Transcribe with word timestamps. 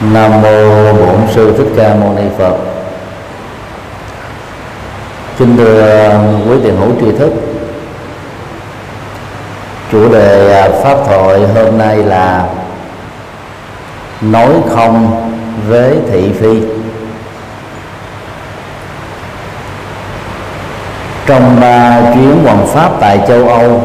nam 0.00 0.42
mô 0.42 0.92
bổn 0.92 1.16
sư 1.34 1.54
thích 1.58 1.72
ca 1.76 1.94
mâu 1.94 2.12
ni 2.12 2.22
phật. 2.38 2.56
Kính 5.38 5.56
thưa 5.56 6.08
uh, 6.08 6.48
quý 6.48 6.56
tiền 6.62 6.76
hữu 6.76 6.90
tri 7.00 7.18
thức 7.18 7.32
chủ 9.92 10.12
đề 10.12 10.64
uh, 10.68 10.84
pháp 10.84 10.96
thoại 11.06 11.40
hôm 11.54 11.78
nay 11.78 11.96
là 11.96 12.46
nói 14.20 14.52
không 14.70 15.28
với 15.68 15.96
thị 16.10 16.32
phi. 16.40 16.62
Trong 21.26 21.56
uh, 21.56 22.14
chuyến 22.14 22.44
hoàng 22.44 22.66
pháp 22.66 22.90
tại 23.00 23.20
châu 23.28 23.48
Âu 23.48 23.82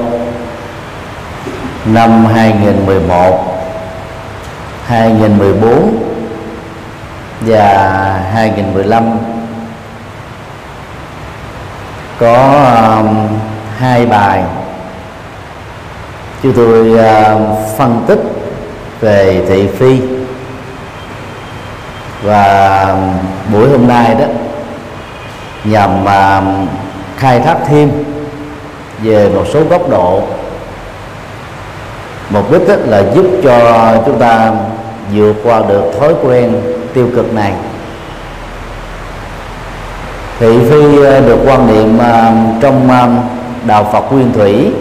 năm 1.86 2.26
2011 2.26 3.53
2014 4.88 6.04
và 7.42 7.68
2015 8.34 9.18
có 12.20 12.36
um, 13.00 13.28
hai 13.78 14.06
bài 14.06 14.44
chúng 16.44 16.54
tôi 16.54 16.92
uh, 16.92 17.58
phân 17.78 18.04
tích 18.08 18.20
về 19.02 19.46
thị 19.48 19.68
phi. 19.68 20.02
Và 22.24 22.82
um, 22.90 23.14
buổi 23.54 23.70
hôm 23.70 23.88
nay 23.88 24.16
đó 24.16 24.26
nhằm 25.64 26.04
uh, 26.04 26.70
khai 27.18 27.40
thác 27.40 27.58
thêm 27.68 27.92
về 29.02 29.30
một 29.30 29.46
số 29.54 29.64
góc 29.64 29.90
độ. 29.90 30.22
Mục 32.30 32.52
đích 32.52 32.62
là 32.86 33.04
giúp 33.16 33.26
cho 33.44 33.94
chúng 34.06 34.20
ta 34.20 34.52
vượt 35.12 35.36
qua 35.44 35.62
được 35.70 35.84
thói 36.00 36.14
quen 36.24 36.62
tiêu 36.94 37.08
cực 37.16 37.34
này. 37.34 37.54
Thị 40.40 40.60
phi 40.70 41.04
ờ, 41.04 41.22
được 41.22 41.38
quan 41.46 41.68
niệm 41.68 41.98
ờ, 41.98 42.32
trong 42.62 42.90
ờ, 42.90 43.10
đạo 43.66 43.90
Phật 43.94 44.12
nguyên 44.12 44.34
thủy 44.34 44.72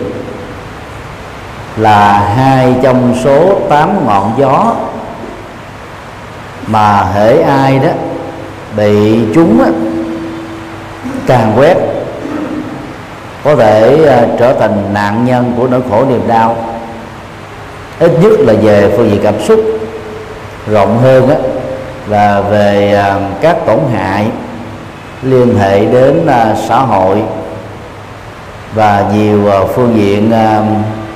là 1.77 2.19
hai 2.37 2.75
trong 2.83 3.15
số 3.25 3.61
tám 3.69 4.07
ngọn 4.07 4.33
gió 4.39 4.75
mà 6.67 7.05
hễ 7.15 7.43
ai 7.43 7.79
đó 7.79 7.89
bị 8.77 9.21
chúng 9.35 9.73
càng 11.27 11.53
quét, 11.57 11.77
có 13.45 13.57
thể 13.57 13.99
trở 14.39 14.53
thành 14.53 14.95
nạn 14.95 15.25
nhân 15.25 15.53
của 15.57 15.67
nỗi 15.67 15.81
khổ 15.91 16.05
niềm 16.05 16.29
đau. 16.29 16.57
Ít 17.99 18.13
nhất 18.23 18.33
là 18.39 18.53
về 18.63 18.93
phương 18.97 19.11
diện 19.11 19.21
cảm 19.23 19.43
xúc 19.43 19.72
rộng 20.67 20.99
hơn 20.99 21.29
á, 21.29 21.37
là 22.09 22.41
về 22.41 22.95
à, 22.95 23.19
các 23.41 23.57
tổn 23.67 23.79
hại 23.93 24.27
liên 25.23 25.59
hệ 25.59 25.85
đến 25.85 26.27
à, 26.27 26.55
xã 26.69 26.79
hội 26.79 27.23
và 28.75 29.05
nhiều 29.15 29.51
à, 29.51 29.61
phương 29.75 29.95
diện 29.97 30.33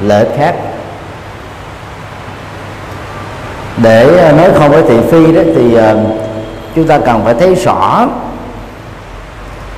lợi 0.01 0.25
ích 0.25 0.35
khác. 0.39 0.55
Để 3.83 4.33
nói 4.37 4.51
không 4.55 4.71
với 4.71 4.83
thị 4.83 4.97
phi 5.11 5.33
đó 5.33 5.41
thì 5.55 5.79
chúng 6.75 6.87
ta 6.87 6.99
cần 6.99 7.25
phải 7.25 7.35
thấy 7.35 7.55
rõ 7.55 8.09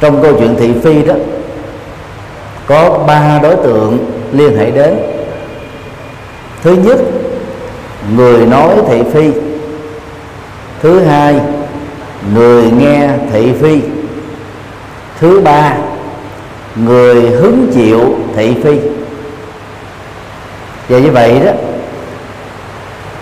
trong 0.00 0.22
câu 0.22 0.33
chuyện 0.39 0.56
thị 0.58 0.72
phi 0.84 1.02
đó 1.02 1.14
có 2.66 2.98
ba 3.06 3.39
đối 3.42 3.56
tượng 3.56 3.98
liên 4.33 4.58
hệ 4.58 4.70
đến. 4.70 4.98
Thứ 6.62 6.74
nhất 6.74 6.98
người 8.16 8.46
nói 8.46 8.74
thị 8.89 9.02
phi 9.12 9.48
thứ 10.83 11.01
hai 11.01 11.41
người 12.34 12.71
nghe 12.71 13.09
thị 13.33 13.53
phi. 13.61 13.81
Thứ 15.20 15.41
ba 15.41 15.73
người 16.77 17.30
hứng 17.30 17.70
chịu 17.75 18.01
thị 18.36 18.55
phi. 18.64 18.79
Và 20.89 20.98
như 20.98 21.11
vậy 21.11 21.41
đó 21.45 21.52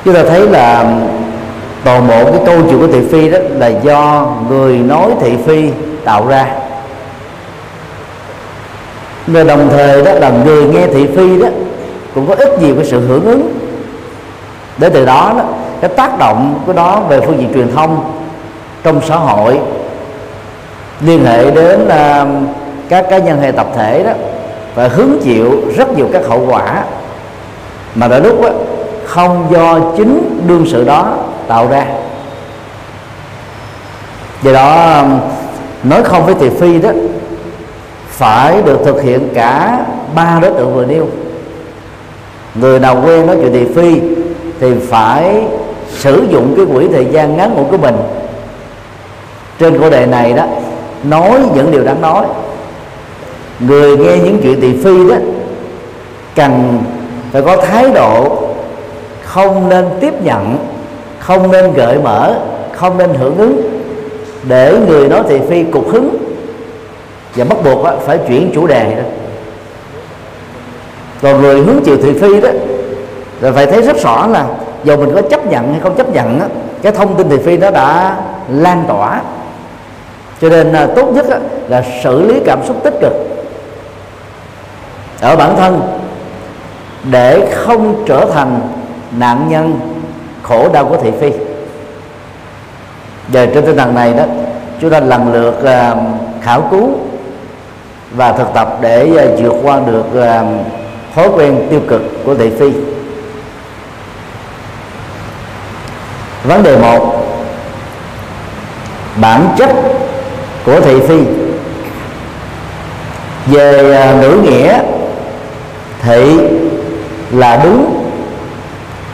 chúng 0.04 0.14
ta 0.14 0.22
thấy 0.22 0.48
là 0.48 0.98
toàn 1.84 2.08
bộ 2.08 2.25
cái 2.25 2.41
câu 2.47 2.56
chuyện 2.69 2.78
của 2.78 2.86
thị 2.86 3.00
phi 3.10 3.30
đó 3.30 3.38
là 3.50 3.66
do 3.66 4.32
người 4.48 4.78
nói 4.78 5.10
thị 5.20 5.32
phi 5.47 5.70
tạo 6.04 6.26
ra. 6.26 6.48
Và 9.26 9.44
đồng 9.44 9.69
thời 9.70 10.03
đó 10.03 10.12
là 10.12 10.30
người 10.44 10.64
nghe 10.64 10.86
thị 10.86 11.06
phi 11.16 11.38
đó 11.38 11.48
cũng 12.14 12.26
có 12.26 12.34
ít 12.34 12.62
nhiều 12.62 12.75
cái 12.75 12.84
sự 12.84 13.00
hưởng 13.00 13.25
ứng. 13.25 13.59
Để 14.78 14.88
từ 14.88 15.04
đó, 15.04 15.34
đó 15.38 15.44
cái 15.81 15.91
tác 15.97 16.19
động 16.19 16.60
của 16.66 16.72
đó 16.72 17.00
về 17.09 17.20
phương 17.20 17.38
diện 17.38 17.53
truyền 17.54 17.75
thông 17.75 18.12
trong 18.82 19.00
xã 19.09 19.16
hội 19.16 19.60
liên 21.00 21.25
hệ 21.25 21.50
đến 21.50 21.84
uh, 21.84 22.28
các 22.88 23.06
cá 23.10 23.19
nhân 23.19 23.41
hay 23.41 23.53
tập 23.53 23.66
thể 23.76 24.03
đó 24.03 24.12
và 24.75 24.88
hứng 24.88 25.20
chịu 25.22 25.62
rất 25.76 25.97
nhiều 25.97 26.09
các 26.12 26.22
hậu 26.28 26.47
quả 26.48 26.84
mà 27.94 28.09
đôi 28.09 28.20
lúc 28.20 28.42
đó, 28.42 28.50
không 29.04 29.47
do 29.50 29.78
chính 29.97 30.41
đương 30.47 30.65
sự 30.66 30.84
đó 30.84 31.16
tạo 31.48 31.69
ra. 31.69 31.86
Do 34.42 34.53
đó 34.53 35.03
nói 35.82 36.03
không 36.04 36.26
với 36.26 36.34
thị 36.34 36.50
phi 36.60 36.78
đó 36.78 36.91
phải 38.09 38.62
được 38.62 38.81
thực 38.84 39.03
hiện 39.03 39.28
cả 39.34 39.78
ba 40.15 40.38
đối 40.42 40.50
tượng 40.50 40.75
vừa 40.75 40.84
nêu. 40.84 41.09
Người 42.54 42.81
nào 42.81 43.03
quen 43.04 43.26
nói 43.26 43.36
chuyện 43.41 43.53
thị 43.53 43.66
phi 43.75 44.00
thì 44.60 44.75
phải 44.88 45.44
sử 45.91 46.26
dụng 46.30 46.54
cái 46.56 46.66
quỹ 46.74 46.88
thời 46.88 47.04
gian 47.04 47.36
ngắn 47.36 47.54
ngủi 47.54 47.64
của 47.70 47.76
mình. 47.76 47.97
Trên 49.58 49.78
cổ 49.80 49.91
đề 49.91 50.06
này 50.06 50.32
đó 50.32 50.44
nói 51.04 51.41
những 51.54 51.70
điều 51.70 51.84
đáng 51.84 52.00
nói. 52.00 52.26
Người 53.60 53.97
nghe 53.97 54.19
những 54.19 54.41
chuyện 54.42 54.60
thị 54.60 54.76
phi 54.84 55.10
đó 55.10 55.16
cần 56.34 56.82
phải 57.32 57.42
có 57.42 57.56
thái 57.56 57.91
độ 57.94 58.38
không 59.24 59.69
nên 59.69 59.84
tiếp 60.00 60.22
nhận 60.22 60.58
không 61.19 61.52
nên 61.52 61.72
gợi 61.72 61.98
mở 61.98 62.34
không 62.72 62.98
nên 62.98 63.14
hưởng 63.14 63.36
ứng 63.36 63.80
để 64.48 64.78
người 64.88 65.08
nói 65.08 65.22
thị 65.28 65.41
phi 65.48 65.64
cục 65.64 65.92
hứng 65.92 66.16
và 67.36 67.44
bắt 67.44 67.58
buộc 67.64 67.84
đó, 67.84 67.92
phải 68.06 68.18
chuyển 68.28 68.50
chủ 68.54 68.66
đề 68.66 68.94
đó. 68.94 69.03
Còn 71.22 71.42
người 71.42 71.60
hướng 71.60 71.80
chịu 71.84 71.97
thị 72.03 72.12
phi 72.20 72.41
đó 72.41 72.48
rồi 73.41 73.53
phải 73.53 73.66
thấy 73.66 73.82
rất 73.82 74.03
rõ 74.03 74.26
là 74.26 74.47
dù 74.84 74.97
mình 74.97 75.14
có 75.14 75.22
chấp 75.22 75.47
nhận 75.47 75.72
hay 75.72 75.81
không 75.81 75.97
chấp 75.97 76.09
nhận 76.09 76.41
á, 76.41 76.47
cái 76.82 76.92
thông 76.92 77.14
tin 77.16 77.28
thị 77.28 77.37
phi 77.44 77.56
nó 77.56 77.70
đã 77.70 78.16
lan 78.48 78.84
tỏa. 78.88 79.20
Cho 80.41 80.48
nên 80.48 80.72
à, 80.72 80.87
tốt 80.97 81.06
nhất 81.14 81.31
á, 81.31 81.38
là 81.69 81.84
xử 82.03 82.22
lý 82.22 82.41
cảm 82.47 82.59
xúc 82.66 82.76
tích 82.84 82.94
cực 83.00 83.12
ở 85.20 85.36
bản 85.36 85.56
thân 85.56 85.81
để 87.10 87.48
không 87.54 88.04
trở 88.06 88.25
thành 88.34 88.60
nạn 89.19 89.47
nhân 89.48 89.81
khổ 90.42 90.69
đau 90.72 90.84
của 90.84 90.97
thị 90.97 91.10
phi. 91.20 91.31
Về 93.28 93.47
trên 93.47 93.66
tinh 93.66 93.76
thần 93.76 93.94
này 93.94 94.12
đó 94.12 94.25
chúng 94.81 94.91
ta 94.91 95.00
lần 95.00 95.32
lượt 95.32 95.65
à, 95.65 95.94
khảo 96.42 96.62
cứu 96.70 96.88
và 98.15 98.32
thực 98.32 98.54
tập 98.54 98.78
để 98.81 99.10
à, 99.19 99.25
vượt 99.38 99.54
qua 99.62 99.81
được 99.86 100.22
à, 100.22 100.44
thói 101.15 101.28
quen 101.36 101.66
tiêu 101.70 101.81
cực 101.88 102.03
của 102.25 102.34
thị 102.34 102.50
phi. 102.59 102.72
Vấn 106.46 106.62
đề 106.62 106.76
một 106.76 107.26
bản 109.16 109.48
chất 109.58 109.70
của 110.64 110.80
thị 110.80 111.00
phi. 111.08 111.18
Về 113.46 113.96
à, 113.96 114.12
ngữ 114.12 114.30
nghĩa 114.42 114.78
thị 116.02 116.38
là 117.30 117.60
đúng 117.64 118.02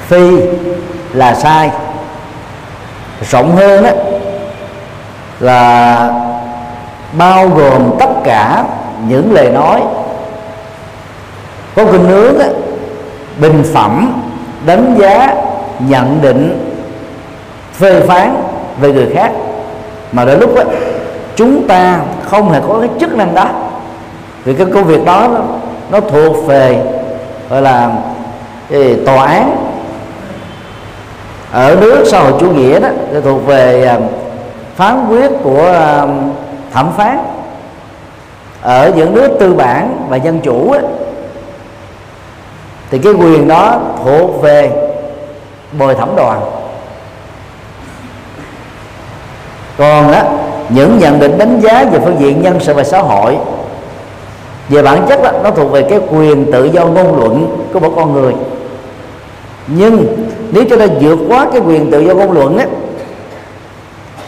phi 0.09 0.31
là 1.12 1.34
sai. 1.34 1.71
Rộng 3.30 3.57
hơn 3.57 3.84
đó 3.84 3.91
là 5.41 6.10
bao 7.12 7.48
gồm 7.48 7.91
tất 7.98 8.10
cả 8.24 8.65
những 9.09 9.33
lời 9.33 9.51
nói. 9.51 9.83
Có 11.77 11.84
kinh 11.92 12.09
nướng 12.09 12.39
đó, 12.39 12.45
bình 13.41 13.65
phẩm 13.74 14.22
đánh 14.66 14.97
giá 15.01 15.34
nhận 15.78 16.22
định 16.22 16.61
phê 17.83 18.01
phán 18.01 18.34
về 18.81 18.93
người 18.93 19.11
khác. 19.15 19.33
Mà 20.13 20.25
đến 20.25 20.41
lúc 20.41 20.55
đó, 20.55 20.63
chúng 21.37 21.67
ta 21.69 22.01
không 22.25 22.51
hề 22.51 22.61
có 22.69 22.79
cái 22.81 22.89
chức 23.01 23.17
năng 23.17 23.34
đó. 23.34 23.47
Vì 24.45 24.55
cái 24.55 24.67
công 24.75 24.84
việc 24.84 25.05
đó 25.05 25.29
nó, 25.33 25.41
nó 25.91 26.01
thuộc 26.01 26.47
về 26.47 26.83
gọi 27.51 27.63
là 27.63 27.91
cái 28.71 28.97
tòa 29.07 29.27
án. 29.27 29.57
Ở 31.53 31.77
nước 31.81 32.05
xã 32.07 32.21
hội 32.21 32.33
chủ 32.41 32.51
nghĩa 32.51 32.81
đó 32.81 32.89
thì 33.13 33.21
thuộc 33.25 33.47
về 33.47 33.87
à, 33.87 33.99
phán 34.77 35.07
quyết 35.09 35.31
của 35.43 35.67
à, 35.67 36.07
thẩm 36.73 36.93
phán. 36.97 37.19
Ở 38.63 38.93
những 38.97 39.15
nước 39.15 39.29
tư 39.41 39.55
bản 39.55 40.07
và 40.09 40.17
dân 40.17 40.41
chủ 40.41 40.71
ấy, 40.71 40.83
thì 42.91 42.99
cái 42.99 43.13
quyền 43.13 43.49
đó 43.49 43.81
thuộc 44.05 44.43
về 44.43 44.71
bồi 45.79 45.95
thẩm 45.95 46.09
đoàn. 46.17 46.41
Còn 49.83 50.13
á 50.13 50.25
những 50.69 50.99
nhận 50.99 51.21
định 51.21 51.39
đánh 51.39 51.61
giá 51.61 51.84
về 51.93 51.99
phương 52.05 52.17
diện 52.19 52.43
nhân 52.43 52.61
sự 52.61 52.75
và 52.75 52.84
xã 52.84 52.99
hội 52.99 53.37
về 54.69 54.83
bản 54.83 55.07
chất 55.09 55.23
đó, 55.23 55.31
nó 55.45 55.51
thuộc 55.51 55.71
về 55.73 55.83
cái 55.83 56.01
quyền 56.11 56.53
tự 56.53 56.65
do 56.65 56.87
ngôn 56.87 57.19
luận 57.19 57.67
của 57.73 57.81
một 57.81 57.93
con 57.97 58.13
người. 58.13 58.33
Nhưng 59.67 60.07
nếu 60.53 60.65
chúng 60.71 60.79
ta 60.79 60.87
vượt 61.01 61.19
quá 61.29 61.47
cái 61.53 61.61
quyền 61.67 61.91
tự 61.91 62.01
do 62.01 62.15
ngôn 62.15 62.33
luận 62.33 62.59
á 62.59 62.67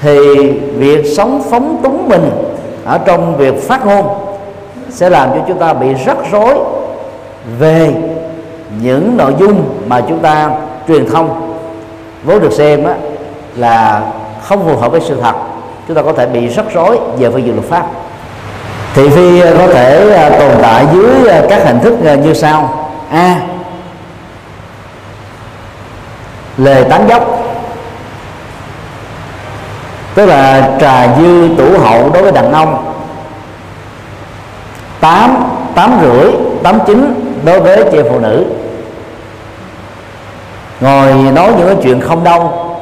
thì 0.01 0.51
việc 0.77 1.05
sống 1.17 1.43
phóng 1.51 1.81
túng 1.83 2.09
mình 2.09 2.31
ở 2.85 2.99
trong 2.99 3.37
việc 3.37 3.63
phát 3.63 3.87
ngôn 3.87 4.07
sẽ 4.91 5.11
làm 5.11 5.29
cho 5.31 5.39
chúng 5.49 5.59
ta 5.59 5.73
bị 5.73 5.87
rắc 6.07 6.17
rối 6.33 6.55
về 7.59 7.95
những 8.83 9.17
nội 9.17 9.33
dung 9.41 9.65
mà 9.87 10.01
chúng 10.09 10.19
ta 10.19 10.51
truyền 10.89 11.07
thông. 11.07 11.57
Vốn 12.25 12.41
được 12.41 12.53
xem 12.53 12.85
á, 12.85 12.95
là 13.57 14.03
không 14.45 14.65
phù 14.65 14.77
hợp 14.77 14.93
với 14.93 15.01
sự 15.01 15.21
thật, 15.21 15.35
chúng 15.89 15.97
ta 15.97 16.03
có 16.03 16.13
thể 16.13 16.27
bị 16.27 16.49
rắc 16.49 16.65
rối 16.75 16.99
về 17.19 17.31
phương 17.31 17.45
diện 17.45 17.55
luật 17.55 17.69
pháp. 17.69 17.87
Thị 18.95 19.09
phi 19.09 19.41
à, 19.41 19.53
có 19.59 19.67
thể 19.67 20.15
à, 20.15 20.31
tồn 20.39 20.51
tại 20.63 20.87
dưới 20.93 21.29
à, 21.29 21.43
các 21.49 21.65
hình 21.65 21.81
thức 21.81 21.95
như 22.23 22.35
sau. 22.35 22.89
A 23.11 23.41
lời 26.57 26.85
tán 26.91 27.09
dốc 27.09 27.41
tức 30.15 30.27
là 30.27 30.71
trà 30.81 31.17
dư 31.17 31.49
tủ 31.59 31.79
hậu 31.79 32.11
đối 32.11 32.23
với 32.23 32.33
đàn 32.33 32.53
ông. 32.53 32.95
Tám 35.01 35.37
tám 35.75 35.99
rưỡi, 36.03 36.33
tám 36.63 36.79
chín 36.87 37.15
đối 37.45 37.61
với 37.61 37.85
chị 37.93 37.99
phụ 38.11 38.21
nữ. 38.21 38.45
Ngồi 40.81 41.13
nói 41.13 41.53
những 41.59 41.67
cái 41.67 41.77
chuyện 41.83 42.01
không 42.01 42.25
đâu 42.25 42.74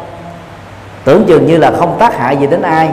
tưởng 1.04 1.24
chừng 1.28 1.46
như 1.46 1.56
là 1.56 1.70
không 1.70 1.96
tác 1.98 2.18
hại 2.18 2.36
gì 2.36 2.46
đến 2.46 2.62
ai 2.62 2.88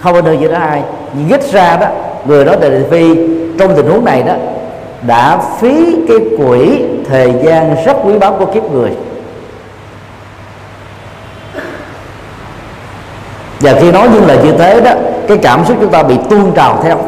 không 0.00 0.14
ảnh 0.14 0.24
hưởng 0.24 0.40
gì 0.40 0.46
đến 0.46 0.60
ai. 0.60 0.82
Nhưng 1.14 1.28
ít 1.28 1.52
ra 1.52 1.76
đó 1.76 1.86
người 2.26 2.44
đó 2.44 2.54
tại 2.60 2.70
thị 2.70 2.84
phi 2.90 3.16
trong 3.58 3.76
tình 3.76 3.86
huống 3.86 4.04
này 4.04 4.22
đó 4.22 4.32
đã 5.06 5.38
phí 5.60 5.96
cái 6.08 6.16
quỹ 6.38 6.82
thời 7.08 7.32
gian 7.42 7.76
rất 7.86 7.96
quý 8.04 8.18
báu 8.18 8.32
của 8.38 8.46
kiếp 8.46 8.70
người. 8.72 8.90
Và 13.60 13.72
khi 13.80 13.92
nói 13.92 14.08
những 14.12 14.26
lời 14.26 14.38
như 14.44 14.52
thế 14.52 14.80
đó 14.80 14.92
cái 15.28 15.36
cảm 15.36 15.64
xúc 15.64 15.76
chúng 15.80 15.90
ta 15.90 16.02
bị 16.02 16.14
tuôn 16.30 16.52
trào 16.56 16.80
theo 16.82 16.98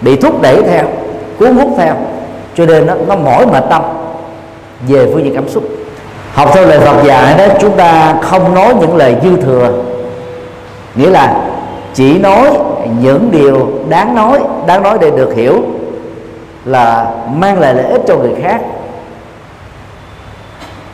bị 0.00 0.16
thúc 0.16 0.42
đẩy 0.42 0.62
theo 0.62 0.84
cuốn 1.38 1.56
hút 1.56 1.68
theo. 1.78 1.94
Cho 2.54 2.66
nên 2.66 2.86
nó, 2.86 2.94
nó 3.08 3.16
mỏi 3.16 3.46
mệt 3.46 3.64
tâm 3.70 3.82
về 4.88 5.06
phương 5.12 5.24
diện 5.24 5.34
cảm 5.34 5.48
xúc 5.48 5.64
học 6.34 6.50
theo 6.54 6.66
lời 6.66 6.80
Phật 6.80 7.04
dạy 7.04 7.34
đó, 7.38 7.54
chúng 7.60 7.76
ta 7.76 8.14
không 8.22 8.54
nói 8.54 8.74
những 8.80 8.96
lời 8.96 9.16
dư 9.22 9.36
thừa. 9.36 9.72
Nghĩa 10.94 11.10
là 11.10 11.34
chỉ 11.94 12.18
nói 12.18 12.50
những 13.00 13.28
điều 13.32 13.68
đáng 13.88 14.14
nói 14.14 14.40
đáng 14.66 14.82
nói 14.82 14.98
để 15.00 15.10
được 15.10 15.34
hiểu 15.36 15.62
là 16.64 17.06
mang 17.34 17.60
lại 17.60 17.74
lợi 17.74 17.84
ích 17.84 18.00
cho 18.08 18.16
người 18.16 18.32
khác. 18.42 18.60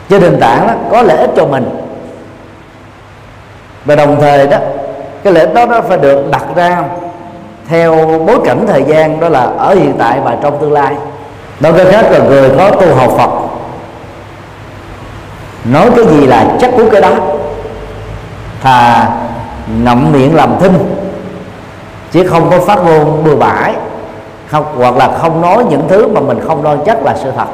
Trên 0.09 0.21
nền 0.21 0.39
tảng 0.39 0.67
đó, 0.67 0.73
có 0.91 1.01
lợi 1.01 1.17
ích 1.17 1.29
cho 1.35 1.45
mình. 1.45 1.69
Và 3.85 3.95
đồng 3.95 4.17
thời 4.21 4.47
đó, 4.47 4.57
cái 5.23 5.33
lợi 5.33 5.45
ích 5.45 5.53
đó 5.53 5.65
nó 5.65 5.81
phải 5.81 5.97
được 5.97 6.31
đặt 6.31 6.43
ra 6.55 6.83
theo 7.69 7.95
bối 8.27 8.37
cảnh 8.45 8.65
thời 8.67 8.83
gian, 8.83 9.19
đó 9.19 9.29
là 9.29 9.47
ở 9.57 9.75
hiện 9.75 9.93
tại 9.99 10.19
và 10.23 10.35
trong 10.41 10.57
tương 10.61 10.73
lai. 10.73 10.95
Nói 11.59 11.73
cách 11.77 11.87
khác 11.91 12.05
là 12.11 12.19
người 12.19 12.49
có 12.57 12.71
tu 12.71 12.95
học 12.95 13.13
Phật 13.17 13.29
nói 15.71 15.89
cái 15.95 16.05
gì 16.05 16.27
là 16.27 16.45
chắc 16.61 16.71
cú 16.77 16.89
cái 16.91 17.01
đó. 17.01 17.11
Thà 18.63 19.09
ngậm 19.83 20.11
miệng 20.11 20.35
làm 20.35 20.49
thinh, 20.59 20.95
chứ 22.11 22.27
không 22.27 22.49
có 22.49 22.59
phát 22.59 22.77
ngôn 22.83 23.23
bừa 23.23 23.35
bãi, 23.35 23.73
không, 24.47 24.65
hoặc 24.75 24.95
là 24.95 25.17
không 25.17 25.41
nói 25.41 25.65
những 25.69 25.87
thứ 25.89 26.07
mà 26.07 26.21
mình 26.21 26.39
không 26.47 26.63
đoan 26.63 26.77
chắc 26.85 27.03
là 27.03 27.15
sự 27.23 27.31
thật. 27.37 27.45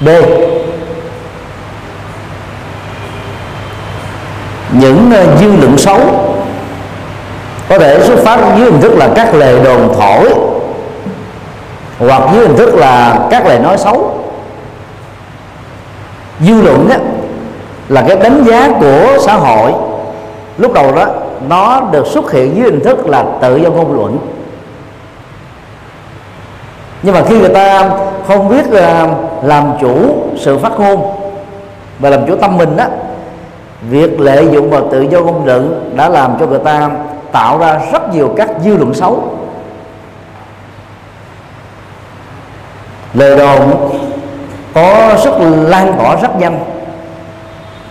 B. 0.00 0.08
Những 4.72 5.10
ờ, 5.14 5.36
dư 5.40 5.56
luận 5.56 5.78
xấu 5.78 6.00
có 7.68 7.78
thể 7.78 8.06
xuất 8.06 8.18
phát 8.18 8.38
dưới 8.56 8.70
hình 8.70 8.80
thức 8.80 8.92
là 8.92 9.08
các 9.16 9.34
lời 9.34 9.60
đồn 9.64 9.94
thổi, 9.98 10.34
hoặc 11.98 12.22
dưới 12.32 12.46
hình 12.46 12.56
thức 12.56 12.74
là 12.74 13.18
các 13.30 13.46
lời 13.46 13.58
nói 13.58 13.78
xấu 13.78 14.15
dư 16.40 16.62
luận 16.62 16.88
đó 16.88 16.96
là 17.88 18.04
cái 18.08 18.16
đánh 18.16 18.44
giá 18.44 18.68
của 18.80 19.18
xã 19.20 19.34
hội, 19.34 19.72
lúc 20.58 20.72
đầu 20.72 20.94
đó, 20.94 21.06
nó 21.48 21.80
được 21.80 22.06
xuất 22.06 22.32
hiện 22.32 22.56
dưới 22.56 22.64
hình 22.64 22.80
thức 22.84 23.06
là 23.06 23.24
tự 23.40 23.56
do 23.56 23.70
ngôn 23.70 23.92
luận. 23.92 24.18
Nhưng 27.02 27.14
mà 27.14 27.22
khi 27.28 27.38
người 27.38 27.54
ta 27.54 27.90
không 28.28 28.48
biết 28.48 28.70
là 28.70 29.08
làm 29.42 29.72
chủ 29.80 30.14
sự 30.38 30.58
phát 30.58 30.80
ngôn 30.80 31.12
và 31.98 32.10
làm 32.10 32.26
chủ 32.26 32.36
tâm 32.36 32.56
mình 32.56 32.76
á, 32.76 32.88
việc 33.90 34.20
lợi 34.20 34.48
dụng 34.52 34.70
vào 34.70 34.88
tự 34.90 35.00
do 35.02 35.20
ngôn 35.20 35.46
luận 35.46 35.92
đã 35.96 36.08
làm 36.08 36.36
cho 36.40 36.46
người 36.46 36.58
ta 36.58 36.90
tạo 37.32 37.58
ra 37.58 37.80
rất 37.92 38.14
nhiều 38.14 38.34
các 38.36 38.50
dư 38.64 38.76
luận 38.76 38.94
xấu. 38.94 39.38
Lời 43.14 43.38
đồn 43.38 43.90
có 44.76 45.16
sức 45.24 45.32
lan 45.68 45.94
tỏa 45.98 46.16
rất 46.16 46.40
nhanh 46.40 46.58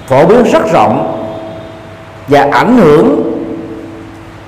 phổ 0.07 0.25
biến 0.25 0.43
rất 0.43 0.71
rộng 0.73 1.21
và 2.27 2.47
ảnh 2.51 2.77
hưởng 2.77 3.31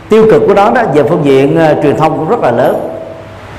tiêu 0.10 0.26
cực 0.32 0.42
của 0.48 0.54
đó 0.54 0.72
đó 0.76 0.84
về 0.94 1.04
phương 1.04 1.26
diện 1.26 1.60
uh, 1.72 1.84
truyền 1.84 1.98
thông 1.98 2.18
cũng 2.18 2.30
rất 2.30 2.40
là 2.40 2.52
lớn. 2.52 2.90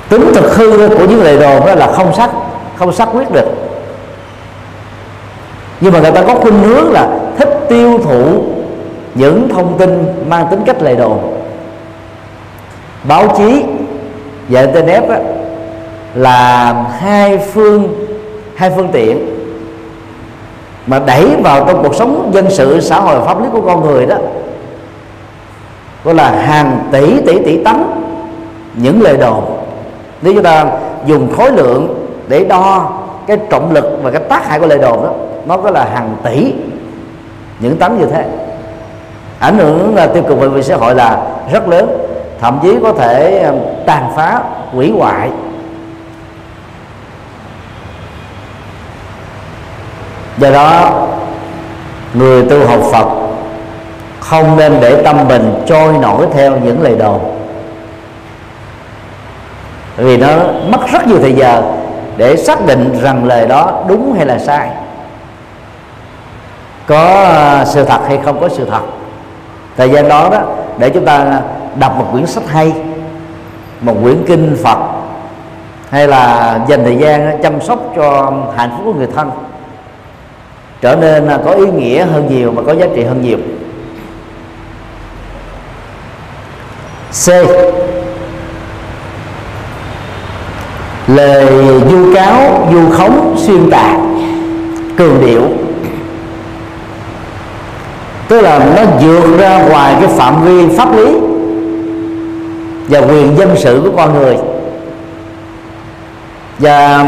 Tính 0.09 0.33
thực 0.35 0.57
hư 0.57 0.89
của 0.89 1.07
những 1.07 1.23
lời 1.23 1.39
đồn 1.41 1.67
đó 1.67 1.75
là 1.75 1.87
không 1.87 2.15
xác 2.15 2.31
không 2.77 2.93
xác 2.93 3.09
quyết 3.13 3.31
được. 3.33 3.49
Nhưng 5.81 5.93
mà 5.93 6.01
người 6.01 6.13
ta 6.13 6.23
có 6.23 6.35
khuynh 6.35 6.63
hướng 6.63 6.93
là 6.93 7.09
thích 7.39 7.59
tiêu 7.69 7.99
thụ 8.05 8.43
những 9.15 9.49
thông 9.49 9.79
tin 9.79 10.15
mang 10.29 10.47
tính 10.51 10.61
cách 10.67 10.83
lời 10.83 10.97
đồn. 10.97 11.19
Báo 13.05 13.35
chí 13.39 13.65
và 14.49 14.61
internet 14.61 15.09
đó, 15.09 15.17
là 16.15 16.75
hai 17.01 17.39
phương 17.39 18.08
hai 18.59 18.71
phương 18.71 18.89
tiện 18.93 19.27
mà 20.87 20.99
đẩy 21.07 21.37
vào 21.43 21.65
trong 21.67 21.83
cuộc 21.83 21.95
sống 21.95 22.31
dân 22.35 22.51
sự, 22.51 22.81
xã 22.81 23.01
hội, 23.01 23.25
pháp 23.27 23.43
lý 23.43 23.49
của 23.53 23.61
con 23.61 23.81
người 23.81 24.07
đó, 24.07 24.17
gọi 26.05 26.15
là 26.15 26.31
hàng 26.31 26.79
tỷ 26.93 27.21
tỷ 27.27 27.39
tỷ 27.45 27.65
tấn 27.65 27.77
những 28.75 29.03
lời 29.03 29.17
đồn. 29.17 29.45
Nếu 30.23 30.35
chúng 30.35 30.43
ta 30.43 30.67
dùng 31.07 31.33
khối 31.37 31.53
lượng 31.53 32.09
để 32.29 32.45
đo 32.45 32.91
cái 33.27 33.39
trọng 33.51 33.73
lực 33.73 33.99
và 34.03 34.11
cái 34.11 34.23
tác 34.29 34.49
hại 34.49 34.61
của 34.61 34.67
lời 34.67 34.79
đồn 34.79 35.03
đó, 35.05 35.11
nó 35.47 35.57
có 35.57 35.71
là 35.71 35.85
hàng 35.95 36.17
tỷ 36.25 36.53
những 37.61 37.77
tấn 37.77 37.99
như 37.99 38.07
thế. 38.07 38.25
Ảnh 39.39 39.59
hưởng 39.59 39.95
là 39.97 40.07
tiêu 40.07 40.23
cực 40.23 40.39
về 40.39 40.63
xã 40.63 40.77
hội 40.77 40.95
là 40.95 41.27
rất 41.53 41.69
lớn, 41.69 41.99
thậm 42.41 42.59
chí 42.63 42.77
có 42.83 42.93
thể 42.93 43.39
ờ, 43.39 43.55
tàn 43.87 44.13
phá 44.17 44.43
hủy 44.73 44.93
hoại 44.99 45.31
do 50.39 50.51
đó, 50.51 50.91
người 52.15 52.45
tu 52.51 52.67
học 52.67 52.81
phật 52.93 53.09
không 54.21 54.57
nên 54.57 54.79
để 54.81 55.03
tâm 55.03 55.29
mình 55.29 55.55
trôi 55.67 55.93
nổi 55.93 56.27
theo 56.33 56.57
những 56.65 56.83
lời 56.83 56.97
đồn. 56.99 57.19
Vì 59.97 60.17
nó 60.17 60.29
mất 60.71 60.81
rất 60.93 61.07
nhiều 61.07 61.19
thời 61.21 61.33
giờ 61.33 61.63
để 62.17 62.37
xác 62.37 62.67
định 62.67 62.99
rằng 63.03 63.25
lời 63.25 63.47
đó 63.47 63.85
đúng 63.89 64.15
hay 64.17 64.27
là 64.27 64.39
sai. 64.39 64.69
Có 66.87 67.25
à, 67.25 67.65
sự 67.65 67.85
thật 67.85 68.01
hay 68.09 68.19
không 68.25 68.41
có 68.41 68.49
sự 68.49 68.67
thật. 68.71 68.81
Thời 69.77 69.91
gian 69.91 70.09
đó 70.09 70.29
đó, 70.33 70.41
để 70.79 70.91
chúng 70.91 71.05
ta 71.05 71.41
đọc 71.75 71.97
một 71.99 72.05
quyển 72.13 72.27
sách 72.27 72.45
hay, 72.49 72.73
một 73.81 73.95
quyển 74.03 74.25
kinh 74.27 74.57
phật, 74.65 74.79
hay 75.91 76.09
là 76.09 76.59
dành 76.69 76.85
thời 76.85 76.97
gian 76.97 77.39
chăm 77.43 77.61
sóc 77.61 77.79
cho 77.97 78.33
hạnh 78.57 78.71
phúc 78.77 78.81
của 78.85 78.93
người 78.93 79.09
thân 79.17 79.31
trở 80.81 80.97
nên 80.97 81.27
à, 81.27 81.39
có 81.45 81.53
ý 81.53 81.67
nghĩa 81.67 82.05
hơn 82.05 82.29
nhiều 82.31 82.53
và 82.53 82.63
có 82.67 82.75
giá 82.75 82.87
trị 82.95 83.05
hơn 83.05 83.23
nhiều. 83.23 83.39
C. 87.25 87.29
Lời 91.09 91.47
du 91.91 92.15
cáo, 92.15 92.69
du 92.73 92.91
khống, 92.91 93.37
xuyên 93.39 93.71
tạc, 93.71 93.97
cường 94.97 95.27
điệu. 95.27 95.43
Tức 98.29 98.41
là 98.41 98.59
nó 98.77 98.83
vượt 99.01 99.39
ra 99.39 99.63
ngoài 99.63 99.97
cái 100.01 100.09
phạm 100.17 100.45
vi 100.45 100.77
pháp 100.77 100.97
lý 100.97 101.19
và 102.89 102.99
quyền 102.99 103.37
dân 103.37 103.57
sự 103.57 103.81
của 103.85 103.97
con 103.97 104.15
người. 104.15 104.37
Và 106.59 107.05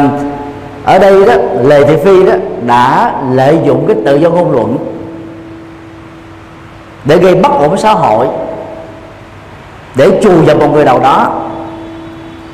ở 0.84 0.98
đây 0.98 1.26
đó 1.26 1.34
lê 1.62 1.84
thị 1.84 1.96
phi 2.04 2.26
đó 2.26 2.32
đã 2.66 3.14
lợi 3.32 3.58
dụng 3.64 3.84
cái 3.86 3.96
tự 4.04 4.16
do 4.16 4.30
ngôn 4.30 4.52
luận 4.52 4.76
để 7.04 7.18
gây 7.18 7.34
bất 7.34 7.52
ổn 7.52 7.76
xã 7.76 7.92
hội 7.92 8.26
để 9.94 10.20
trù 10.22 10.44
dập 10.44 10.58
một 10.58 10.68
người 10.72 10.84
nào 10.84 10.98
đó 10.98 11.32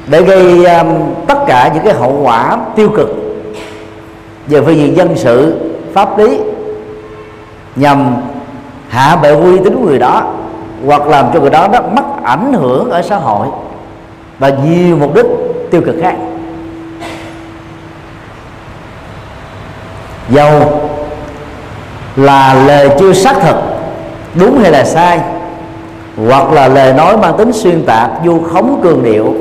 để 0.07 0.23
gây 0.23 0.65
um, 0.65 0.87
tất 1.27 1.39
cả 1.47 1.71
những 1.75 1.85
cái 1.85 1.95
hậu 1.95 2.21
quả 2.23 2.59
tiêu 2.77 2.89
cực 2.97 3.09
về 4.47 4.61
phương 4.63 4.77
diện 4.77 4.97
dân 4.97 5.17
sự 5.17 5.61
pháp 5.95 6.19
lý 6.19 6.39
nhằm 7.77 8.17
hạ 8.89 9.17
bệ 9.23 9.31
uy 9.31 9.59
tín 9.59 9.77
của 9.77 9.87
người 9.87 9.99
đó 9.99 10.35
hoặc 10.87 11.07
làm 11.07 11.27
cho 11.35 11.41
người 11.41 11.51
đó 11.51 11.69
đó 11.73 11.81
mất 11.97 12.03
ảnh 12.23 12.53
hưởng 12.53 12.91
ở 12.91 13.03
xã 13.03 13.17
hội 13.17 13.47
và 14.39 14.49
nhiều 14.49 14.97
mục 14.97 15.15
đích 15.15 15.27
tiêu 15.71 15.83
cực 15.87 15.95
khác. 16.03 16.17
Dầu 20.29 20.81
là 22.17 22.55
lời 22.67 22.91
chưa 22.99 23.13
xác 23.13 23.37
thực 23.41 23.57
đúng 24.35 24.59
hay 24.59 24.71
là 24.71 24.85
sai 24.85 25.21
hoặc 26.29 26.53
là 26.53 26.69
lời 26.69 26.93
nói 26.93 27.17
mang 27.17 27.37
tính 27.37 27.53
xuyên 27.53 27.85
tạc 27.85 28.11
du 28.25 28.41
khống 28.41 28.81
cường 28.83 29.03
điệu 29.03 29.35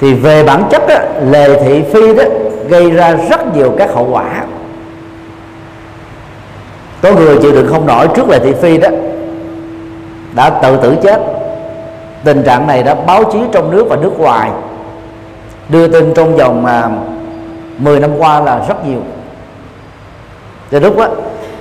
thì 0.00 0.14
về 0.14 0.44
bản 0.44 0.64
chất 0.70 0.82
đó, 0.88 0.94
lời 1.30 1.58
thị 1.64 1.82
phi 1.92 2.14
đó 2.14 2.24
gây 2.68 2.90
ra 2.90 3.14
rất 3.30 3.56
nhiều 3.56 3.74
các 3.78 3.94
hậu 3.94 4.08
quả. 4.10 4.44
Có 7.02 7.12
người 7.12 7.38
chịu 7.42 7.52
đựng 7.52 7.68
không 7.70 7.86
nổi 7.86 8.08
trước 8.14 8.28
lời 8.28 8.40
thị 8.44 8.52
phi 8.62 8.78
đó 8.78 8.88
đã 10.34 10.50
tự 10.50 10.76
tử 10.76 10.96
chết. 11.02 11.20
Tình 12.24 12.42
trạng 12.42 12.66
này 12.66 12.82
đã 12.82 12.94
báo 12.94 13.24
chí 13.24 13.38
trong 13.52 13.70
nước 13.70 13.86
và 13.88 13.96
nước 13.96 14.18
ngoài 14.18 14.50
đưa 15.68 15.88
tin 15.88 16.14
trong 16.14 16.36
vòng 16.36 16.66
à, 16.66 16.88
10 17.78 18.00
năm 18.00 18.10
qua 18.18 18.40
là 18.40 18.64
rất 18.68 18.86
nhiều. 18.86 19.00
Từ 20.70 20.80
lúc 20.80 20.96
đó, 20.96 21.08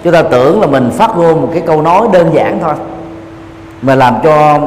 chúng 0.03 0.13
ta 0.13 0.21
tưởng 0.21 0.61
là 0.61 0.67
mình 0.67 0.91
phát 0.97 1.17
ngôn 1.17 1.41
một 1.41 1.49
cái 1.53 1.63
câu 1.65 1.81
nói 1.81 2.07
đơn 2.13 2.29
giản 2.33 2.59
thôi 2.61 2.73
mà 3.81 3.95
làm 3.95 4.15
cho 4.23 4.59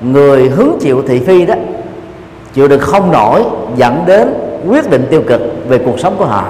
người 0.00 0.48
hứng 0.48 0.78
chịu 0.80 1.02
thị 1.08 1.20
phi 1.26 1.46
đó 1.46 1.54
chịu 2.54 2.68
được 2.68 2.78
không 2.78 3.12
nổi 3.12 3.44
dẫn 3.76 4.04
đến 4.06 4.34
quyết 4.68 4.90
định 4.90 5.06
tiêu 5.10 5.22
cực 5.28 5.40
về 5.68 5.78
cuộc 5.78 6.00
sống 6.00 6.14
của 6.18 6.26
họ. 6.26 6.44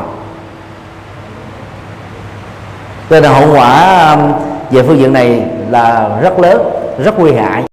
Cho 3.10 3.20
nên 3.20 3.32
hậu 3.32 3.54
quả 3.54 4.10
um, 4.14 4.32
về 4.70 4.82
phương 4.82 4.98
diện 4.98 5.12
này 5.12 5.42
là 5.70 6.10
rất 6.22 6.38
lớn 6.38 6.62
rất 7.04 7.18
nguy 7.18 7.32
hại. 7.32 7.64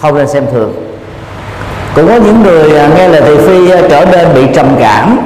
Không 0.00 0.18
nên 0.18 0.28
xem 0.28 0.44
thường. 0.52 0.72
Cũng 1.94 2.08
có 2.08 2.14
những 2.14 2.42
người 2.42 2.78
à, 2.78 2.90
nghe 2.96 3.08
lời 3.08 3.22
thị 3.26 3.36
phi 3.46 3.70
à, 3.70 3.82
trở 3.90 4.04
nên 4.04 4.34
bị 4.34 4.46
trầm 4.54 4.66
cảm 4.78 5.18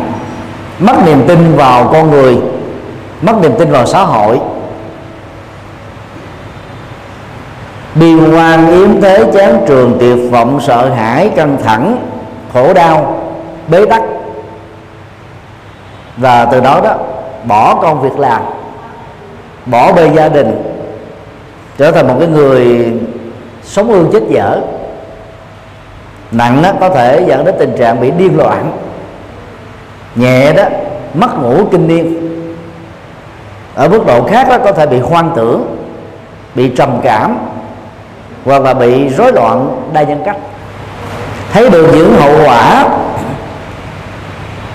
mất 0.78 0.94
niềm 1.06 1.24
tin 1.28 1.56
vào 1.56 1.88
con 1.92 2.10
người. 2.10 2.38
Mất 3.22 3.32
niềm 3.42 3.52
tin 3.58 3.70
vào 3.70 3.86
xã 3.86 4.02
hội. 4.02 4.40
Bi 7.94 8.14
quan 8.34 8.72
yếm 8.72 9.00
thế 9.00 9.24
chán 9.34 9.64
trường 9.68 9.96
tuyệt 10.00 10.30
vọng, 10.30 10.60
sợ 10.66 10.88
hãi 10.88 11.30
căng 11.36 11.56
thẳng, 11.64 12.06
khổ 12.52 12.74
đau, 12.74 13.22
bế 13.68 13.86
tắc. 13.86 14.02
Và 16.16 16.44
từ 16.44 16.60
đó 16.60 16.80
đó, 16.84 16.94
bỏ 17.44 17.74
công 17.74 18.00
việc 18.00 18.18
làm, 18.18 18.42
bỏ 19.66 19.92
bê 19.92 20.10
gia 20.14 20.28
đình, 20.28 20.62
trở 21.78 21.90
thành 21.92 22.08
một 22.08 22.14
cái 22.18 22.28
người 22.28 22.92
sống 23.62 23.88
ương 23.88 24.10
chết 24.12 24.22
dở. 24.28 24.60
Nặng 26.30 26.62
đó 26.62 26.72
có 26.80 26.88
thể 26.88 27.24
dẫn 27.28 27.44
đến 27.44 27.54
tình 27.58 27.76
trạng 27.78 28.00
bị 28.00 28.10
điên 28.10 28.36
loạn 28.36 28.72
nhẹ 30.14 30.52
đó, 30.52 30.62
mất 31.14 31.38
ngủ 31.38 31.64
kinh 31.70 31.88
niên. 31.88 32.14
Ở 33.74 33.88
mức 33.88 34.06
độ 34.06 34.22
khác 34.22 34.48
đó, 34.48 34.58
có 34.64 34.72
thể 34.72 34.86
bị 34.86 34.98
hoang 34.98 35.30
tưởng, 35.36 35.76
bị 36.54 36.68
trầm 36.76 37.00
cảm, 37.02 37.38
hoặc 38.44 38.62
là 38.62 38.74
bị 38.74 39.08
rối 39.08 39.32
loạn 39.32 39.82
đa 39.92 40.02
nhân 40.02 40.22
cách. 40.24 40.36
Thấy 41.52 41.70
được 41.70 41.90
những 41.94 42.14
hậu 42.14 42.46
quả 42.46 42.88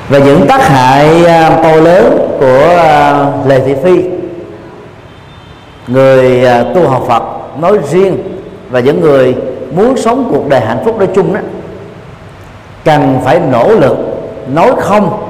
và 0.09 0.19
những 0.19 0.47
tác 0.47 0.67
hại 0.67 1.25
à, 1.25 1.49
to 1.63 1.75
lớn 1.75 2.17
của 2.39 2.75
à, 2.77 3.25
lề 3.47 3.59
thị 3.59 3.75
phi, 3.83 4.03
người 5.87 6.45
à, 6.45 6.63
tu 6.75 6.87
học 6.87 7.03
Phật 7.07 7.23
nói 7.59 7.77
riêng 7.91 8.17
và 8.69 8.79
những 8.79 9.01
người 9.01 9.35
muốn 9.75 9.97
sống 9.97 10.29
cuộc 10.31 10.49
đời 10.49 10.61
hạnh 10.61 10.81
phúc 10.85 10.97
nói 10.97 11.07
chung 11.15 11.33
đó, 11.33 11.39
cần 12.85 13.19
phải 13.25 13.39
nỗ 13.51 13.67
lực 13.67 13.97
nói 14.47 14.71
không 14.81 15.29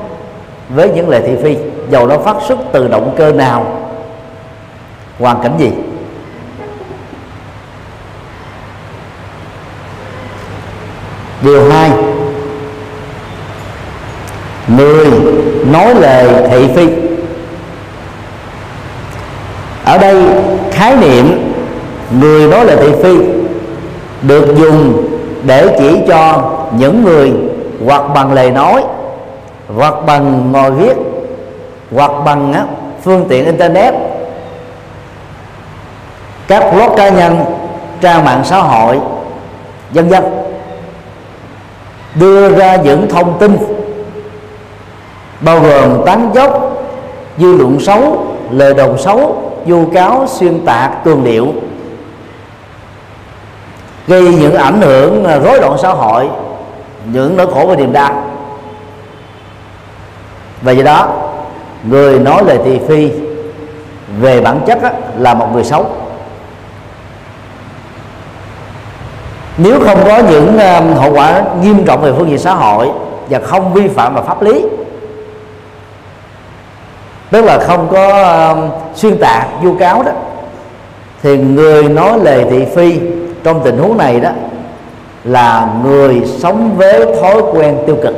với 0.69 0.89
những 0.89 1.09
lời 1.09 1.21
thị 1.25 1.35
phi. 1.43 1.57
Dầu 1.89 2.07
nó 2.07 2.17
phát 2.17 2.35
xuất 2.47 2.59
từ 2.71 2.87
động 2.87 3.13
cơ 3.17 3.31
nào? 3.31 3.65
Hoàn 5.19 5.43
cảnh 5.43 5.53
gì? 5.57 5.71
Điều 11.41 11.69
hai. 11.71 11.91
Người 14.67 15.07
nói 15.71 15.95
lời 15.95 16.27
thị 16.49 16.67
phi. 16.75 16.87
Ở 19.85 19.97
đây, 19.97 20.23
khái 20.71 20.95
niệm 20.95 21.53
người 22.19 22.47
nói 22.47 22.65
lời 22.65 22.77
thị 22.79 23.03
phi 23.03 23.17
được 24.21 24.55
dùng 24.57 25.09
để 25.45 25.75
chỉ 25.79 25.99
cho 26.07 26.51
những 26.77 27.03
người 27.03 27.31
hoặc 27.85 28.01
bằng 28.15 28.33
lời 28.33 28.51
nói 28.51 28.83
hoặc 29.75 29.93
bằng 30.05 30.51
ngồi 30.51 30.71
viết 30.71 30.97
hoặc 31.95 32.11
bằng 32.25 32.53
á, 32.53 32.65
phương 33.03 33.25
tiện 33.29 33.45
internet. 33.45 33.93
Các 36.47 36.73
blog 36.73 36.95
cá 36.97 37.09
nhân 37.09 37.45
trang 38.01 38.25
mạng 38.25 38.41
xã 38.43 38.61
hội 38.61 38.99
vân 39.91 40.09
vân. 40.09 40.23
Đưa 42.15 42.55
ra 42.55 42.75
những 42.75 43.09
thông 43.09 43.39
tin 43.39 43.57
bao 45.41 45.59
gồm 45.59 46.05
tán 46.05 46.31
dốc 46.33 46.77
dư 47.37 47.53
luận 47.53 47.79
xấu 47.79 48.27
lời 48.51 48.73
đồn 48.73 48.97
xấu 48.97 49.49
vu 49.65 49.85
cáo 49.85 50.25
xuyên 50.27 50.65
tạc 50.65 51.03
cường 51.03 51.23
điệu. 51.23 51.47
Gây 54.07 54.23
những 54.23 54.55
ảnh 54.55 54.81
hưởng 54.81 55.25
à, 55.25 55.37
rối 55.39 55.59
loạn 55.59 55.77
xã 55.81 55.89
hội 55.89 56.29
những 57.05 57.37
nỗi 57.37 57.47
khổ 57.53 57.65
và 57.67 57.75
niềm 57.75 57.93
đau 57.93 58.32
và 60.63 60.71
do 60.71 60.83
đó 60.83 61.07
người 61.83 62.19
nói 62.19 62.43
lời 62.45 62.59
thị 62.65 62.79
phi 62.87 63.11
về 64.19 64.41
bản 64.41 64.59
chất 64.67 64.83
á, 64.83 64.91
là 65.17 65.33
một 65.33 65.47
người 65.53 65.63
xấu. 65.63 65.85
Nếu 69.57 69.79
không 69.85 69.99
có 70.05 70.21
những 70.29 70.59
um, 70.59 70.93
hậu 70.93 71.13
quả 71.13 71.41
nghiêm 71.61 71.85
trọng 71.85 72.01
về 72.01 72.11
phương 72.17 72.29
diện 72.29 72.39
xã 72.39 72.53
hội 72.53 72.89
và 73.29 73.39
không 73.39 73.73
vi 73.73 73.87
phạm 73.87 74.13
vào 74.13 74.23
pháp 74.23 74.41
lý 74.41 74.65
tức 77.31 77.45
là 77.45 77.59
không 77.59 77.87
có 77.91 78.23
um, 78.49 78.69
xuyên 78.95 79.17
tạc 79.17 79.47
vu 79.63 79.75
cáo 79.77 80.03
đó 80.03 80.11
thì 81.23 81.37
người 81.37 81.83
nói 81.83 82.19
lời 82.23 82.45
thị 82.49 82.65
phi 82.75 82.99
trong 83.43 83.61
tình 83.63 83.77
huống 83.77 83.97
này 83.97 84.19
đó 84.19 84.29
là 85.23 85.67
người 85.83 86.21
sống 86.25 86.75
với 86.77 87.15
thói 87.21 87.41
quen 87.53 87.77
tiêu 87.85 87.97
cực. 88.03 88.15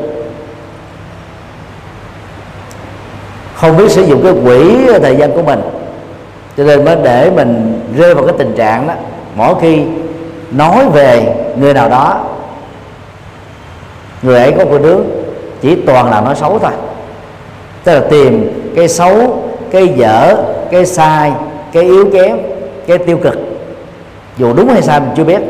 Không 3.55 3.77
biết 3.77 3.91
sử 3.91 4.01
dụng 4.01 4.23
cái 4.23 4.33
quỹ 4.45 4.87
thời 5.01 5.15
gian 5.15 5.31
của 5.31 5.41
mình. 5.41 5.61
Cho 6.57 6.63
nên 6.63 6.85
mới 6.85 6.95
để 7.03 7.31
mình 7.35 7.81
rơi 7.97 8.15
vào 8.15 8.25
cái 8.25 8.35
tình 8.37 8.55
trạng 8.55 8.87
đó. 8.87 8.93
Mỗi 9.35 9.55
khi 9.61 9.83
nói 10.51 10.85
về 10.93 11.35
người 11.59 11.73
nào 11.73 11.89
đó, 11.89 12.23
người 14.21 14.39
ấy 14.39 14.51
có 14.57 14.65
một 14.65 14.77
đứa, 14.83 14.97
chỉ 15.61 15.75
toàn 15.75 16.11
là 16.11 16.21
nói 16.21 16.35
xấu 16.35 16.59
thôi. 16.59 16.71
Tức 17.83 17.93
là 17.93 18.01
tìm 18.09 18.51
cái 18.75 18.87
xấu, 18.87 19.43
cái 19.71 19.87
dở, 19.87 20.37
cái 20.71 20.85
sai, 20.85 21.33
cái 21.73 21.83
yếu 21.83 22.09
kém, 22.13 22.37
cái 22.87 22.97
tiêu 22.97 23.17
cực. 23.17 23.37
Dù 24.37 24.53
đúng 24.53 24.69
hay 24.69 24.81
sai 24.81 24.99
mình 24.99 25.09
chưa 25.15 25.23
biết. 25.23 25.41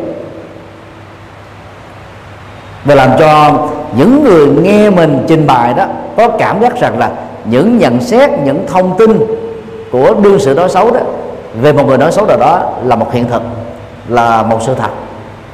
Và 2.86 2.96
làm 2.96 3.10
cho 3.20 3.52
những 3.98 4.24
người 4.24 4.48
nghe 4.48 4.90
mình 4.90 5.26
trình 5.28 5.48
bày 5.48 5.74
đó, 5.74 5.86
có 6.18 6.30
cảm 6.30 6.62
giác 6.62 6.80
rằng 6.80 7.00
là 7.00 7.12
những 7.46 7.78
nhận 7.78 8.02
xét, 8.02 8.30
những 8.44 8.66
thông 8.68 8.98
tin 8.98 9.20
của 9.92 10.14
đương 10.14 10.40
sự 10.40 10.54
nói 10.54 10.70
xấu 10.70 10.92
đó, 10.92 11.00
về 11.62 11.74
một 11.74 11.88
người 11.88 11.98
nói 11.98 12.12
xấu 12.12 12.26
nào 12.26 12.38
đó 12.38 12.72
là 12.84 12.96
một 12.96 13.14
hiện 13.14 13.26
thực, 13.30 13.42
là 14.08 14.44
một 14.44 14.60
sự 14.66 14.76
thật. 14.76 14.90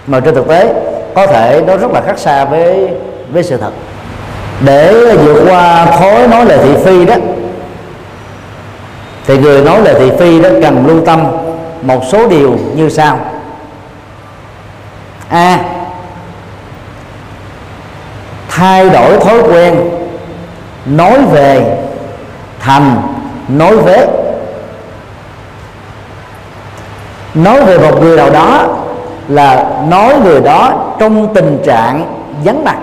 Mà 0.07 0.19
trên 0.19 0.35
thực 0.35 0.47
tế, 0.47 0.73
có 1.15 1.27
thể 1.27 1.63
nó 1.67 1.77
rất 1.77 1.91
là 1.91 2.01
khác 2.01 2.19
xa 2.19 2.45
với 2.45 2.89
với 3.31 3.43
sự 3.43 3.57
thật. 3.57 3.71
Để 4.65 5.15
vượt 5.15 5.43
qua 5.49 5.85
thói 5.85 6.27
nói 6.27 6.45
lời 6.45 6.59
thị 6.63 6.75
phi 6.85 7.05
đó, 7.05 7.15
thì 9.27 9.37
người 9.37 9.61
nói 9.61 9.81
lời 9.81 9.95
thị 9.99 10.11
phi 10.19 10.41
đó 10.41 10.49
cần 10.61 10.87
lưu 10.87 11.05
tâm 11.05 11.23
một 11.81 12.03
số 12.11 12.27
điều 12.27 12.55
như 12.75 12.89
sau. 12.89 13.19
A. 15.29 15.59
Thay 18.49 18.89
đổi 18.89 19.19
thói 19.19 19.41
quen 19.41 19.75
nói 20.85 21.21
về 21.31 21.77
thành, 22.59 23.01
nói 23.47 23.77
vế 23.77 24.07
nói 27.33 27.65
về 27.65 27.77
một 27.77 28.01
người 28.01 28.17
nào 28.17 28.29
đó 28.29 28.67
là 29.27 29.81
nói 29.89 30.15
người 30.23 30.41
đó 30.41 30.93
trong 30.99 31.33
tình 31.33 31.59
trạng 31.65 32.23
vắng 32.43 32.63
mặt. 32.63 32.77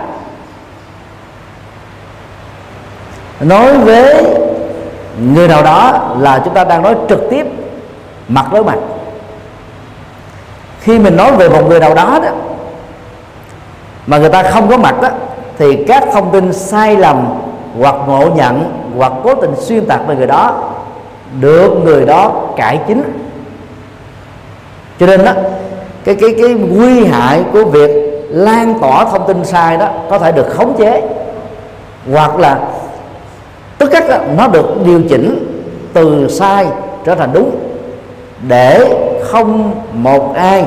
Nói 3.40 3.78
với 3.78 4.24
người 5.20 5.48
nào 5.48 5.62
đó 5.62 6.10
là 6.18 6.40
chúng 6.44 6.54
ta 6.54 6.64
đang 6.64 6.82
nói 6.82 6.94
trực 7.08 7.20
tiếp 7.30 7.46
mặt 8.28 8.46
đối 8.52 8.64
mặt. 8.64 8.76
Khi 10.80 10.98
mình 10.98 11.16
nói 11.16 11.32
về 11.32 11.48
một 11.48 11.62
người 11.68 11.80
nào 11.80 11.94
đó 11.94 12.18
đó, 12.22 12.30
mà 14.06 14.18
người 14.18 14.30
ta 14.30 14.42
không 14.42 14.68
có 14.68 14.76
mặt 14.76 14.94
đó, 15.02 15.08
thì 15.58 15.84
các 15.88 16.04
thông 16.12 16.32
tin 16.32 16.52
sai 16.52 16.96
lầm 16.96 17.28
hoặc 17.80 17.94
ngộ 18.06 18.28
nhận, 18.36 18.82
hoặc 18.96 19.12
cố 19.24 19.34
tình 19.34 19.54
xuyên 19.56 19.86
tạc 19.86 20.00
về 20.06 20.16
người 20.16 20.26
đó, 20.26 20.70
được 21.40 21.70
người 21.84 22.06
đó 22.06 22.32
cải 22.56 22.80
chính. 22.86 23.02
Cho 25.00 25.06
nên 25.06 25.24
đó, 25.24 25.32
cái 26.04 26.14
cái 26.14 26.34
cái 26.38 26.48
nguy 26.48 27.04
hại 27.04 27.44
của 27.52 27.64
việc 27.64 27.90
lan 28.30 28.74
tỏa 28.80 29.04
thông 29.04 29.26
tin 29.26 29.44
sai 29.44 29.76
đó 29.76 29.88
có 30.10 30.18
thể 30.18 30.32
được 30.32 30.46
khống 30.48 30.76
chế, 30.78 31.02
hoặc 32.12 32.38
là 32.38 32.58
tức 33.78 33.90
khắc 33.92 34.04
nó 34.36 34.48
được 34.48 34.66
điều 34.84 35.02
chỉnh 35.08 35.46
từ 35.92 36.28
sai 36.28 36.66
trở 37.04 37.14
thành 37.14 37.30
đúng, 37.32 37.50
để 38.48 38.94
không 39.22 39.74
một 39.92 40.34
ai 40.34 40.64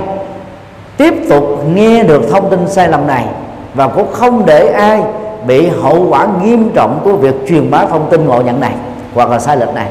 tiếp 0.98 1.13
tục 1.29 1.43
nghe 1.74 2.03
được 2.03 2.22
thông 2.31 2.50
tin 2.50 2.67
sai 2.67 2.88
lầm 2.88 3.08
này, 3.08 3.25
và 3.74 3.88
cũng 3.88 4.12
không 4.12 4.46
để 4.46 4.67
ai 4.67 5.03
bị 5.48 5.67
hậu 5.67 6.07
quả 6.10 6.27
nghiêm 6.41 6.71
trọng 6.75 7.01
của 7.03 7.15
việc 7.15 7.36
truyền 7.48 7.71
bá 7.71 7.86
thông 7.86 8.10
tin 8.12 8.25
ngộ 8.25 8.41
nhận 8.41 8.60
này 8.60 8.74
hoặc 9.13 9.29
là 9.29 9.39
sai 9.39 9.57
lệch 9.57 9.74
này. 9.74 9.89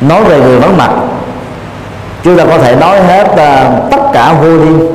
Nói 0.00 0.24
về 0.24 0.40
người 0.40 0.58
vắng 0.58 0.76
mặt 0.76 0.90
chúng 2.22 2.36
ta 2.36 2.44
có 2.44 2.58
thể 2.58 2.76
nói 2.76 3.00
hết 3.00 3.26
uh, 3.30 3.90
tất 3.90 4.00
cả 4.12 4.34
vô 4.42 4.56
liên 4.56 4.88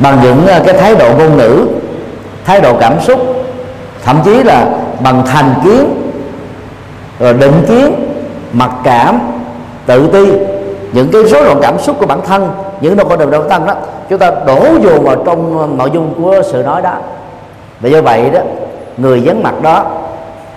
bằng 0.00 0.18
những 0.22 0.42
uh, 0.44 0.66
cái 0.66 0.74
thái 0.78 0.94
độ 0.94 1.14
ngôn 1.18 1.36
ngữ 1.36 1.66
thái 2.44 2.60
độ 2.60 2.76
cảm 2.80 3.00
xúc 3.00 3.46
thậm 4.04 4.20
chí 4.24 4.42
là 4.42 4.66
bằng 5.00 5.22
thành 5.26 5.54
kiến 5.64 5.84
rồi 7.18 7.34
định 7.34 7.64
kiến 7.68 7.94
mặc 8.52 8.70
cảm 8.84 9.18
tự 9.86 10.08
ti 10.12 10.53
những 10.94 11.10
cái 11.12 11.22
rối 11.24 11.44
loạn 11.44 11.58
cảm 11.62 11.78
xúc 11.78 11.96
của 12.00 12.06
bản 12.06 12.20
thân, 12.26 12.50
những 12.80 12.96
nỗi 12.96 13.06
khổ 13.08 13.16
niềm 13.16 13.30
đau 13.30 13.42
tăng 13.42 13.66
đó, 13.66 13.74
chúng 14.08 14.18
ta 14.18 14.30
đổ 14.46 14.66
dồn 14.82 15.04
vào 15.04 15.16
trong 15.26 15.58
ờ, 15.58 15.66
nội 15.66 15.90
dung 15.94 16.14
của 16.16 16.42
sự 16.52 16.62
nói 16.62 16.82
đó 16.82 16.94
và 17.80 17.88
do 17.88 18.02
vậy 18.02 18.30
đó, 18.30 18.40
người 18.96 19.22
vắng 19.24 19.42
mặt 19.42 19.54
đó 19.62 19.84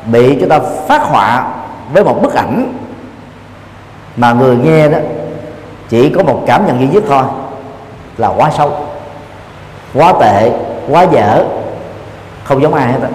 bị 0.06 0.38
chúng 0.40 0.50
ta 0.50 0.60
phát 0.88 1.02
họa 1.02 1.48
với 1.94 2.04
một 2.04 2.22
bức 2.22 2.34
ảnh 2.34 2.74
mà 4.18 4.34
người 4.34 4.58
nghe 4.58 4.90
đó 4.90 4.98
chỉ 5.90 6.10
có 6.10 6.24
một 6.24 6.44
cảm 6.48 6.66
nhận 6.66 6.80
duy 6.80 6.88
nhất 6.88 7.04
thôi, 7.10 7.24
là 8.18 8.28
quá 8.28 8.52
sâu 8.58 8.72
quá 9.94 10.14
tệ, 10.20 10.52
quá 10.90 11.04
dở, 11.04 11.46
không 12.44 12.62
giống 12.62 12.74
ai 12.74 12.88
hết 12.88 13.00
đó. 13.02 13.08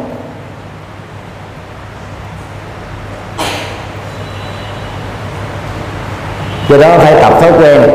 Do 6.73 6.79
đó 6.79 6.99
phải 6.99 7.15
tập 7.23 7.33
thói 7.41 7.53
quen 7.53 7.91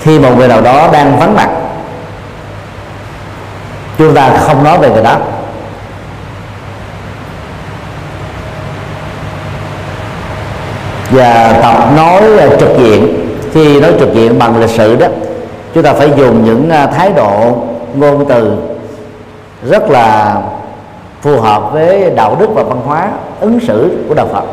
khi 0.00 0.18
một 0.18 0.38
người 0.38 0.48
nào 0.48 0.60
đó 0.60 0.88
đang 0.92 1.18
vắng 1.18 1.34
mặt. 1.34 1.48
Chúng 3.98 4.14
ta 4.14 4.30
không 4.30 4.64
nói 4.64 4.78
về 4.78 4.90
người 4.90 5.02
đó. 5.02 5.16
Và 11.10 11.58
tập 11.62 11.96
nói 11.96 12.38
à, 12.38 12.46
trực 12.60 12.68
diện. 12.78 13.28
Khi 13.54 13.80
nói 13.80 13.92
trực 13.98 14.14
diện 14.14 14.38
bằng 14.38 14.60
lịch 14.60 14.70
sử 14.70 14.96
đó, 14.96 15.06
chúng 15.74 15.82
ta 15.82 15.92
phải 15.92 16.10
dùng 16.16 16.44
những 16.44 16.70
à, 16.70 16.86
thái 16.86 17.12
độ, 17.12 17.56
ngôn 17.94 18.28
từ 18.28 18.56
rất 19.68 19.90
là 19.90 20.36
phù 21.22 21.40
hợp 21.40 21.72
với 21.72 22.10
đạo 22.10 22.36
đức 22.40 22.48
và 22.54 22.62
văn 22.62 22.80
hóa 22.86 23.08
ứng 23.40 23.60
xử 23.60 24.04
của 24.08 24.14
đạo 24.14 24.28
Phật. 24.32 24.44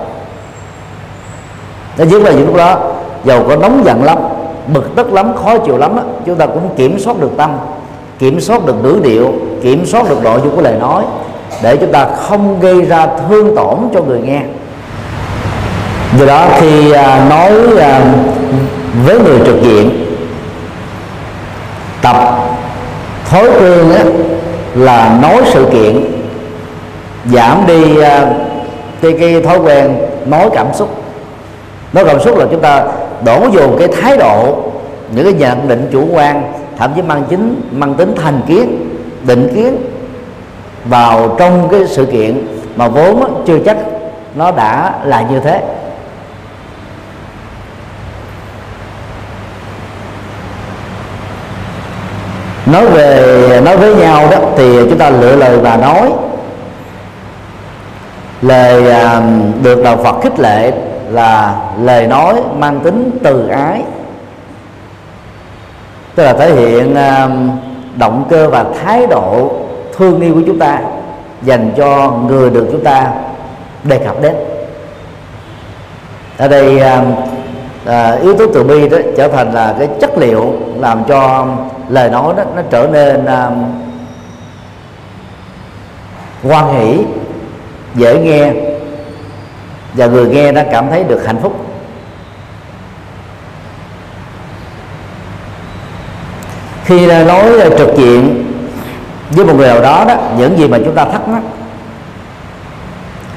Nó 1.98 2.06
nhất 2.06 2.22
là 2.22 2.32
những 2.32 2.46
lúc 2.46 2.56
đó 2.56 2.89
dầu 3.24 3.46
có 3.48 3.56
nóng 3.56 3.82
giận 3.86 4.04
lắm 4.04 4.18
bực 4.74 4.96
tức 4.96 5.14
lắm 5.14 5.32
khó 5.44 5.58
chịu 5.58 5.78
lắm 5.78 5.96
đó, 5.96 6.04
chúng 6.26 6.36
ta 6.36 6.46
cũng 6.46 6.70
kiểm 6.78 7.00
soát 7.00 7.20
được 7.20 7.32
tâm 7.38 7.58
kiểm 8.20 8.42
soát 8.42 8.66
được 8.66 8.84
ngữ 8.84 9.00
điệu 9.04 9.34
kiểm 9.64 9.86
soát 9.86 10.10
được 10.10 10.24
nội 10.24 10.40
dung 10.44 10.56
của 10.56 10.62
lời 10.62 10.76
nói 10.80 11.04
để 11.64 11.78
chúng 11.78 11.92
ta 11.92 12.06
không 12.06 12.60
gây 12.60 12.82
ra 12.82 13.08
thương 13.30 13.56
tổn 13.56 13.78
cho 13.94 14.02
người 14.02 14.20
nghe. 14.20 14.42
Do 16.20 16.26
đó 16.26 16.48
khi 16.60 16.92
à, 16.92 17.28
nói 17.30 17.52
à, 17.80 18.02
với 19.06 19.20
người 19.20 19.40
trực 19.46 19.62
diện 19.62 20.06
tập 22.02 22.18
thói 23.30 23.50
quen 23.60 23.92
á, 23.92 24.04
là 24.76 25.20
nói 25.22 25.42
sự 25.54 25.66
kiện 25.72 26.06
giảm 27.34 27.64
đi 27.68 28.02
à, 28.02 28.34
cái 29.02 29.14
cái 29.20 29.42
thói 29.42 29.60
quen 29.60 29.98
nói 30.26 30.50
cảm 30.54 30.68
xúc. 30.74 31.04
Nói 31.94 32.06
cảm 32.06 32.20
xúc 32.20 32.38
là 32.38 32.46
chúng 32.52 32.62
ta 32.62 32.84
đổ 33.26 33.48
dồn 33.54 33.76
cái 33.80 33.88
thái 33.88 34.18
độ 34.18 34.64
những 35.16 35.24
cái 35.24 35.34
nhận 35.34 35.68
định 35.68 35.90
chủ 35.92 36.08
quan 36.12 36.54
thậm 36.78 36.92
chí 36.96 37.02
mang 37.02 37.24
chính 37.30 37.62
mang 37.72 37.94
tính 37.94 38.16
thành 38.24 38.42
kiến 38.48 38.90
định 39.28 39.52
kiến 39.56 39.78
vào 40.86 41.36
trong 41.40 41.68
cái 41.72 41.88
sự 41.88 42.06
kiện 42.06 42.48
mà 42.76 42.88
vốn 42.88 43.44
chưa 43.48 43.60
chắc 43.66 43.78
nó 44.36 44.52
đã 44.52 44.94
là 45.04 45.22
như 45.22 45.40
thế. 45.40 45.62
Nói 52.66 52.86
về 52.86 53.62
nói 53.66 53.78
với 53.78 53.96
nhau 53.96 54.28
đó 54.32 54.38
thì 54.58 54.80
chúng 54.90 54.98
ta 54.98 55.10
lựa 55.10 55.36
lời 55.36 55.58
và 55.58 55.78
nói. 55.78 56.10
Lời 58.42 58.92
à, 58.92 59.22
được 59.64 59.84
đạo 59.84 59.98
Phật 60.04 60.22
khích 60.22 60.40
lệ 60.40 60.72
là 61.10 61.62
lời 61.82 62.08
nói 62.08 62.36
mang 62.58 62.80
tính 62.80 63.20
từ 63.24 63.48
ái. 63.48 63.84
Tức 66.16 66.24
là 66.24 66.34
thể 66.34 66.54
hiện 66.54 66.96
um, 66.96 67.52
động 67.96 68.26
cơ 68.30 68.50
và 68.50 68.66
thái 68.84 69.08
độ 69.08 69.52
thương 69.98 70.22
yêu 70.22 70.34
của 70.34 70.42
chúng 70.46 70.60
ta 70.60 70.80
dành 71.42 71.72
cho 71.78 72.12
người 72.28 72.50
được 72.50 72.68
chúng 72.72 72.84
ta 72.84 73.12
đề 73.84 73.98
cập 73.98 74.22
đến. 74.22 74.36
Ở 76.38 76.48
đây 76.48 76.80
um, 76.80 77.06
à, 77.86 78.18
yếu 78.22 78.36
tố 78.36 78.46
từ 78.54 78.64
bi 78.64 78.90
đó 78.90 78.98
trở 79.18 79.28
thành 79.28 79.54
là 79.54 79.76
cái 79.80 79.88
chất 80.02 80.18
liệu 80.18 80.54
làm 80.76 81.04
cho 81.04 81.48
lời 81.90 82.10
nói 82.10 82.34
đó 82.38 82.44
nó 82.56 82.62
trở 82.70 82.88
nên 82.92 83.26
à, 83.26 83.50
hoan 86.44 86.66
hỷ 86.74 86.98
dễ 87.96 88.20
nghe 88.20 88.69
và 89.94 90.06
người 90.06 90.28
nghe 90.28 90.52
đã 90.52 90.66
cảm 90.72 90.90
thấy 90.90 91.04
được 91.04 91.26
hạnh 91.26 91.38
phúc. 91.42 91.66
Khi 96.86 97.08
nói 97.08 97.60
ờ, 97.60 97.78
trực 97.78 97.96
diện 97.98 98.46
với 99.30 99.46
một 99.46 99.54
người 99.56 99.68
nào 99.68 99.82
đó 99.82 100.06
đó, 100.08 100.16
những 100.38 100.58
gì 100.58 100.68
mà 100.68 100.78
chúng 100.86 100.96
ta 100.96 101.06
thắc 101.06 101.28
mắc, 101.28 101.42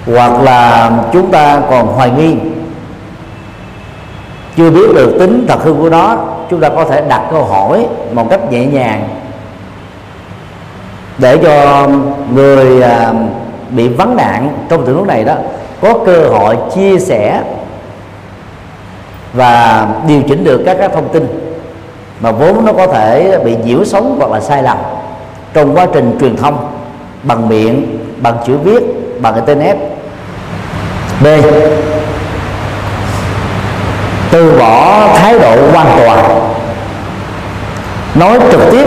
hoặc 0.06 0.42
là 0.42 0.90
chúng 1.12 1.30
ta 1.30 1.60
còn 1.70 1.86
hoài 1.86 2.10
nghi, 2.10 2.36
chưa 4.56 4.70
biết 4.70 4.94
được 4.94 5.16
tính 5.18 5.46
thật 5.48 5.64
hư 5.64 5.74
của 5.74 5.90
nó 5.90 6.16
chúng 6.50 6.60
ta 6.60 6.68
có 6.68 6.84
thể 6.84 7.04
đặt 7.08 7.22
câu 7.30 7.44
hỏi 7.44 7.86
một 8.12 8.30
cách 8.30 8.52
nhẹ 8.52 8.66
nhàng 8.66 9.08
để 11.18 11.38
cho 11.42 11.88
người 12.34 12.82
à, 12.82 13.12
bị 13.70 13.88
vấn 13.88 14.16
nạn 14.16 14.48
trong 14.68 14.86
tình 14.86 14.94
huống 14.96 15.06
này 15.06 15.24
đó 15.24 15.34
có 15.82 15.94
cơ 16.06 16.28
hội 16.28 16.56
chia 16.74 16.98
sẻ 16.98 17.42
và 19.32 19.86
điều 20.06 20.22
chỉnh 20.28 20.44
được 20.44 20.62
các, 20.66 20.76
các 20.80 20.90
thông 20.94 21.08
tin 21.08 21.26
mà 22.20 22.30
vốn 22.30 22.64
nó 22.66 22.72
có 22.72 22.86
thể 22.86 23.38
bị 23.44 23.56
nhiễu 23.64 23.84
sống 23.84 24.16
hoặc 24.18 24.30
là 24.30 24.40
sai 24.40 24.62
lầm 24.62 24.78
trong 25.54 25.76
quá 25.76 25.86
trình 25.94 26.16
truyền 26.20 26.36
thông 26.36 26.70
bằng 27.22 27.48
miệng 27.48 27.98
bằng 28.22 28.36
chữ 28.46 28.56
viết 28.64 28.82
bằng 29.20 29.34
internet. 29.34 29.76
B. 31.20 31.26
Từ 34.30 34.58
bỏ 34.58 35.08
thái 35.16 35.38
độ 35.38 35.56
hoàn 35.72 35.86
toàn 35.98 36.40
nói 38.14 38.38
trực 38.52 38.60
tiếp 38.70 38.86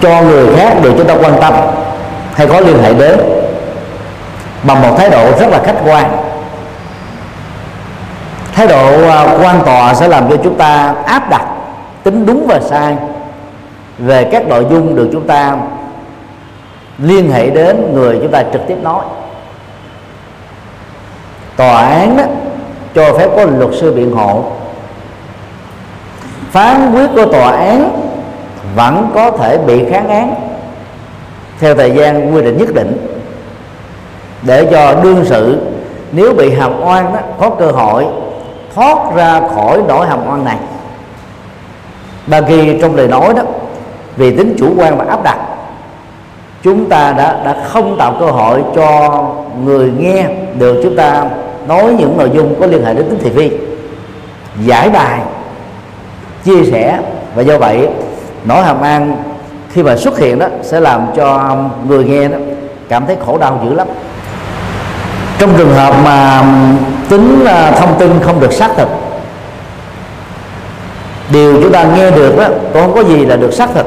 cho 0.00 0.22
người 0.22 0.56
khác 0.56 0.76
được 0.82 0.92
chúng 0.98 1.06
ta 1.06 1.14
quan 1.14 1.34
tâm 1.40 1.54
hay 2.34 2.46
có 2.46 2.60
liên 2.60 2.82
hệ 2.82 2.94
đến 2.94 3.33
bằng 4.66 4.82
một 4.82 4.94
thái 4.98 5.10
độ 5.10 5.32
rất 5.38 5.46
là 5.48 5.60
khách 5.64 5.76
quan. 5.84 6.16
Thái 8.52 8.66
độ 8.66 9.08
à, 9.08 9.38
quan 9.42 9.62
tòa 9.64 9.94
sẽ 9.94 10.08
làm 10.08 10.30
cho 10.30 10.36
chúng 10.44 10.54
ta 10.54 10.94
áp 11.06 11.30
đặt 11.30 11.44
tính 12.02 12.26
đúng 12.26 12.46
và 12.48 12.60
sai 12.60 12.96
về 13.98 14.28
các 14.32 14.48
nội 14.48 14.66
dung 14.70 14.96
được 14.96 15.08
chúng 15.12 15.26
ta 15.26 15.56
liên 16.98 17.30
hệ 17.30 17.50
đến 17.50 17.92
người 17.94 18.18
chúng 18.22 18.30
ta 18.30 18.42
trực 18.52 18.62
tiếp 18.66 18.76
nói. 18.82 19.04
Tòa 21.56 21.82
án 21.86 22.16
đó 22.16 22.24
cho 22.94 23.18
phép 23.18 23.28
có 23.36 23.44
luật 23.44 23.70
sư 23.80 23.92
biện 23.94 24.12
hộ. 24.12 24.44
Phán 26.50 26.92
quyết 26.94 27.06
của 27.14 27.32
tòa 27.32 27.50
án 27.50 28.02
vẫn 28.76 29.10
có 29.14 29.30
thể 29.30 29.58
bị 29.58 29.84
kháng 29.90 30.08
án 30.08 30.34
theo 31.60 31.74
thời 31.74 31.90
gian 31.90 32.34
quy 32.34 32.42
định 32.42 32.58
nhất 32.58 32.74
định 32.74 33.13
để 34.46 34.68
cho 34.70 34.94
đương 35.02 35.24
sự, 35.24 35.58
nếu 36.12 36.34
bị 36.34 36.54
hàm 36.54 36.84
oan 36.84 37.12
đó, 37.12 37.20
có 37.38 37.50
cơ 37.50 37.66
hội 37.66 38.06
thoát 38.74 38.98
ra 39.14 39.40
khỏi 39.54 39.80
nỗi 39.88 40.06
hàm 40.06 40.18
oan 40.28 40.44
này. 40.44 40.56
Và 42.26 42.40
ghi 42.40 42.78
trong 42.80 42.94
lời 42.94 43.08
nói 43.08 43.34
đó, 43.34 43.42
vì 44.16 44.36
tính 44.36 44.56
chủ 44.58 44.74
quan 44.78 44.98
và 44.98 45.04
áp 45.08 45.22
đặt, 45.22 45.38
chúng 46.62 46.88
ta 46.88 47.12
đã 47.12 47.40
đã 47.44 47.56
không 47.68 47.96
tạo 47.98 48.14
cơ 48.20 48.26
hội 48.26 48.62
cho 48.76 49.20
người 49.64 49.92
nghe 49.98 50.26
được 50.58 50.80
chúng 50.82 50.96
ta 50.96 51.24
nói 51.68 51.94
những 51.98 52.18
nội 52.18 52.30
dung 52.34 52.54
có 52.60 52.66
liên 52.66 52.84
hệ 52.84 52.94
đến 52.94 53.04
tính 53.10 53.18
thị 53.22 53.30
phi. 53.34 53.50
Giải 54.64 54.90
bài, 54.90 55.20
chia 56.44 56.64
sẻ, 56.64 56.98
và 57.34 57.42
do 57.42 57.58
vậy, 57.58 57.88
nỗi 58.44 58.62
hàm 58.62 58.80
an 58.80 59.16
khi 59.72 59.82
mà 59.82 59.96
xuất 59.96 60.18
hiện 60.18 60.38
đó 60.38 60.46
sẽ 60.62 60.80
làm 60.80 61.06
cho 61.16 61.56
người 61.88 62.04
nghe 62.04 62.28
đó 62.28 62.38
cảm 62.88 63.06
thấy 63.06 63.16
khổ 63.26 63.38
đau 63.38 63.60
dữ 63.64 63.74
lắm 63.74 63.88
trong 65.38 65.54
trường 65.58 65.74
hợp 65.74 65.94
mà 66.04 66.44
tính 67.08 67.44
à, 67.46 67.70
thông 67.70 67.98
tin 67.98 68.20
không 68.22 68.40
được 68.40 68.52
xác 68.52 68.70
thực, 68.76 68.88
điều 71.32 71.62
chúng 71.62 71.72
ta 71.72 71.84
nghe 71.84 72.10
được 72.10 72.36
đó 72.38 72.48
cũng 72.72 72.82
không 72.82 72.94
có 72.94 73.04
gì 73.04 73.26
là 73.26 73.36
được 73.36 73.52
xác 73.52 73.68
thực. 73.74 73.86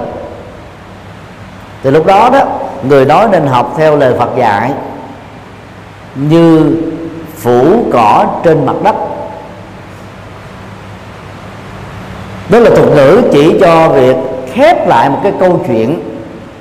Thì 1.83 1.91
lúc 1.91 2.05
đó 2.05 2.29
đó, 2.33 2.39
người 2.83 3.05
nói 3.05 3.27
nên 3.31 3.47
học 3.47 3.73
theo 3.77 3.95
lời 3.95 4.13
Phật 4.19 4.29
dạy 4.37 4.71
như 6.15 6.75
phủ 7.37 7.85
cỏ 7.93 8.25
trên 8.43 8.65
mặt 8.65 8.75
đất. 8.83 8.95
Đó 12.49 12.59
là 12.59 12.69
thuật 12.69 12.89
ngữ 12.89 13.21
chỉ 13.31 13.57
cho 13.59 13.89
việc 13.89 14.15
khép 14.53 14.87
lại 14.87 15.09
một 15.09 15.19
cái 15.23 15.33
câu 15.39 15.63
chuyện 15.67 15.99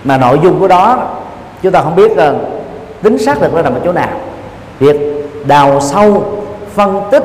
mà 0.05 0.17
nội 0.17 0.41
dung 0.43 0.61
của 0.61 0.69
đó, 0.69 0.99
chúng 1.63 1.73
ta 1.73 1.83
không 1.83 1.97
biết 1.97 2.17
là 2.17 2.33
tính 3.03 3.19
xác 3.19 3.39
thực 3.39 3.55
nó 3.55 3.63
nằm 3.63 3.75
ở 3.75 3.81
chỗ 3.85 3.93
nào 3.93 4.09
việc 4.81 4.97
đào 5.47 5.81
sâu, 5.81 6.25
phân 6.75 7.01
tích, 7.11 7.23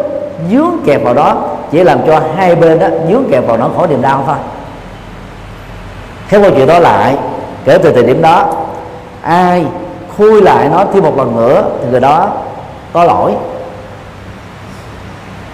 dướng 0.51 0.77
kẹp 0.85 1.03
vào 1.03 1.13
đó 1.13 1.37
chỉ 1.71 1.83
làm 1.83 1.99
cho 2.07 2.21
hai 2.37 2.55
bên 2.55 2.79
đó 2.79 2.87
dướng 3.09 3.23
kẹp 3.31 3.47
vào 3.47 3.57
nó 3.57 3.69
khỏi 3.77 3.87
niềm 3.87 4.01
đau 4.01 4.23
thôi. 4.27 4.35
Khép 6.27 6.41
câu 6.41 6.51
chuyện 6.55 6.67
đó 6.67 6.79
lại, 6.79 7.15
kể 7.65 7.77
từ 7.77 7.93
thời 7.93 8.03
điểm 8.03 8.21
đó, 8.21 8.53
ai 9.21 9.65
khui 10.17 10.41
lại 10.41 10.69
nó 10.69 10.85
thêm 10.93 11.03
một 11.03 11.17
lần 11.17 11.35
nữa 11.35 11.63
thì 11.81 11.89
người 11.91 11.99
đó 11.99 12.29
có 12.93 13.03
lỗi. 13.03 13.31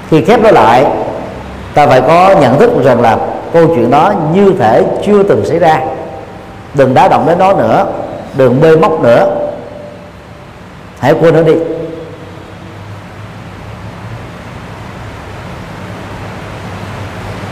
Khi 0.10 0.22
khép 0.22 0.42
nó 0.44 0.52
lại, 0.52 0.86
ta 1.74 1.88
phải 1.88 2.02
có 2.02 2.36
nhận 2.42 2.60
thức 2.60 2.72
rằng 2.84 3.02
là 3.02 3.18
câu 3.54 3.68
chuyện 3.68 3.92
đó 3.92 4.14
như 4.34 4.54
thể 4.60 4.84
chưa 5.06 5.24
từng 5.24 5.46
xảy 5.46 5.60
ra. 5.60 5.82
Đừng 6.74 6.94
đá 6.94 7.08
động 7.08 7.26
đến 7.28 7.40
nó 7.40 7.54
nữa, 7.54 7.86
đừng 8.36 8.62
bê 8.62 8.76
móc 8.76 9.02
nữa. 9.02 9.36
Hãy 11.00 11.14
quên 11.14 11.34
nó 11.34 11.42
đi. 11.42 11.54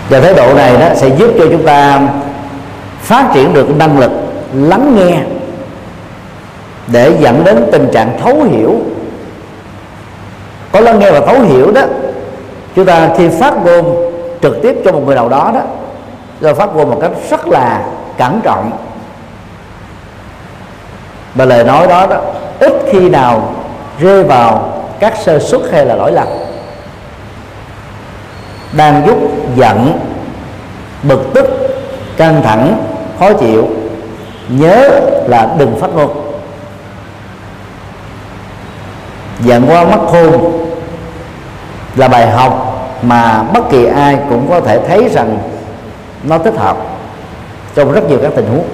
Và 0.09 0.21
thái 0.21 0.33
độ 0.33 0.53
này 0.53 0.77
đó 0.77 0.87
sẽ 0.95 1.09
giúp 1.09 1.31
cho 1.39 1.45
chúng 1.51 1.65
ta 1.65 2.01
phát 2.99 3.31
triển 3.33 3.53
được 3.53 3.77
năng 3.77 3.99
lực 3.99 4.11
lắng 4.53 4.95
nghe 4.95 5.19
để 6.87 7.17
dẫn 7.19 7.43
đến 7.43 7.65
tình 7.71 7.89
trạng 7.93 8.19
thấu 8.23 8.43
hiểu. 8.43 8.75
Có 10.71 10.79
lắng 10.79 10.99
nghe 10.99 11.11
và 11.11 11.19
thấu 11.25 11.39
hiểu 11.41 11.71
đó, 11.71 11.81
chúng 12.75 12.85
ta 12.85 13.09
khi 13.17 13.29
phát 13.39 13.53
ngôn 13.65 14.11
trực 14.41 14.61
tiếp 14.61 14.75
cho 14.85 14.91
một 14.91 15.01
người 15.05 15.15
nào 15.15 15.29
đó 15.29 15.51
đó 15.53 15.61
rồi 16.41 16.53
phát 16.53 16.75
ngôn 16.75 16.89
một 16.89 16.97
cách 17.01 17.11
rất 17.29 17.47
là 17.47 17.85
cẩn 18.17 18.41
trọng. 18.43 18.71
Và 21.35 21.45
lời 21.45 21.63
nói 21.63 21.87
đó 21.87 22.07
đó, 22.07 22.17
ít 22.59 22.73
khi 22.91 23.09
nào 23.09 23.53
rơi 23.99 24.23
vào 24.23 24.73
các 24.99 25.13
sơ 25.23 25.39
suất 25.39 25.61
hay 25.71 25.85
là 25.85 25.95
lỗi 25.95 26.11
lầm. 26.11 26.27
Đang 28.73 29.03
giúp 29.07 29.17
giận, 29.55 29.99
bực 31.03 31.33
tức, 31.33 31.45
căng 32.17 32.41
thẳng, 32.43 32.83
khó 33.19 33.33
chịu, 33.33 33.67
nhớ 34.49 34.99
là 35.27 35.55
đừng 35.57 35.79
phát 35.79 35.89
ngôn. 35.95 36.09
Giận 39.39 39.65
qua 39.67 39.83
mắt 39.83 39.99
khôn 40.11 40.61
là 41.95 42.07
bài 42.07 42.29
học 42.31 42.71
mà 43.01 43.43
bất 43.43 43.69
kỳ 43.69 43.85
ai 43.85 44.17
cũng 44.29 44.47
có 44.49 44.61
thể 44.61 44.79
thấy 44.87 45.09
rằng 45.09 45.37
nó 46.23 46.37
thích 46.37 46.53
hợp 46.57 46.77
trong 47.75 47.91
rất 47.91 48.09
nhiều 48.09 48.19
các 48.21 48.31
tình 48.35 48.47
huống. 48.47 48.65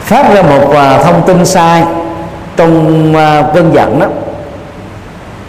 Phát 0.00 0.34
ra 0.34 0.42
một 0.42 0.74
à, 0.74 1.02
thông 1.02 1.22
tin 1.26 1.46
sai 1.46 1.84
trong 2.56 3.14
à, 3.16 3.42
cơn 3.54 3.74
giận 3.74 3.98
đó 4.00 4.06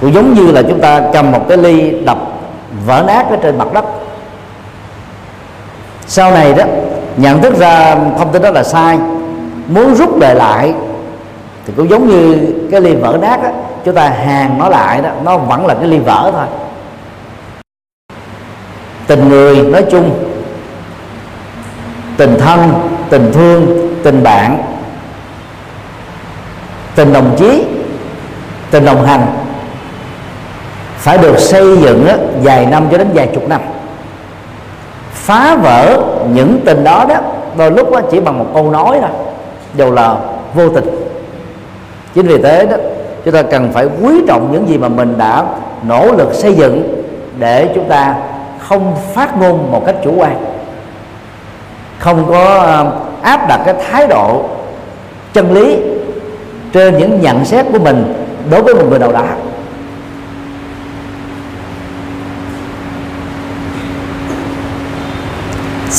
cũng 0.04 0.14
giống 0.14 0.34
như 0.34 0.52
là 0.52 0.62
chúng 0.62 0.80
ta 0.80 1.02
cầm 1.14 1.32
một 1.32 1.46
cái 1.50 1.58
ly 1.58 1.92
đập 2.06 2.18
vỡ 2.86 3.04
nát 3.08 3.26
ở 3.30 3.38
trên 3.44 3.58
mặt 3.58 3.74
đất. 3.74 3.86
Sau 6.08 6.32
này 6.32 6.54
đó 6.54 6.64
nhận 7.18 7.42
thức 7.42 7.58
ra 7.58 7.96
thông 8.18 8.32
tin 8.32 8.42
đó 8.42 8.50
là 8.52 8.64
sai 8.64 9.00
muốn 9.68 9.96
rút 9.96 10.18
về 10.20 10.34
lại 10.34 10.74
thì 11.66 11.74
cũng 11.78 11.90
giống 11.90 12.08
như 12.08 12.54
cái 12.72 12.82
ly 12.82 12.96
vỡ 12.96 13.18
nát 13.22 13.44
đó, 13.44 13.50
chúng 13.86 13.96
ta 13.96 14.10
hàng 14.10 14.58
nó 14.58 14.70
lại 14.70 15.02
đó 15.02 15.10
nó 15.24 15.38
vẫn 15.38 15.66
là 15.66 15.74
cái 15.74 15.88
ly 15.88 16.00
vỡ 16.00 16.32
thôi. 16.34 16.46
Tình 19.08 19.30
người 19.30 19.56
nói 19.56 19.86
chung 19.92 20.12
tình 22.18 22.38
thân 22.40 22.74
tình 23.10 23.32
thương 23.34 23.90
tình 24.04 24.24
bạn 24.24 24.64
tình 26.96 27.14
đồng 27.14 27.36
chí 27.40 27.66
tình 28.72 28.86
đồng 28.86 29.06
hành 29.06 29.43
phải 31.04 31.18
được 31.18 31.40
xây 31.40 31.78
dựng 31.78 32.06
đó, 32.08 32.14
vài 32.44 32.66
năm 32.66 32.88
cho 32.92 32.98
đến 32.98 33.08
vài 33.14 33.30
chục 33.34 33.50
năm. 33.50 33.62
Phá 35.12 35.56
vỡ 35.56 36.04
những 36.34 36.60
tình 36.66 36.84
đó 36.84 37.06
đó 37.10 37.16
đôi 37.58 37.72
lúc 37.72 37.92
đó 37.92 38.02
chỉ 38.12 38.20
bằng 38.20 38.40
một 38.40 38.46
câu 38.54 38.72
nói 38.72 38.98
thôi 39.02 39.10
dù 39.76 39.92
là 39.92 40.16
vô 40.54 40.70
tình. 40.70 40.86
Chính 42.14 42.28
vì 42.28 42.42
thế 42.42 42.66
đó 42.66 42.78
chúng 43.26 43.34
ta 43.34 43.42
cần 43.42 43.72
phải 43.74 43.88
quý 44.02 44.22
trọng 44.28 44.52
những 44.52 44.70
gì 44.70 44.78
mà 44.78 44.88
mình 44.88 45.18
đã 45.18 45.46
nỗ 45.88 46.12
lực 46.12 46.34
xây 46.34 46.54
dựng 46.54 47.04
để 47.40 47.70
chúng 47.76 47.90
ta 47.90 48.16
không 48.60 48.94
phát 49.14 49.38
ngôn 49.38 49.72
một 49.72 49.86
cách 49.86 49.96
chủ 50.04 50.14
quan. 50.18 50.46
Không 52.00 52.26
có 52.30 52.60
à, 52.60 52.86
áp 53.22 53.48
đặt 53.48 53.62
cái 53.66 53.76
thái 53.92 54.08
độ 54.08 54.42
chân 55.34 55.54
lý 55.54 55.78
trên 56.74 56.98
những 56.98 57.22
nhận 57.22 57.46
xét 57.46 57.66
của 57.74 57.80
mình 57.80 58.14
đối 58.52 58.62
với 58.62 58.76
một 58.76 58.86
người 58.90 59.00
nào 59.00 59.12
đó. 59.12 59.24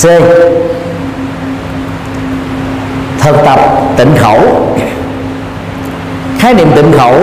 C. 0.03 0.07
Thực 3.19 3.37
tập 3.45 3.61
tịnh 3.97 4.17
khẩu. 4.17 4.41
Khái 6.39 6.55
niệm 6.55 6.69
tịnh 6.77 6.93
khẩu 6.93 7.15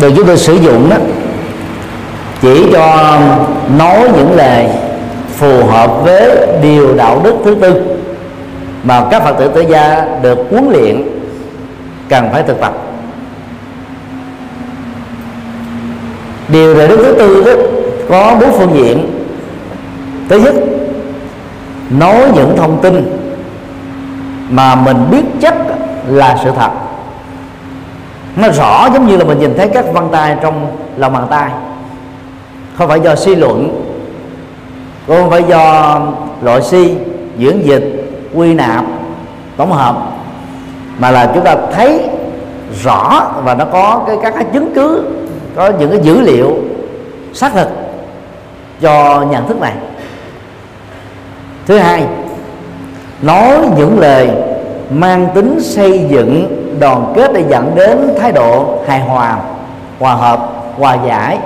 được 0.00 0.12
chúng 0.16 0.26
tôi 0.26 0.36
sử 0.36 0.54
dụng 0.54 0.90
đó 0.90 0.96
chỉ 2.42 2.66
cho 2.72 3.18
nói 3.78 4.08
những 4.16 4.36
lời 4.36 4.66
phù 5.36 5.66
hợp 5.66 6.04
với 6.04 6.46
điều 6.62 6.94
đạo 6.96 7.20
đức 7.24 7.34
thứ 7.44 7.54
tư 7.54 7.82
mà 8.84 9.04
các 9.10 9.22
phật 9.22 9.34
tử 9.38 9.48
tử 9.54 9.60
gia 9.60 10.06
được 10.22 10.38
huấn 10.50 10.70
luyện 10.70 11.02
cần 12.08 12.28
phải 12.32 12.42
thực 12.42 12.60
tập. 12.60 12.72
Điều 16.48 16.74
đạo 16.74 16.86
đức 16.88 16.96
thứ 16.96 17.14
tư 17.18 17.44
đó 17.44 17.62
có 18.08 18.36
bốn 18.40 18.58
phương 18.58 18.74
diện. 18.74 19.10
Thứ 20.28 20.40
nhất 20.40 20.54
nói 21.90 22.30
những 22.34 22.56
thông 22.56 22.80
tin 22.82 23.20
mà 24.50 24.74
mình 24.74 24.96
biết 25.10 25.22
chắc 25.40 25.54
là 26.06 26.38
sự 26.44 26.50
thật. 26.56 26.70
Nó 28.36 28.48
rõ 28.48 28.88
giống 28.94 29.06
như 29.06 29.16
là 29.16 29.24
mình 29.24 29.38
nhìn 29.38 29.54
thấy 29.56 29.68
các 29.68 29.84
vân 29.92 30.04
tay 30.12 30.36
trong 30.42 30.66
lòng 30.96 31.12
bàn 31.12 31.26
tay. 31.30 31.50
Không 32.78 32.88
phải 32.88 33.00
do 33.00 33.14
suy 33.14 33.34
luận 33.34 33.86
cũng 35.06 35.16
không 35.16 35.30
phải 35.30 35.42
do 35.48 35.98
loại 36.42 36.62
si 36.62 36.94
dưỡng 37.38 37.64
dịch, 37.64 37.84
quy 38.34 38.54
nạp, 38.54 38.84
tổng 39.56 39.72
hợp, 39.72 39.96
mà 40.98 41.10
là 41.10 41.30
chúng 41.34 41.44
ta 41.44 41.56
thấy 41.72 42.08
rõ 42.82 43.30
và 43.44 43.54
nó 43.54 43.64
có 43.64 44.04
cái 44.06 44.16
các 44.22 44.34
cái 44.34 44.44
chứng 44.52 44.72
cứ, 44.74 45.04
có 45.56 45.72
những 45.78 45.90
cái 45.90 46.00
dữ 46.02 46.20
liệu 46.20 46.56
xác 47.32 47.52
thực 47.52 47.68
cho 48.80 49.24
nhận 49.30 49.48
thức 49.48 49.60
này 49.60 49.72
thứ 51.66 51.78
hai 51.78 52.06
nói 53.22 53.58
những 53.76 53.98
lời 53.98 54.30
mang 54.90 55.28
tính 55.34 55.58
xây 55.60 56.06
dựng 56.08 56.56
đoàn 56.80 57.12
kết 57.16 57.32
để 57.34 57.44
dẫn 57.48 57.72
đến 57.74 57.98
thái 58.20 58.32
độ 58.32 58.78
hài 58.88 59.00
hòa 59.00 59.38
hòa 59.98 60.14
hợp 60.14 60.50
hòa 60.76 60.96
giải. 61.06 61.38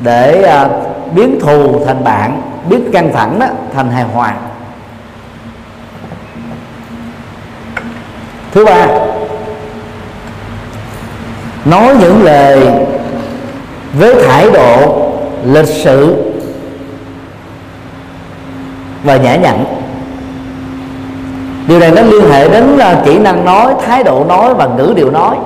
Để 0.00 0.42
à, 0.42 0.68
biến 1.14 1.38
thù 1.40 1.84
thành 1.86 2.04
bạn 2.04 2.42
biến 2.68 2.92
căng 2.92 3.12
thẳng 3.12 3.38
đó 3.38 3.46
thành 3.74 3.90
hài 3.90 4.04
hòa. 4.04 4.34
Thứ 8.52 8.64
ba 8.64 8.86
nói 11.64 11.96
những 12.00 12.22
lời 12.22 12.68
với 13.98 14.14
thái 14.26 14.50
độ 14.50 15.02
lịch 15.44 15.68
sự 15.68 16.23
và 19.04 19.16
nhã 19.16 19.36
nhặn. 19.36 19.64
Điều 21.68 21.78
này 21.78 21.90
nó 21.90 22.02
liên 22.02 22.30
hệ 22.30 22.48
đến 22.48 22.64
là 22.64 23.02
kỹ 23.04 23.18
năng 23.18 23.44
nói 23.44 23.74
thái 23.86 24.04
độ 24.04 24.24
nói 24.28 24.54
và 24.54 24.66
ngữ 24.66 24.92
điệu 24.96 25.10
nói. 25.10 25.36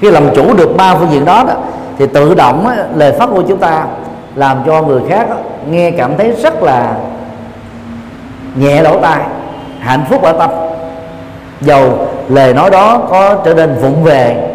Khi 0.00 0.10
làm 0.10 0.34
chủ 0.34 0.54
được 0.54 0.76
ba 0.76 0.94
phương 0.94 1.08
diện 1.10 1.24
đó, 1.24 1.44
đó 1.46 1.54
thì 1.98 2.06
tự 2.06 2.34
động 2.34 2.66
á, 2.66 2.76
lời 2.94 3.12
phát 3.12 3.30
ngôn 3.30 3.44
chúng 3.48 3.58
ta 3.58 3.84
làm 4.34 4.58
cho 4.66 4.82
người 4.82 5.02
khác 5.08 5.26
á, 5.30 5.36
nghe 5.70 5.90
cảm 5.90 6.16
thấy 6.16 6.32
rất 6.42 6.62
là 6.62 6.94
nhẹ 8.54 8.82
lỗ 8.82 9.00
tai 9.00 9.20
hạnh 9.80 10.04
phúc 10.10 10.22
ở 10.22 10.32
tâm. 10.32 10.50
Dầu 11.60 12.08
lời 12.28 12.54
nói 12.54 12.70
đó 12.70 13.00
có 13.10 13.34
trở 13.44 13.54
nên 13.54 13.74
vụng 13.82 14.04
về 14.04 14.50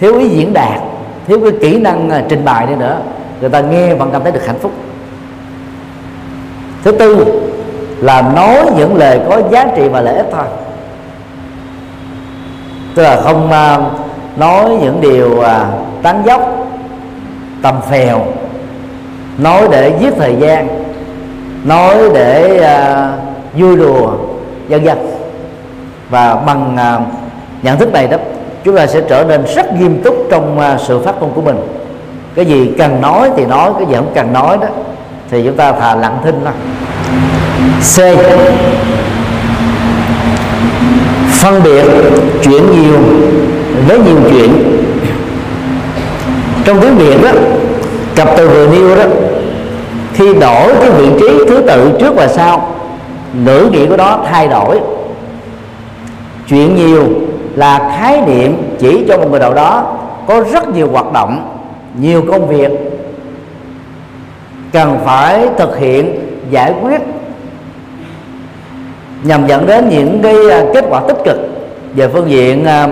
thiếu 0.00 0.18
ý 0.18 0.28
diễn 0.28 0.52
đạt 0.52 0.80
thiếu 1.26 1.40
cái 1.40 1.52
kỹ 1.60 1.78
năng 1.78 2.10
à, 2.10 2.22
trình 2.28 2.44
bày 2.44 2.66
đi 2.66 2.74
nữa 2.74 2.96
người 3.40 3.50
ta 3.50 3.60
nghe 3.60 3.94
vẫn 3.94 4.10
cảm 4.12 4.22
thấy 4.22 4.32
được 4.32 4.46
hạnh 4.46 4.58
phúc 4.60 4.72
thứ 6.84 6.92
tư 6.92 7.26
là 8.00 8.22
nói 8.36 8.56
những 8.76 8.96
lời 8.96 9.20
có 9.28 9.40
giá 9.50 9.66
trị 9.76 9.88
và 9.88 10.00
lợi 10.00 10.16
ích 10.16 10.26
thôi. 10.32 10.44
Tức 12.94 13.02
là 13.02 13.20
không 13.20 13.46
uh, 13.46 13.92
nói 14.38 14.70
những 14.80 15.00
điều 15.00 15.30
uh, 15.30 15.46
tán 16.02 16.22
dốc 16.26 16.66
tầm 17.62 17.80
phèo. 17.90 18.20
Nói 19.38 19.68
để 19.70 19.92
giết 20.00 20.14
thời 20.18 20.36
gian. 20.36 20.68
Nói 21.64 21.96
để 22.14 22.60
uh, 22.60 23.60
vui 23.60 23.76
đùa 23.76 24.10
vân 24.68 24.84
vân. 24.84 24.98
Và 26.10 26.34
bằng 26.34 26.76
uh, 26.76 27.02
nhận 27.62 27.78
thức 27.78 27.92
này 27.92 28.06
đó 28.08 28.16
chúng 28.64 28.76
ta 28.76 28.86
sẽ 28.86 29.00
trở 29.08 29.24
nên 29.24 29.44
rất 29.54 29.80
nghiêm 29.80 30.02
túc 30.02 30.16
trong 30.30 30.58
uh, 30.58 30.80
sự 30.80 31.00
phát 31.00 31.20
ngôn 31.20 31.32
của 31.34 31.42
mình. 31.42 31.56
Cái 32.34 32.46
gì 32.46 32.72
cần 32.78 33.00
nói 33.00 33.30
thì 33.36 33.44
nói 33.46 33.70
cái 33.78 33.86
gì 33.86 33.94
không 33.94 34.12
cần 34.14 34.32
nói 34.32 34.58
đó 34.60 34.68
thì 35.32 35.42
chúng 35.44 35.56
ta 35.56 35.72
thà 35.72 35.94
lặng 35.94 36.18
thinh 36.24 36.40
thôi. 36.44 36.52
C. 37.80 37.96
Phân 41.30 41.62
biệt 41.62 41.84
chuyện 42.42 42.62
nhiều 42.70 42.98
với 43.88 43.98
nhiều 43.98 44.16
chuyện. 44.30 44.82
Trong 46.64 46.80
tiếng 46.80 46.96
việt 46.96 47.22
đó 47.22 47.30
cặp 48.14 48.28
từ 48.36 48.48
vừa 48.48 48.66
nêu 48.66 48.96
đó, 48.96 49.02
khi 50.14 50.34
đổi 50.34 50.74
cái 50.80 50.90
vị 50.90 51.08
trí 51.20 51.28
thứ 51.48 51.62
tự 51.66 51.92
trước 52.00 52.14
và 52.16 52.28
sau, 52.28 52.74
ngữ 53.44 53.68
nghĩa 53.72 53.86
của 53.86 53.96
đó 53.96 54.24
thay 54.30 54.48
đổi. 54.48 54.80
Chuyện 56.48 56.76
nhiều 56.76 57.04
là 57.54 57.96
khái 57.98 58.20
niệm 58.26 58.56
chỉ 58.78 59.04
cho 59.08 59.16
một 59.16 59.30
người 59.30 59.40
nào 59.40 59.54
đó 59.54 59.96
có 60.26 60.44
rất 60.52 60.68
nhiều 60.68 60.88
hoạt 60.92 61.12
động, 61.12 61.58
nhiều 62.00 62.24
công 62.30 62.48
việc 62.48 62.91
cần 64.72 64.98
phải 65.04 65.48
thực 65.58 65.78
hiện, 65.78 66.20
giải 66.50 66.74
quyết, 66.82 67.00
nhằm 69.22 69.46
dẫn 69.46 69.66
đến 69.66 69.88
những 69.88 70.20
cái 70.22 70.50
à, 70.50 70.64
kết 70.74 70.84
quả 70.88 71.00
tích 71.08 71.16
cực 71.24 71.36
về 71.94 72.08
phương 72.08 72.30
diện 72.30 72.64
à, 72.64 72.88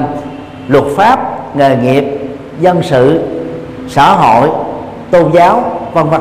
luật 0.68 0.84
pháp, 0.96 1.20
nghề 1.56 1.76
nghiệp, 1.76 2.04
dân 2.60 2.82
sự, 2.82 3.20
xã 3.88 4.12
hội, 4.12 4.48
tôn 5.10 5.32
giáo, 5.32 5.80
vân 5.92 6.10
vân. 6.10 6.20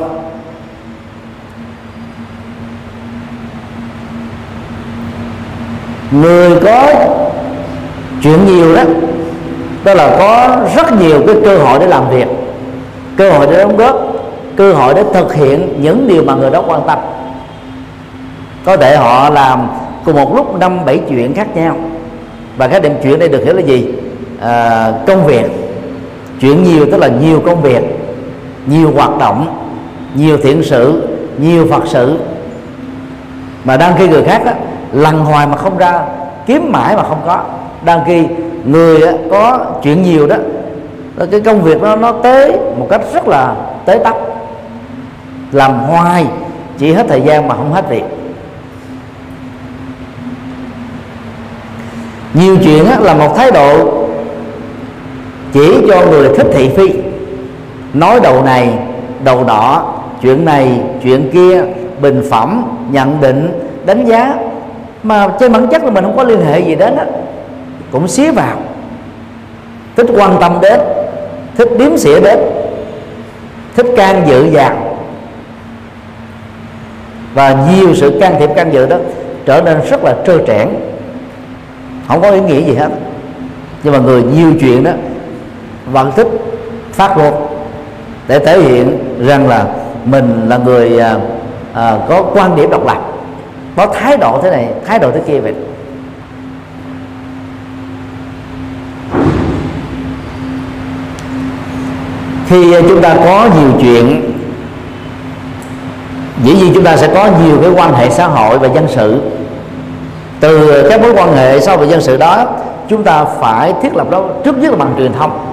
Người 6.10 6.60
có 6.64 6.92
chuyện 8.22 8.46
nhiều 8.46 8.76
đó 8.76 8.82
đó 9.84 9.94
là 9.94 10.16
có 10.18 10.56
rất 10.76 11.00
nhiều 11.00 11.22
cái 11.26 11.36
cơ 11.44 11.58
hội 11.58 11.78
để 11.78 11.86
làm 11.86 12.10
việc, 12.10 12.26
cơ 13.16 13.30
hội 13.30 13.46
để 13.50 13.58
đóng 13.58 13.76
góp 13.76 14.09
cơ 14.60 14.72
hội 14.72 14.94
để 14.94 15.04
thực 15.14 15.34
hiện 15.34 15.82
những 15.82 16.08
điều 16.08 16.22
mà 16.22 16.34
người 16.34 16.50
đó 16.50 16.62
quan 16.66 16.80
tâm. 16.86 16.98
Có 18.64 18.76
thể 18.76 18.96
họ 18.96 19.30
làm 19.30 19.68
cùng 20.04 20.16
một 20.16 20.36
lúc 20.36 20.58
năm 20.58 20.84
bảy 20.84 21.00
chuyện 21.08 21.34
khác 21.34 21.56
nhau. 21.56 21.76
Và 22.56 22.68
các 22.68 22.82
điểm 22.82 22.92
chuyện 23.02 23.18
đây 23.18 23.28
được 23.28 23.44
hiểu 23.44 23.54
là 23.54 23.62
gì? 23.62 23.94
À, 24.40 24.92
công 25.06 25.26
việc. 25.26 25.44
Chuyện 26.40 26.64
nhiều 26.64 26.86
tức 26.92 26.98
là 26.98 27.08
nhiều 27.08 27.42
công 27.46 27.62
việc 27.62 27.82
nhiều 28.66 28.90
hoạt 28.94 29.18
động 29.18 29.58
nhiều 30.14 30.36
thiện 30.42 30.62
sự 30.62 31.08
nhiều 31.38 31.66
phật 31.70 31.82
sự. 31.86 32.18
Mà 33.64 33.76
đang 33.76 33.92
khi 33.98 34.08
người 34.08 34.22
khác 34.22 34.44
đó, 34.44 34.52
lần 34.92 35.18
hoài 35.18 35.46
mà 35.46 35.56
không 35.56 35.78
ra 35.78 36.00
kiếm 36.46 36.72
mãi 36.72 36.96
mà 36.96 37.02
không 37.02 37.20
có. 37.26 37.40
Đang 37.84 38.00
khi 38.06 38.24
người 38.64 39.00
đó, 39.00 39.12
có 39.30 39.58
chuyện 39.82 40.02
nhiều 40.02 40.26
đó 40.26 40.36
cái 41.30 41.40
công 41.40 41.62
việc 41.62 41.82
nó 41.82 41.96
nó 41.96 42.12
tế 42.12 42.58
một 42.78 42.86
cách 42.90 43.00
rất 43.14 43.28
là 43.28 43.54
tế 43.84 44.00
tấp 44.04 44.16
làm 45.52 45.78
hoài, 45.78 46.26
chỉ 46.78 46.92
hết 46.92 47.06
thời 47.08 47.20
gian 47.20 47.48
mà 47.48 47.56
không 47.56 47.72
hết 47.72 47.88
việc. 47.88 48.04
Nhiều 52.34 52.56
chuyện 52.64 52.84
là 53.00 53.14
một 53.14 53.36
thái 53.36 53.50
độ 53.50 54.00
chỉ 55.52 55.76
cho 55.88 56.06
người 56.10 56.28
thích 56.36 56.46
thị 56.52 56.68
phi. 56.76 56.90
Nói 57.94 58.20
đầu 58.20 58.42
này, 58.42 58.78
đầu 59.24 59.44
đỏ 59.44 59.94
chuyện 60.22 60.44
này, 60.44 60.80
chuyện 61.02 61.30
kia, 61.32 61.64
bình 62.00 62.22
phẩm, 62.30 62.64
nhận 62.90 63.20
định, 63.20 63.60
đánh 63.86 64.04
giá, 64.04 64.34
mà 65.02 65.28
trên 65.40 65.52
bản 65.52 65.66
chất 65.66 65.84
là 65.84 65.90
mình 65.90 66.04
không 66.04 66.16
có 66.16 66.22
liên 66.22 66.40
hệ 66.40 66.60
gì 66.60 66.74
đến 66.74 66.96
đó 66.96 67.02
cũng 67.92 68.08
xía 68.08 68.30
vào. 68.30 68.56
Thích 69.96 70.06
quan 70.14 70.36
tâm 70.40 70.58
đến, 70.62 70.80
thích 71.56 71.68
điếm 71.78 71.96
xỉa 71.96 72.20
đến, 72.20 72.38
thích 73.76 73.86
can 73.96 74.22
dự 74.26 74.48
vào 74.52 74.89
và 77.34 77.56
nhiều 77.70 77.94
sự 77.94 78.18
can 78.20 78.34
thiệp 78.38 78.50
can 78.56 78.72
dự 78.72 78.86
đó 78.86 78.96
trở 79.46 79.62
nên 79.62 79.80
rất 79.90 80.04
là 80.04 80.14
trơ 80.26 80.38
trẽn. 80.46 80.68
Không 82.08 82.20
có 82.20 82.30
ý 82.30 82.40
nghĩa 82.40 82.60
gì 82.60 82.74
hết. 82.74 82.88
Nhưng 83.82 83.92
mà 83.92 83.98
người 83.98 84.22
nhiều 84.22 84.52
chuyện 84.60 84.84
đó 84.84 84.90
vẫn 85.92 86.12
thích 86.16 86.28
phát 86.92 87.16
ngôn 87.16 87.46
để 88.28 88.38
thể 88.38 88.60
hiện 88.60 88.98
rằng 89.20 89.48
là 89.48 89.66
mình 90.04 90.48
là 90.48 90.56
người 90.58 90.98
à, 90.98 91.16
à, 91.74 91.98
có 92.08 92.22
quan 92.22 92.56
điểm 92.56 92.70
độc 92.70 92.86
lập. 92.86 92.98
Có 93.76 93.86
thái 93.86 94.16
độ 94.16 94.40
thế 94.42 94.50
này 94.50 94.68
thái 94.86 94.98
độ 94.98 95.10
thế 95.10 95.20
kia 95.26 95.40
vậy. 95.40 95.54
Khi 102.48 102.74
à, 102.74 102.80
chúng 102.88 103.02
ta 103.02 103.14
có 103.14 103.48
nhiều 103.60 103.70
chuyện 103.80 104.29
dĩ 106.44 106.54
nhiên 106.54 106.72
chúng 106.74 106.84
ta 106.84 106.96
sẽ 106.96 107.08
có 107.14 107.28
nhiều 107.44 107.58
cái 107.62 107.70
quan 107.70 107.94
hệ 107.94 108.10
xã 108.10 108.26
hội 108.26 108.58
và 108.58 108.68
dân 108.68 108.88
sự. 108.88 109.20
Từ 110.40 110.86
các 110.90 111.00
mối 111.02 111.12
quan 111.16 111.36
hệ 111.36 111.60
xã 111.60 111.76
hội 111.76 111.86
và 111.86 111.90
dân 111.92 112.00
sự 112.00 112.16
đó, 112.16 112.46
chúng 112.88 113.02
ta 113.02 113.24
phải 113.24 113.74
thiết 113.82 113.96
lập 113.96 114.10
đó, 114.10 114.22
trước 114.44 114.58
nhất 114.58 114.70
là 114.70 114.76
bằng 114.76 114.94
truyền 114.98 115.12
thông. 115.12 115.46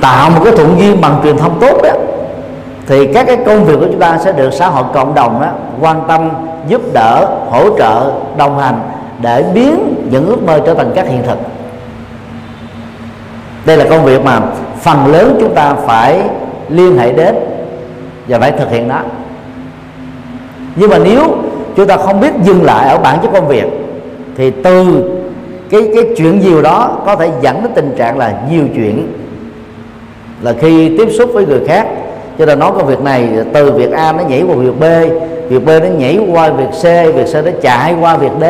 Tạo 0.00 0.30
một 0.30 0.40
cái 0.44 0.56
thuận 0.56 0.76
duyên 0.78 1.00
bằng 1.00 1.20
truyền 1.22 1.36
thông 1.36 1.60
tốt 1.60 1.82
đó, 1.82 1.90
thì 2.86 3.12
các 3.12 3.26
cái 3.26 3.36
công 3.46 3.64
việc 3.64 3.76
của 3.80 3.86
chúng 3.86 4.00
ta 4.00 4.18
sẽ 4.24 4.32
được 4.32 4.50
xã 4.52 4.68
hội 4.68 4.84
cộng 4.94 5.14
đồng 5.14 5.40
đó 5.40 5.48
quan 5.80 6.02
tâm, 6.08 6.30
giúp 6.68 6.82
đỡ, 6.92 7.26
hỗ 7.50 7.78
trợ, 7.78 8.12
đồng 8.36 8.58
hành 8.58 8.80
để 9.20 9.44
biến 9.54 9.94
những 10.10 10.26
ước 10.26 10.42
mơ 10.42 10.60
trở 10.66 10.74
thành 10.74 10.92
các 10.94 11.08
hiện 11.08 11.22
thực. 11.26 11.38
Đây 13.64 13.76
là 13.76 13.84
công 13.90 14.04
việc 14.04 14.24
mà 14.24 14.40
phần 14.80 15.06
lớn 15.06 15.36
chúng 15.40 15.54
ta 15.54 15.74
phải 15.86 16.20
liên 16.68 16.98
hệ 16.98 17.12
đến 17.12 17.34
và 18.28 18.38
phải 18.38 18.52
thực 18.52 18.70
hiện 18.70 18.88
nó. 18.88 19.00
Nhưng 20.76 20.90
mà 20.90 20.98
nếu 20.98 21.36
chúng 21.76 21.86
ta 21.86 21.96
không 21.96 22.20
biết 22.20 22.32
dừng 22.44 22.64
lại 22.64 22.88
ở 22.88 22.98
bản 22.98 23.18
chất 23.22 23.30
công 23.32 23.48
việc, 23.48 23.66
thì 24.36 24.50
từ 24.50 25.04
cái 25.70 25.80
cái 25.94 26.04
chuyện 26.16 26.40
nhiều 26.40 26.62
đó 26.62 26.98
có 27.06 27.16
thể 27.16 27.30
dẫn 27.40 27.62
đến 27.62 27.72
tình 27.74 27.94
trạng 27.98 28.18
là 28.18 28.34
nhiều 28.50 28.64
chuyện. 28.74 29.06
Là 30.42 30.52
khi 30.60 30.98
tiếp 30.98 31.08
xúc 31.18 31.30
với 31.32 31.46
người 31.46 31.60
khác, 31.66 31.86
cho 32.38 32.46
nên 32.46 32.58
nói 32.58 32.72
công 32.78 32.86
việc 32.86 33.00
này 33.00 33.28
từ 33.52 33.72
việc 33.72 33.92
A 33.92 34.12
nó 34.12 34.22
nhảy 34.22 34.42
qua 34.48 34.56
việc 34.56 34.80
B 34.80 34.84
việc 35.48 35.64
B 35.64 35.68
nó 35.68 35.88
nhảy 35.98 36.18
qua 36.32 36.50
việc 36.50 36.70
C 36.82 36.84
việc 37.14 37.26
C 37.32 37.44
nó 37.44 37.50
chạy 37.62 37.94
qua 38.00 38.16
việc 38.16 38.32
D, 38.40 38.44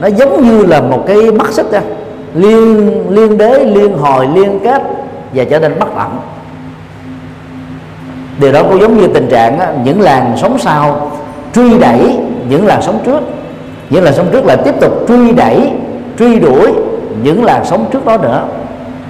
nó 0.00 0.06
giống 0.06 0.48
như 0.48 0.66
là 0.66 0.80
một 0.80 1.04
cái 1.06 1.16
mắt 1.16 1.52
xích 1.52 1.70
ra 1.70 1.80
liên 2.34 2.90
liên 3.10 3.38
đế 3.38 3.64
liên 3.64 3.98
hồi, 3.98 4.28
liên 4.34 4.58
kết 4.64 4.82
và 5.34 5.44
trở 5.44 5.58
nên 5.58 5.78
bất 5.78 5.94
ẩn 5.96 6.08
điều 8.38 8.52
đó 8.52 8.62
cũng 8.62 8.80
giống 8.80 8.96
như 8.96 9.06
tình 9.06 9.28
trạng 9.28 9.82
những 9.84 10.00
làn 10.00 10.32
sóng 10.36 10.58
sau 10.58 11.10
truy 11.54 11.78
đẩy 11.78 12.16
những 12.48 12.66
làn 12.66 12.82
sóng 12.82 13.00
trước. 13.04 13.20
Những 13.90 14.04
làn 14.04 14.14
sóng 14.14 14.26
trước 14.32 14.44
là 14.44 14.56
tiếp 14.56 14.74
tục 14.80 14.92
truy 15.08 15.32
đẩy, 15.32 15.72
truy 16.18 16.38
đuổi 16.38 16.72
những 17.22 17.44
làn 17.44 17.64
sóng 17.64 17.86
trước 17.90 18.04
đó 18.04 18.16
nữa. 18.16 18.48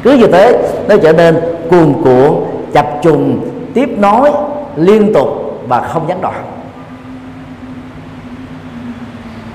Cứ 0.03 0.13
như 0.13 0.27
thế, 0.27 0.59
nó 0.89 0.97
trở 0.97 1.13
nên 1.13 1.41
cuồn 1.71 1.95
cuộn, 2.05 2.35
chập 2.73 2.87
trùng 3.03 3.49
tiếp 3.75 3.89
nối, 3.99 4.31
liên 4.77 5.15
tục 5.15 5.29
và 5.69 5.81
không 5.81 6.03
gián 6.09 6.21
đoạn. 6.21 6.43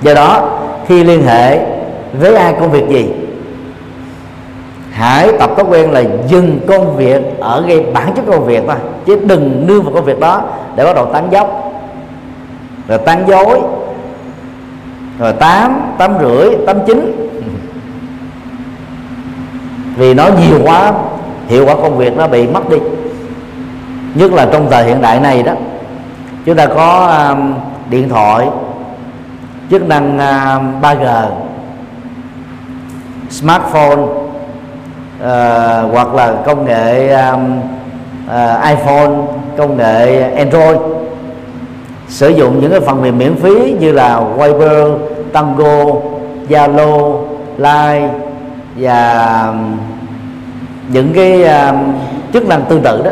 Do 0.02 0.14
đó, 0.14 0.60
khi 0.88 1.04
liên 1.04 1.26
hệ 1.26 1.60
với 2.20 2.36
ai 2.36 2.54
công 2.60 2.72
việc 2.72 2.90
gì 2.90 3.06
hãy 4.94 5.32
tập 5.40 5.52
thói 5.56 5.66
quen 5.70 5.92
là 5.92 6.04
dừng 6.28 6.60
công 6.68 6.96
việc 6.98 7.22
ở 7.40 7.64
ngay 7.68 7.86
bản 7.94 8.14
chất 8.16 8.26
công 8.28 8.46
việc 8.46 8.64
thôi 8.68 8.78
chứ 9.06 9.20
đừng 9.26 9.68
nương 9.68 9.84
vào 9.84 9.94
công 9.94 10.06
việc 10.06 10.20
đó 10.20 10.42
để 10.76 10.86
bắt 10.86 10.96
đầu 10.96 11.06
tán 11.14 11.28
dốc 11.32 11.64
rồi 12.88 12.98
tán 12.98 13.26
dối. 13.28 13.62
Rồi 15.20 15.34
tám 15.34 15.82
tám 15.98 16.14
rưỡi 16.22 16.50
tám 16.68 16.78
chín. 16.88 17.30
Vì 19.98 20.14
nó 20.14 20.28
nhiều 20.42 20.60
quá 20.64 20.94
hiệu 21.48 21.66
quả 21.66 21.76
công 21.76 21.98
việc 21.98 22.18
nó 22.18 22.28
bị 22.28 22.48
mất 22.48 22.70
đi. 22.70 22.78
Nhất 24.16 24.32
là 24.32 24.48
trong 24.52 24.68
thời 24.72 24.84
hiện 24.84 25.02
đại 25.02 25.20
này 25.20 25.44
đó 25.44 25.54
chúng 26.46 26.56
ta 26.56 26.66
có 26.66 27.08
um, 27.08 27.54
điện 27.90 28.10
thoại 28.10 28.48
chức 29.70 29.88
năng 29.88 30.18
um, 30.18 30.78
uh, 30.78 30.84
3G 30.84 31.26
smartphone 33.30 34.23
uh, 35.24 35.92
hoặc 35.94 36.14
là 36.16 36.34
công 36.46 36.66
nghệ 36.66 37.14
um, 37.14 37.60
uh, 38.28 38.64
iPhone 38.68 39.10
công 39.58 39.78
nghệ 39.78 40.32
Android. 40.32 40.78
Sử 42.08 42.30
dụng 42.30 42.62
những 42.62 42.72
cái 42.72 42.80
phần 42.80 43.02
mềm 43.02 43.18
miễn 43.18 43.36
phí 43.36 43.76
như 43.80 43.92
là 43.92 44.22
Viber, 44.38 44.88
Tango, 45.34 45.86
Zalo, 46.50 47.22
Line 47.58 48.10
và 48.76 49.42
um, 49.48 49.78
những 50.88 51.14
cái 51.14 51.44
uh, 51.44 51.76
chức 52.34 52.48
năng 52.48 52.66
tương 52.66 52.82
tự 52.82 53.02
đó. 53.04 53.12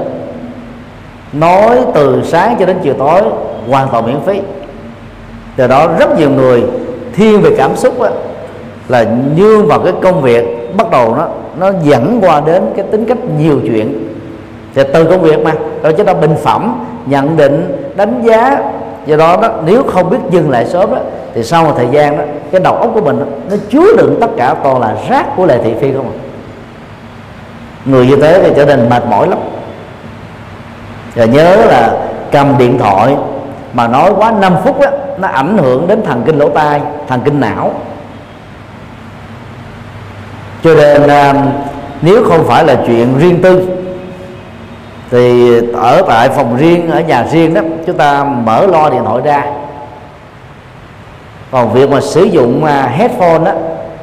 Nói 1.33 1.77
từ 1.93 2.23
sáng 2.25 2.55
cho 2.59 2.65
đến 2.65 2.77
chiều 2.83 2.93
tối 2.93 3.21
hoàn 3.69 3.89
toàn 3.89 4.05
miễn 4.05 4.19
phí. 4.25 4.41
Từ 5.55 5.67
đó 5.67 5.87
rất 5.99 6.19
nhiều 6.19 6.29
người 6.29 6.63
thiên 7.13 7.41
về 7.41 7.49
cảm 7.57 7.75
xúc 7.75 8.01
đó, 8.01 8.09
là 8.87 9.05
như 9.35 9.63
vào 9.63 9.79
cái 9.79 9.93
công 10.01 10.21
việc 10.21 10.75
bắt 10.77 10.91
đầu 10.91 11.15
nó 11.15 11.27
nó 11.57 11.71
dẫn 11.83 12.19
qua 12.21 12.41
đến 12.45 12.63
cái 12.75 12.85
tính 12.91 13.05
cách 13.05 13.17
nhiều 13.37 13.59
chuyện. 13.63 14.07
Thì 14.75 14.83
từ 14.93 15.05
công 15.05 15.21
việc 15.21 15.39
mà 15.39 15.53
rồi 15.83 15.93
chúng 15.93 16.05
ta 16.05 16.13
bình 16.13 16.35
phẩm 16.43 16.85
nhận 17.05 17.37
định 17.37 17.77
đánh 17.95 18.21
giá. 18.23 18.57
Do 19.05 19.17
đó 19.17 19.37
đó 19.41 19.49
nếu 19.65 19.83
không 19.83 20.09
biết 20.09 20.17
dừng 20.29 20.49
lại 20.49 20.65
sớm 20.65 20.91
đó 20.91 21.01
thì 21.33 21.43
sau 21.43 21.63
một 21.63 21.73
thời 21.77 21.87
gian 21.91 22.17
đó 22.17 22.23
cái 22.51 22.61
đầu 22.61 22.75
óc 22.75 22.91
của 22.93 23.01
mình 23.01 23.19
đó, 23.19 23.25
nó 23.49 23.55
chứa 23.69 23.95
đựng 23.97 24.17
tất 24.21 24.27
cả 24.37 24.55
toàn 24.63 24.81
là 24.81 24.95
rác 25.09 25.35
của 25.35 25.45
lệ 25.45 25.57
thị 25.63 25.73
phi 25.79 25.93
không 25.93 26.05
à. 26.05 26.17
Người 27.85 28.07
như 28.07 28.15
thế 28.15 28.43
thì 28.43 28.53
trở 28.55 28.65
nên 28.65 28.89
mệt 28.89 29.03
mỏi 29.09 29.27
lắm. 29.27 29.39
Và 31.15 31.25
nhớ 31.25 31.55
là 31.55 31.97
cầm 32.31 32.57
điện 32.57 32.77
thoại 32.77 33.15
mà 33.73 33.87
nói 33.87 34.11
quá 34.17 34.31
5 34.31 34.55
phút 34.63 34.79
đó, 34.79 34.87
nó 35.17 35.27
ảnh 35.27 35.57
hưởng 35.57 35.87
đến 35.87 36.03
thần 36.05 36.21
kinh 36.25 36.37
lỗ 36.37 36.49
tai 36.49 36.81
thần 37.07 37.21
kinh 37.25 37.39
não 37.39 37.71
cho 40.63 40.75
nên 40.75 41.07
à, 41.07 41.33
nếu 42.01 42.23
không 42.23 42.43
phải 42.47 42.65
là 42.65 42.75
chuyện 42.87 43.17
riêng 43.19 43.41
tư 43.41 43.67
thì 45.11 45.53
ở 45.73 46.01
tại 46.07 46.29
phòng 46.29 46.57
riêng 46.57 46.91
ở 46.91 46.99
nhà 46.99 47.25
riêng 47.31 47.53
đó 47.53 47.61
chúng 47.85 47.97
ta 47.97 48.23
mở 48.23 48.67
lo 48.67 48.89
điện 48.89 49.01
thoại 49.05 49.21
ra. 49.25 49.43
Còn 51.51 51.73
việc 51.73 51.89
mà 51.89 52.01
sử 52.01 52.23
dụng 52.23 52.65
à, 52.65 52.87
headphone 52.87 53.39
đó 53.45 53.51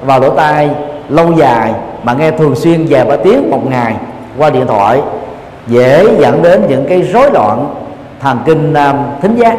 vào 0.03 0.21
lỗ 0.21 0.31
tai 0.31 0.71
lâu 1.09 1.33
dài 1.33 1.73
mà 2.03 2.13
nghe 2.13 2.31
thường 2.31 2.55
xuyên 2.55 2.87
vài 2.89 3.05
ba 3.05 3.17
tiếng 3.17 3.51
một 3.51 3.71
ngày 3.71 3.95
qua 4.39 4.51
điện 4.51 4.67
thoại 4.67 5.01
dễ 5.67 6.07
dẫn 6.19 6.43
đến 6.43 6.63
những 6.69 6.87
cái 6.89 7.03
rối 7.03 7.31
loạn 7.31 7.75
thần 8.21 8.39
kinh 8.47 8.75
um, 8.75 8.97
thính 9.23 9.37
giác. 9.37 9.57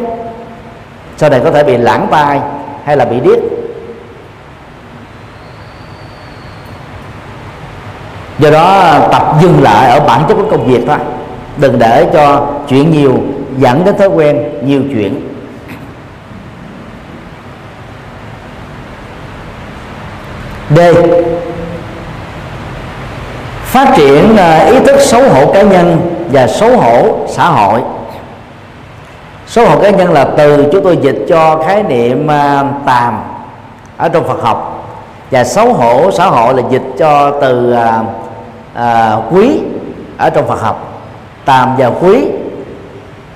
Sau 1.16 1.30
này 1.30 1.40
có 1.44 1.50
thể 1.50 1.64
bị 1.64 1.76
lãng 1.76 2.06
tai 2.10 2.40
hay 2.84 2.96
là 2.96 3.04
bị 3.04 3.20
điếc. 3.20 3.38
Do 8.40 8.50
đó, 8.50 8.98
tập 9.12 9.34
dừng 9.40 9.62
lại 9.62 9.90
ở 9.90 10.00
bản 10.00 10.24
chất 10.28 10.34
của 10.34 10.50
công 10.50 10.66
việc 10.66 10.80
thôi. 10.86 10.96
Đừng 11.56 11.78
để 11.78 12.06
cho 12.12 12.46
chuyện 12.68 12.90
nhiều 12.90 13.14
dẫn 13.58 13.84
đến 13.84 13.98
thói 13.98 14.08
quen 14.08 14.42
nhiều 14.62 14.82
chuyện. 14.92 15.26
D. 20.76 20.80
Phát 23.64 23.92
triển 23.96 24.36
à, 24.36 24.58
ý 24.58 24.78
thức 24.78 25.00
xấu 25.00 25.28
hổ 25.28 25.52
cá 25.52 25.62
nhân 25.62 26.14
và 26.32 26.46
xấu 26.46 26.76
hổ 26.76 27.26
xã 27.28 27.44
hội. 27.44 27.80
Xấu 29.46 29.66
hổ 29.66 29.80
cá 29.80 29.90
nhân 29.90 30.12
là 30.12 30.24
từ 30.36 30.66
chúng 30.72 30.84
tôi 30.84 30.96
dịch 30.96 31.26
cho 31.28 31.62
khái 31.66 31.82
niệm 31.82 32.30
à, 32.30 32.64
tàm 32.86 33.20
ở 33.96 34.08
trong 34.08 34.28
Phật 34.28 34.42
học. 34.42 34.86
Và 35.30 35.44
xấu 35.44 35.72
hổ 35.72 36.10
xã 36.10 36.26
hội 36.26 36.54
là 36.54 36.62
dịch 36.70 36.82
cho 36.98 37.30
từ 37.40 37.72
à, 37.72 38.02
à, 38.80 39.16
quý 39.30 39.60
ở 40.18 40.30
trong 40.30 40.48
Phật 40.48 40.60
học. 40.60 41.02
Tàm 41.44 41.76
và 41.78 41.90
quý 42.00 42.24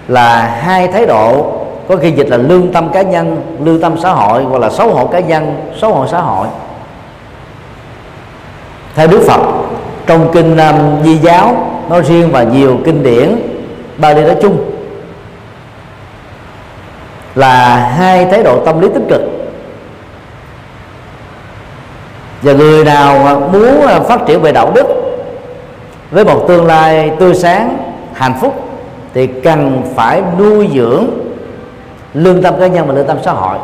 là 0.08 0.42
hai 0.42 0.88
thái 0.88 1.06
độ 1.06 1.52
có 1.88 1.96
khi 1.96 2.10
dịch 2.10 2.28
là 2.28 2.36
lương 2.36 2.72
tâm 2.72 2.88
cá 2.92 3.02
nhân 3.02 3.56
lương 3.60 3.80
tâm 3.80 3.96
xã 4.02 4.10
hội 4.10 4.44
hoặc 4.44 4.58
là 4.58 4.70
xấu 4.70 4.88
hổ 4.88 5.06
cá 5.06 5.20
nhân 5.20 5.72
xấu 5.80 5.94
hổ 5.94 6.06
xã 6.06 6.20
hội. 6.20 6.48
Theo 8.94 9.06
Đức 9.06 9.22
Phật 9.28 9.40
trong 10.06 10.30
kinh 10.32 10.56
um, 10.56 11.04
Di 11.04 11.16
giáo 11.16 11.56
nói 11.88 12.02
riêng 12.02 12.30
và 12.32 12.42
nhiều 12.42 12.78
kinh 12.84 13.02
điển 13.02 13.36
Bali 13.98 14.22
nói 14.22 14.36
chung 14.42 14.70
là 17.34 17.76
hai 17.76 18.24
thái 18.24 18.42
độ 18.42 18.64
tâm 18.64 18.80
lý 18.80 18.88
tích 18.94 19.02
cực. 19.08 19.22
Và 22.42 22.52
người 22.52 22.84
nào 22.84 23.40
muốn 23.52 23.80
uh, 23.84 24.08
phát 24.08 24.20
triển 24.26 24.40
về 24.40 24.52
đạo 24.52 24.72
đức 24.74 25.03
với 26.14 26.24
một 26.24 26.44
tương 26.48 26.66
lai 26.66 27.10
tươi 27.18 27.34
sáng 27.34 27.76
hạnh 28.12 28.34
phúc 28.40 28.54
thì 29.14 29.26
cần 29.26 29.82
phải 29.94 30.22
nuôi 30.38 30.68
dưỡng 30.74 31.06
lương 32.14 32.42
tâm 32.42 32.54
cá 32.60 32.66
nhân 32.66 32.86
và 32.86 32.94
lương 32.94 33.06
tâm 33.06 33.16
xã 33.24 33.32
hội. 33.32 33.58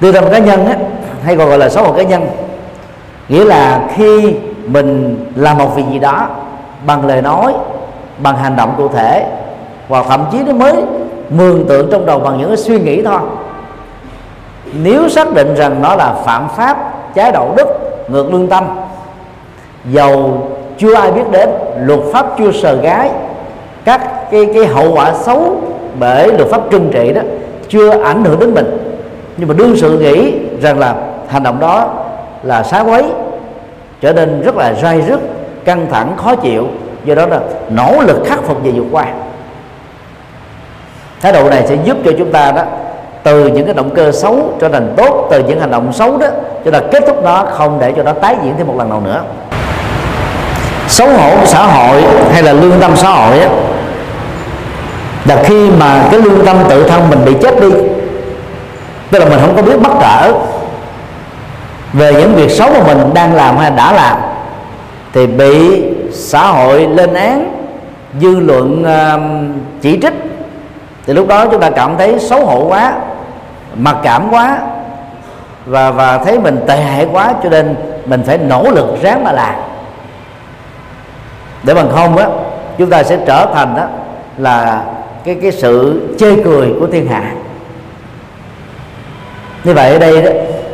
Lương 0.00 0.12
tâm 0.12 0.24
cá 0.30 0.38
nhân 0.38 0.66
á, 0.66 0.76
hay 1.24 1.36
còn 1.36 1.48
gọi 1.48 1.58
là 1.58 1.68
xã 1.68 1.80
hội 1.80 1.96
cá 1.96 2.02
nhân 2.02 2.26
nghĩa 3.28 3.44
là 3.44 3.88
khi 3.94 4.34
mình 4.66 5.18
làm 5.34 5.58
một 5.58 5.76
việc 5.76 5.84
gì 5.92 5.98
đó 5.98 6.28
bằng 6.86 7.06
lời 7.06 7.22
nói 7.22 7.54
bằng 8.18 8.36
hành 8.36 8.56
động 8.56 8.74
cụ 8.76 8.88
thể 8.88 9.26
và 9.88 10.02
thậm 10.02 10.24
chí 10.32 10.38
nó 10.46 10.52
mới 10.52 10.74
mường 11.30 11.68
tượng 11.68 11.88
trong 11.90 12.06
đầu 12.06 12.18
bằng 12.18 12.38
những 12.38 12.48
cái 12.48 12.56
suy 12.56 12.80
nghĩ 12.80 13.02
thôi. 13.02 13.20
Nếu 14.72 15.08
xác 15.08 15.34
định 15.34 15.54
rằng 15.54 15.82
nó 15.82 15.94
là 15.94 16.14
phạm 16.24 16.48
pháp 16.48 16.78
trái 17.14 17.32
đạo 17.32 17.54
đức 17.56 17.68
ngược 18.08 18.32
lương 18.32 18.48
tâm 18.48 18.64
dầu 19.84 20.48
chưa 20.78 20.94
ai 20.94 21.12
biết 21.12 21.30
đến. 21.30 21.48
Luật 21.78 22.00
pháp 22.12 22.26
chưa 22.38 22.52
sờ 22.52 22.74
gái. 22.74 23.10
Các 23.84 24.30
cái 24.30 24.46
cái 24.54 24.66
hậu 24.66 24.94
quả 24.94 25.12
xấu 25.14 25.56
bởi 25.98 26.32
luật 26.32 26.48
pháp 26.50 26.60
trừng 26.70 26.90
trị 26.92 27.12
đó 27.12 27.22
chưa 27.68 28.02
ảnh 28.02 28.24
hưởng 28.24 28.40
đến 28.40 28.54
mình. 28.54 28.98
Nhưng 29.36 29.48
mà 29.48 29.54
đương 29.58 29.76
sự 29.76 29.98
nghĩ 29.98 30.32
rằng 30.62 30.78
là 30.78 30.94
hành 31.28 31.42
động 31.42 31.60
đó 31.60 31.94
là 32.42 32.62
xá 32.62 32.80
quấy, 32.80 33.04
trở 34.00 34.12
nên 34.12 34.42
rất 34.42 34.56
là 34.56 34.74
dai 34.82 35.02
dứt, 35.02 35.20
căng 35.64 35.86
thẳng, 35.90 36.16
khó 36.16 36.34
chịu. 36.34 36.66
Do 37.04 37.14
đó 37.14 37.26
là 37.26 37.40
nỗ 37.70 38.00
lực 38.06 38.22
khắc 38.26 38.42
phục 38.42 38.58
và 38.64 38.70
vượt 38.74 38.84
qua. 38.92 39.06
Thái 41.20 41.32
độ 41.32 41.50
này 41.50 41.66
sẽ 41.66 41.76
giúp 41.84 41.96
cho 42.04 42.12
chúng 42.18 42.32
ta 42.32 42.52
đó, 42.52 42.62
từ 43.22 43.46
những 43.46 43.64
cái 43.64 43.74
động 43.74 43.90
cơ 43.94 44.12
xấu 44.12 44.36
trở 44.60 44.68
thành 44.68 44.94
tốt, 44.96 45.28
từ 45.30 45.42
những 45.42 45.60
hành 45.60 45.70
động 45.70 45.92
xấu 45.92 46.16
đó 46.16 46.26
cho 46.64 46.70
là 46.70 46.80
kết 46.92 47.02
thúc 47.06 47.24
nó 47.24 47.44
không 47.50 47.78
để 47.80 47.92
cho 47.96 48.02
nó 48.02 48.12
tái 48.12 48.36
diễn 48.44 48.54
thêm 48.58 48.66
một 48.66 48.74
lần 48.78 48.88
nào 48.88 49.00
nữa 49.00 49.22
xấu 50.88 51.08
hổ 51.08 51.46
xã 51.46 51.66
hội 51.66 52.02
hay 52.32 52.42
là 52.42 52.52
lương 52.52 52.80
tâm 52.80 52.96
xã 52.96 53.10
hội 53.10 53.38
á 53.38 53.48
là 55.24 55.42
khi 55.44 55.70
mà 55.70 56.04
cái 56.10 56.20
lương 56.20 56.46
tâm 56.46 56.56
tự 56.68 56.88
thân 56.88 57.10
mình 57.10 57.24
bị 57.24 57.34
chết 57.42 57.60
đi 57.60 57.70
tức 59.10 59.18
là 59.18 59.24
mình 59.24 59.38
không 59.40 59.56
có 59.56 59.62
biết 59.62 59.82
bắt 59.82 59.92
trở 60.00 60.32
về 61.92 62.12
những 62.12 62.34
việc 62.34 62.50
xấu 62.50 62.70
mà 62.72 62.94
mình 62.94 63.14
đang 63.14 63.34
làm 63.34 63.56
hay 63.56 63.70
đã 63.70 63.92
làm 63.92 64.16
thì 65.12 65.26
bị 65.26 65.82
xã 66.12 66.46
hội 66.46 66.86
lên 66.86 67.14
án 67.14 67.54
dư 68.20 68.40
luận 68.40 68.82
uh, 68.82 69.20
chỉ 69.82 69.98
trích. 70.02 70.14
Thì 71.06 71.12
lúc 71.12 71.28
đó 71.28 71.46
chúng 71.46 71.60
ta 71.60 71.70
cảm 71.70 71.96
thấy 71.96 72.18
xấu 72.18 72.46
hổ 72.46 72.64
quá 72.68 72.92
mặc 73.76 73.96
cảm 74.02 74.28
quá 74.30 74.58
và 75.66 75.90
và 75.90 76.18
thấy 76.18 76.38
mình 76.38 76.60
tệ 76.66 76.76
hại 76.76 77.06
quá 77.12 77.32
cho 77.42 77.48
nên 77.50 77.74
mình 78.06 78.22
phải 78.26 78.38
nỗ 78.38 78.70
lực 78.70 79.02
ráng 79.02 79.24
mà 79.24 79.32
làm 79.32 79.54
để 81.62 81.74
bằng 81.74 81.88
không 81.92 82.16
á, 82.16 82.28
chúng 82.78 82.90
ta 82.90 83.02
sẽ 83.02 83.18
trở 83.26 83.46
thành 83.54 83.74
đó 83.76 83.84
là 84.38 84.84
cái 85.24 85.34
cái 85.42 85.52
sự 85.52 86.02
chê 86.18 86.42
cười 86.44 86.74
của 86.80 86.86
thiên 86.86 87.06
hạ. 87.06 87.32
Như 89.64 89.74
vậy 89.74 89.92
ở 89.92 89.98
đây 89.98 90.22
đó 90.22 90.30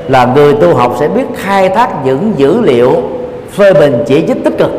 là 0.09 0.25
người 0.25 0.55
tu 0.55 0.75
học 0.75 0.97
sẽ 1.01 1.09
biết 1.09 1.25
khai 1.37 1.69
thác 1.69 2.05
những 2.05 2.33
dữ 2.37 2.61
liệu 2.61 3.03
phê 3.51 3.73
bình 3.73 4.05
chỉ 4.07 4.25
trích 4.27 4.45
tích 4.45 4.59
cực. 4.59 4.71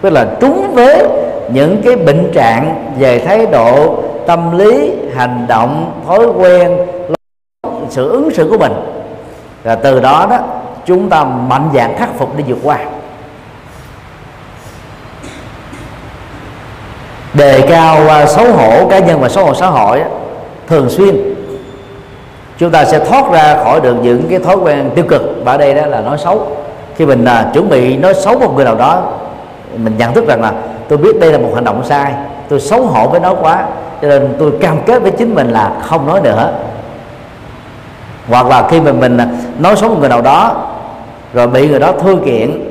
Tức 0.00 0.10
là 0.10 0.26
trúng 0.40 0.74
với 0.74 1.08
những 1.52 1.82
cái 1.84 1.96
bệnh 1.96 2.32
trạng 2.32 2.92
về 2.98 3.18
thái 3.18 3.46
độ, 3.46 3.98
tâm 4.26 4.58
lý, 4.58 4.92
hành 5.14 5.46
động, 5.48 6.02
thói 6.06 6.26
quen, 6.26 6.78
sự 7.88 8.10
ứng 8.10 8.30
xử 8.30 8.48
của 8.50 8.58
mình. 8.58 8.72
Và 9.62 9.74
từ 9.74 10.00
đó 10.00 10.26
đó, 10.30 10.38
chúng 10.86 11.08
ta 11.08 11.24
mạnh 11.24 11.68
dạn 11.74 11.94
khắc 11.98 12.18
phục 12.18 12.36
để 12.36 12.44
vượt 12.46 12.58
qua. 12.62 12.78
Đề 17.38 17.60
cao 17.60 18.08
à, 18.08 18.26
xấu 18.26 18.52
hổ 18.52 18.88
cá 18.90 18.98
nhân 18.98 19.20
và 19.20 19.28
xấu 19.28 19.44
hổ 19.44 19.54
xã 19.54 19.66
hội 19.66 20.02
thường 20.66 20.90
xuyên. 20.90 21.34
Chúng 22.58 22.70
ta 22.70 22.84
sẽ 22.84 22.98
thoát 22.98 23.32
ra 23.32 23.64
khỏi 23.64 23.80
được 23.80 23.96
những 24.02 24.26
cái 24.30 24.38
thói 24.38 24.56
quen 24.56 24.90
tiêu 24.94 25.04
cực. 25.08 25.22
Và 25.44 25.52
ở 25.52 25.58
đây 25.58 25.74
đó 25.74 25.86
là 25.86 26.00
nói 26.00 26.18
xấu. 26.18 26.46
Khi 26.96 27.06
mình 27.06 27.24
à, 27.24 27.50
chuẩn 27.54 27.68
bị 27.68 27.96
nói 27.96 28.14
xấu 28.14 28.38
một 28.38 28.52
người 28.56 28.64
nào 28.64 28.74
đó 28.74 29.02
mình 29.76 29.94
nhận 29.98 30.14
thức 30.14 30.26
rằng 30.26 30.42
là 30.42 30.52
tôi 30.88 30.98
biết 30.98 31.20
đây 31.20 31.32
là 31.32 31.38
một 31.38 31.50
hành 31.54 31.64
động 31.64 31.82
sai 31.84 32.12
tôi 32.48 32.60
xấu 32.60 32.82
hổ 32.82 33.08
với 33.08 33.20
nó 33.20 33.34
quá 33.34 33.66
cho 34.02 34.08
nên 34.08 34.34
tôi 34.38 34.52
cam 34.60 34.78
kết 34.86 35.02
với 35.02 35.10
chính 35.10 35.34
mình 35.34 35.50
là 35.50 35.72
không 35.82 36.06
nói 36.06 36.20
nữa. 36.20 36.52
Hoặc 38.28 38.46
là 38.46 38.68
khi 38.70 38.80
mình 38.80 39.00
mình 39.00 39.18
nói 39.58 39.76
xấu 39.76 39.90
một 39.90 39.96
người 40.00 40.08
nào 40.08 40.20
đó 40.20 40.66
rồi 41.34 41.46
bị 41.46 41.68
người 41.68 41.80
đó 41.80 41.92
thư 41.92 42.16
kiện 42.24 42.68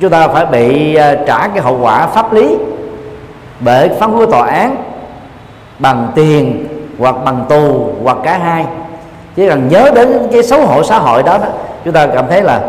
chúng 0.00 0.10
ta 0.10 0.28
phải 0.28 0.46
bị 0.46 0.94
à, 0.94 1.14
trả 1.26 1.48
cái 1.48 1.60
hậu 1.60 1.78
quả 1.80 2.06
pháp 2.06 2.32
lý 2.32 2.56
bởi 3.64 3.88
phán 3.88 4.16
quyết 4.16 4.30
tòa 4.30 4.46
án 4.46 4.76
bằng 5.78 6.08
tiền 6.14 6.66
hoặc 6.98 7.16
bằng 7.24 7.44
tù 7.48 7.88
hoặc 8.02 8.16
cả 8.22 8.38
hai. 8.38 8.64
Chỉ 9.36 9.48
cần 9.48 9.68
nhớ 9.68 9.90
đến 9.94 10.28
cái 10.32 10.42
xấu 10.42 10.66
hổ 10.66 10.82
xã 10.82 10.98
hội 10.98 11.22
đó, 11.22 11.38
đó 11.38 11.46
chúng 11.84 11.94
ta 11.94 12.06
cảm 12.06 12.24
thấy 12.30 12.42
là 12.42 12.60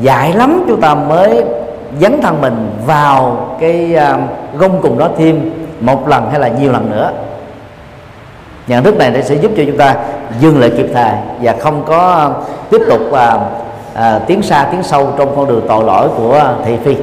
dại 0.00 0.32
lắm 0.32 0.64
chúng 0.68 0.80
ta 0.80 0.94
mới 0.94 1.44
dấn 2.00 2.22
thân 2.22 2.40
mình 2.40 2.70
vào 2.86 3.46
cái 3.60 3.96
uh, 3.96 4.58
gông 4.58 4.82
cùng 4.82 4.98
đó 4.98 5.08
thêm 5.18 5.50
một 5.80 6.08
lần 6.08 6.30
hay 6.30 6.40
là 6.40 6.48
nhiều 6.48 6.72
lần 6.72 6.90
nữa. 6.90 7.10
Nhận 8.66 8.84
thức 8.84 8.96
này 8.96 9.22
sẽ 9.22 9.34
giúp 9.34 9.50
cho 9.56 9.62
chúng 9.66 9.76
ta 9.76 9.96
dừng 10.40 10.60
lại 10.60 10.70
kịp 10.76 10.86
thời 10.94 11.12
và 11.42 11.54
không 11.60 11.82
có 11.86 12.30
tiếp 12.70 12.82
tục 12.88 13.00
uh, 13.10 13.14
uh, 13.14 14.26
tiến 14.26 14.42
xa 14.42 14.68
tiến 14.72 14.82
sâu 14.82 15.08
trong 15.18 15.36
con 15.36 15.48
đường 15.48 15.64
tội 15.68 15.84
lỗi 15.84 16.08
của 16.16 16.44
thị 16.64 16.76
phi 16.84 16.96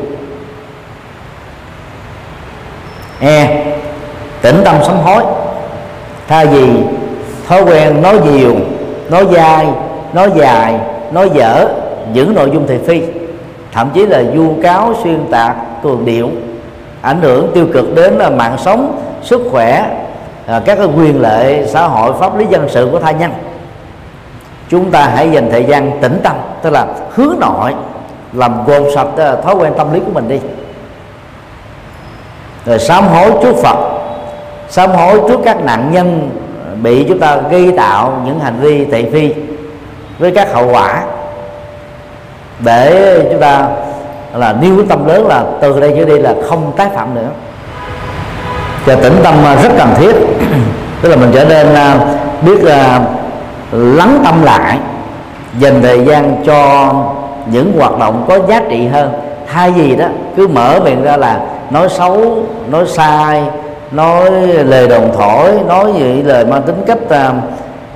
e. 3.20 3.64
Tĩnh 4.42 4.62
tâm 4.66 4.76
sám 4.84 4.98
hối. 4.98 5.24
Thay 6.28 6.46
vì 6.46 6.68
thói 7.48 7.64
quen 7.64 8.02
nói 8.02 8.20
nhiều, 8.32 8.56
nói 9.10 9.26
dai, 9.32 9.68
nói 10.14 10.32
dài, 10.36 10.76
nói 11.12 11.30
dở, 11.34 11.68
những 12.14 12.34
nội 12.34 12.50
dung 12.54 12.68
thị 12.68 12.78
phi. 12.88 13.02
Thậm 13.72 13.90
chí 13.94 14.06
là 14.06 14.24
vu 14.36 14.56
cáo, 14.64 14.94
xuyên 15.04 15.28
tạc 15.32 15.56
cường 15.84 16.06
điệu. 16.06 16.30
Ảnh 17.02 17.22
hưởng 17.22 17.52
tiêu 17.54 17.66
cực 17.74 17.96
đến 17.96 18.14
là 18.14 18.30
mạng 18.30 18.58
sống, 18.58 19.02
sức 19.24 19.42
khỏe 19.52 19.86
à, 20.46 20.62
các 20.66 20.76
cái 20.76 20.88
quyền 20.98 21.22
lợi 21.22 21.66
xã 21.68 21.88
hội, 21.88 22.14
pháp 22.20 22.38
lý 22.38 22.46
dân 22.46 22.70
sự 22.70 22.90
của 22.92 23.00
thai 23.00 23.14
nhân. 23.14 23.32
Chúng 24.70 24.92
ta 24.92 25.12
hãy 25.16 25.32
dành 25.32 25.52
thời 25.52 25.64
gian 25.64 25.92
tĩnh 26.02 26.20
tâm, 26.24 26.36
tức 26.62 26.70
là 26.70 26.88
hướng 27.10 27.36
nội, 27.40 27.74
làm 28.34 28.66
gồm 28.66 28.84
sạch 28.96 29.08
à, 29.18 29.36
thói 29.36 29.56
quen 29.56 29.74
tâm 29.78 29.94
lý 29.94 30.00
của 30.00 30.12
mình 30.14 30.28
đi 30.28 30.40
rồi 32.68 32.80
sám 32.80 33.08
hối 33.08 33.32
trước 33.42 33.56
phật. 33.64 33.78
Sám 34.70 34.90
hối 34.90 35.22
trước 35.30 35.40
các 35.46 35.64
nạn 35.64 35.90
nhân 35.92 36.30
bị 36.84 37.06
chúng 37.08 37.20
ta 37.20 37.38
gây 37.52 37.72
tạo 37.78 38.22
những 38.26 38.40
hành 38.40 38.60
vi 38.62 38.86
tệ 38.86 39.04
phi 39.14 39.34
với 40.20 40.32
các 40.32 40.54
hậu 40.54 40.72
quả. 40.72 41.04
Để 42.60 43.20
chúng 43.32 43.42
ta 43.42 43.68
là 44.34 44.56
nêu 44.62 44.76
quyết 44.76 44.90
tâm 44.90 45.06
lớn 45.06 45.28
là 45.28 45.44
từ 45.62 45.80
đây 45.80 45.94
trở 45.98 46.06
đi 46.06 46.20
là 46.20 46.34
không 46.50 46.72
tái 46.78 46.90
phạm 46.96 47.16
nữa. 47.16 47.30
Và 48.86 48.96
tĩnh 48.96 49.16
tâm 49.24 49.36
rất 49.64 49.70
cần 49.78 49.90
thiết. 49.98 50.16
Tức 51.02 51.10
là 51.10 51.16
mình 51.16 51.32
trở 51.34 51.46
nên 51.46 51.76
à, 51.76 52.00
biết 52.42 52.64
là 52.64 53.02
lắng 53.72 54.22
tâm 54.24 54.44
lại, 54.44 54.78
dành 55.60 55.82
thời 55.82 56.06
gian 56.06 56.44
cho 56.46 56.92
những 57.52 57.74
hoạt 57.80 58.00
động 58.00 58.26
có 58.28 58.40
giá 58.50 58.62
trị 58.70 58.88
hơn 58.88 59.27
thay 59.54 59.74
gì 59.74 59.96
đó 59.96 60.06
cứ 60.36 60.48
mở 60.48 60.80
miệng 60.84 61.04
ra 61.04 61.18
là 61.18 61.40
nói 61.70 61.90
xấu 61.90 62.44
nói 62.72 62.86
sai 62.88 63.44
nói 63.92 64.32
lời 64.48 64.88
đồng 64.88 65.12
thổi 65.18 65.52
nói 65.68 65.94
gì 65.98 66.22
lời 66.24 66.46
mang 66.46 66.62
tính 66.62 66.84
cách 66.88 66.98
à, 67.10 67.34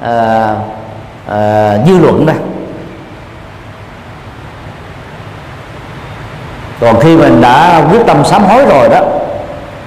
à, 0.01 0.55
à, 1.27 1.77
dư 1.87 1.99
luận 1.99 2.25
đó 2.25 2.33
còn 6.81 6.99
khi 6.99 7.17
mình 7.17 7.41
đã 7.41 7.83
quyết 7.91 7.99
tâm 8.07 8.25
sám 8.25 8.43
hối 8.43 8.65
rồi 8.65 8.89
đó 8.89 9.01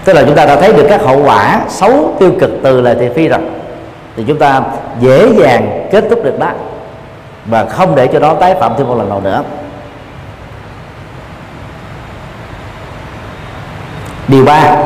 tức 0.04 0.12
là 0.12 0.22
chúng 0.26 0.34
ta 0.34 0.46
đã 0.46 0.56
thấy 0.56 0.72
được 0.72 0.86
các 0.88 1.02
hậu 1.02 1.24
quả 1.24 1.60
xấu 1.68 2.14
tiêu 2.18 2.32
cực 2.40 2.50
từ 2.62 2.80
lời 2.80 2.96
thị 3.00 3.08
phi 3.14 3.28
rồi 3.28 3.40
thì 4.16 4.24
chúng 4.28 4.38
ta 4.38 4.62
dễ 5.00 5.28
dàng 5.38 5.88
kết 5.90 6.04
thúc 6.10 6.24
được 6.24 6.38
đó 6.38 6.48
và 7.46 7.64
không 7.64 7.94
để 7.94 8.06
cho 8.06 8.18
nó 8.18 8.34
tái 8.34 8.54
phạm 8.54 8.72
thêm 8.78 8.88
một 8.88 8.94
lần 8.98 9.08
nào 9.08 9.20
nữa. 9.20 9.42
Điều 14.28 14.44
ba 14.44 14.76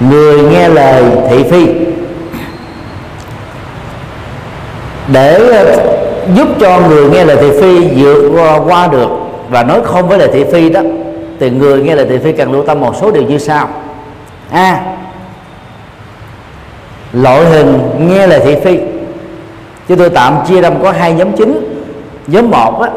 người 0.00 0.42
nghe 0.42 0.68
lời 0.68 1.04
thị 1.30 1.44
phi. 1.50 1.66
Để 5.12 5.50
ờ, 5.52 5.76
giúp 6.34 6.48
cho 6.60 6.80
người 6.80 7.10
nghe 7.10 7.24
lời 7.24 7.36
thị 7.40 7.50
phi 7.60 8.02
vượt 8.02 8.30
qua 8.66 8.86
được 8.86 9.08
và 9.48 9.62
nói 9.62 9.80
không 9.84 10.08
với 10.08 10.18
lời 10.18 10.28
thị 10.32 10.44
phi 10.52 10.70
đó 10.70 10.80
thì 11.40 11.50
người 11.50 11.82
nghe 11.82 11.94
lời 11.94 12.06
thị 12.08 12.18
phi 12.18 12.32
cần 12.32 12.52
lưu 12.52 12.64
tâm 12.66 12.80
một 12.80 12.96
số 13.00 13.10
điều 13.10 13.22
như 13.22 13.38
sau. 13.38 13.68
A 14.50 14.62
à, 14.62 14.96
loại 17.12 17.44
hình 17.44 17.80
nghe 17.98 18.26
lời 18.26 18.40
thị 18.44 18.56
phi. 18.64 18.78
Chứ 19.88 19.96
tôi 19.96 20.10
tạm 20.10 20.38
chia 20.48 20.60
ra 20.60 20.70
có 20.82 20.92
hai 20.92 21.12
nhóm 21.12 21.32
chính. 21.32 21.60
Nhóm 22.26 22.50
một 22.50 22.80
á, 22.80 22.90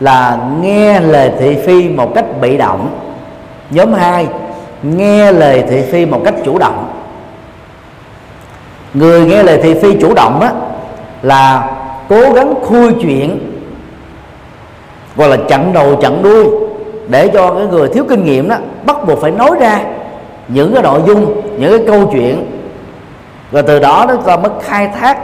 là 0.00 0.38
nghe 0.60 1.00
lời 1.00 1.30
thị 1.40 1.56
phi 1.66 1.88
một 1.88 2.12
cách 2.14 2.24
bị 2.40 2.56
động 2.56 3.07
nhóm 3.70 3.92
hai 3.92 4.28
nghe 4.82 5.32
lời 5.32 5.64
thị 5.70 5.82
phi 5.92 6.06
một 6.06 6.20
cách 6.24 6.34
chủ 6.44 6.58
động. 6.58 6.88
Người 8.94 9.24
nghe 9.26 9.42
lời 9.42 9.60
thị 9.62 9.74
phi 9.82 9.94
chủ 10.00 10.14
động 10.14 10.40
á, 10.40 10.52
là 11.22 11.70
cố 12.08 12.32
gắng 12.32 12.54
khui 12.62 12.92
chuyện 13.00 13.52
gọi 15.16 15.28
là 15.28 15.36
chặn 15.48 15.72
đầu 15.72 15.96
chặn 15.96 16.22
đuôi 16.22 16.46
để 17.08 17.28
cho 17.28 17.54
cái 17.54 17.66
người 17.66 17.88
thiếu 17.88 18.04
kinh 18.08 18.24
nghiệm 18.24 18.48
đó 18.48 18.56
bắt 18.84 18.96
buộc 19.06 19.20
phải 19.20 19.30
nói 19.30 19.50
ra 19.60 19.80
những 20.48 20.74
cái 20.74 20.82
nội 20.82 21.00
dung 21.06 21.40
những 21.58 21.78
cái 21.78 21.86
câu 21.86 22.10
chuyện. 22.12 22.46
Và 23.50 23.62
từ 23.62 23.78
đó 23.78 24.04
nó 24.08 24.16
ta 24.16 24.36
mới 24.36 24.50
khai 24.62 24.90
thác 25.00 25.18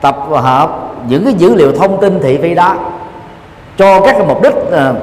tập 0.00 0.16
hợp 0.30 0.70
những 1.08 1.24
cái 1.24 1.34
dữ 1.34 1.54
liệu 1.54 1.72
thông 1.72 2.00
tin 2.00 2.20
thị 2.22 2.38
phi 2.42 2.54
đó 2.54 2.76
cho 3.78 4.00
các 4.00 4.12
cái 4.18 4.26
mục 4.26 4.42
đích 4.42 4.54
uh, 4.54 4.96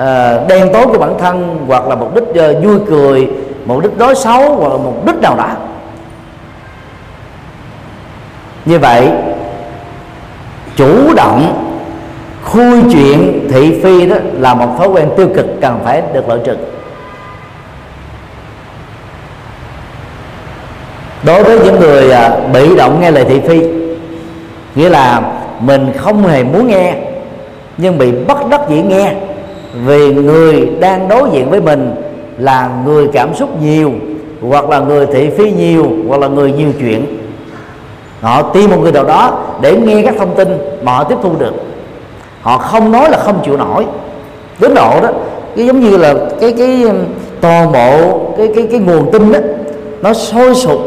uh, 0.00 0.48
đen 0.48 0.68
tối 0.72 0.86
của 0.86 0.98
bản 0.98 1.14
thân 1.18 1.64
hoặc 1.66 1.88
là 1.88 1.94
mục 1.94 2.14
đích 2.14 2.50
uh, 2.50 2.64
vui 2.64 2.78
cười 2.88 3.28
mục 3.66 3.82
đích 3.82 3.98
đối 3.98 4.14
xấu 4.14 4.56
hoặc 4.56 4.68
là 4.68 4.76
mục 4.76 5.06
đích 5.06 5.16
nào 5.22 5.36
đó. 5.36 5.48
Như 8.64 8.78
vậy 8.78 9.10
chủ 10.76 11.14
động 11.14 11.62
khui 12.44 12.82
chuyện 12.92 13.48
thị 13.50 13.80
phi 13.82 14.06
đó 14.06 14.16
là 14.32 14.54
một 14.54 14.68
thói 14.78 14.88
quen 14.88 15.10
tiêu 15.16 15.28
cực 15.34 15.46
cần 15.60 15.80
phải 15.84 16.02
được 16.12 16.28
loại 16.28 16.40
trừ. 16.44 16.56
Đối 21.22 21.42
với 21.42 21.58
những 21.64 21.80
người 21.80 22.10
ờ, 22.10 22.40
bị 22.52 22.76
động 22.76 23.00
nghe 23.00 23.10
lời 23.10 23.24
thị 23.24 23.40
phi 23.40 23.60
nghĩa 24.74 24.88
là 24.88 25.22
mình 25.60 25.92
không 25.96 26.26
hề 26.26 26.42
muốn 26.44 26.66
nghe 26.66 26.94
nhưng 27.78 27.98
bị 27.98 28.12
bất 28.12 28.48
đắc 28.50 28.60
dĩ 28.68 28.82
nghe 28.82 29.14
vì 29.84 30.14
người 30.14 30.68
đang 30.80 31.08
đối 31.08 31.30
diện 31.32 31.50
với 31.50 31.60
mình 31.60 31.94
là 32.38 32.70
người 32.84 33.08
cảm 33.12 33.34
xúc 33.34 33.62
nhiều, 33.62 33.92
hoặc 34.48 34.70
là 34.70 34.80
người 34.80 35.06
thị 35.06 35.30
phi 35.30 35.52
nhiều, 35.52 35.86
hoặc 36.08 36.20
là 36.20 36.28
người 36.28 36.52
nhiều 36.52 36.68
chuyện. 36.80 37.06
Họ 38.20 38.42
tìm 38.42 38.70
một 38.70 38.76
người 38.80 38.92
nào 38.92 39.04
đó 39.04 39.38
để 39.60 39.76
nghe 39.76 40.02
các 40.02 40.14
thông 40.18 40.34
tin 40.34 40.48
mà 40.82 40.92
họ 40.92 41.04
tiếp 41.04 41.16
thu 41.22 41.30
được. 41.38 41.54
Họ 42.40 42.58
không 42.58 42.92
nói 42.92 43.10
là 43.10 43.18
không 43.18 43.42
chịu 43.44 43.56
nổi. 43.56 43.86
Đến 44.60 44.74
độ 44.74 45.00
đó, 45.02 45.08
cái 45.56 45.66
giống 45.66 45.80
như 45.80 45.96
là 45.96 46.14
cái 46.40 46.52
cái 46.58 46.82
um, 46.82 46.96
toàn 47.40 47.72
bộ 47.72 48.20
cái 48.36 48.48
cái 48.56 48.66
cái 48.70 48.80
nguồn 48.80 49.12
tin 49.12 49.32
đó, 49.32 49.38
nó 50.02 50.12
sôi 50.12 50.54
sục, 50.54 50.80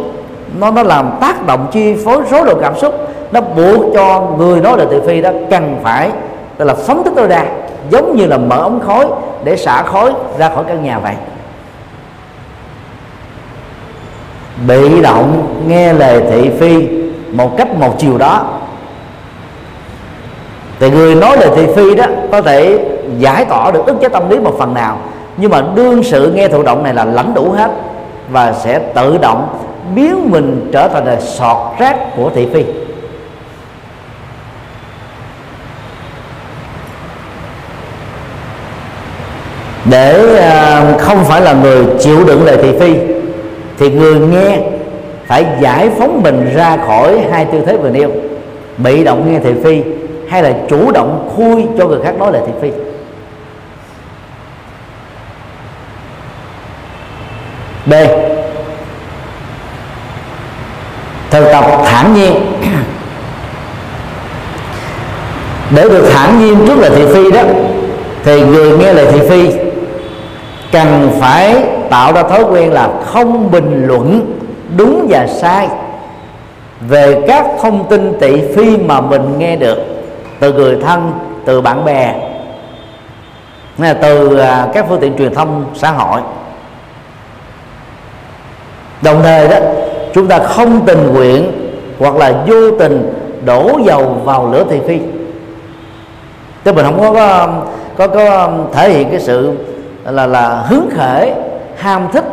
nó 0.60 0.72
nó 0.72 0.84
làm 0.84 1.12
tác 1.22 1.48
động 1.48 1.68
chi 1.72 1.96
phối 2.06 2.22
số 2.32 2.44
lượng 2.44 2.58
cảm 2.62 2.78
xúc, 2.78 2.96
nó 3.32 3.42
buộc 3.42 3.94
cho 3.94 4.28
người 4.38 4.62
nói 4.62 4.78
là 4.78 4.86
thị 4.92 4.98
phi 5.08 5.22
đó 5.22 5.30
cần 5.50 5.76
phải, 5.84 6.12
tức 6.58 6.66
là 6.66 6.74
phóng 6.74 7.04
thích 7.04 7.14
tối 7.16 7.28
đa 7.28 7.46
giống 7.90 8.16
như 8.16 8.26
là 8.26 8.38
mở 8.38 8.58
ống 8.58 8.80
khói 8.80 9.06
để 9.44 9.58
xả 9.58 9.84
khói 9.84 10.14
ra 10.38 10.50
khỏi 10.50 10.64
căn 10.68 10.84
nhà 10.84 11.00
vậy. 11.00 11.14
Bị 14.68 15.02
động 15.02 15.56
nghe 15.68 15.94
lời 15.94 16.24
thị 16.32 16.50
phi 16.60 16.88
một 17.32 17.58
cách 17.58 17.68
một 17.80 17.96
chiều 18.00 18.18
đó. 18.18 18.44
Thì 20.80 20.90
người 20.90 21.16
nói 21.16 21.38
lời 21.38 21.50
thị 21.56 21.68
phi 21.76 21.96
đó 21.96 22.06
có 22.32 22.42
thể 22.42 22.80
giải 23.18 23.46
tỏa 23.46 23.72
được 23.72 23.86
ức 23.86 23.96
chế 24.02 24.10
tâm 24.10 24.30
lý 24.30 24.40
một 24.40 24.56
phần 24.60 24.74
nào, 24.74 24.98
nhưng 25.38 25.52
mà 25.52 25.64
đương 25.76 26.04
sự 26.04 26.32
nghe 26.36 26.48
thụ 26.48 26.64
động 26.64 26.84
này 26.84 26.94
là 26.94 27.06
lãnh 27.06 27.34
đủ 27.34 27.52
hết 27.52 27.72
và 28.30 28.54
sẽ 28.54 28.80
tự 28.80 29.18
động 29.18 29.48
biến 29.96 30.32
mình 30.32 30.70
trở 30.74 30.88
thành 30.88 31.06
là 31.06 31.22
sọt 31.22 31.58
rác 31.80 32.16
của 32.16 32.30
thị 32.36 32.48
phi. 32.54 32.64
Để 39.90 40.38
ờ, 40.38 40.98
không 41.00 41.26
phải 41.26 41.42
là 41.42 41.54
người 41.54 41.86
chịu 42.00 42.26
đựng 42.26 42.46
lời 42.46 42.58
thị 42.62 42.72
phi, 42.80 42.96
thì 43.80 43.90
người 43.90 44.16
nghe 44.16 44.60
phải 45.28 45.46
giải 45.62 45.90
phóng 46.00 46.22
mình 46.24 46.54
ra 46.56 46.78
khỏi 46.88 47.20
hai 47.32 47.46
tư 47.46 47.62
thế 47.66 47.78
vừa 47.78 47.90
nêu. 47.90 48.12
Bị 48.78 49.04
động 49.04 49.34
nghe 49.34 49.40
thị 49.40 49.54
phi 49.64 49.82
hay 50.30 50.44
là 50.44 50.54
chủ 50.70 50.92
động 50.92 51.30
khui 51.36 51.66
cho 51.78 51.88
người 51.88 52.00
khác 52.04 52.16
nói 52.20 52.32
lời 52.32 52.42
thị 52.48 52.54
phi? 52.62 52.72
B. 57.86 57.94
Thực 61.30 61.46
tập 61.52 61.66
thản 61.86 62.14
nhiên. 62.14 62.34
Để 65.76 65.84
được 65.84 66.10
thản 66.14 66.40
nhiên 66.40 66.68
trước 66.68 66.80
lời 66.80 66.92
thị 66.96 67.06
phi 67.14 67.32
đó, 67.32 67.42
thì 68.24 68.42
người 68.42 68.78
nghe 68.78 68.94
lời 68.94 69.08
thị 69.12 69.20
phi 69.30 69.69
cần 70.72 71.12
phải 71.20 71.64
tạo 71.90 72.14
ra 72.14 72.24
thói 72.24 72.44
quen 72.44 72.74
là 72.74 72.90
không 73.06 73.52
bình 73.52 73.88
luận 73.88 74.36
đúng 74.78 75.06
và 75.10 75.28
sai 75.28 75.68
về 76.82 77.24
các 77.28 77.46
thông 77.62 77.90
tin 77.90 78.20
tị 78.20 78.42
phi 78.56 78.78
mà 78.78 79.02
mình 79.02 79.40
nghe 79.40 79.56
được 79.56 79.78
từ 80.40 80.54
người 80.54 80.78
thân 80.82 81.14
từ 81.46 81.62
bạn 81.62 81.86
bè 81.86 82.16
là 83.78 83.94
từ 83.94 84.38
à, 84.38 84.68
các 84.74 84.86
phương 84.90 85.00
tiện 85.00 85.18
truyền 85.18 85.34
thông 85.34 85.66
xã 85.76 85.92
hội. 85.92 86.22
Đồng 89.02 89.24
thời 89.24 89.48
đó 89.48 89.58
chúng 90.14 90.28
ta 90.28 90.40
không 90.40 90.86
tình 90.86 91.14
nguyện 91.14 91.52
hoặc 92.00 92.16
là 92.16 92.34
vô 92.48 92.72
tình 92.80 93.14
đổ 93.46 93.80
dầu 93.86 94.22
vào 94.24 94.52
lửa 94.52 94.66
thị 94.70 94.80
phi. 94.88 95.00
Tức 96.64 96.76
mình 96.76 96.86
không 96.86 97.00
có 97.00 97.14
có, 97.14 97.48
có, 97.98 98.08
có 98.08 98.46
um, 98.46 98.72
thể 98.74 98.90
hiện 98.90 99.10
cái 99.10 99.20
sự 99.20 99.58
là 100.06 100.28
là 100.28 100.50
hứng 100.50 100.90
khởi, 100.96 101.34
ham 101.78 102.08
thích. 102.14 102.26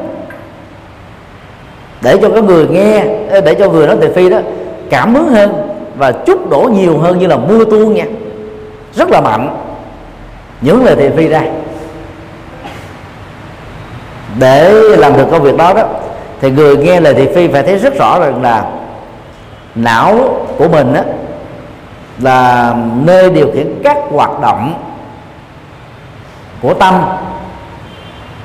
Để 2.03 2.19
cho 2.23 2.29
cái 2.31 2.43
người 2.43 2.67
nghe 2.69 3.05
để 3.45 3.55
cho 3.59 3.71
người 3.71 3.87
nói 3.87 3.97
thị 4.01 4.09
phi 4.15 4.31
đó, 4.31 4.39
cảm 4.91 5.15
hứng 5.15 5.29
hơn 5.29 5.69
và 5.97 6.13
chút 6.13 6.51
đổ 6.51 6.71
nhiều 6.73 6.99
hơn 6.99 7.19
như 7.19 7.27
là 7.27 7.37
mưa 7.37 7.65
tuôn 7.65 7.95
nha. 7.95 8.05
Rất 8.95 9.11
là 9.11 9.21
mạnh. 9.21 9.57
Những 10.61 10.85
lời 10.85 10.97
thị 10.97 11.09
phi 11.17 11.29
ra. 11.29 11.43
Để 14.39 14.73
làm 14.73 15.17
được 15.17 15.27
công 15.31 15.43
việc 15.43 15.57
đó 15.57 15.73
đó, 15.75 15.83
thì 16.41 16.51
người 16.51 16.77
nghe 16.77 17.01
lời 17.01 17.15
thị 17.15 17.29
phi 17.35 17.49
phải 17.49 17.63
thấy 17.63 17.79
rất 17.79 17.99
rõ 17.99 18.21
rằng 18.21 18.43
là 18.43 18.65
não 19.75 20.47
của 20.59 20.69
mình 20.69 20.95
đó 20.95 21.01
là 22.19 22.75
nơi 23.05 23.31
điều 23.31 23.51
khiển 23.55 23.81
các 23.85 23.97
hoạt 24.11 24.41
động 24.41 24.75
của 26.63 26.75
tâm 26.75 26.95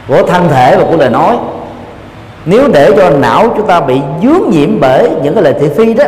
của 0.07 0.23
thân 0.23 0.47
thể 0.49 0.77
và 0.77 0.83
của 0.89 0.97
lời 0.97 1.09
nói. 1.09 1.37
Nếu 2.45 2.67
để 2.73 2.93
cho 2.97 3.09
não 3.09 3.53
chúng 3.57 3.67
ta 3.67 3.79
bị 3.79 4.01
dướng 4.23 4.49
nhiễm 4.49 4.79
bởi 4.79 5.09
những 5.23 5.33
cái 5.33 5.43
lời 5.43 5.53
thị 5.59 5.69
phi 5.77 5.93
đó, 5.93 6.05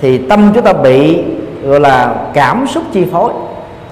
thì 0.00 0.18
tâm 0.18 0.52
chúng 0.54 0.64
ta 0.64 0.72
bị, 0.72 1.22
gọi 1.64 1.80
là, 1.80 2.14
cảm 2.34 2.66
xúc 2.66 2.82
chi 2.92 3.04
phối. 3.12 3.32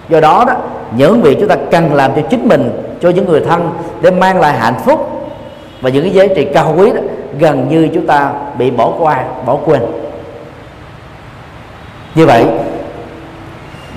Do 0.09 0.20
đó 0.20 0.45
đó, 0.47 0.55
những 0.97 1.22
việc 1.22 1.37
chúng 1.41 1.49
ta 1.49 1.57
cần 1.70 1.95
làm 1.95 2.11
cho 2.16 2.22
chính 2.30 2.49
mình, 2.49 2.70
cho 3.01 3.09
những 3.09 3.26
người 3.26 3.41
thân 3.41 3.70
để 4.01 4.11
mang 4.11 4.41
lại 4.41 4.59
hạnh 4.59 4.74
phúc 4.85 5.28
và 5.80 5.91
những 5.91 6.03
cái 6.03 6.12
giá 6.12 6.35
trị 6.37 6.45
cao 6.55 6.74
quý 6.78 6.91
đó, 6.91 7.01
gần 7.39 7.68
như 7.68 7.89
chúng 7.95 8.07
ta 8.07 8.30
bị 8.59 8.70
bỏ 8.70 8.93
qua, 8.99 9.24
bỏ 9.47 9.57
quên. 9.64 9.80
Như 12.14 12.26
vậy 12.26 12.47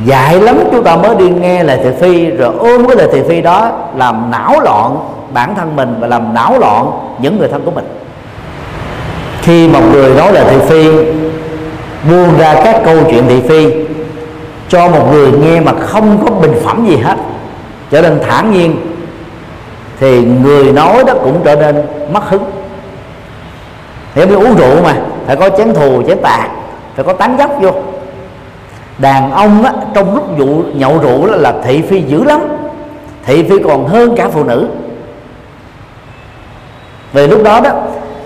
dài 0.05 0.39
lắm 0.39 0.59
chúng 0.71 0.83
ta 0.83 0.95
mới 0.95 1.15
đi 1.15 1.29
nghe 1.29 1.63
lời 1.63 1.79
thị 1.83 1.89
phi, 1.99 2.25
rồi 2.25 2.53
ôm 2.59 2.88
cái 2.88 2.97
lời 2.97 3.07
thị 3.11 3.21
phi 3.27 3.41
đó 3.41 3.71
làm 3.95 4.31
não 4.31 4.59
loạn 4.59 4.97
bản 5.34 5.55
thân 5.55 5.75
mình 5.75 5.95
và 5.99 6.07
làm 6.07 6.34
náo 6.34 6.59
loạn 6.59 6.91
những 7.21 7.39
người 7.39 7.47
thân 7.47 7.61
của 7.65 7.71
mình. 7.71 7.86
Khi 9.41 9.67
một 9.67 9.82
người 9.91 10.15
nói 10.15 10.34
lời 10.34 10.45
thị 10.49 10.57
phi 10.67 10.89
buông 12.09 12.38
ra 12.38 12.53
các 12.63 12.82
câu 12.86 12.97
chuyện 13.11 13.23
thị 13.28 13.41
phi 13.41 13.73
cho 14.69 14.89
một 14.89 15.11
người 15.11 15.32
nghe 15.32 15.59
mà 15.59 15.71
không 15.80 16.25
có 16.25 16.32
bình 16.32 16.53
phẩm 16.63 16.86
gì 16.89 16.97
hết 16.97 17.15
trở 17.91 18.01
nên 18.01 18.19
thản 18.28 18.51
nhiên 18.51 18.75
thì 19.99 20.25
người 20.25 20.71
nói 20.71 21.03
đó 21.07 21.13
cũng 21.23 21.41
trở 21.45 21.55
nên 21.55 21.82
mất 22.13 22.30
hứng. 22.30 22.43
Thì 24.15 24.25
như 24.25 24.36
uống 24.36 24.55
rượu 24.55 24.84
mà 24.84 24.95
phải 25.28 25.36
có 25.36 25.49
chén 25.49 25.73
thù 25.73 26.03
chén 26.07 26.17
tạc 26.21 26.49
phải 26.95 27.05
có 27.05 27.13
tán 27.13 27.38
dốc 27.39 27.51
vô. 27.61 27.71
Đàn 28.97 29.32
ông 29.32 29.63
á, 29.63 29.73
trong 29.93 30.15
lúc 30.15 30.38
vụ 30.38 30.63
nhậu 30.73 30.97
rượu 30.97 31.25
là 31.25 31.38
là 31.38 31.53
thị 31.63 31.82
phi 31.82 32.01
dữ 32.01 32.23
lắm 32.23 32.41
thị 33.25 33.43
phi 33.49 33.55
còn 33.63 33.88
hơn 33.88 34.15
cả 34.15 34.30
phụ 34.30 34.43
nữ 34.43 34.67
về 37.18 37.28
lúc 37.28 37.43
đó 37.43 37.59
đó 37.59 37.72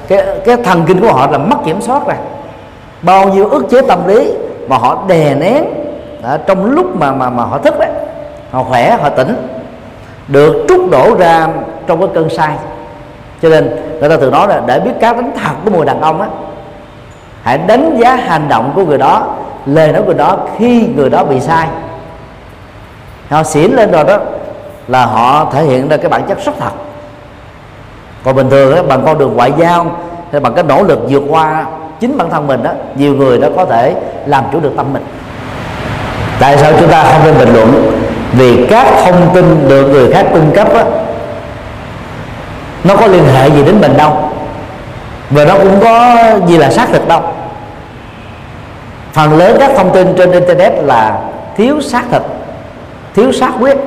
cái 0.08 0.26
cái 0.46 0.58
thần 0.58 0.84
kinh 0.88 1.02
của 1.02 1.14
họ 1.14 1.28
là 1.32 1.38
mất 1.38 1.58
kiểm 1.66 1.82
soát 1.82 2.02
rồi. 2.08 2.16
Bao 3.02 3.30
nhiêu 3.30 3.50
ức 3.50 3.66
chế 3.70 3.82
tâm 3.82 4.08
lý 4.08 4.34
mà 4.68 4.78
họ 4.78 5.04
đè 5.08 5.36
nén 5.36 5.64
đó, 6.24 6.38
trong 6.48 6.66
lúc 6.66 6.96
mà 6.96 7.12
mà 7.12 7.30
mà 7.30 7.44
họ 7.44 7.58
thức 7.58 7.80
đấy 7.80 7.89
họ 8.52 8.64
khỏe 8.64 8.98
họ 9.02 9.10
tỉnh 9.10 9.36
được 10.28 10.66
trút 10.70 10.80
đổ 10.92 11.16
ra 11.20 11.48
trong 11.88 12.00
cái 12.00 12.10
cơn 12.14 12.30
say. 12.30 12.56
Cho 13.42 13.50
nên 13.50 13.70
người 14.00 14.10
ta 14.10 14.18
thường 14.18 14.32
nói 14.32 14.48
là 14.48 14.62
để 14.66 14.80
biết 14.80 14.92
cá 15.00 15.14
tính 15.14 15.32
thật 15.44 15.54
của 15.66 15.72
người 15.72 15.86
đàn 15.86 16.02
ông 16.02 16.22
á 16.22 16.28
hãy 17.44 17.58
đánh 17.58 17.98
giá 17.98 18.16
hành 18.16 18.50
động 18.50 18.72
của 18.76 18.86
người 18.86 18.98
đó 18.98 19.24
lời 19.66 19.92
nói 19.92 20.02
của 20.06 20.14
đó 20.14 20.38
khi 20.58 20.88
người 20.96 21.10
đó 21.10 21.24
bị 21.24 21.39
sai 21.39 21.68
họ 23.30 23.44
xỉn 23.44 23.72
lên 23.72 23.92
rồi 23.92 24.04
đó 24.04 24.18
là 24.88 25.06
họ 25.06 25.46
thể 25.54 25.64
hiện 25.64 25.89
ra 25.89 25.98
cái 25.98 26.10
bản 26.10 26.24
chất 26.28 26.46
rất 26.46 26.52
thật 26.60 26.72
còn 28.24 28.36
bình 28.36 28.49
thường 28.49 28.76
đó, 28.76 28.84
bằng 28.84 29.05
con 29.05 29.17
đường 29.17 29.36
ngoại 29.36 29.51
giao 29.57 29.99
hay 30.32 30.41
bằng 30.41 30.53
cái 30.53 30.63
nỗ 30.63 30.84
lực 30.84 30.99
vượt 31.09 31.24
qua 31.30 31.65
chính 31.99 32.17
bản 32.17 32.30
thân 32.30 32.47
mình 32.47 32.63
đó 32.63 32.72
nhiều 32.95 33.15
người 33.15 33.38
đã 33.38 33.49
có 33.55 33.65
thể 33.65 33.95
làm 34.26 34.43
chủ 34.51 34.59
được 34.59 34.72
tâm 34.78 34.93
mình. 34.93 35.03
Tại 36.39 36.57
sao 36.57 36.72
chúng 36.80 36.89
ta 36.89 37.03
không 37.03 37.22
nên 37.26 37.38
bình 37.38 37.53
luận? 37.53 37.91
Vì 38.34 38.67
các 38.69 38.88
thông 39.05 39.30
tin 39.34 39.67
được 39.67 39.88
người 39.88 40.13
khác 40.13 40.26
cung 40.34 40.51
cấp 40.55 40.74
á, 40.74 40.86
nó 42.84 42.95
có 42.95 43.07
liên 43.07 43.24
hệ 43.26 43.49
gì 43.49 43.63
đến 43.63 43.82
mình 43.82 43.97
đâu. 43.97 44.30
Và 45.30 45.45
nó 45.45 45.57
cũng 45.57 45.80
có 45.82 46.17
gì 46.47 46.57
là 46.57 46.72
xác 46.72 46.89
thực 46.91 47.07
đâu. 47.07 47.22
Phần 49.13 49.38
lớn 49.38 49.57
các 49.59 49.72
thông 49.78 49.91
tin 49.93 50.15
trên 50.17 50.32
internet 50.32 50.74
là 50.84 51.19
thiếu 51.57 51.82
xác 51.82 52.03
thực 52.11 52.24
thiếu 53.13 53.32
xác 53.32 53.51
quyết. 53.59 53.78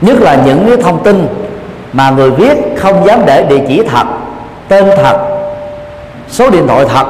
Nhất 0.00 0.16
là 0.20 0.34
những 0.46 0.64
cái 0.68 0.76
thông 0.76 1.02
tin 1.02 1.26
mà 1.94 2.10
người 2.10 2.30
viết 2.30 2.54
không 2.76 3.06
dám 3.06 3.20
để 3.26 3.46
địa 3.48 3.60
chỉ 3.68 3.82
thật, 3.88 4.06
tên 4.68 4.84
thật, 4.96 5.18
số 6.28 6.50
điện 6.50 6.66
thoại 6.66 6.84
thật. 6.88 7.06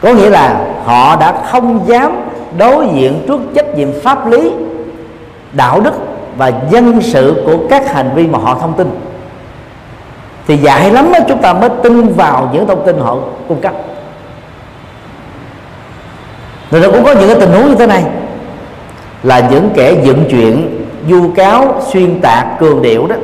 Có 0.00 0.12
nghĩa 0.12 0.30
là 0.30 0.64
họ 0.84 1.16
đã 1.16 1.34
không 1.50 1.80
dám 1.86 2.12
đối 2.58 2.86
diện 2.94 3.24
trước 3.28 3.40
trách 3.54 3.74
nhiệm 3.76 3.88
pháp 4.02 4.26
lý, 4.26 4.52
đạo 5.52 5.80
đức 5.80 5.92
và 6.36 6.52
dân 6.70 7.02
sự 7.02 7.42
của 7.46 7.56
các 7.70 7.92
hành 7.94 8.10
vi 8.14 8.26
mà 8.26 8.38
họ 8.38 8.58
thông 8.60 8.74
tin. 8.74 8.90
Thì 10.46 10.56
dại 10.56 10.90
lắm 10.90 11.12
đó 11.12 11.18
chúng 11.28 11.42
ta 11.42 11.52
mới 11.52 11.70
tin 11.82 12.12
vào 12.12 12.50
những 12.52 12.66
thông 12.66 12.86
tin 12.86 12.98
họ 12.98 13.16
cung 13.48 13.60
cấp. 13.60 13.72
Rồi 16.70 16.80
nó 16.80 16.90
cũng 16.90 17.04
có 17.04 17.12
những 17.12 17.28
cái 17.28 17.40
tình 17.40 17.52
huống 17.52 17.68
như 17.68 17.74
thế 17.74 17.86
này. 17.86 18.04
Là 19.22 19.48
những 19.50 19.70
kẻ 19.74 19.94
dựng 20.02 20.24
chuyện 20.30 20.84
du 21.10 21.30
cáo, 21.36 21.82
xuyên 21.92 22.20
tạc, 22.20 22.46
cường 22.58 22.82
điệu 22.82 23.06
đó 23.06 23.16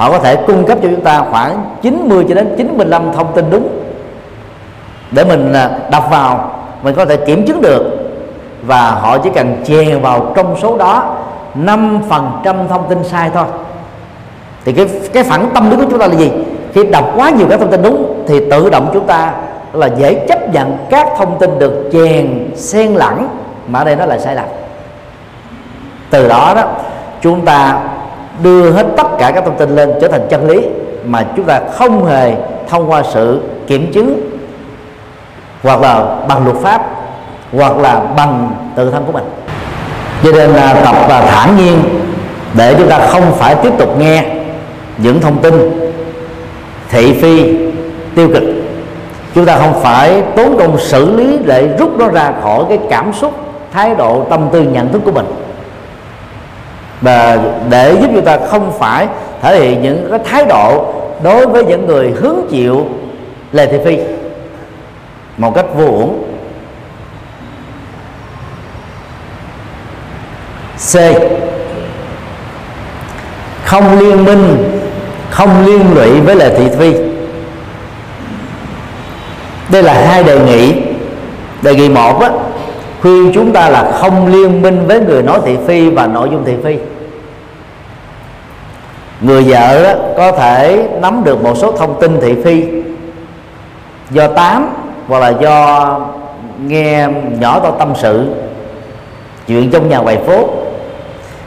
họ 0.00 0.10
có 0.10 0.18
thể 0.18 0.36
cung 0.36 0.64
cấp 0.66 0.78
cho 0.82 0.88
chúng 0.90 1.00
ta 1.00 1.24
khoảng 1.30 1.64
90 1.82 2.24
cho 2.28 2.34
đến 2.34 2.54
95 2.56 3.12
thông 3.12 3.32
tin 3.34 3.44
đúng. 3.50 3.68
Để 5.10 5.24
mình 5.24 5.52
à, 5.52 5.70
đọc 5.90 6.08
vào, 6.10 6.52
mình 6.82 6.94
có 6.94 7.04
thể 7.04 7.16
kiểm 7.16 7.46
chứng 7.46 7.62
được. 7.62 7.82
Và 8.62 8.90
họ 8.90 9.18
chỉ 9.18 9.30
cần 9.34 9.56
chè 9.64 9.96
vào 9.96 10.32
trong 10.36 10.56
số 10.62 10.76
đó 10.78 11.16
5% 11.64 12.68
thông 12.68 12.88
tin 12.88 13.04
sai 13.04 13.30
thôi. 13.34 13.44
Thì 14.64 14.72
cái 14.72 14.86
cái 15.12 15.22
phản 15.22 15.50
tâm 15.54 15.70
lý 15.70 15.76
của 15.76 15.84
chúng 15.90 15.98
ta 15.98 16.06
là 16.06 16.14
gì? 16.14 16.30
Khi 16.74 16.86
đọc 16.86 17.12
quá 17.16 17.30
nhiều 17.30 17.46
các 17.50 17.60
thông 17.60 17.70
tin 17.70 17.82
đúng, 17.82 18.24
thì 18.28 18.50
tự 18.50 18.70
động 18.70 18.90
chúng 18.92 19.06
ta 19.06 19.32
là 19.72 19.86
dễ 19.86 20.26
chấp 20.28 20.52
nhận 20.52 20.76
các 20.90 21.08
thông 21.18 21.38
tin 21.38 21.58
được 21.58 21.90
chèn, 21.92 22.50
xen 22.56 22.94
lẫn, 22.94 23.28
mà 23.68 23.78
ở 23.78 23.84
đây 23.84 23.96
nó 23.96 24.06
là 24.06 24.18
sai 24.18 24.34
lầm. 24.34 24.46
Từ 26.10 26.28
đó 26.28 26.52
đó, 26.56 26.62
chúng 27.22 27.44
ta 27.44 27.80
đưa 28.42 28.70
hết 28.70 28.86
tất 28.96 29.06
cả 29.18 29.30
các 29.30 29.44
thông 29.44 29.56
tin 29.56 29.76
lên 29.76 29.92
trở 30.00 30.08
thành 30.08 30.26
chân 30.30 30.48
lý 30.48 30.60
mà 31.04 31.26
chúng 31.36 31.44
ta 31.44 31.60
không 31.72 32.04
hề 32.04 32.34
thông 32.68 32.90
qua 32.90 33.02
sự 33.12 33.40
kiểm 33.66 33.92
chứng 33.92 34.30
hoặc 35.62 35.80
là 35.80 36.16
bằng 36.28 36.44
luật 36.44 36.56
pháp 36.56 36.82
hoặc 37.52 37.78
là 37.78 38.00
bằng 38.16 38.50
tự 38.76 38.90
thân 38.90 39.04
của 39.06 39.12
mình. 39.12 39.24
Cho 40.24 40.32
nên 40.32 40.50
là 40.50 40.74
tập 40.84 40.96
và 41.08 41.20
thản 41.20 41.56
nhiên 41.56 41.78
để 42.54 42.74
chúng 42.78 42.88
ta 42.88 43.06
không 43.06 43.32
phải 43.32 43.54
tiếp 43.54 43.72
tục 43.78 43.98
nghe 43.98 44.24
những 44.98 45.20
thông 45.20 45.38
tin 45.38 45.54
thị 46.88 47.12
phi, 47.12 47.56
tiêu 48.14 48.28
cực. 48.34 48.42
Chúng 49.34 49.46
ta 49.46 49.58
không 49.58 49.80
phải 49.82 50.22
tốn 50.36 50.56
công 50.58 50.78
xử 50.78 51.16
lý 51.16 51.38
để 51.44 51.68
rút 51.78 51.98
nó 51.98 52.08
ra 52.08 52.32
khỏi 52.42 52.64
cái 52.68 52.78
cảm 52.90 53.12
xúc, 53.12 53.32
thái 53.72 53.94
độ, 53.94 54.26
tâm 54.30 54.48
tư, 54.52 54.62
nhận 54.62 54.92
thức 54.92 55.02
của 55.04 55.12
mình 55.12 55.26
và 57.00 57.38
để 57.70 57.96
giúp 58.00 58.08
chúng 58.14 58.24
ta 58.24 58.38
không 58.50 58.72
phải 58.78 59.06
thể 59.42 59.60
hiện 59.60 59.82
những 59.82 60.08
cái 60.10 60.18
thái 60.24 60.44
độ 60.44 60.94
đối 61.22 61.46
với 61.46 61.64
những 61.64 61.86
người 61.86 62.10
hướng 62.10 62.36
chịu 62.50 62.86
lời 63.52 63.68
thị 63.70 63.78
phi 63.84 63.98
một 65.36 65.54
cách 65.54 65.66
vô 65.74 65.84
uổng. 65.84 66.22
C. 70.92 70.96
Không 73.64 73.98
liên 73.98 74.24
minh 74.24 74.72
không 75.30 75.66
liên 75.66 75.94
lụy 75.94 76.20
với 76.20 76.36
lời 76.36 76.52
thị 76.58 76.64
phi. 76.78 76.94
Đây 79.68 79.82
là 79.82 80.06
hai 80.06 80.24
đề 80.24 80.40
nghị. 80.40 80.74
Đề 81.62 81.74
nghị 81.74 81.88
một 81.88 82.20
á, 82.20 82.30
khuyên 83.00 83.32
chúng 83.34 83.52
ta 83.52 83.68
là 83.68 83.92
không 83.92 84.26
liên 84.26 84.62
minh 84.62 84.86
với 84.86 85.00
người 85.00 85.22
nói 85.22 85.40
thị 85.44 85.56
phi 85.66 85.90
và 85.90 86.06
nội 86.06 86.28
dung 86.30 86.44
thị 86.44 86.54
phi. 86.64 86.78
Người 89.20 89.42
vợ 89.42 89.82
đó, 89.82 90.00
có 90.16 90.32
thể 90.32 90.88
nắm 91.00 91.24
được 91.24 91.42
một 91.42 91.54
số 91.56 91.72
thông 91.72 92.00
tin 92.00 92.20
thị 92.20 92.34
phi 92.44 92.64
do 94.10 94.26
tám 94.26 94.68
hoặc 95.08 95.18
là 95.18 95.28
do 95.28 96.00
nghe 96.66 97.08
nhỏ 97.38 97.60
to 97.60 97.70
tâm 97.70 97.92
sự 97.96 98.26
chuyện 99.46 99.70
trong 99.70 99.88
nhà 99.88 99.98
ngoài 99.98 100.18
phố. 100.26 100.48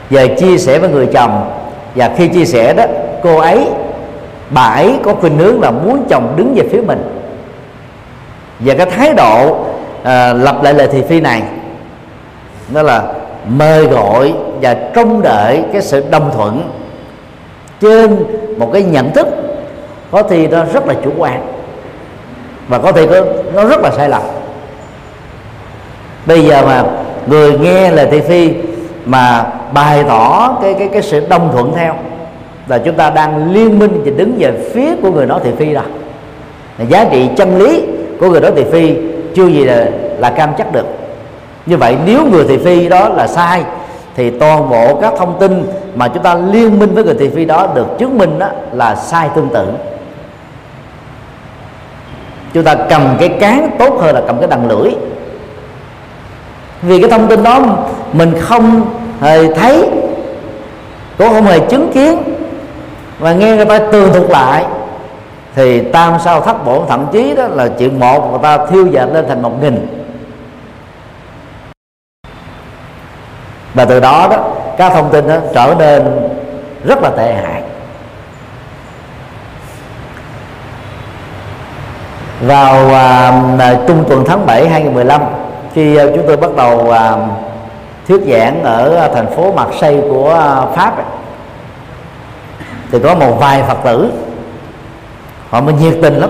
Về 0.10 0.28
chia 0.28 0.58
sẻ 0.58 0.80
với 0.80 0.90
người 0.90 1.08
chồng 1.14 1.52
và 1.96 2.12
khi 2.18 2.28
chia 2.28 2.46
sẻ 2.46 2.74
đó 2.74 2.84
cô 3.24 3.38
ấy 3.38 3.68
bà 4.50 4.62
ấy 4.62 4.96
có 5.04 5.14
khuynh 5.14 5.38
hướng 5.38 5.62
là 5.62 5.72
muốn 5.72 6.06
chồng 6.10 6.34
đứng 6.36 6.54
về 6.56 6.68
phía 6.72 6.82
mình. 6.82 7.04
Và 8.60 8.74
cái 8.74 8.86
thái 8.86 9.14
độ 9.14 9.66
à, 10.04 10.34
lặp 10.34 10.64
lại 10.64 10.74
lời 10.74 10.88
thị 10.92 11.02
phi 11.10 11.22
này. 11.22 11.42
Đó 12.74 12.82
là 12.82 13.04
mời 13.48 13.86
gọi 13.86 14.34
và 14.62 14.74
trông 14.96 15.22
đợi 15.22 15.64
cái 15.74 15.82
sự 15.82 16.04
đồng 16.12 16.32
thuận 16.34 16.70
trên 17.82 18.26
một 18.58 18.70
cái 18.74 18.84
nhận 18.84 19.12
thức 19.12 19.28
có 20.12 20.24
thì 20.24 20.48
nó 20.48 20.66
rất 20.74 20.88
là 20.88 20.94
chủ 21.04 21.12
quan 21.18 21.46
và 22.68 22.78
có 22.78 22.92
thể 22.92 23.08
nó 23.54 23.66
rất 23.66 23.80
là 23.82 23.92
sai 23.92 24.10
lầm. 24.10 24.22
Bây 26.26 26.46
giờ 26.46 26.62
mà 26.66 26.84
người 27.28 27.60
nghe 27.60 27.92
lời 27.92 28.08
thị 28.12 28.22
phi 28.22 28.54
mà 29.06 29.46
bày 29.74 30.04
tỏ 30.08 30.58
cái 30.62 30.74
cái 30.80 30.90
cái 30.94 31.02
sự 31.02 31.28
đồng 31.30 31.50
thuận 31.54 31.74
theo 31.76 31.96
là 32.68 32.78
chúng 32.78 32.96
ta 32.96 33.10
đang 33.10 33.54
liên 33.54 33.80
minh 33.80 34.02
và 34.06 34.12
đứng 34.18 34.36
về 34.40 34.52
phía 34.74 34.96
của 35.02 35.12
người 35.12 35.26
nói 35.26 35.40
thị 35.44 35.52
phi 35.58 35.74
rồi 35.74 35.84
giá 36.90 37.06
trị 37.12 37.30
chân 37.38 37.58
lý 37.58 37.84
của 38.20 38.30
người 38.30 38.42
nói 38.42 38.52
thị 38.56 38.64
phi 38.72 38.96
chưa 39.36 39.48
gì 39.48 39.64
là, 39.64 39.86
là 40.18 40.30
cam 40.30 40.50
chắc 40.58 40.72
được. 40.72 40.86
Như 41.66 41.78
vậy 41.78 41.98
nếu 42.06 42.26
người 42.32 42.46
thị 42.48 42.58
phi 42.58 42.90
đó 42.90 43.10
là 43.10 43.28
sai 43.28 43.64
thì 44.16 44.30
toàn 44.30 44.70
bộ 44.70 44.96
các 45.02 45.14
thông 45.18 45.40
tin 45.40 45.66
mà 45.96 46.08
chúng 46.08 46.24
ta 46.24 46.36
liên 46.36 46.80
minh 46.80 46.94
với 46.96 47.04
người 47.04 47.16
thị 47.20 47.30
phi 47.36 47.46
đó 47.46 47.68
được 47.76 47.88
chứng 48.00 48.18
minh 48.18 48.40
đó 48.40 48.48
là 48.72 48.96
sai 48.96 49.30
tương 49.36 49.50
tự. 49.50 49.66
Chúng 52.54 52.64
ta 52.64 52.76
cầm 52.76 53.16
cái 53.20 53.30
cán 53.30 53.70
tốt 53.80 53.98
hơn 54.02 54.16
là 54.16 54.22
cầm 54.28 54.40
cái 54.40 54.48
đằng 54.48 54.68
lưỡi. 54.68 54.92
Vì 56.82 57.02
cái 57.02 57.10
thông 57.10 57.28
tin 57.28 57.44
đó 57.44 57.60
mình 58.14 58.34
không 58.42 58.82
hề 59.22 59.54
thấy 59.54 59.90
cũng 61.18 61.30
không 61.30 61.46
hề 61.46 61.60
chứng 61.60 61.92
kiến. 61.94 62.24
Và 63.20 63.34
nghe 63.34 63.56
người 63.56 63.66
ta 63.66 63.80
tường 63.92 64.14
thuật 64.14 64.30
lại 64.30 64.66
thì 65.56 65.82
tam 65.82 66.20
sao 66.20 66.42
thất 66.42 66.66
bổn 66.66 66.82
thậm 66.88 67.08
chí 67.12 67.36
đó 67.36 67.48
là 67.48 67.68
chuyện 67.80 68.00
một 68.00 68.32
người 68.32 68.40
ta 68.44 68.66
thiêu 68.66 68.88
dệt 68.88 69.06
lên 69.06 69.26
thành 69.28 69.42
một 69.42 69.62
nghìn. 69.62 70.04
Và 73.74 73.86
từ 73.86 74.00
đó 74.00 74.28
đó 74.32 74.38
các 74.78 74.94
thông 74.94 75.10
tin 75.10 75.28
đó 75.28 75.36
trở 75.54 75.76
nên 75.80 76.30
rất 76.84 77.02
là 77.02 77.10
tệ 77.10 77.34
hại. 77.34 77.62
Vào 82.42 82.90
à, 83.60 83.76
trung 83.88 84.04
tuần 84.10 84.24
tháng 84.28 84.46
7 84.46 84.70
2015 84.70 85.22
khi 85.74 85.96
à, 85.96 86.06
chúng 86.16 86.28
tôi 86.28 86.38
bắt 86.38 86.56
đầu 86.56 86.92
à, 86.92 87.18
thuyết 88.08 88.22
giảng 88.28 88.64
ở 88.64 89.10
thành 89.14 89.28
phố 89.28 89.52
Marseille 89.52 90.02
của 90.10 90.34
à, 90.34 90.62
Pháp 90.76 90.98
ấy, 90.98 91.06
thì 92.92 93.00
có 93.00 93.16
một 93.16 93.32
vài 93.40 93.64
Phật 93.64 93.78
tử 93.84 94.12
họ 95.54 95.62
mới 95.62 95.74
nhiệt 95.74 95.94
tình 96.02 96.16
lắm. 96.16 96.30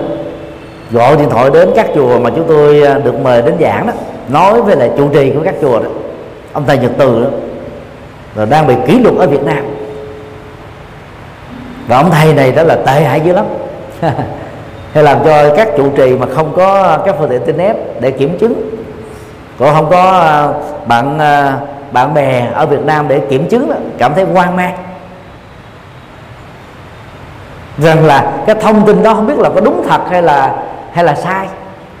Gọi 0.90 1.16
điện 1.16 1.30
thoại 1.30 1.50
đến 1.54 1.70
các 1.76 1.86
chùa 1.94 2.18
mà 2.18 2.30
chúng 2.30 2.44
tôi 2.48 2.82
à, 2.82 2.98
được 2.98 3.20
mời 3.20 3.42
đến 3.42 3.54
giảng 3.60 3.86
đó 3.86 3.92
nói 4.28 4.62
với 4.62 4.76
lại 4.76 4.90
trụ 4.96 5.08
trì 5.08 5.30
của 5.30 5.40
các 5.44 5.54
chùa 5.60 5.80
đó. 5.80 5.86
Ông 6.52 6.64
thầy 6.66 6.78
nhật 6.78 6.90
từ 6.98 7.24
đó 7.24 7.30
là 8.34 8.44
đang 8.44 8.66
bị 8.66 8.74
kỷ 8.86 8.98
luật 8.98 9.14
ở 9.16 9.26
việt 9.26 9.42
nam. 9.42 9.64
Và 11.88 11.96
ông 11.96 12.10
thầy 12.10 12.34
này 12.34 12.52
đó 12.52 12.62
là 12.62 12.76
tệ 12.76 13.00
hại 13.00 13.20
dữ 13.20 13.32
lắm. 13.32 13.44
Hay 14.92 15.04
làm 15.04 15.18
cho 15.24 15.54
các 15.56 15.68
trụ 15.76 15.90
trì 15.96 16.16
mà 16.16 16.26
không 16.34 16.52
có 16.56 16.98
các 17.04 17.16
phương 17.18 17.28
tiện 17.28 17.44
internet 17.44 17.76
để 18.00 18.10
kiểm 18.10 18.38
chứng. 18.38 18.70
Còn 19.58 19.74
không 19.74 19.90
có 19.90 20.02
à, 20.02 20.48
bạn 20.86 21.18
à, 21.18 21.58
bạn 21.92 22.14
bè 22.14 22.48
ở 22.54 22.66
Việt 22.66 22.84
Nam 22.84 23.08
để 23.08 23.20
kiểm 23.30 23.48
chứng 23.48 23.68
đó, 23.68 23.76
cảm 23.98 24.14
thấy 24.14 24.24
hoang 24.24 24.56
mang 24.56 24.74
rằng 27.78 28.06
là 28.06 28.32
cái 28.46 28.56
thông 28.60 28.86
tin 28.86 29.02
đó 29.02 29.14
không 29.14 29.26
biết 29.26 29.38
là 29.38 29.50
có 29.54 29.60
đúng 29.60 29.84
thật 29.88 30.00
hay 30.10 30.22
là 30.22 30.54
hay 30.92 31.04
là 31.04 31.14
sai, 31.14 31.46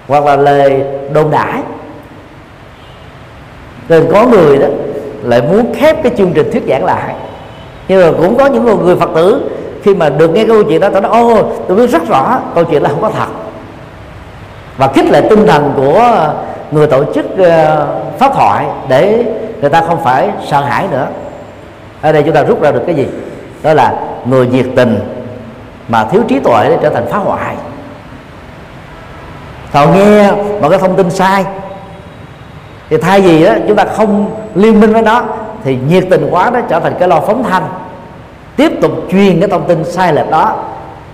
hoặc 0.08 0.24
là 0.24 0.36
lời 0.36 0.84
đồn 1.12 1.30
đãi 1.30 1.62
nên 3.88 4.06
có 4.12 4.26
người 4.26 4.58
đó 4.58 4.66
lại 5.22 5.42
muốn 5.42 5.74
khép 5.74 6.02
cái 6.02 6.12
chương 6.18 6.32
trình 6.32 6.50
thuyết 6.52 6.62
giảng 6.68 6.84
lại. 6.84 7.14
Nhưng 7.88 8.00
mà 8.00 8.18
cũng 8.18 8.36
có 8.36 8.46
những 8.46 8.84
người 8.84 8.96
phật 8.96 9.10
tử, 9.14 9.50
khi 9.82 9.94
mà 9.94 10.08
được 10.08 10.30
nghe 10.30 10.44
câu 10.44 10.64
chuyện 10.64 10.80
đó 10.80 10.88
tôi 10.92 11.00
nói, 11.00 11.10
ô 11.12 11.42
tôi 11.68 11.76
biết 11.76 11.90
rất 11.90 12.08
rõ, 12.08 12.38
câu 12.54 12.64
chuyện 12.64 12.82
là 12.82 12.88
không 12.88 13.00
có 13.00 13.10
thật. 13.10 13.26
Và 14.76 14.86
kích 14.86 15.10
lại 15.10 15.22
tinh 15.30 15.46
thần 15.46 15.72
của 15.76 16.32
người 16.70 16.86
tổ 16.86 17.04
chức 17.14 17.38
ờ, 17.38 17.86
pháp 18.18 18.34
thoại 18.34 18.66
để 18.88 19.24
người 19.60 19.70
ta 19.70 19.80
không 19.80 20.04
phải 20.04 20.28
sợ 20.46 20.60
hãi 20.60 20.86
nữa. 20.90 21.06
Ở 22.00 22.12
đây 22.12 22.22
chúng 22.22 22.34
ta 22.34 22.42
rút 22.42 22.62
ra 22.62 22.70
được 22.70 22.82
cái 22.86 22.94
gì? 22.94 23.06
Đó 23.62 23.74
là 23.74 23.94
người 24.24 24.46
nhiệt 24.46 24.66
tình 24.76 24.98
mà 25.88 26.04
thiếu 26.04 26.22
trí 26.28 26.38
tuệ 26.38 26.68
để 26.68 26.78
trở 26.82 26.90
thành 26.90 27.06
phá 27.10 27.18
hoại. 27.18 27.56
Họ 29.72 29.86
nghe 29.86 30.30
một 30.60 30.68
cái 30.68 30.78
thông 30.78 30.96
tin 30.96 31.10
sai 31.10 31.44
thì 32.90 32.96
thay 32.96 33.20
vì 33.20 33.44
đó 33.44 33.52
chúng 33.68 33.76
ta 33.76 33.84
không 33.84 34.30
liên 34.54 34.80
minh 34.80 34.92
với 34.92 35.02
nó 35.02 35.22
thì 35.64 35.78
nhiệt 35.88 36.04
tình 36.10 36.28
quá 36.30 36.50
nó 36.50 36.60
trở 36.68 36.80
thành 36.80 36.94
cái 36.98 37.08
lo 37.08 37.20
phóng 37.20 37.44
thanh 37.44 37.62
tiếp 38.56 38.72
tục 38.80 38.92
truyền 39.10 39.40
cái 39.40 39.48
thông 39.48 39.64
tin 39.68 39.84
sai 39.84 40.12
lệch 40.12 40.30
đó 40.30 40.56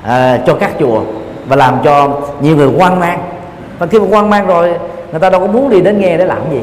à, 0.03 0.39
cho 0.47 0.55
các 0.55 0.71
chùa 0.79 1.01
và 1.47 1.57
làm 1.57 1.79
cho 1.85 2.09
nhiều 2.41 2.57
người 2.57 2.71
hoang 2.79 3.01
mang. 3.01 3.23
Và 3.79 3.87
khi 3.87 3.99
mà 3.99 4.07
hoang 4.11 4.31
mang 4.31 4.47
rồi 4.47 4.75
người 5.11 5.21
ta 5.21 5.31
đâu 5.31 5.41
có 5.41 5.47
muốn 5.47 5.71
đi 5.71 5.81
đến 5.81 6.01
nghe 6.01 6.17
để 6.17 6.25
làm 6.25 6.39
gì. 6.51 6.63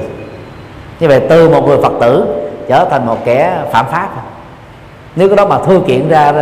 Như 0.99 1.07
vậy 1.07 1.21
từ 1.29 1.49
một 1.49 1.67
người 1.67 1.77
phật 1.83 1.93
tử 2.01 2.25
trở 2.67 2.85
thành 2.91 3.05
một 3.05 3.17
kẻ 3.25 3.57
phạm 3.71 3.85
pháp 3.91 4.09
nếu 5.17 5.27
cái 5.29 5.35
đó 5.37 5.45
mà 5.45 5.57
thưa 5.65 5.79
kiện 5.87 6.09
ra 6.09 6.33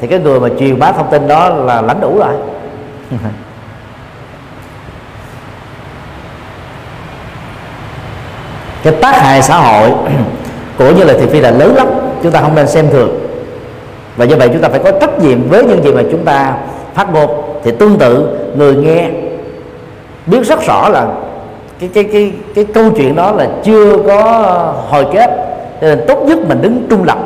thì 0.00 0.06
cái 0.06 0.18
người 0.18 0.40
mà 0.40 0.48
truyền 0.58 0.78
bá 0.78 0.92
thông 0.92 1.10
tin 1.10 1.28
đó 1.28 1.48
là 1.48 1.82
lãnh 1.82 2.00
đủ 2.00 2.18
rồi. 2.18 2.34
Cái 8.82 8.92
tác 8.92 9.16
hại 9.16 9.42
xã 9.42 9.56
hội 9.56 9.90
của 10.78 10.90
như 10.90 11.04
là 11.04 11.14
thị 11.20 11.26
phi 11.26 11.40
là 11.40 11.50
lớn 11.50 11.74
lắm, 11.76 11.86
chúng 12.22 12.32
ta 12.32 12.40
không 12.40 12.54
nên 12.54 12.68
xem 12.68 12.90
thường. 12.90 13.18
Và 14.16 14.24
do 14.24 14.36
vậy 14.36 14.48
chúng 14.52 14.62
ta 14.62 14.68
phải 14.68 14.80
có 14.84 14.90
trách 15.00 15.18
nhiệm 15.18 15.48
với 15.48 15.64
những 15.64 15.84
gì 15.84 15.92
mà 15.92 16.02
chúng 16.10 16.24
ta 16.24 16.56
phát 16.94 17.12
ngôn. 17.12 17.30
Thì 17.64 17.70
tương 17.78 17.98
tự, 17.98 18.38
người 18.56 18.74
nghe 18.74 19.10
biết 20.26 20.42
rất 20.46 20.66
rõ 20.66 20.88
là 20.88 21.06
cái 21.80 21.90
cái 21.94 22.04
cái 22.04 22.32
cái 22.54 22.64
câu 22.64 22.90
chuyện 22.96 23.16
đó 23.16 23.32
là 23.32 23.48
chưa 23.64 23.96
có 24.06 24.22
hồi 24.88 25.06
kết. 25.12 25.30
Nên 25.80 26.00
tốt 26.08 26.22
nhất 26.24 26.38
mình 26.48 26.62
đứng 26.62 26.86
trung 26.90 27.04
lập 27.04 27.18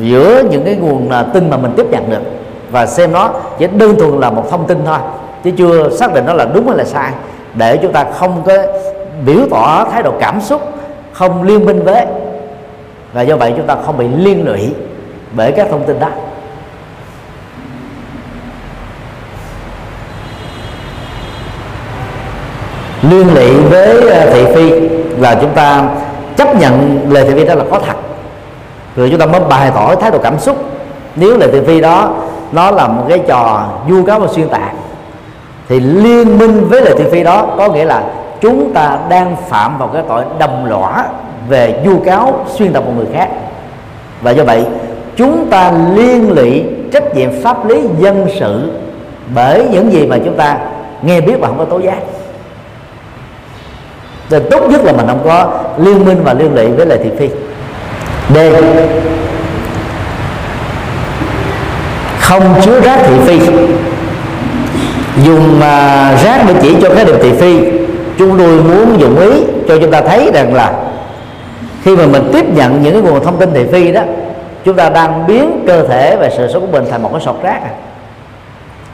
giữa 0.00 0.42
những 0.50 0.64
cái 0.64 0.76
nguồn 0.76 1.10
à, 1.10 1.22
tin 1.22 1.50
mà 1.50 1.56
mình 1.56 1.72
tiếp 1.76 1.86
nhận 1.90 2.10
được 2.10 2.22
và 2.70 2.86
xem 2.86 3.12
nó 3.12 3.30
chỉ 3.58 3.66
đơn 3.66 3.96
thuần 3.98 4.20
là 4.20 4.30
một 4.30 4.50
thông 4.50 4.66
tin 4.66 4.78
thôi, 4.86 4.98
chứ 5.44 5.50
chưa 5.56 5.90
xác 5.90 6.14
định 6.14 6.26
nó 6.26 6.32
là 6.32 6.44
đúng 6.54 6.68
hay 6.68 6.76
là 6.76 6.84
sai. 6.84 7.12
Để 7.54 7.76
chúng 7.76 7.92
ta 7.92 8.04
không 8.04 8.42
có 8.46 8.52
biểu 9.26 9.46
tỏ 9.50 9.84
thái 9.92 10.02
độ 10.02 10.12
cảm 10.20 10.40
xúc 10.40 10.62
không 11.12 11.42
liên 11.42 11.66
minh 11.66 11.82
với. 11.84 12.06
Và 13.12 13.22
do 13.22 13.36
vậy 13.36 13.52
chúng 13.56 13.66
ta 13.66 13.76
không 13.86 13.98
bị 13.98 14.06
liên 14.16 14.46
lụy 14.46 14.74
bởi 15.32 15.52
các 15.52 15.66
thông 15.70 15.84
tin 15.84 16.00
đó. 16.00 16.08
Liên 23.10 23.34
lụy 23.34 23.50
với 23.70 24.10
à, 24.10 24.26
thị 24.32 24.44
phi 24.54 24.88
là 25.18 25.38
chúng 25.40 25.50
ta 25.54 25.88
chấp 26.36 26.56
nhận 26.60 27.00
lời 27.10 27.24
thị 27.24 27.34
phi 27.34 27.44
đó 27.44 27.54
là 27.54 27.64
có 27.70 27.78
thật 27.78 27.96
rồi 28.96 29.10
chúng 29.10 29.20
ta 29.20 29.26
mới 29.26 29.40
bày 29.40 29.70
tỏ 29.74 29.94
thái 29.94 30.10
độ 30.10 30.18
cảm 30.18 30.38
xúc. 30.38 30.56
Nếu 31.16 31.36
là 31.36 31.46
thị 31.52 31.60
phi 31.66 31.80
đó, 31.80 32.10
nó 32.52 32.70
là 32.70 32.88
một 32.88 33.04
cái 33.08 33.20
trò 33.28 33.64
vu 33.88 34.04
cáo 34.04 34.20
và 34.20 34.26
xuyên 34.26 34.48
tạc, 34.48 34.72
thì 35.68 35.80
liên 35.80 36.38
minh 36.38 36.68
với 36.68 36.82
lời 36.82 36.94
thị 36.98 37.04
phi 37.12 37.22
đó 37.22 37.46
có 37.58 37.68
nghĩa 37.68 37.84
là 37.84 38.02
chúng 38.40 38.72
ta 38.74 38.98
đang 39.08 39.36
phạm 39.48 39.78
vào 39.78 39.88
cái 39.88 40.02
tội 40.08 40.24
đầm 40.38 40.64
lõa 40.64 41.04
về 41.48 41.82
vu 41.86 42.00
cáo, 42.00 42.44
xuyên 42.54 42.72
tạc 42.72 42.84
một 42.84 42.92
người 42.96 43.06
khác. 43.14 43.28
Và 44.22 44.30
do 44.30 44.44
vậy, 44.44 44.64
chúng 45.16 45.46
ta 45.50 45.72
liên 45.94 46.32
lụy 46.32 46.64
trách 46.92 47.14
nhiệm 47.14 47.42
pháp 47.42 47.66
lý 47.68 47.82
dân 47.98 48.26
sự 48.40 48.70
bởi 49.34 49.68
những 49.70 49.92
gì 49.92 50.06
mà 50.06 50.18
chúng 50.24 50.36
ta 50.36 50.58
nghe 51.02 51.20
biết 51.20 51.34
và 51.40 51.48
không 51.48 51.58
có 51.58 51.64
tố 51.64 51.78
giác. 51.78 51.98
Thì 54.30 54.38
tốt 54.50 54.70
nhất 54.70 54.84
là 54.84 54.92
mình 54.92 55.06
không 55.06 55.20
có 55.24 55.52
liên 55.76 56.04
minh 56.04 56.20
và 56.24 56.32
liên 56.32 56.54
lụy 56.54 56.68
với 56.68 56.86
lời 56.86 56.98
thị 57.04 57.10
phi 57.18 57.28
d 58.28 58.38
không 62.20 62.60
chứa 62.62 62.80
rác 62.80 62.98
thị 63.06 63.14
phi. 63.26 63.38
Dùng 65.24 65.56
uh, 65.56 66.22
rác 66.24 66.44
để 66.48 66.54
chỉ 66.62 66.76
cho 66.82 66.94
cái 66.94 67.04
điều 67.04 67.18
thị 67.18 67.32
phi. 67.32 67.60
Chúng 68.18 68.38
tôi 68.38 68.62
muốn 68.62 69.00
dụng 69.00 69.18
ý 69.18 69.44
cho 69.68 69.78
chúng 69.80 69.90
ta 69.90 70.00
thấy 70.00 70.30
rằng 70.34 70.54
là 70.54 70.72
khi 71.82 71.96
mà 71.96 72.06
mình 72.06 72.30
tiếp 72.32 72.44
nhận 72.54 72.82
những 72.82 72.92
cái 72.92 73.02
nguồn 73.02 73.24
thông 73.24 73.38
tin 73.38 73.52
thị 73.54 73.64
phi 73.72 73.92
đó 73.92 74.02
chúng 74.64 74.76
ta 74.76 74.88
đang 74.88 75.26
biến 75.26 75.64
cơ 75.66 75.88
thể 75.88 76.16
và 76.16 76.30
sự 76.30 76.48
sống 76.52 76.66
của 76.66 76.72
mình 76.72 76.84
thành 76.90 77.02
một 77.02 77.08
cái 77.12 77.20
sọt 77.20 77.36
rác 77.42 77.62
à. 77.62 77.70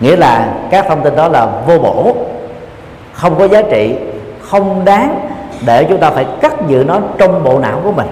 nghĩa 0.01 0.17
là 0.17 0.49
các 0.71 0.87
thông 0.89 1.03
tin 1.03 1.17
đó 1.17 1.29
là 1.29 1.47
vô 1.67 1.79
bổ 1.79 2.17
không 3.13 3.39
có 3.39 3.49
giá 3.49 3.63
trị 3.63 3.95
không 4.41 4.85
đáng 4.85 5.29
để 5.67 5.85
chúng 5.85 5.99
ta 5.99 6.11
phải 6.11 6.27
cắt 6.41 6.53
giữ 6.69 6.85
nó 6.87 7.01
trong 7.19 7.45
bộ 7.45 7.59
não 7.59 7.81
của 7.85 7.93
mình 7.93 8.07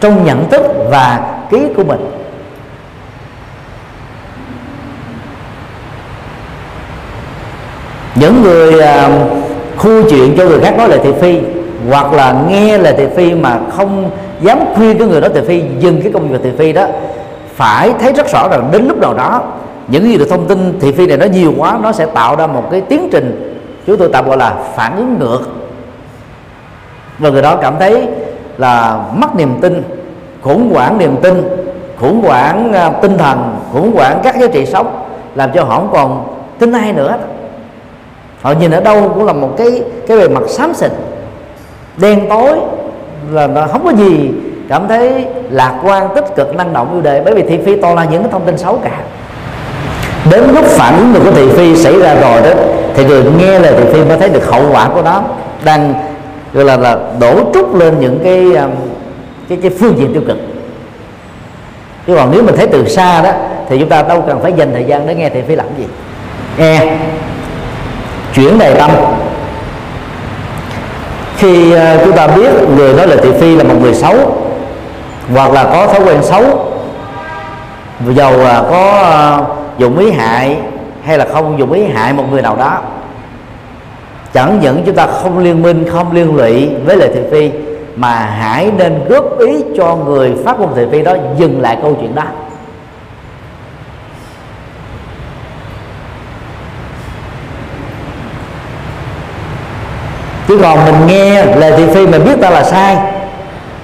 trong 0.00 0.24
nhận 0.24 0.48
thức 0.50 0.62
và 0.90 1.20
ký 1.50 1.66
của 1.76 1.84
mình. 1.84 2.10
Những 8.14 8.42
người 8.42 8.74
uh, 8.74 9.12
khu 9.76 10.10
chuyện 10.10 10.34
cho 10.38 10.44
người 10.44 10.60
khác 10.60 10.74
nói 10.78 10.88
lời 10.88 11.00
thị 11.02 11.12
phi 11.20 11.40
hoặc 11.90 12.12
là 12.12 12.34
nghe 12.48 12.78
lời 12.78 12.94
thị 12.98 13.06
phi 13.16 13.34
mà 13.34 13.60
không 13.76 14.10
dám 14.40 14.58
khuyên 14.74 14.98
cái 14.98 15.08
người 15.08 15.20
đó 15.20 15.28
thị 15.34 15.40
phi 15.46 15.62
dừng 15.78 16.02
cái 16.02 16.12
công 16.12 16.28
việc 16.28 16.38
thị 16.42 16.50
phi 16.58 16.72
đó 16.72 16.86
phải 17.54 17.92
thấy 18.00 18.12
rất 18.12 18.32
rõ 18.32 18.48
rằng 18.48 18.68
đến 18.72 18.88
lúc 18.88 18.98
nào 18.98 19.14
đó 19.14 19.42
những 19.88 20.04
gì 20.04 20.18
được 20.18 20.26
thông 20.30 20.46
tin 20.48 20.80
thị 20.80 20.92
phi 20.92 21.06
này 21.06 21.16
nó 21.16 21.26
nhiều 21.26 21.54
quá 21.58 21.78
nó 21.82 21.92
sẽ 21.92 22.06
tạo 22.06 22.36
ra 22.36 22.46
một 22.46 22.68
cái 22.70 22.80
tiến 22.80 23.08
trình 23.12 23.54
chúng 23.86 23.96
tôi 23.96 24.08
tạm 24.12 24.28
gọi 24.28 24.36
là 24.36 24.54
phản 24.76 24.96
ứng 24.96 25.18
ngược. 25.18 25.40
Và 27.18 27.30
người 27.30 27.42
đó 27.42 27.56
cảm 27.56 27.74
thấy 27.78 28.08
là 28.58 29.00
mất 29.14 29.36
niềm 29.36 29.58
tin 29.60 29.82
khủng 30.42 30.70
hoảng 30.74 30.98
niềm 30.98 31.16
tin 31.22 31.48
khủng 32.00 32.22
hoảng 32.22 32.72
uh, 32.88 33.02
tinh 33.02 33.18
thần 33.18 33.56
khủng 33.72 33.94
hoảng 33.94 34.20
các 34.22 34.38
giá 34.40 34.46
trị 34.46 34.66
sống 34.66 35.04
làm 35.34 35.50
cho 35.54 35.64
họ 35.64 35.76
không 35.76 35.90
còn 35.92 36.26
tin 36.58 36.72
ai 36.72 36.92
nữa. 36.92 37.16
Họ 38.42 38.52
nhìn 38.52 38.70
ở 38.70 38.80
đâu 38.80 39.10
cũng 39.14 39.24
là 39.24 39.32
một 39.32 39.54
cái 39.58 39.82
cái 40.08 40.18
bề 40.18 40.28
mặt 40.28 40.42
xám 40.48 40.74
xịt 40.74 40.90
đen 41.96 42.26
tối 42.28 42.56
là 43.30 43.46
nó 43.46 43.66
không 43.66 43.84
có 43.84 43.90
gì 43.90 44.30
cảm 44.68 44.88
thấy 44.88 45.26
lạc 45.50 45.74
quan 45.84 46.08
tích 46.14 46.24
cực 46.36 46.56
năng 46.56 46.72
động 46.72 46.94
như 46.94 47.00
đề 47.00 47.22
bởi 47.24 47.34
vì 47.34 47.42
thị 47.42 47.58
phi 47.64 47.76
toàn 47.76 47.96
là 47.96 48.04
những 48.04 48.22
cái 48.22 48.32
thông 48.32 48.44
tin 48.44 48.58
xấu 48.58 48.76
cả. 48.84 49.00
Đến 50.30 50.44
lúc 50.54 50.64
phản 50.64 50.98
ứng 50.98 51.12
được 51.14 51.20
của 51.24 51.30
thị 51.30 51.48
phi 51.48 51.76
xảy 51.76 51.98
ra 51.98 52.14
rồi 52.14 52.42
đó 52.42 52.60
thì 52.94 53.04
người 53.04 53.24
nghe 53.38 53.58
lời 53.58 53.74
thị 53.78 53.84
phi 53.92 54.04
mới 54.04 54.18
thấy 54.18 54.28
được 54.28 54.50
hậu 54.50 54.62
quả 54.72 54.88
của 54.94 55.02
nó 55.02 55.22
đang 55.64 55.94
gọi 56.52 56.64
là 56.64 56.76
là 56.76 56.98
đổ 57.20 57.52
trút 57.54 57.74
lên 57.74 58.00
những 58.00 58.20
cái 58.24 58.62
um, 58.62 58.70
cái 59.48 59.58
cái 59.62 59.70
phương 59.80 59.98
diện 59.98 60.12
tiêu 60.12 60.22
cực. 60.26 60.36
Chứ 62.06 62.16
còn 62.16 62.30
nếu 62.30 62.42
mình 62.42 62.56
thấy 62.56 62.66
từ 62.66 62.88
xa 62.88 63.22
đó, 63.22 63.30
thì 63.68 63.78
chúng 63.78 63.88
ta 63.88 64.02
đâu 64.02 64.24
cần 64.26 64.42
phải 64.42 64.52
dành 64.52 64.72
thời 64.72 64.84
gian 64.84 65.06
để 65.06 65.14
nghe 65.14 65.30
thì 65.30 65.42
phi 65.42 65.56
làm 65.56 65.66
gì? 65.78 65.84
Nghe. 66.58 66.96
Chuyển 68.34 68.58
đề 68.58 68.74
tâm. 68.74 68.90
Khi 71.36 71.72
ờ, 71.72 72.04
chúng 72.04 72.16
ta 72.16 72.26
biết 72.26 72.50
người 72.76 72.94
nói 72.94 73.06
lời 73.06 73.18
thị 73.22 73.32
phi 73.40 73.56
là 73.56 73.64
một 73.64 73.74
người 73.82 73.94
xấu, 73.94 74.14
hoặc 75.34 75.52
là 75.52 75.64
có 75.64 75.86
thói 75.86 76.00
quen 76.06 76.22
xấu, 76.22 76.42
dầu 78.08 78.36
là 78.36 78.64
có 78.70 79.00
ờ, 79.02 79.44
dụng 79.78 79.98
ý 79.98 80.10
hại 80.10 80.56
hay 81.04 81.18
là 81.18 81.26
không 81.32 81.58
dùng 81.58 81.72
ý 81.72 81.84
hại 81.84 82.12
một 82.12 82.24
người 82.30 82.42
nào 82.42 82.56
đó 82.56 82.78
chẳng 84.32 84.60
những 84.60 84.82
chúng 84.86 84.94
ta 84.94 85.06
không 85.06 85.38
liên 85.38 85.62
minh, 85.62 85.84
không 85.90 86.12
liên 86.12 86.36
lụy 86.36 86.68
với 86.84 86.96
lời 86.96 87.10
thị 87.14 87.20
phi, 87.30 87.50
mà 87.96 88.14
hãy 88.14 88.70
nên 88.78 89.04
góp 89.08 89.38
ý 89.38 89.64
cho 89.76 89.96
người 89.96 90.32
phát 90.44 90.60
ngôn 90.60 90.74
thị 90.76 90.82
phi 90.90 91.02
đó 91.02 91.16
dừng 91.38 91.60
lại 91.60 91.78
câu 91.82 91.96
chuyện 92.00 92.14
đó. 92.14 92.22
Chứ 100.48 100.58
còn 100.62 100.84
mình 100.84 101.06
nghe 101.06 101.44
lời 101.44 101.72
thị 101.76 101.86
phi 101.94 102.06
mà 102.06 102.18
biết 102.18 102.40
ta 102.40 102.50
là 102.50 102.64
sai, 102.64 102.96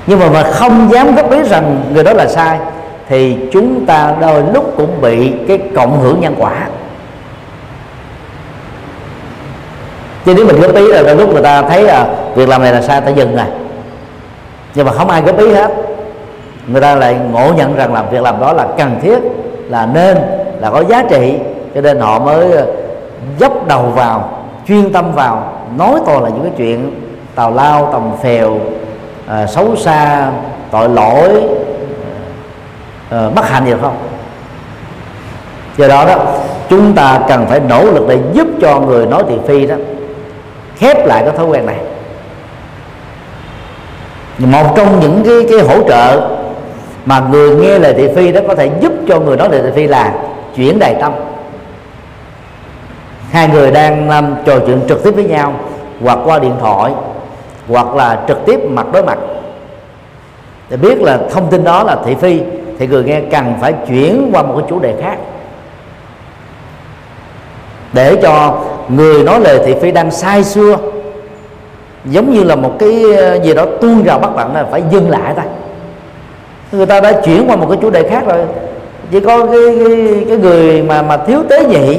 nhưng 0.07 0.21
mà 0.21 0.31
mà 0.31 0.43
không 0.43 0.89
dám 0.93 1.15
góp 1.15 1.31
ý 1.31 1.39
rằng 1.43 1.85
người 1.93 2.05
đó 2.05 2.13
là 2.13 2.29
sai, 2.29 2.59
thì 3.09 3.37
chúng 3.53 3.87
ta 3.87 4.15
đôi 4.21 4.43
lúc 4.55 4.75
cũng 4.77 5.01
bị 5.01 5.33
cái 5.49 5.59
cộng 5.75 6.01
hưởng 6.01 6.21
nhân 6.21 6.35
quả. 6.39 6.69
Chứ 10.25 10.35
nếu 10.37 10.47
mình 10.47 10.61
góp 10.61 10.75
ý 10.75 10.93
là 10.93 11.03
đôi 11.03 11.17
lúc 11.17 11.33
người 11.33 11.43
ta 11.43 11.63
thấy 11.63 11.83
là 11.83 12.07
việc 12.35 12.49
làm 12.49 12.63
này 12.63 12.73
là 12.73 12.83
sai 12.83 13.01
ta 13.01 13.11
dừng 13.11 13.37
rồi 13.37 13.47
nhưng 14.75 14.87
mà 14.87 14.93
không 14.93 15.09
ai 15.09 15.23
góp 15.23 15.39
ý 15.39 15.53
hết. 15.53 15.71
Người 16.67 16.81
ta 16.81 16.95
lại 16.95 17.17
ngộ 17.33 17.53
nhận 17.57 17.77
rằng 17.77 17.95
làm 17.95 18.11
việc 18.11 18.23
làm 18.23 18.41
đó 18.41 18.53
là 18.53 18.67
cần 18.79 18.97
thiết 19.03 19.19
là 19.69 19.87
nên 19.87 20.19
là 20.61 20.71
có 20.71 20.85
giá 20.89 21.03
trị. 21.11 21.35
Cho 21.75 21.81
nên 21.81 22.01
họ 22.01 22.19
mới 22.19 22.53
ờ, 22.53 22.67
dốc 23.39 23.69
đầu 23.69 23.83
vào 23.83 24.29
chuyên 24.69 24.93
tâm 24.93 25.13
vào 25.13 25.53
nói 25.77 26.01
toàn 26.07 26.23
là 26.23 26.29
những 26.29 26.43
cái 26.43 26.53
chuyện 26.57 27.03
tào 27.35 27.51
lao 27.51 27.89
tầm 27.93 28.11
phèo 28.23 28.59
à, 29.27 29.47
xấu 29.47 29.77
xa 29.77 30.31
tội 30.71 30.89
lỗi 30.89 31.43
à, 33.11 33.29
bất 33.35 33.49
hạnh 33.49 33.67
gì 33.67 33.73
không? 33.83 33.97
Do 35.77 35.89
đó 35.89 36.05
đó 36.05 36.17
chúng 36.69 36.93
ta 36.93 37.21
cần 37.29 37.47
phải 37.47 37.61
nỗ 37.61 37.85
lực 37.85 38.09
để 38.09 38.19
giúp 38.33 38.47
cho 38.61 38.81
người 38.81 39.07
nói 39.07 39.23
thị 39.29 39.37
phi 39.47 39.67
đó 39.67 39.75
khép 40.77 41.07
lại 41.07 41.23
cái 41.27 41.37
thói 41.37 41.47
quen 41.47 41.67
này. 41.67 41.77
Một 44.39 44.75
trong 44.77 45.01
những 45.01 45.23
cái 45.25 45.47
cái 45.51 45.69
hỗ 45.69 45.89
trợ 45.89 46.31
mà 47.05 47.21
người 47.31 47.57
nghe 47.57 47.79
lời 47.79 47.95
thị 47.95 48.09
phi 48.17 48.33
đó 48.33 48.41
có 48.49 48.55
thể 48.55 48.71
giúp 48.81 48.93
cho 49.09 49.21
người 49.21 49.37
nói 49.37 49.49
lời 49.51 49.63
thị 49.65 49.71
phi 49.75 49.87
là 49.87 50.15
chuyển 50.57 50.79
đề 50.79 50.97
tâm. 51.01 51.13
Hai 53.31 53.49
người 53.49 53.71
đang 53.71 54.11
um, 54.11 54.35
trò 54.45 54.59
chuyện 54.67 54.81
trực 54.89 55.05
tiếp 55.05 55.11
với 55.11 55.25
nhau 55.25 55.55
hoặc 56.03 56.19
qua 56.25 56.39
điện 56.39 56.55
thoại 56.61 56.93
hoặc 57.69 57.95
là 57.95 58.25
trực 58.29 58.47
tiếp 58.47 58.61
mặt 58.71 58.87
đối 58.93 59.03
mặt. 59.03 59.19
Để 60.71 60.77
biết 60.77 61.01
là 61.01 61.19
thông 61.33 61.51
tin 61.51 61.65
đó 61.65 61.83
là 61.83 61.97
thị 62.05 62.15
phi 62.15 62.41
thì 62.79 62.87
người 62.87 63.05
nghe 63.05 63.21
cần 63.21 63.55
phải 63.61 63.75
chuyển 63.89 64.31
qua 64.33 64.43
một 64.43 64.55
cái 64.59 64.67
chủ 64.71 64.79
đề 64.79 64.95
khác. 65.03 65.17
Để 67.93 68.17
cho 68.23 68.65
người 68.89 69.23
nói 69.23 69.41
lời 69.41 69.61
thị 69.67 69.75
phi 69.81 69.91
đang 69.91 70.11
sai 70.11 70.45
xưa. 70.45 70.77
Giống 72.05 72.33
như 72.33 72.45
là 72.45 72.57
một 72.57 72.73
cái 72.79 73.17
ờ, 73.17 73.41
gì 73.43 73.55
đó 73.55 73.67
tuôn 73.81 74.05
rào 74.05 74.19
bắt 74.19 74.35
bạn 74.37 74.55
là 74.55 74.65
phải 74.71 74.83
dừng 74.91 75.11
lại 75.11 75.35
ta. 75.37 75.43
Người 76.73 76.87
ta 76.87 77.01
đã 77.01 77.13
chuyển 77.13 77.45
qua 77.49 77.57
một 77.57 77.67
cái 77.71 77.79
chủ 77.83 77.91
đề 77.91 78.09
khác 78.09 78.23
rồi. 78.27 78.39
Chỉ 79.11 79.21
có 79.21 79.47
cái 79.47 79.61
cái, 79.79 80.25
cái 80.29 80.37
người 80.39 80.83
mà 80.83 81.03
mà 81.03 81.17
thiếu 81.17 81.43
tế 81.49 81.65
nhị 81.65 81.99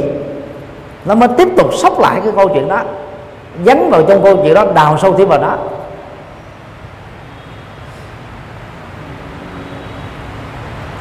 nó 1.06 1.16
mới 1.16 1.30
tiếp 1.38 1.48
tục 1.58 1.74
sốc 1.74 2.00
lại 2.00 2.22
cái 2.24 2.34
câu 2.36 2.50
chuyện 2.50 2.68
đó. 2.68 2.82
Dấn 3.66 3.90
vào 3.90 4.02
trong 4.02 4.24
câu 4.24 4.38
chuyện 4.44 4.54
đó 4.54 4.66
đào 4.76 4.98
sâu 5.02 5.16
thêm 5.18 5.28
vào 5.28 5.40
đó. 5.40 5.58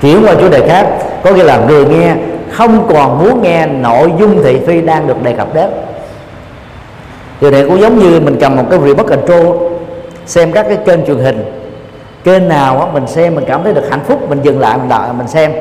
Chuyển 0.01 0.25
qua 0.25 0.35
chủ 0.41 0.49
đề 0.49 0.69
khác 0.69 0.87
có 1.23 1.31
nghĩa 1.31 1.45
là 1.45 1.61
người 1.69 1.85
nghe 1.85 2.15
không 2.55 2.89
còn 2.95 3.19
muốn 3.19 3.43
nghe 3.43 3.67
nội 3.67 4.13
dung 4.19 4.43
thị 4.43 4.61
phi 4.67 4.81
đang 4.81 5.07
được 5.07 5.23
đề 5.23 5.33
cập 5.33 5.55
đến. 5.55 5.71
Điều 7.41 7.51
này 7.51 7.65
cũng 7.69 7.81
giống 7.81 7.99
như 7.99 8.21
mình 8.21 8.37
cầm 8.41 8.57
một 8.57 8.65
cái 8.71 8.79
remote 8.79 9.17
control 9.17 9.57
xem 10.27 10.53
các 10.53 10.67
cái 10.69 10.79
kênh 10.87 11.07
truyền 11.07 11.19
hình. 11.19 11.45
Kênh 12.25 12.49
nào 12.49 12.79
đó, 12.79 12.89
mình 12.93 13.07
xem 13.07 13.35
mình 13.35 13.45
cảm 13.47 13.65
thấy 13.65 13.75
được 13.75 13.91
hạnh 13.91 14.01
phúc 14.07 14.29
mình 14.29 14.41
dừng 14.43 14.61
lại 14.61 14.79
mình 14.79 14.89
đợi 14.89 15.09
mình 15.19 15.29
xem. 15.29 15.53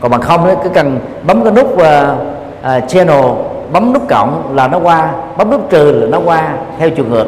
Còn 0.00 0.10
bằng 0.10 0.20
không 0.20 0.56
cứ 0.62 0.68
cần 0.68 0.98
bấm 1.26 1.44
cái 1.44 1.52
nút 1.52 1.74
uh, 1.74 1.80
uh, 1.80 2.88
channel 2.88 3.24
bấm 3.72 3.92
nút 3.92 4.02
cộng 4.08 4.56
là 4.56 4.68
nó 4.68 4.78
qua 4.78 5.10
bấm 5.36 5.50
nút 5.50 5.70
trừ 5.70 5.92
là 5.92 6.06
nó 6.06 6.20
qua 6.24 6.48
theo 6.78 6.90
chiều 6.90 7.04
ngược 7.10 7.26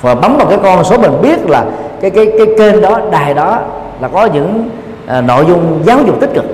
và 0.00 0.14
bấm 0.14 0.36
vào 0.36 0.46
cái 0.46 0.58
con 0.62 0.84
số 0.84 0.98
mình 0.98 1.12
biết 1.22 1.48
là 1.48 1.64
cái 2.00 2.10
cái 2.10 2.26
cái 2.38 2.46
kênh 2.58 2.80
đó 2.80 3.00
đài 3.10 3.34
đó 3.34 3.58
là 4.00 4.08
có 4.08 4.28
những 4.34 4.68
uh, 5.18 5.24
nội 5.24 5.44
dung 5.48 5.82
giáo 5.84 5.98
dục 6.06 6.20
tích 6.20 6.30
cực. 6.34 6.44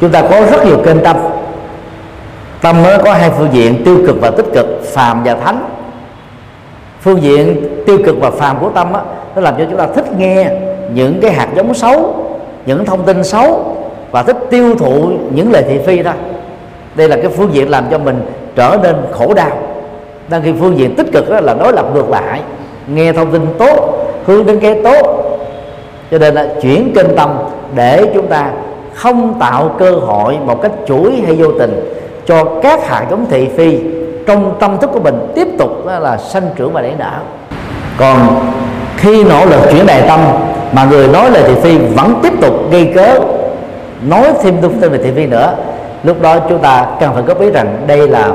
Chúng 0.00 0.10
ta 0.10 0.22
có 0.22 0.40
rất 0.50 0.66
nhiều 0.66 0.78
kênh 0.84 1.00
tâm. 1.04 1.16
Tâm 2.62 2.82
nó 2.82 2.90
có 3.04 3.12
hai 3.12 3.30
phương 3.30 3.48
diện 3.52 3.84
tiêu 3.84 3.98
cực 4.06 4.16
và 4.20 4.30
tích 4.30 4.46
cực 4.54 4.84
phàm 4.84 5.24
và 5.24 5.34
thánh. 5.34 5.64
Phương 7.00 7.22
diện 7.22 7.68
tiêu 7.86 7.98
cực 8.04 8.16
và 8.20 8.30
phàm 8.30 8.58
của 8.58 8.70
tâm 8.74 8.92
á, 8.92 9.00
nó 9.34 9.42
làm 9.42 9.54
cho 9.58 9.64
chúng 9.70 9.78
ta 9.78 9.86
thích 9.94 10.04
nghe 10.18 10.50
những 10.94 11.20
cái 11.22 11.32
hạt 11.32 11.48
giống 11.56 11.74
xấu 11.74 12.14
những 12.66 12.84
thông 12.84 13.04
tin 13.04 13.24
xấu 13.24 13.76
và 14.10 14.22
thích 14.22 14.36
tiêu 14.50 14.74
thụ 14.74 15.10
những 15.34 15.52
lời 15.52 15.64
thị 15.68 15.78
phi 15.86 16.02
thôi 16.02 16.14
đây 16.94 17.08
là 17.08 17.16
cái 17.16 17.28
phương 17.28 17.54
diện 17.54 17.70
làm 17.70 17.84
cho 17.90 17.98
mình 17.98 18.20
trở 18.56 18.78
nên 18.82 18.96
khổ 19.12 19.34
đau. 19.34 19.50
Đang 20.28 20.42
khi 20.42 20.52
phương 20.60 20.78
diện 20.78 20.94
tích 20.96 21.06
cực 21.12 21.30
đó 21.30 21.40
là 21.40 21.54
đối 21.54 21.72
lập 21.72 21.86
ngược 21.94 22.10
lại 22.10 22.40
nghe 22.86 23.12
thông 23.12 23.32
tin 23.32 23.46
tốt 23.58 24.06
hướng 24.26 24.46
đến 24.46 24.60
cái 24.60 24.80
tốt. 24.84 25.38
Cho 26.10 26.18
nên 26.18 26.34
là 26.34 26.48
chuyển 26.62 26.92
kênh 26.94 27.16
tâm 27.16 27.38
để 27.74 28.10
chúng 28.14 28.26
ta 28.26 28.50
không 29.00 29.34
tạo 29.40 29.70
cơ 29.78 29.90
hội 29.90 30.38
một 30.46 30.62
cách 30.62 30.72
chuỗi 30.86 31.22
hay 31.26 31.36
vô 31.36 31.46
tình 31.58 31.94
cho 32.26 32.44
các 32.62 32.88
hạt 32.88 33.06
giống 33.10 33.26
thị 33.30 33.48
phi 33.56 33.78
trong 34.26 34.54
tâm 34.60 34.78
thức 34.78 34.90
của 34.92 35.00
mình 35.00 35.32
tiếp 35.34 35.48
tục 35.58 35.86
đó 35.86 35.98
là 35.98 36.16
sanh 36.16 36.50
trưởng 36.56 36.72
và 36.72 36.82
nảy 36.82 36.94
nở. 36.98 37.12
Còn 37.98 38.16
khi 38.96 39.24
nỗ 39.24 39.44
lực 39.46 39.60
chuyển 39.70 39.86
đại 39.86 40.02
tâm 40.08 40.20
mà 40.72 40.84
người 40.84 41.08
nói 41.08 41.30
lời 41.30 41.42
thị 41.46 41.54
phi 41.62 41.78
vẫn 41.78 42.14
tiếp 42.22 42.32
tục 42.40 42.54
gây 42.70 42.92
cớ, 42.94 43.18
nói 44.08 44.32
thêm 44.42 44.62
thông 44.62 44.80
tin 44.80 44.92
về 44.92 44.98
thị 44.98 45.10
phi 45.16 45.26
nữa, 45.26 45.54
lúc 46.04 46.22
đó 46.22 46.36
chúng 46.48 46.58
ta 46.58 46.86
cần 47.00 47.14
phải 47.14 47.22
góp 47.22 47.40
ý 47.40 47.50
rằng 47.50 47.84
đây 47.86 48.08
là 48.08 48.30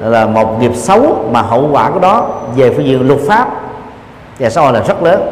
là 0.00 0.26
một 0.26 0.60
nghiệp 0.60 0.72
xấu 0.74 1.16
mà 1.32 1.42
hậu 1.42 1.68
quả 1.72 1.90
của 1.90 2.00
đó 2.00 2.28
về 2.56 2.70
phương 2.70 2.86
diện 2.86 3.08
luật 3.08 3.20
pháp 3.28 3.48
và 4.38 4.50
xã 4.50 4.60
hội 4.60 4.72
là 4.72 4.80
rất 4.80 5.02
lớn. 5.02 5.22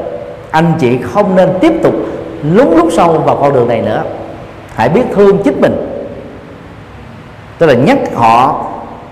Anh 0.51 0.73
chị 0.79 0.99
không 1.03 1.37
nên 1.37 1.49
tiếp 1.61 1.73
tục 1.83 1.95
lúng 2.43 2.77
lúc 2.77 2.89
sâu 2.93 3.13
vào 3.13 3.37
con 3.37 3.53
đường 3.53 3.69
này 3.69 3.83
nữa 3.83 4.03
hãy 4.75 4.89
biết 4.89 5.03
thương 5.15 5.43
chính 5.45 5.61
mình. 5.61 5.87
Tức 7.59 7.67
là 7.67 7.75
nhắc 7.75 7.99
họ 8.15 8.65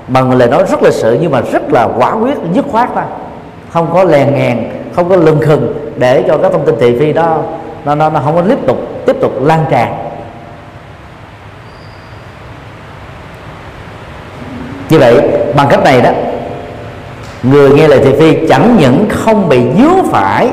bằng 0.09 0.33
lời 0.33 0.49
nói 0.49 0.65
rất 0.71 0.83
là 0.83 0.91
sự 0.91 1.19
nhưng 1.21 1.31
mà 1.31 1.41
rất 1.53 1.73
là 1.73 1.89
quả 1.99 2.13
quyết 2.13 2.37
dứt 2.53 2.65
khoát 2.71 2.89
thôi. 2.95 3.05
Không 3.71 3.91
có 3.93 4.05
lèn 4.05 4.35
ngàn 4.35 4.71
không 4.97 5.09
có 5.09 5.17
lưng 5.17 5.41
khừng 5.43 5.75
để 5.97 6.25
cho 6.29 6.39
các 6.39 6.53
thông 6.53 6.67
tin 6.67 6.75
thị 6.81 6.99
phi 6.99 7.13
đó 7.13 7.43
nó 7.85 7.95
nó, 7.95 8.11
nó 8.11 8.21
không 8.25 8.37
có 8.37 8.43
tiếp 8.49 8.59
tục 8.67 8.79
tiếp 9.07 9.17
tục 9.21 9.33
lan 9.43 9.65
tràn. 9.71 9.95
Như 14.91 14.99
vậy 14.99 15.21
bằng 15.57 15.69
cách 15.71 15.85
này 15.85 16.01
đó 16.01 16.11
người 17.43 17.71
nghe 17.71 17.89
lời 17.89 18.01
thị 18.05 18.15
phi 18.19 18.47
chẳng 18.49 18.77
những 18.81 19.07
không 19.11 19.49
bị 19.49 19.63
dướng 19.79 20.11
phải 20.11 20.51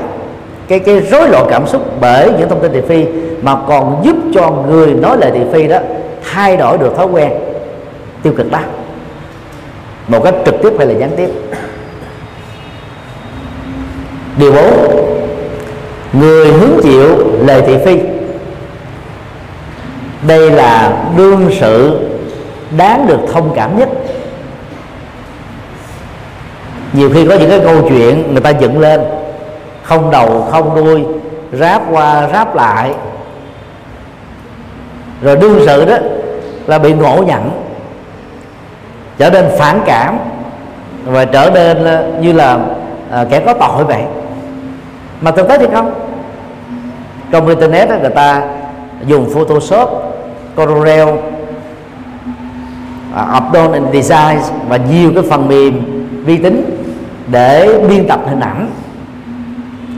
cái 0.68 0.80
cái 0.80 1.02
rối 1.02 1.30
loạn 1.30 1.46
cảm 1.50 1.68
xúc 1.68 1.82
bởi 2.02 2.32
những 2.40 2.50
thông 2.50 2.62
tin 2.62 2.74
thị 2.74 2.82
phi 2.88 3.06
mà 3.42 3.56
còn 3.68 4.02
giúp 4.04 4.16
cho 4.34 4.52
người 4.52 4.94
nói 4.94 5.18
lời 5.22 5.32
thị 5.34 5.42
phi 5.54 5.68
đó 5.68 5.78
thay 6.34 6.58
đổi 6.58 6.78
được 6.78 6.96
thói 6.98 7.06
quen 7.06 7.32
tiêu 8.24 8.34
cực 8.38 8.52
đó 8.52 8.60
một 10.08 10.24
cách 10.24 10.36
trực 10.46 10.56
tiếp 10.64 10.74
hay 10.78 10.88
là 10.88 10.94
gián 10.94 11.12
tiếp? 11.18 11.30
Điều 14.38 14.52
bốn, 14.52 15.06
người 16.14 16.52
hứng 16.52 16.80
chịu 16.84 17.18
lời 17.46 17.64
thị 17.68 17.78
phi. 17.86 18.00
Đây 20.28 20.52
là 20.52 21.04
đương 21.18 21.50
sự 21.60 22.00
đáng 22.78 23.08
được 23.08 23.20
thông 23.34 23.54
cảm 23.56 23.80
nhất. 23.80 23.90
Nhiều 26.94 27.10
khi 27.14 27.26
có 27.26 27.36
những 27.36 27.50
cái 27.50 27.60
câu 27.60 27.90
chuyện 27.90 28.24
người 28.32 28.42
ta 28.42 28.50
dựng 28.50 28.80
lên 28.80 29.02
không 29.86 30.12
đầu 30.12 30.48
không 30.52 30.76
đuôi 30.76 31.06
ráp 31.52 31.82
qua 31.92 32.28
ráp 32.34 32.56
lại. 32.56 32.94
Rồi 35.22 35.38
đương 35.38 35.60
sự 35.66 35.86
đó 35.86 35.98
là 36.68 36.80
bị 36.80 36.94
ngộ 36.94 37.24
nhận 37.28 37.52
trở 39.18 39.30
nên 39.30 39.46
phản 39.58 39.80
cảm 39.86 40.18
và 41.06 41.26
trở 41.26 41.52
nên 41.54 41.78
như 42.22 42.34
là 42.34 42.60
à, 43.12 43.26
kẻ 43.30 43.40
có 43.40 43.54
tội 43.54 43.84
vậy. 43.84 44.04
Mà 45.22 45.32
thực 45.32 45.48
tế 45.48 45.58
thì 45.58 45.66
không. 45.74 45.94
Trong 47.32 47.48
internet 47.48 47.90
đó, 47.90 47.96
người 48.02 48.10
ta 48.10 48.42
dùng 49.06 49.30
photoshop 49.34 49.90
corel 50.56 51.10
à, 53.16 53.38
uh, 53.38 53.44
upload 53.44 53.74
and 53.74 53.94
design 53.94 54.40
và 54.68 54.78
nhiều 54.78 55.12
cái 55.16 55.24
phần 55.30 55.48
mềm 55.48 55.82
vi 56.26 56.38
tính 56.38 56.86
để 57.28 57.80
biên 57.90 58.08
tập 58.08 58.20
hình 58.28 58.40
ảnh 58.40 58.68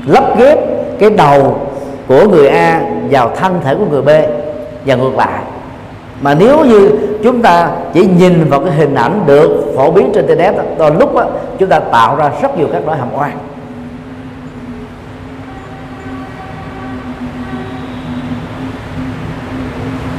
lắp 0.07 0.37
ghép 0.39 0.57
cái 0.99 1.09
đầu 1.09 1.59
của 2.07 2.27
người 2.27 2.47
A 2.47 2.81
vào 3.09 3.31
thân 3.35 3.59
thể 3.63 3.75
của 3.75 3.85
người 3.85 4.01
B 4.01 4.09
và 4.85 4.95
ngược 4.95 5.15
lại. 5.17 5.41
Mà 6.21 6.33
nếu 6.33 6.65
như 6.65 6.91
chúng 7.23 7.41
ta 7.41 7.69
chỉ 7.93 8.07
nhìn 8.17 8.49
vào 8.49 8.59
cái 8.59 8.73
hình 8.73 8.95
ảnh 8.95 9.23
được 9.25 9.73
phổ 9.75 9.91
biến 9.91 10.11
trên 10.13 10.27
internet 10.27 10.55
đó, 10.77 10.89
lúc 10.89 11.15
đó, 11.15 11.25
chúng 11.59 11.69
ta 11.69 11.79
tạo 11.79 12.15
ra 12.15 12.31
rất 12.41 12.57
nhiều 12.57 12.67
các 12.73 12.85
loại 12.85 12.99
hàm 12.99 13.09
oan. 13.13 13.37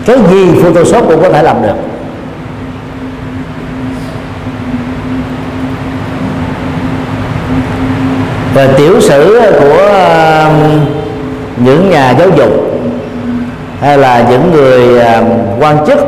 Cái 0.07 0.19
gì 0.31 0.63
photoshop 0.63 1.09
cũng 1.09 1.23
có 1.23 1.31
thể 1.31 1.43
làm 1.43 1.63
được. 1.63 1.75
Và 8.55 8.69
tiểu 8.77 9.01
sử 9.01 9.41
của 9.61 9.83
um, 10.47 10.81
những 11.65 11.91
nhà 11.91 12.15
giáo 12.19 12.29
dục 12.37 12.51
hay 13.81 13.99
là 13.99 14.27
những 14.31 14.53
người 14.53 15.01
um, 15.01 15.27
quan 15.61 15.87
chức 15.87 15.99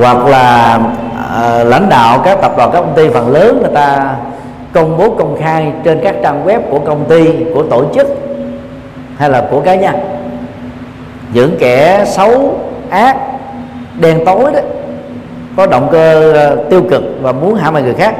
hoặc 0.00 0.26
là 0.26 0.78
uh, 1.12 1.66
lãnh 1.68 1.88
đạo 1.88 2.22
các 2.24 2.38
tập 2.42 2.52
đoàn, 2.56 2.70
các 2.72 2.80
công 2.80 2.96
ty, 2.96 3.08
phần 3.08 3.32
lớn 3.32 3.58
người 3.62 3.72
ta 3.74 4.16
công 4.72 4.98
bố, 4.98 5.10
công 5.10 5.36
khai 5.40 5.72
trên 5.84 6.00
các 6.04 6.14
trang 6.22 6.46
web 6.46 6.60
của 6.70 6.78
công 6.78 7.04
ty, 7.08 7.28
của 7.54 7.62
tổ 7.62 7.84
chức 7.94 8.06
hay 9.16 9.30
là 9.30 9.44
của 9.50 9.60
cá 9.60 9.74
nhân. 9.74 9.94
Những 11.32 11.56
kẻ 11.58 12.04
xấu, 12.06 12.58
ác, 12.90 13.16
đen 14.00 14.24
tối 14.26 14.52
đó, 14.52 14.60
có 15.56 15.66
động 15.66 15.88
cơ 15.92 16.34
uh, 16.52 16.70
tiêu 16.70 16.82
cực 16.90 17.02
và 17.22 17.32
muốn 17.32 17.54
hãm 17.54 17.74
hại 17.74 17.82
người 17.82 17.94
khác, 17.94 18.14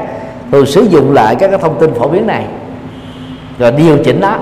thường 0.51 0.65
sử 0.65 0.81
dụng 0.81 1.13
lại 1.13 1.35
các 1.35 1.47
cái 1.47 1.59
thông 1.61 1.79
tin 1.79 1.93
phổ 1.93 2.07
biến 2.07 2.27
này 2.27 2.45
rồi 3.59 3.71
điều 3.71 3.97
chỉnh 4.03 4.19
nó 4.21 4.37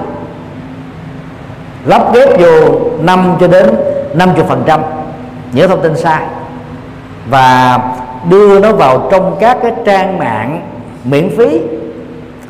lắp 1.86 2.14
ghép 2.14 2.40
vô 2.40 2.80
5 3.02 3.36
cho 3.40 3.48
đến 3.48 3.76
50 4.14 4.44
phần 4.48 4.64
trăm. 4.66 4.82
Những 5.52 5.70
thông 5.70 5.82
tin 5.82 5.96
sai. 5.98 6.24
Và 7.30 7.80
đưa 8.30 8.60
nó 8.60 8.74
vào 8.74 9.08
trong 9.12 9.36
các 9.40 9.58
cái 9.62 9.72
trang 9.86 10.20
mạng 10.20 10.62
miễn 11.04 11.30
phí 11.38 11.62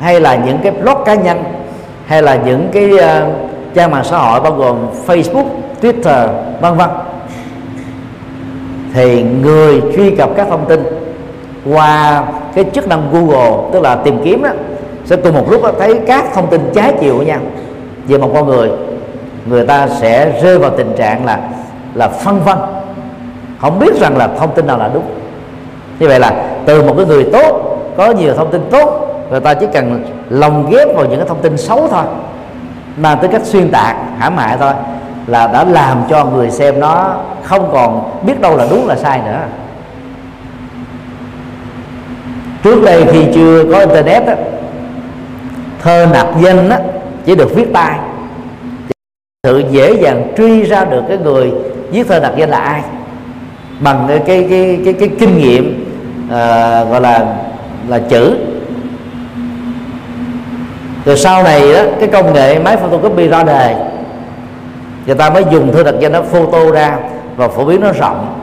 hay 0.00 0.20
là 0.20 0.34
những 0.34 0.58
cái 0.62 0.72
blog 0.72 1.04
cá 1.04 1.14
nhân 1.14 1.42
hay 2.06 2.22
là 2.22 2.34
những 2.34 2.68
cái 2.72 2.90
uh, 2.92 3.34
trang 3.74 3.90
mạng 3.90 4.04
xã 4.04 4.18
hội 4.18 4.40
bao 4.40 4.52
gồm 4.52 4.76
Facebook, 5.06 5.46
Twitter, 5.82 6.28
vân 6.60 6.74
vân. 6.76 6.88
Thì 8.94 9.22
người 9.22 9.82
truy 9.96 10.10
cập 10.10 10.30
các 10.36 10.46
thông 10.50 10.66
tin 10.68 10.82
qua 11.72 12.24
cái 12.54 12.64
chức 12.72 12.88
năng 12.88 13.10
Google 13.12 13.70
tức 13.72 13.82
là 13.82 13.94
tìm 13.94 14.20
kiếm 14.24 14.42
đó 14.42 14.50
sẽ 15.04 15.16
cùng 15.16 15.34
một 15.34 15.50
lúc 15.50 15.62
thấy 15.78 16.00
các 16.06 16.24
thông 16.34 16.46
tin 16.46 16.60
trái 16.74 16.94
chiều 17.00 17.16
với 17.16 17.26
nhau. 17.26 17.40
Về 18.08 18.18
một 18.18 18.30
con 18.34 18.46
người 18.46 18.70
người 19.46 19.66
ta 19.66 19.88
sẽ 19.88 20.40
rơi 20.42 20.58
vào 20.58 20.70
tình 20.70 20.92
trạng 20.96 21.24
là 21.24 21.38
là 21.94 22.08
phân 22.08 22.40
vân. 22.44 22.58
Không 23.60 23.78
biết 23.78 24.00
rằng 24.00 24.16
là 24.16 24.28
thông 24.38 24.54
tin 24.54 24.66
nào 24.66 24.78
là 24.78 24.90
đúng. 24.94 25.04
Như 25.98 26.08
vậy 26.08 26.20
là 26.20 26.32
từ 26.66 26.82
một 26.82 26.94
cái 26.96 27.06
người 27.06 27.24
tốt 27.32 27.78
có 27.96 28.10
nhiều 28.10 28.34
thông 28.34 28.50
tin 28.50 28.62
tốt 28.70 29.00
người 29.30 29.40
ta 29.40 29.54
chỉ 29.54 29.66
cần 29.72 30.04
lồng 30.30 30.70
ghép 30.70 30.96
vào 30.96 31.06
những 31.06 31.18
cái 31.18 31.28
thông 31.28 31.42
tin 31.42 31.56
xấu 31.56 31.88
thôi. 31.88 32.04
Mang 32.96 33.18
tới 33.18 33.28
cách 33.28 33.42
xuyên 33.44 33.70
tạc 33.70 33.96
hãm 34.18 34.36
hại 34.36 34.56
thôi 34.60 34.72
là 35.26 35.46
đã 35.46 35.64
làm 35.64 36.02
cho 36.10 36.24
người 36.24 36.50
xem 36.50 36.80
nó 36.80 37.14
không 37.42 37.70
còn 37.72 38.10
biết 38.26 38.40
đâu 38.40 38.56
là 38.56 38.66
đúng 38.70 38.88
là 38.88 38.96
sai 38.96 39.20
nữa. 39.26 39.38
Trước 42.62 42.82
đây 42.84 43.04
khi 43.12 43.26
chưa 43.34 43.64
có 43.72 43.78
internet 43.78 44.26
á, 44.26 44.36
thơ 45.84 46.06
nạp 46.12 46.40
danh 46.40 46.68
đó 46.68 46.76
chỉ 47.24 47.34
được 47.34 47.54
viết 47.54 47.72
tay. 47.72 47.98
Sự 49.46 49.62
dễ 49.70 49.92
dàng 49.92 50.32
truy 50.36 50.62
ra 50.62 50.84
được 50.84 51.02
cái 51.08 51.18
người 51.18 51.52
viết 51.90 52.08
thơ 52.08 52.20
nạp 52.20 52.36
danh 52.36 52.50
là 52.50 52.58
ai? 52.58 52.82
Bằng 53.80 54.04
cái 54.08 54.18
cái 54.26 54.46
cái 54.50 54.78
cái, 54.84 54.92
cái 54.92 55.08
kinh 55.18 55.38
nghiệm 55.38 55.86
uh, 56.26 56.30
gọi 56.90 57.00
là 57.00 57.26
là 57.88 57.98
chữ. 57.98 58.36
Rồi 61.04 61.16
sau 61.16 61.42
này 61.42 61.72
đó 61.74 61.82
cái 62.00 62.08
công 62.08 62.32
nghệ 62.32 62.58
máy 62.58 62.76
photocopy 62.76 63.28
ra 63.28 63.44
đề, 63.44 63.76
người 65.06 65.14
ta 65.14 65.30
mới 65.30 65.44
dùng 65.50 65.72
thư 65.72 65.82
đặc 65.82 65.94
danh 66.00 66.12
đó 66.12 66.22
photo 66.22 66.70
ra 66.70 66.98
và 67.36 67.48
phổ 67.48 67.64
biến 67.64 67.80
nó 67.80 67.92
rộng. 67.92 68.40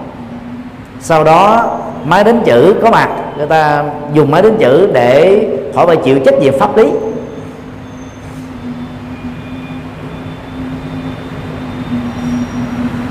Sau 1.00 1.24
đó 1.24 1.70
máy 2.06 2.24
đánh 2.24 2.42
chữ 2.46 2.76
có 2.82 2.92
mặt 2.92 3.10
người 3.38 3.48
ta 3.48 3.84
dùng 4.14 4.32
máy 4.32 4.42
đánh 4.42 4.58
chữ 4.60 4.89
để 4.94 5.48
khỏi 5.76 5.88
phải 5.88 5.96
chịu 5.96 6.20
trách 6.20 6.39
nhiệm 6.39 6.60
pháp 6.60 6.78
lý. 6.78 6.92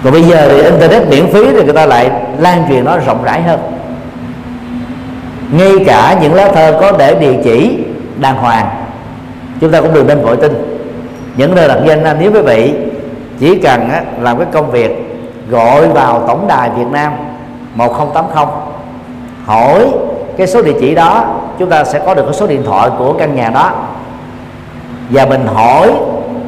Còn 0.05 0.13
bây 0.13 0.23
giờ 0.23 0.49
thì 0.49 0.63
internet 0.63 1.09
miễn 1.09 1.27
phí 1.33 1.53
thì 1.53 1.65
người 1.65 1.73
ta 1.73 1.87
lại 1.87 2.11
lan 2.39 2.65
truyền 2.69 2.85
nó 2.85 2.99
rộng 2.99 3.25
rãi 3.25 3.43
hơn. 3.43 3.61
Ngay 5.53 5.73
cả 5.87 6.19
những 6.23 6.35
lá 6.35 6.49
thơ 6.55 6.79
có 6.81 6.93
để 6.99 7.15
địa 7.15 7.35
chỉ 7.45 7.79
đàng 8.19 8.37
hoàng, 8.37 8.69
chúng 9.61 9.71
ta 9.71 9.81
cũng 9.81 9.95
đừng 9.95 10.07
nên 10.07 10.23
vội 10.23 10.37
tin. 10.37 10.81
Những 11.37 11.55
nơi 11.55 11.69
đặt 11.69 11.79
danh 11.87 12.05
à, 12.05 12.17
nếu 12.21 12.33
quý 12.33 12.41
vị 12.41 12.75
chỉ 13.39 13.59
cần 13.59 13.89
làm 14.21 14.39
cái 14.39 14.47
công 14.53 14.71
việc 14.71 15.21
gọi 15.51 15.89
vào 15.89 16.25
tổng 16.27 16.49
đài 16.49 16.71
Việt 16.71 16.87
Nam 16.93 17.13
1080 17.75 18.45
hỏi 19.45 19.89
cái 20.37 20.47
số 20.47 20.63
địa 20.63 20.75
chỉ 20.81 20.95
đó, 20.95 21.25
chúng 21.59 21.71
ta 21.71 21.85
sẽ 21.85 21.99
có 21.99 22.15
được 22.15 22.23
cái 22.25 22.35
số 22.35 22.47
điện 22.47 22.63
thoại 22.67 22.91
của 22.99 23.13
căn 23.13 23.35
nhà 23.35 23.51
đó. 23.51 23.73
Và 25.11 25.27
mình 25.27 25.47
hỏi 25.47 25.93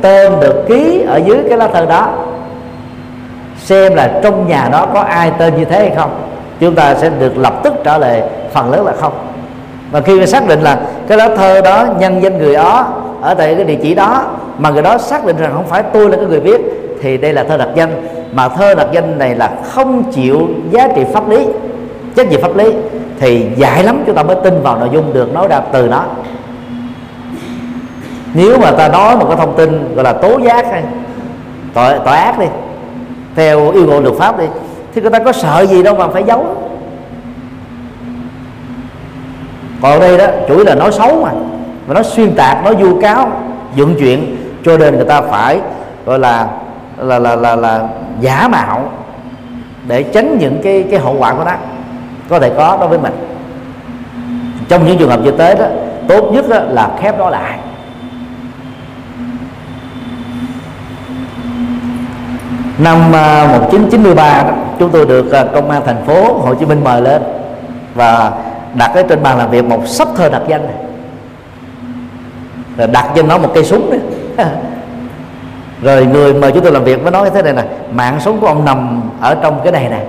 tên 0.02 0.32
được 0.40 0.64
ký 0.68 1.04
ở 1.08 1.16
dưới 1.16 1.38
cái 1.48 1.58
lá 1.58 1.68
thư 1.68 1.86
đó 1.86 2.08
xem 3.64 3.94
là 3.94 4.20
trong 4.22 4.48
nhà 4.48 4.68
đó 4.72 4.86
có 4.94 5.00
ai 5.00 5.32
tên 5.38 5.56
như 5.56 5.64
thế 5.64 5.78
hay 5.78 5.90
không. 5.96 6.10
Chúng 6.60 6.74
ta 6.74 6.94
sẽ 6.94 7.10
được 7.18 7.36
lập 7.36 7.54
tức 7.62 7.72
trả 7.84 7.98
lời, 7.98 8.22
phần 8.52 8.70
lớn 8.70 8.86
là 8.86 8.92
không. 9.00 9.12
Và 9.90 10.00
khi 10.00 10.26
xác 10.26 10.48
định 10.48 10.60
là 10.60 10.80
cái 11.08 11.18
lá 11.18 11.28
thơ 11.36 11.60
đó 11.60 11.86
nhân 11.98 12.22
danh 12.22 12.38
người 12.38 12.54
đó 12.54 12.86
ở 13.22 13.34
tại 13.34 13.54
cái 13.54 13.64
địa 13.64 13.78
chỉ 13.82 13.94
đó, 13.94 14.24
mà 14.58 14.70
người 14.70 14.82
đó 14.82 14.98
xác 14.98 15.24
định 15.24 15.36
rằng 15.36 15.52
không 15.54 15.66
phải 15.66 15.82
tôi 15.82 16.10
là 16.10 16.16
cái 16.16 16.26
người 16.26 16.40
viết, 16.40 16.60
thì 17.02 17.16
đây 17.16 17.32
là 17.32 17.44
thơ 17.44 17.56
đặc 17.56 17.68
danh. 17.74 18.06
Mà 18.32 18.48
thơ 18.48 18.74
đặc 18.74 18.86
danh 18.92 19.18
này 19.18 19.34
là 19.34 19.50
không 19.64 20.12
chịu 20.12 20.48
giá 20.70 20.88
trị 20.96 21.04
pháp 21.12 21.28
lý 21.28 21.46
trách 22.16 22.28
nhiệm 22.28 22.42
pháp 22.42 22.56
lý, 22.56 22.72
thì 23.20 23.46
dại 23.56 23.84
lắm 23.84 24.02
chúng 24.06 24.16
ta 24.16 24.22
mới 24.22 24.36
tin 24.44 24.62
vào 24.62 24.76
nội 24.78 24.88
dung 24.92 25.12
được 25.12 25.34
nói 25.34 25.48
ra 25.48 25.60
từ 25.72 25.88
nó. 25.88 26.04
Nếu 28.34 28.58
mà 28.58 28.70
ta 28.70 28.88
nói 28.88 29.16
một 29.16 29.24
cái 29.28 29.36
thông 29.36 29.56
tin 29.56 29.94
gọi 29.94 30.04
là 30.04 30.12
tố 30.12 30.38
giác 30.38 30.66
hay, 30.70 30.82
tội 31.74 31.92
tội 32.04 32.16
ác 32.16 32.38
đi 32.38 32.46
theo 33.34 33.70
yêu 33.70 33.86
cầu 33.86 34.00
luật 34.00 34.14
pháp 34.18 34.38
đi. 34.38 34.44
Thì 34.94 35.00
người 35.00 35.10
ta 35.10 35.18
có 35.18 35.32
sợ 35.32 35.66
gì 35.68 35.82
đâu 35.82 35.94
mà 35.94 36.08
phải 36.08 36.24
giấu. 36.26 36.56
Còn 39.82 40.00
đây 40.00 40.18
đó 40.18 40.26
chủ 40.48 40.64
là 40.64 40.74
nói 40.74 40.92
xấu 40.92 41.22
mà. 41.22 41.30
Mà 41.86 41.94
nó 41.94 42.02
xuyên 42.02 42.34
tạc 42.34 42.64
nó 42.64 42.72
vu 42.72 43.00
cáo 43.00 43.30
dựng 43.76 43.94
chuyện. 43.98 44.36
Cho 44.64 44.78
nên 44.78 44.96
người 44.96 45.04
ta 45.04 45.20
phải 45.20 45.60
gọi 46.06 46.18
là 46.18 46.48
là 46.98 47.18
là 47.18 47.36
là, 47.36 47.56
là 47.56 47.88
giả 48.20 48.48
mạo 48.48 48.90
để 49.88 50.02
tránh 50.02 50.38
những 50.38 50.60
cái 50.62 50.84
cái 50.90 51.00
hậu 51.00 51.16
quả 51.18 51.34
của 51.34 51.44
nó. 51.44 51.52
Có 52.28 52.40
thể 52.40 52.50
có 52.56 52.76
đối 52.80 52.88
với 52.88 52.98
mình. 52.98 53.12
Trong 54.68 54.86
những 54.86 54.98
trường 54.98 55.10
hợp 55.10 55.20
như 55.24 55.30
thế 55.30 55.54
đó 55.54 55.64
tốt 56.08 56.30
nhất 56.32 56.48
đó 56.48 56.58
là 56.68 56.90
khép 57.00 57.18
nó 57.18 57.30
lại. 57.30 57.58
Năm 62.78 63.12
à, 63.12 63.48
1993 63.60 64.42
đó, 64.42 64.50
chúng 64.78 64.90
tôi 64.90 65.06
được 65.06 65.32
à, 65.32 65.44
công 65.54 65.70
an 65.70 65.82
thành 65.86 66.04
phố 66.06 66.32
Hồ 66.32 66.54
Chí 66.54 66.66
Minh 66.66 66.84
mời 66.84 67.02
lên 67.02 67.22
và 67.94 68.32
đặt 68.74 68.90
ở 68.94 69.02
trên 69.02 69.22
bàn 69.22 69.38
làm 69.38 69.50
việc 69.50 69.64
một 69.64 69.86
sắp 69.86 70.08
thơ 70.16 70.28
đặc 70.28 70.42
danh 70.48 70.64
này. 70.64 70.74
Rồi 72.76 72.86
đặt 72.86 73.12
cho 73.16 73.22
nó 73.22 73.38
một 73.38 73.50
cây 73.54 73.64
súng 73.64 73.90
đấy. 73.90 74.00
Rồi 75.82 76.06
người 76.06 76.34
mời 76.34 76.52
chúng 76.52 76.62
tôi 76.62 76.72
làm 76.72 76.84
việc 76.84 77.02
mới 77.02 77.10
nói 77.10 77.30
thế 77.34 77.42
này 77.42 77.52
nè 77.52 77.64
mạng 77.92 78.20
sống 78.20 78.40
của 78.40 78.46
ông 78.46 78.64
nằm 78.64 79.02
ở 79.20 79.34
trong 79.34 79.60
cái 79.64 79.72
này 79.72 79.88
nè. 79.88 80.00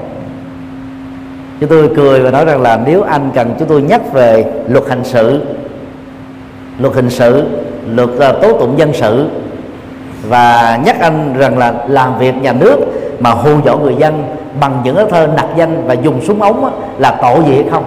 Chúng 1.59 1.69
tôi 1.69 1.89
cười 1.95 2.19
và 2.19 2.31
nói 2.31 2.45
rằng 2.45 2.61
là 2.61 2.79
nếu 2.85 3.01
anh 3.01 3.31
cần 3.35 3.55
chúng 3.59 3.67
tôi 3.67 3.81
nhắc 3.81 4.13
về 4.13 4.45
luật 4.67 4.83
hình 4.87 5.03
sự 5.03 5.41
luật 6.79 6.93
hình 6.95 7.09
sự 7.09 7.47
luật 7.95 8.09
à, 8.19 8.31
tố 8.31 8.59
tụng 8.59 8.79
dân 8.79 8.93
sự 8.93 9.29
và 10.23 10.79
nhắc 10.85 10.99
anh 10.99 11.33
rằng 11.37 11.57
là 11.57 11.73
làm 11.87 12.19
việc 12.19 12.35
nhà 12.35 12.53
nước 12.53 12.77
mà 13.19 13.29
hù 13.29 13.49
dọa 13.65 13.75
người 13.75 13.95
dân 13.95 14.23
bằng 14.59 14.81
những 14.83 14.95
cái 14.95 15.05
thơ 15.09 15.27
nặc 15.27 15.45
danh 15.55 15.87
và 15.87 15.93
dùng 15.93 16.21
súng 16.21 16.41
ống 16.41 16.71
là 16.97 17.17
tội 17.21 17.43
gì 17.47 17.53
hay 17.53 17.65
không? 17.71 17.83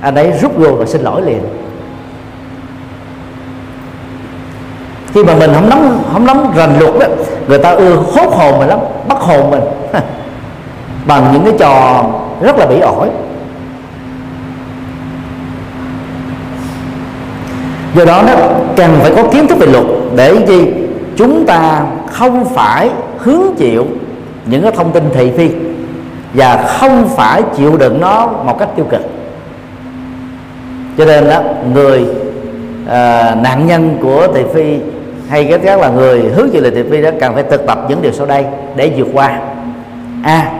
Anh 0.00 0.14
ấy 0.14 0.32
rút 0.40 0.56
vô 0.56 0.68
và 0.72 0.86
xin 0.86 1.02
lỗi 1.02 1.22
liền. 1.22 1.40
Khi 5.14 5.24
mà 5.24 5.34
mình 5.34 5.50
không 5.54 5.68
nắm 5.68 5.98
không 6.12 6.26
nắm 6.26 6.36
rành 6.56 6.78
luật 6.78 6.92
đó 7.00 7.06
người 7.48 7.58
ta 7.58 7.70
ưa 7.70 7.94
hốt 7.94 8.34
hồn 8.36 8.58
mình 8.58 8.68
lắm, 8.68 8.78
bắt 9.08 9.18
hồn 9.20 9.50
mình. 9.50 9.62
Bằng 11.06 11.32
những 11.32 11.44
cái 11.44 11.54
trò 11.58 12.04
rất 12.40 12.58
là 12.58 12.66
bị 12.66 12.80
ổi. 12.80 13.08
Do 17.94 18.04
đó 18.04 18.22
đó 18.26 18.34
cần 18.76 18.90
phải 19.00 19.12
có 19.16 19.22
kiến 19.32 19.46
thức 19.46 19.58
về 19.58 19.66
luật 19.66 19.84
để 20.16 20.46
gì? 20.46 20.81
Chúng 21.16 21.46
ta 21.46 21.82
không 22.12 22.44
phải 22.44 22.90
hứng 23.18 23.54
chịu 23.58 23.86
những 24.46 24.62
cái 24.62 24.72
thông 24.72 24.92
tin 24.92 25.04
thị 25.14 25.30
phi 25.36 25.50
và 26.34 26.56
không 26.56 27.08
phải 27.08 27.42
chịu 27.56 27.76
đựng 27.76 28.00
nó 28.00 28.26
một 28.26 28.58
cách 28.58 28.68
tiêu 28.76 28.86
cực. 28.90 29.00
Cho 30.98 31.04
nên 31.04 31.28
đó 31.28 31.42
người 31.74 32.04
à, 32.88 33.34
nạn 33.34 33.66
nhân 33.66 33.98
của 34.02 34.26
thị 34.34 34.42
phi 34.54 34.78
hay 35.28 35.44
cái 35.44 35.58
khác 35.58 35.80
là 35.80 35.88
người 35.88 36.20
hướng 36.20 36.50
chịu 36.50 36.62
lời 36.62 36.70
thị 36.70 36.82
phi 36.90 37.02
đó 37.02 37.10
cần 37.20 37.34
phải 37.34 37.42
thực 37.42 37.66
tập 37.66 37.78
những 37.88 38.02
điều 38.02 38.12
sau 38.12 38.26
đây 38.26 38.44
để 38.76 38.92
vượt 38.96 39.08
qua. 39.12 39.40
A. 40.22 40.32
À, 40.32 40.52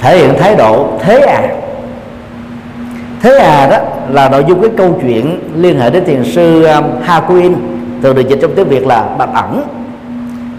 thể 0.00 0.18
hiện 0.18 0.34
thái 0.38 0.56
độ 0.56 0.88
thế 1.00 1.20
à? 1.20 1.42
Thế 3.22 3.36
à 3.38 3.66
đó 3.70 3.78
là 4.08 4.28
nội 4.28 4.44
dung 4.48 4.60
cái 4.60 4.70
câu 4.76 4.98
chuyện 5.02 5.38
liên 5.56 5.78
hệ 5.78 5.90
đến 5.90 6.04
thiền 6.04 6.24
sư 6.24 6.64
à, 6.64 6.76
um, 6.76 6.84
Hakuin 7.02 7.54
thường 8.02 8.14
được 8.16 8.28
dịch 8.28 8.38
trong 8.42 8.54
tiếng 8.56 8.68
Việt 8.68 8.86
là 8.86 9.08
Bạch 9.18 9.34
ẩn. 9.34 9.62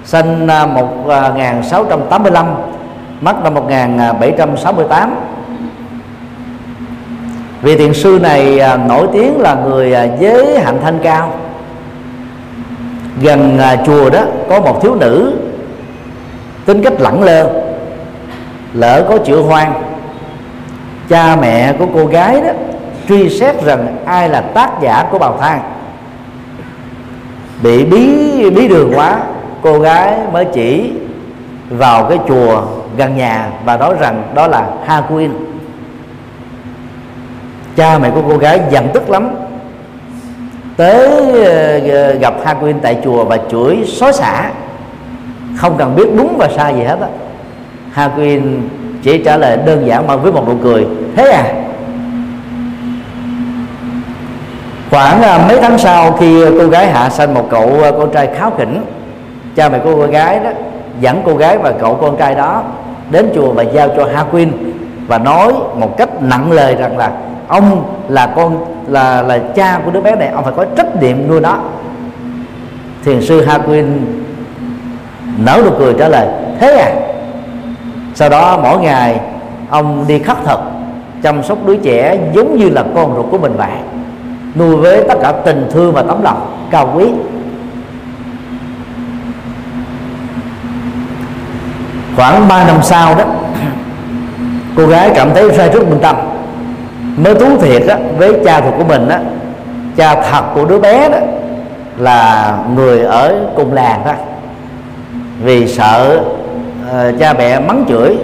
Sinh 0.04 0.48
à, 0.48 0.60
à, 0.60 0.66
năm 0.66 0.74
1685 0.74 2.46
mất 3.22 3.44
năm 3.44 3.54
1768 3.54 5.16
vị 7.62 7.78
thiền 7.78 7.94
sư 7.94 8.20
này 8.22 8.62
nổi 8.88 9.08
tiếng 9.14 9.42
là 9.42 9.56
người 9.56 9.96
giới 10.20 10.60
hạnh 10.60 10.80
thanh 10.84 11.00
cao. 11.04 11.34
Gần 13.22 13.60
chùa 13.86 14.10
đó 14.10 14.22
có 14.50 14.60
một 14.62 14.84
thiếu 14.84 14.96
nữ 14.96 15.34
tính 16.66 16.84
cách 16.84 16.94
lẳng 17.00 17.24
lơ 17.24 17.50
lỡ 18.74 19.06
có 19.10 19.18
chữa 19.18 19.42
hoang 19.42 19.93
cha 21.10 21.36
mẹ 21.36 21.74
của 21.74 21.88
cô 21.94 22.06
gái 22.06 22.42
đó 22.42 22.52
truy 23.08 23.30
xét 23.30 23.64
rằng 23.64 23.98
ai 24.06 24.30
là 24.30 24.42
tác 24.42 24.72
giả 24.82 25.08
của 25.12 25.20
bào 25.20 25.38
thai. 25.38 25.60
Bị 27.64 27.86
bí 27.86 28.50
bí 28.50 28.68
đường 28.68 28.92
quá 28.96 29.20
cô 29.62 29.80
gái 29.80 30.18
mới 30.32 30.46
chỉ 30.46 30.92
vào 31.70 32.06
cái 32.10 32.20
chùa 32.28 32.62
gần 32.98 33.18
nhà 33.18 33.50
và 33.66 33.78
nói 33.78 33.96
rằng 34.00 34.24
đó 34.34 34.48
là 34.48 34.68
Hakuin 34.86 35.32
cha 37.76 38.00
mẹ 38.00 38.10
của 38.10 38.22
cô 38.30 38.38
gái 38.38 38.62
giận 38.72 38.88
tức 38.94 39.10
lắm. 39.10 39.30
Tới 40.78 41.08
ờ, 41.46 41.80
gặp 41.80 42.20
gặp 42.20 42.46
Hakuin 42.46 42.80
tại 42.80 42.98
chùa 43.04 43.26
và 43.26 43.38
chửi 43.52 43.86
xói 43.88 44.14
xả. 44.14 44.52
Không 45.58 45.76
cần 45.78 45.96
biết 45.96 46.08
đúng 46.18 46.36
và 46.38 46.50
sai 46.56 46.76
gì 46.76 46.84
hết 46.84 47.00
á. 47.02 47.08
Hakuin 47.92 48.70
chỉ 49.04 49.18
trả 49.18 49.38
lời 49.38 49.58
đơn 49.66 49.88
giản 49.88 50.08
bằng 50.08 50.22
với 50.22 50.32
một 50.32 50.48
nụ 50.48 50.56
cười. 50.64 50.88
Thế 51.16 51.32
à? 51.32 51.44
Khoảng 54.92 55.22
à, 55.22 55.46
mấy 55.48 55.58
tháng 55.62 55.78
sau 55.78 56.12
khi 56.12 56.46
cô 56.60 56.68
gái 56.68 56.88
hạ 56.88 57.10
sanh 57.10 57.34
một 57.34 57.48
cậu 57.50 57.84
à, 57.84 57.92
con 57.92 58.12
trai 58.12 58.30
kháo 58.38 58.52
khỉnh, 58.58 58.82
cha 59.56 59.70
mẹ 59.70 59.80
cô 59.84 59.96
gái 59.96 60.40
đó 60.40 60.50
dẫn 61.00 61.22
cô 61.26 61.36
gái 61.36 61.58
và 61.58 61.72
cậu 61.72 61.96
con 61.96 62.18
trai 62.18 62.36
đó 62.36 62.64
đến 63.12 63.30
chùa 63.36 63.52
và 63.52 63.64
giao 63.64 63.90
cho 63.98 64.10
Ha 64.16 64.24
Quyên 64.24 64.52
và 65.08 65.18
nói 65.18 65.54
một 65.76 65.98
cách 65.98 66.22
nặng 66.22 66.52
lời 66.52 66.76
rằng 66.76 66.98
là 66.98 67.12
ông 67.48 67.86
là 68.08 68.28
con, 68.36 68.66
là 68.88 69.22
là 69.22 69.40
cha 69.56 69.80
của 69.86 69.92
đứa 69.92 70.02
bé 70.02 70.16
này, 70.16 70.28
ông 70.28 70.44
phải 70.44 70.54
có 70.58 70.66
trách 70.76 71.02
nhiệm 71.02 71.28
nuôi 71.28 71.42
nó. 71.42 71.58
Thiền 73.06 73.22
sư 73.22 73.42
Ha 73.42 73.58
Quyên 73.58 73.86
nở 75.38 75.62
nụ 75.66 75.72
cười 75.80 75.94
trả 76.00 76.08
lời, 76.08 76.28
thế 76.60 76.78
à? 76.78 77.13
Sau 78.14 78.30
đó 78.30 78.60
mỗi 78.64 78.80
ngày 78.80 79.20
ông 79.70 80.06
đi 80.08 80.20
khắc 80.20 80.38
thật 80.46 80.60
chăm 81.24 81.44
sóc 81.44 81.58
đứa 81.66 81.76
trẻ 81.76 82.18
giống 82.34 82.58
như 82.58 82.70
là 82.70 82.84
con 82.96 83.16
ruột 83.16 83.26
của 83.32 83.38
mình 83.38 83.54
vậy 83.58 83.72
nuôi 84.56 84.76
với 84.76 85.04
tất 85.08 85.16
cả 85.22 85.32
tình 85.32 85.68
thương 85.72 85.94
và 85.94 86.02
tấm 86.02 86.24
lòng 86.24 86.68
cao 86.72 86.94
quý. 86.96 87.06
Khoảng 92.16 92.48
3 92.48 92.64
năm 92.64 92.78
sau 92.84 93.16
đó 93.16 93.24
cô 94.76 94.88
gái 94.88 95.12
cảm 95.16 95.30
thấy 95.34 95.52
sai 95.54 95.70
trước 95.74 95.90
bình 95.90 96.00
tâm. 96.02 96.16
Mới 97.18 97.36
thú 97.36 97.58
thiệt 97.58 97.84
đó, 97.88 97.96
với 98.18 98.34
cha 98.46 98.62
ruột 98.62 98.74
của 98.78 98.84
mình 98.84 99.10
đó 99.10 99.18
cha 99.96 100.22
thật 100.32 100.44
của 100.54 100.66
đứa 100.66 100.80
bé 100.80 101.10
đó 101.10 101.18
là 101.98 102.58
người 102.76 103.04
ở 103.04 103.36
cùng 103.56 103.74
làng 103.74 104.02
thôi. 104.06 104.14
Vì 105.44 105.68
sợ 105.68 106.24
uh, 106.94 107.20
cha 107.20 107.34
mẹ 107.34 107.60
mắng 107.60 107.86
chửi. 107.90 108.18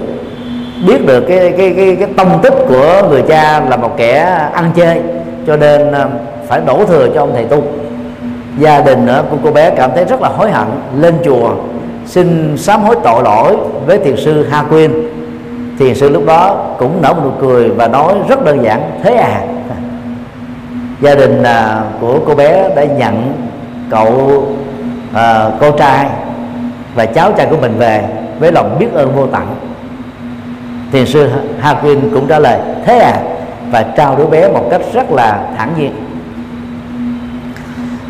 Biết 0.87 1.05
được 1.05 1.21
cái 1.27 1.53
cái 1.57 1.73
cái 1.77 1.95
cái 1.99 2.09
tông 2.17 2.39
tích 2.41 2.53
của 2.67 3.07
người 3.09 3.21
cha 3.21 3.59
là 3.59 3.77
một 3.77 3.97
kẻ 3.97 4.39
ăn 4.53 4.71
chơi 4.75 5.01
cho 5.47 5.57
nên 5.57 5.91
ờ, 5.91 6.09
phải 6.47 6.61
đổ 6.65 6.85
thừa 6.85 7.07
cho 7.13 7.21
ông 7.21 7.31
thầy 7.33 7.45
tu. 7.45 7.63
Gia 8.59 8.81
đình 8.81 9.07
ờ, 9.07 9.23
của 9.31 9.37
cô 9.43 9.51
bé 9.51 9.69
cảm 9.69 9.91
thấy 9.95 10.05
rất 10.05 10.21
là 10.21 10.29
hối 10.29 10.51
hận 10.51 10.67
lên 10.99 11.15
chùa 11.25 11.51
xin 12.05 12.57
sám 12.57 12.81
hối 12.81 12.95
tội 13.03 13.23
lỗi 13.23 13.57
với 13.85 13.97
thiền 13.97 14.17
sư 14.17 14.45
Ha 14.49 14.63
Quyên. 14.63 14.91
Thiền 15.79 15.95
sư 15.95 16.09
lúc 16.09 16.25
đó 16.25 16.55
cũng 16.79 17.01
nở 17.01 17.13
một 17.13 17.21
nụ 17.23 17.31
cười 17.41 17.69
và 17.69 17.87
nói 17.87 18.13
rất 18.29 18.45
đơn 18.45 18.63
giản 18.63 18.91
thế 19.03 19.15
à. 19.15 19.41
Gia 21.01 21.15
đình 21.15 21.43
của 22.01 22.19
cô 22.27 22.35
bé 22.35 22.69
đã 22.75 22.83
nhận 22.83 23.33
cậu 23.89 24.43
à, 25.13 25.45
cô 25.59 25.71
trai 25.71 26.07
và 26.95 27.05
cháu 27.05 27.31
trai 27.31 27.47
của 27.49 27.57
mình 27.61 27.75
về 27.77 28.18
với 28.39 28.51
lòng 28.51 28.75
biết 28.79 28.93
ơn 28.93 29.15
vô 29.15 29.27
tận. 29.27 29.55
Thiền 30.91 31.05
sư 31.05 31.29
Hakuin 31.59 32.09
cũng 32.13 32.27
trả 32.27 32.39
lời, 32.39 32.59
thế 32.85 32.99
à 32.99 33.21
và 33.71 33.83
trao 33.97 34.15
đứa 34.15 34.25
bé 34.25 34.47
một 34.47 34.67
cách 34.71 34.81
rất 34.93 35.11
là 35.11 35.39
thản 35.57 35.69
nhiên. 35.77 35.91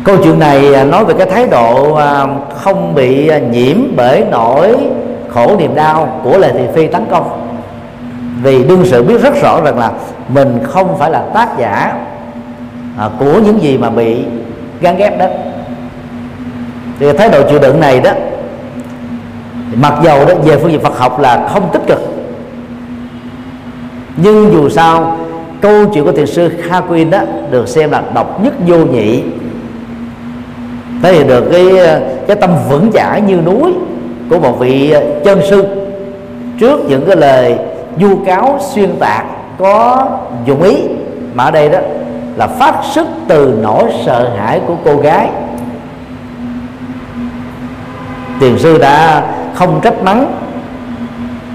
Câu 0.04 0.16
chuyện 0.24 0.38
này 0.38 0.74
à, 0.74 0.84
nói 0.84 1.04
về 1.04 1.14
cái 1.18 1.26
thái 1.30 1.46
độ 1.46 1.94
à, 1.94 2.26
không 2.54 2.94
bị 2.94 3.28
à, 3.28 3.38
nhiễm 3.38 3.76
bởi 3.96 4.24
nỗi 4.30 4.76
khổ 5.28 5.56
niềm 5.58 5.74
đau 5.74 6.20
của 6.24 6.38
lệ 6.38 6.52
thị 6.52 6.64
phi 6.74 6.86
tấn 6.86 7.04
công. 7.10 7.46
Vì 8.42 8.64
đương 8.64 8.84
sự 8.84 9.02
biết 9.02 9.22
rất 9.22 9.42
rõ 9.42 9.60
rằng 9.60 9.78
là 9.78 9.90
mình 10.28 10.58
không 10.64 10.98
phải 10.98 11.10
là 11.10 11.22
tác 11.34 11.58
giả 11.58 11.92
của 13.18 13.40
những 13.44 13.62
gì 13.62 13.78
mà 13.78 13.90
bị 13.90 14.24
gắn 14.80 14.96
ghép 14.96 15.18
đó. 15.18 15.26
Thì 16.98 17.12
thái 17.12 17.28
độ 17.28 17.42
chịu 17.50 17.58
đựng 17.58 17.80
này 17.80 18.00
đó 18.00 18.10
mặc 19.76 19.94
dầu 20.04 20.24
đó, 20.24 20.34
về 20.34 20.56
phương 20.56 20.70
diện 20.70 20.80
Phật 20.80 20.98
học 20.98 21.20
là 21.20 21.48
không 21.52 21.68
tích 21.72 21.82
cực. 21.86 22.00
Nhưng 24.16 24.52
dù 24.52 24.68
sao, 24.68 25.16
câu 25.60 25.86
chuyện 25.94 26.04
của 26.04 26.12
thiền 26.12 26.26
sư 26.26 26.50
Kha 26.62 26.80
Quyên 26.80 27.10
đó 27.10 27.18
được 27.50 27.68
xem 27.68 27.90
là 27.90 28.02
độc 28.14 28.44
nhất 28.44 28.54
vô 28.66 28.76
nhị. 28.76 29.22
Thể 31.02 31.14
hiện 31.14 31.26
được 31.26 31.44
cái 31.52 31.64
cái 32.26 32.36
tâm 32.36 32.50
vững 32.68 32.90
chãi 32.92 33.20
như 33.20 33.36
núi 33.36 33.74
của 34.30 34.40
một 34.40 34.58
vị 34.58 34.90
ờ, 34.90 35.02
chân 35.24 35.40
sư. 35.50 35.64
Trước 36.58 36.80
những 36.88 37.06
cái 37.06 37.16
lời 37.16 37.58
du 38.00 38.18
cáo 38.26 38.58
xuyên 38.74 38.90
tạc 38.98 39.24
có 39.58 40.06
dụng 40.46 40.62
ý, 40.62 40.76
mà 41.34 41.44
ở 41.44 41.50
đây 41.50 41.68
đó 41.68 41.78
là 42.36 42.46
phát 42.46 42.74
xuất 42.94 43.06
từ 43.28 43.58
nỗi 43.62 43.84
sợ 44.06 44.30
hãi 44.38 44.60
của 44.66 44.74
cô 44.84 44.96
gái. 44.96 45.28
Tiền 48.40 48.58
sư 48.58 48.78
đã 48.78 49.22
không 49.60 49.80
trách 49.82 50.02
mắng 50.02 50.32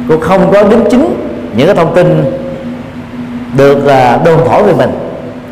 cũng 0.07 0.21
không 0.21 0.51
có 0.53 0.63
đính 0.63 0.83
chính 0.89 1.05
những 1.57 1.67
cái 1.67 1.75
thông 1.75 1.95
tin 1.95 2.23
được 3.57 3.87
à, 3.87 4.19
đồn 4.25 4.39
thổi 4.47 4.63
về 4.63 4.73
mình. 4.73 4.89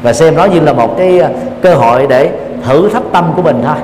Và 0.04 0.14
xem 0.14 0.36
nó 0.36 0.46
như 0.46 0.60
là 0.60 0.74
một 0.74 0.98
cái 0.98 1.20
à, 1.20 1.30
cơ 1.62 1.76
hội 1.76 2.08
để 2.10 2.32
thử 2.64 2.90
thách 2.90 3.04
tâm 3.12 3.34
của 3.36 3.42
mình 3.42 3.62
thôi. 3.66 3.76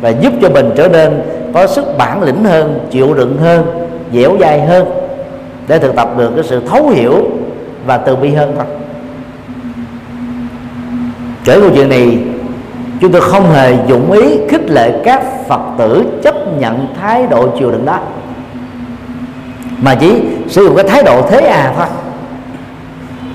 Và 0.00 0.08
giúp 0.08 0.32
cho 0.42 0.48
mình 0.50 0.70
trở 0.76 0.88
nên 0.88 1.22
có 1.54 1.66
sức 1.66 1.84
bản 1.98 2.22
lĩnh 2.22 2.44
hơn 2.44 2.78
chịu 2.90 3.14
đựng 3.14 3.38
hơn 3.38 3.66
dẻo 4.12 4.36
dai 4.40 4.60
hơn 4.60 4.86
để 5.68 5.78
thực 5.78 5.96
tập 5.96 6.18
được 6.18 6.30
cái 6.34 6.44
sự 6.44 6.62
thấu 6.70 6.88
hiểu 6.88 7.14
và 7.86 7.98
từ 7.98 8.16
bi 8.16 8.34
hơn 8.34 8.52
thôi. 8.56 8.66
Kể 11.44 11.60
câu 11.60 11.70
chuyện 11.74 11.88
này 11.88 12.18
chúng 13.00 13.12
tôi 13.12 13.20
không 13.20 13.52
hề 13.52 13.74
dụng 13.86 14.12
ý 14.12 14.38
khích 14.48 14.70
lệ 14.70 15.00
các 15.04 15.22
phật 15.48 15.60
tử 15.78 16.04
chấp 16.22 16.34
nhận 16.58 16.86
thái 17.00 17.26
độ 17.26 17.48
chịu 17.58 17.70
đựng 17.70 17.84
đó, 17.84 17.98
mà 19.82 19.94
chỉ 19.94 20.22
sử 20.48 20.64
dụng 20.64 20.76
cái 20.76 20.88
thái 20.88 21.02
độ 21.02 21.22
thế 21.30 21.50
hà 21.50 21.72
thôi. 21.76 21.86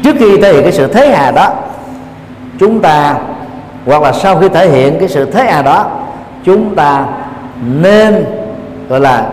Trước 0.03 0.15
khi 0.19 0.37
thể 0.37 0.53
hiện 0.53 0.63
cái 0.63 0.71
sự 0.71 0.87
thế 0.87 1.09
hà 1.09 1.31
đó, 1.31 1.49
chúng 2.59 2.79
ta, 2.79 3.15
hoặc 3.85 4.01
là 4.01 4.11
sau 4.11 4.37
khi 4.39 4.49
thể 4.49 4.69
hiện 4.69 4.99
cái 4.99 5.09
sự 5.09 5.31
thế 5.31 5.43
hà 5.43 5.61
đó, 5.61 5.85
chúng 6.43 6.75
ta 6.75 7.05
nên, 7.81 8.25
gọi 8.89 8.99
là, 8.99 9.29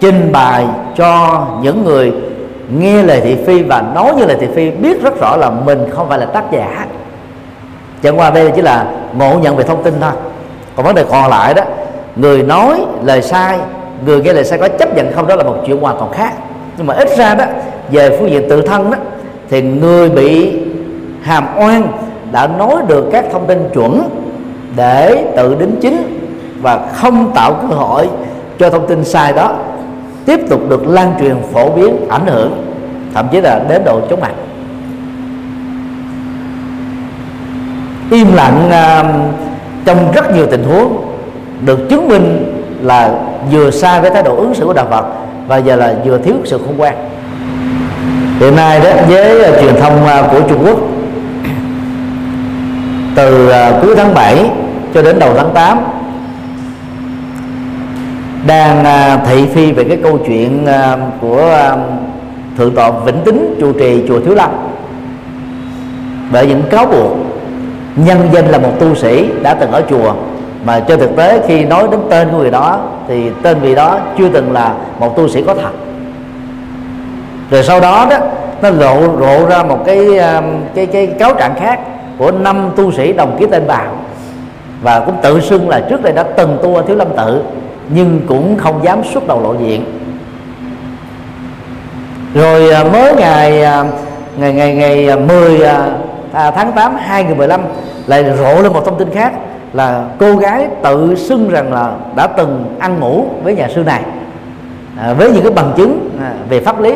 trình 0.00 0.32
bày 0.32 0.66
cho 0.96 1.44
những 1.62 1.84
người 1.84 2.12
nghe 2.78 3.02
lời 3.02 3.20
thị 3.20 3.36
phi 3.46 3.62
và 3.62 3.82
nói 3.94 4.14
như 4.16 4.26
lời 4.26 4.36
thị 4.40 4.46
phi 4.54 4.70
biết 4.70 5.02
rất 5.02 5.20
rõ 5.20 5.36
là 5.36 5.50
mình 5.50 5.78
không 5.90 6.08
phải 6.08 6.18
là 6.18 6.26
tác 6.26 6.44
giả 6.52 6.86
chẳng 8.02 8.18
qua 8.18 8.30
đây 8.30 8.50
chỉ 8.56 8.62
là 8.62 8.86
ngộ 9.18 9.38
nhận 9.38 9.56
về 9.56 9.64
thông 9.64 9.82
tin 9.82 9.94
thôi. 10.00 10.12
Còn 10.76 10.86
vấn 10.86 10.94
đề 10.94 11.04
còn 11.10 11.30
lại 11.30 11.54
đó, 11.54 11.62
người 12.16 12.42
nói 12.42 12.80
lời 13.02 13.22
sai, 13.22 13.58
người 14.06 14.22
nghe 14.22 14.32
lời 14.32 14.44
sai 14.44 14.58
có 14.58 14.68
chấp 14.68 14.96
nhận 14.96 15.12
không, 15.12 15.26
đó 15.26 15.36
là 15.36 15.44
một 15.44 15.56
chuyện 15.66 15.80
hoàn 15.80 15.98
toàn 15.98 16.12
khác. 16.12 16.32
Nhưng 16.76 16.86
mà 16.86 16.94
ít 16.94 17.08
ra 17.16 17.34
đó, 17.34 17.44
về 17.90 18.16
phương 18.18 18.30
diện 18.30 18.48
tự 18.48 18.62
thân 18.62 18.90
đó, 18.90 18.98
thì 19.50 19.62
người 19.62 20.10
bị 20.10 20.58
hàm 21.22 21.46
oan 21.58 21.82
đã 22.32 22.46
nói 22.46 22.76
được 22.86 23.08
các 23.12 23.24
thông 23.32 23.46
tin 23.46 23.68
chuẩn 23.74 24.02
để 24.76 25.24
tự 25.36 25.54
đính 25.54 25.76
chính 25.80 26.18
và 26.62 26.86
không 26.94 27.32
tạo 27.34 27.52
cơ 27.52 27.74
hội 27.74 28.08
cho 28.58 28.70
thông 28.70 28.86
tin 28.86 29.04
sai 29.04 29.32
đó 29.32 29.54
tiếp 30.26 30.40
tục 30.50 30.60
được 30.68 30.88
lan 30.88 31.12
truyền, 31.20 31.36
phổ 31.52 31.70
biến, 31.70 32.08
ảnh 32.08 32.26
hưởng, 32.26 32.64
thậm 33.14 33.28
chí 33.32 33.40
là 33.40 33.60
đến 33.68 33.82
độ 33.84 34.00
chống 34.10 34.20
mặt. 34.20 34.32
Im 38.12 38.32
lặng 38.34 38.70
uh, 38.70 39.06
trong 39.84 40.12
rất 40.12 40.34
nhiều 40.34 40.46
tình 40.50 40.64
huống 40.64 41.04
được 41.66 41.88
chứng 41.88 42.08
minh 42.08 42.44
là 42.82 43.10
vừa 43.50 43.70
sai 43.70 44.00
với 44.00 44.10
thái 44.10 44.22
độ 44.22 44.36
ứng 44.36 44.54
xử 44.54 44.64
của 44.64 44.72
đạo 44.72 44.86
Phật 44.90 45.04
và 45.48 45.56
giờ 45.56 45.76
là 45.76 45.94
vừa 46.04 46.18
thiếu 46.18 46.34
sự 46.44 46.58
khôn 46.58 46.76
ngoan. 46.76 46.94
Hiện 48.40 48.56
nay 48.56 48.80
đó 48.80 48.90
với 49.08 49.40
uh, 49.40 49.60
truyền 49.60 49.74
thông 49.80 50.04
uh, 50.04 50.30
của 50.30 50.40
Trung 50.48 50.64
Quốc 50.66 50.78
từ 53.14 53.46
uh, 53.48 53.82
cuối 53.82 53.96
tháng 53.96 54.14
7 54.14 54.50
cho 54.94 55.02
đến 55.02 55.18
đầu 55.18 55.34
tháng 55.36 55.50
8 55.54 55.78
đang 58.46 58.80
uh, 58.80 59.28
thị 59.28 59.46
phi 59.54 59.72
về 59.72 59.84
cái 59.84 59.98
câu 60.02 60.18
chuyện 60.26 60.64
uh, 60.64 61.00
của 61.20 61.68
uh, 61.72 61.78
thượng 62.58 62.74
tọa 62.74 62.90
vĩnh 62.90 63.20
tính 63.24 63.56
trụ 63.60 63.72
trì 63.72 64.04
chùa 64.08 64.20
thiếu 64.20 64.34
lâm. 64.34 64.50
Bởi 66.32 66.46
những 66.46 66.62
cáo 66.70 66.86
buộc 66.86 67.31
nhân 67.96 68.28
danh 68.32 68.46
là 68.46 68.58
một 68.58 68.72
tu 68.80 68.94
sĩ 68.94 69.28
đã 69.42 69.54
từng 69.54 69.70
ở 69.70 69.82
chùa, 69.90 70.14
mà 70.64 70.80
trên 70.80 70.98
thực 70.98 71.16
tế 71.16 71.40
khi 71.46 71.64
nói 71.64 71.88
đến 71.90 72.00
tên 72.10 72.28
của 72.30 72.38
người 72.38 72.50
đó, 72.50 72.80
thì 73.08 73.30
tên 73.42 73.60
vị 73.60 73.74
đó 73.74 73.98
chưa 74.18 74.28
từng 74.28 74.52
là 74.52 74.74
một 74.98 75.16
tu 75.16 75.28
sĩ 75.28 75.42
có 75.42 75.54
thật. 75.54 75.70
Rồi 77.50 77.62
sau 77.62 77.80
đó 77.80 78.06
đó, 78.10 78.16
nó 78.62 78.70
lộ 78.70 79.16
lộ 79.16 79.46
ra 79.46 79.62
một 79.62 79.78
cái 79.86 80.18
um, 80.18 80.44
cái 80.74 80.86
cái 80.86 81.06
cáo 81.06 81.34
trạng 81.34 81.54
khác 81.54 81.80
của 82.18 82.30
năm 82.30 82.70
tu 82.76 82.92
sĩ 82.92 83.12
đồng 83.12 83.36
ký 83.38 83.46
tên 83.50 83.66
vào 83.66 83.92
và 84.82 85.00
cũng 85.00 85.14
tự 85.22 85.40
xưng 85.40 85.68
là 85.68 85.80
trước 85.80 86.02
đây 86.02 86.12
đã 86.12 86.22
từng 86.22 86.58
tu 86.62 86.76
ở 86.76 86.82
thiếu 86.82 86.96
lâm 86.96 87.08
tự, 87.16 87.42
nhưng 87.94 88.20
cũng 88.28 88.56
không 88.58 88.84
dám 88.84 89.04
xuất 89.12 89.26
đầu 89.26 89.42
lộ 89.42 89.54
diện. 89.54 89.84
Rồi 92.34 92.70
à, 92.70 92.84
mới 92.84 93.12
à, 93.22 93.84
ngày 94.36 94.52
ngày 94.52 94.52
ngày 94.52 94.74
ngày 94.74 95.16
10 95.16 95.60
à, 96.32 96.50
tháng 96.50 96.72
8 96.72 96.96
2015 96.96 97.60
lại 98.06 98.24
rộ 98.38 98.62
lên 98.62 98.72
một 98.72 98.84
thông 98.84 98.98
tin 98.98 99.10
khác 99.10 99.32
là 99.72 100.04
cô 100.18 100.36
gái 100.36 100.66
tự 100.82 101.14
xưng 101.14 101.50
rằng 101.50 101.72
là 101.72 101.92
đã 102.16 102.26
từng 102.26 102.76
ăn 102.78 103.00
ngủ 103.00 103.24
với 103.42 103.54
nhà 103.54 103.68
sư 103.74 103.82
này. 103.84 104.02
À, 104.98 105.12
với 105.12 105.30
những 105.30 105.42
cái 105.42 105.52
bằng 105.52 105.72
chứng 105.76 106.10
à, 106.20 106.32
về 106.48 106.60
pháp 106.60 106.80
lý. 106.80 106.94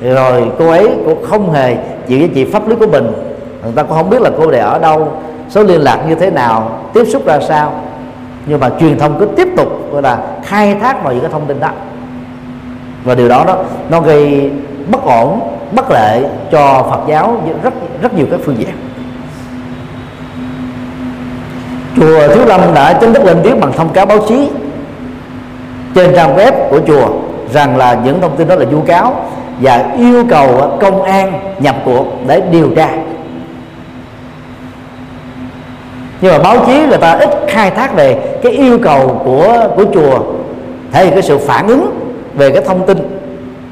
Rồi 0.00 0.50
cô 0.58 0.68
ấy 0.68 0.90
cũng 1.04 1.24
không 1.24 1.52
hề 1.52 1.76
chịu 2.06 2.18
giá 2.18 2.26
trị 2.34 2.44
pháp 2.44 2.68
lý 2.68 2.76
của 2.76 2.86
mình. 2.86 3.12
Người 3.62 3.72
ta 3.76 3.82
cũng 3.82 3.96
không 3.96 4.10
biết 4.10 4.22
là 4.22 4.30
cô 4.38 4.50
này 4.50 4.60
ở 4.60 4.78
đâu 4.78 5.12
số 5.48 5.62
liên 5.62 5.80
lạc 5.80 5.98
như 6.08 6.14
thế 6.14 6.30
nào 6.30 6.80
tiếp 6.94 7.04
xúc 7.04 7.26
ra 7.26 7.40
sao. 7.40 7.72
Nhưng 8.46 8.60
mà 8.60 8.70
truyền 8.80 8.98
thông 8.98 9.16
cứ 9.20 9.26
tiếp 9.36 9.48
tục 9.56 9.68
gọi 9.92 10.02
là 10.02 10.18
khai 10.44 10.74
thác 10.74 11.04
vào 11.04 11.12
những 11.12 11.22
cái 11.22 11.32
thông 11.32 11.46
tin 11.46 11.60
đó. 11.60 11.70
Và 13.04 13.14
điều 13.14 13.28
đó 13.28 13.44
đó 13.46 13.56
nó 13.90 14.00
gây 14.00 14.50
bất 14.88 15.04
ổn, 15.04 15.40
bất 15.72 15.90
lệ 15.90 16.22
cho 16.52 16.86
Phật 16.90 17.00
giáo 17.08 17.42
rất 17.62 17.74
rất 18.02 18.14
nhiều 18.14 18.26
các 18.30 18.40
phương 18.44 18.56
diện. 18.58 18.74
Chùa 21.96 22.34
Thiếu 22.34 22.44
Lâm 22.46 22.60
đã 22.74 22.92
chính 22.92 23.14
thức 23.14 23.24
lên 23.24 23.40
tiếng 23.42 23.60
bằng 23.60 23.72
thông 23.72 23.88
cáo 23.88 24.06
báo 24.06 24.18
chí 24.28 24.48
trên 25.94 26.14
trang 26.14 26.36
web 26.36 26.52
của 26.70 26.80
chùa 26.86 27.08
rằng 27.52 27.76
là 27.76 27.98
những 28.04 28.20
thông 28.20 28.36
tin 28.36 28.48
đó 28.48 28.54
là 28.54 28.64
vu 28.64 28.80
cáo 28.80 29.24
và 29.60 29.92
yêu 29.98 30.24
cầu 30.30 30.78
công 30.80 31.02
an 31.02 31.32
nhập 31.60 31.76
cuộc 31.84 32.06
để 32.26 32.42
điều 32.50 32.70
tra. 32.76 32.88
Nhưng 36.20 36.32
mà 36.32 36.38
báo 36.38 36.66
chí 36.66 36.86
người 36.86 36.98
ta 36.98 37.12
ít 37.12 37.28
khai 37.48 37.70
thác 37.70 37.94
về 37.94 38.38
cái 38.42 38.52
yêu 38.52 38.78
cầu 38.82 39.20
của 39.24 39.68
của 39.76 39.84
chùa, 39.94 40.18
thể 40.92 41.04
hiện 41.04 41.12
cái 41.12 41.22
sự 41.22 41.38
phản 41.38 41.66
ứng 41.66 41.90
về 42.34 42.50
cái 42.50 42.62
thông 42.62 42.86
tin 42.86 42.98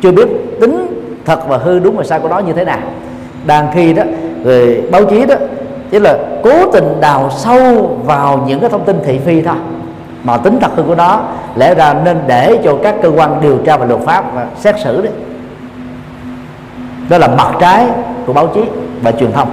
chưa 0.02 0.12
biết 0.12 0.28
tính 0.60 0.97
thật 1.28 1.48
và 1.48 1.56
hư 1.56 1.78
đúng 1.78 1.96
và 1.96 2.04
sai 2.04 2.20
của 2.20 2.28
nó 2.28 2.38
như 2.38 2.52
thế 2.52 2.64
nào? 2.64 2.78
Đang 3.46 3.68
khi 3.74 3.92
đó 3.92 4.02
người 4.42 4.82
báo 4.90 5.04
chí 5.04 5.26
đó, 5.26 5.34
chỉ 5.90 5.98
là 5.98 6.18
cố 6.42 6.70
tình 6.72 7.00
đào 7.00 7.30
sâu 7.30 7.98
vào 8.04 8.44
những 8.46 8.60
cái 8.60 8.70
thông 8.70 8.84
tin 8.84 9.00
thị 9.04 9.18
phi 9.18 9.42
thôi. 9.42 9.54
Mà 10.24 10.36
tính 10.36 10.58
thật 10.60 10.70
hư 10.76 10.82
của 10.82 10.94
nó, 10.94 11.20
lẽ 11.56 11.74
ra 11.74 11.94
nên 12.04 12.18
để 12.26 12.58
cho 12.64 12.76
các 12.82 12.94
cơ 13.02 13.10
quan 13.16 13.40
điều 13.40 13.58
tra 13.66 13.76
và 13.76 13.86
luật 13.86 14.00
pháp 14.00 14.34
và 14.34 14.46
xét 14.56 14.74
xử 14.84 15.02
đấy 15.02 15.12
đó 17.08 17.18
là 17.18 17.28
mặt 17.28 17.52
trái 17.60 17.86
của 18.26 18.32
báo 18.32 18.46
chí 18.54 18.60
và 19.02 19.12
truyền 19.12 19.32
thông. 19.32 19.48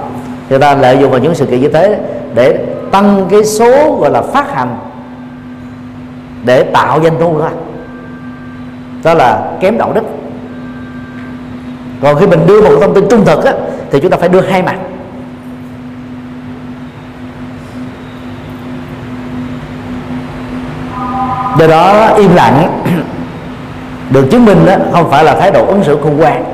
Người 0.50 0.58
ta 0.58 0.74
lợi 0.74 0.98
dụng 0.98 1.10
vào 1.10 1.20
những 1.20 1.34
sự 1.34 1.46
kiện 1.46 1.60
như 1.60 1.68
thế 1.68 1.98
để 2.34 2.58
tăng 2.90 3.26
cái 3.30 3.44
số 3.44 3.96
gọi 4.00 4.10
là 4.10 4.22
phát 4.22 4.54
hành, 4.54 4.76
để 6.44 6.62
tạo 6.62 7.00
doanh 7.02 7.14
thu 7.20 7.40
thôi. 7.40 7.50
Đó 9.04 9.14
là 9.14 9.52
kém 9.60 9.78
đạo 9.78 9.92
đức 9.94 10.02
còn 12.00 12.16
khi 12.16 12.26
mình 12.26 12.46
đưa 12.46 12.60
một 12.60 12.78
thông 12.80 12.94
tin 12.94 13.04
trung 13.10 13.24
thực 13.24 13.44
á, 13.44 13.52
thì 13.90 14.00
chúng 14.00 14.10
ta 14.10 14.16
phải 14.16 14.28
đưa 14.28 14.40
hai 14.40 14.62
mặt. 14.62 14.76
Do 21.58 21.66
đó 21.66 22.14
im 22.16 22.34
lặng 22.34 22.82
được 24.10 24.26
chứng 24.30 24.44
minh 24.44 24.66
đó 24.66 24.76
không 24.92 25.10
phải 25.10 25.24
là 25.24 25.34
thái 25.34 25.50
độ 25.50 25.66
ứng 25.66 25.84
xử 25.84 25.98
khôn 26.02 26.16
ngoan. 26.16 26.44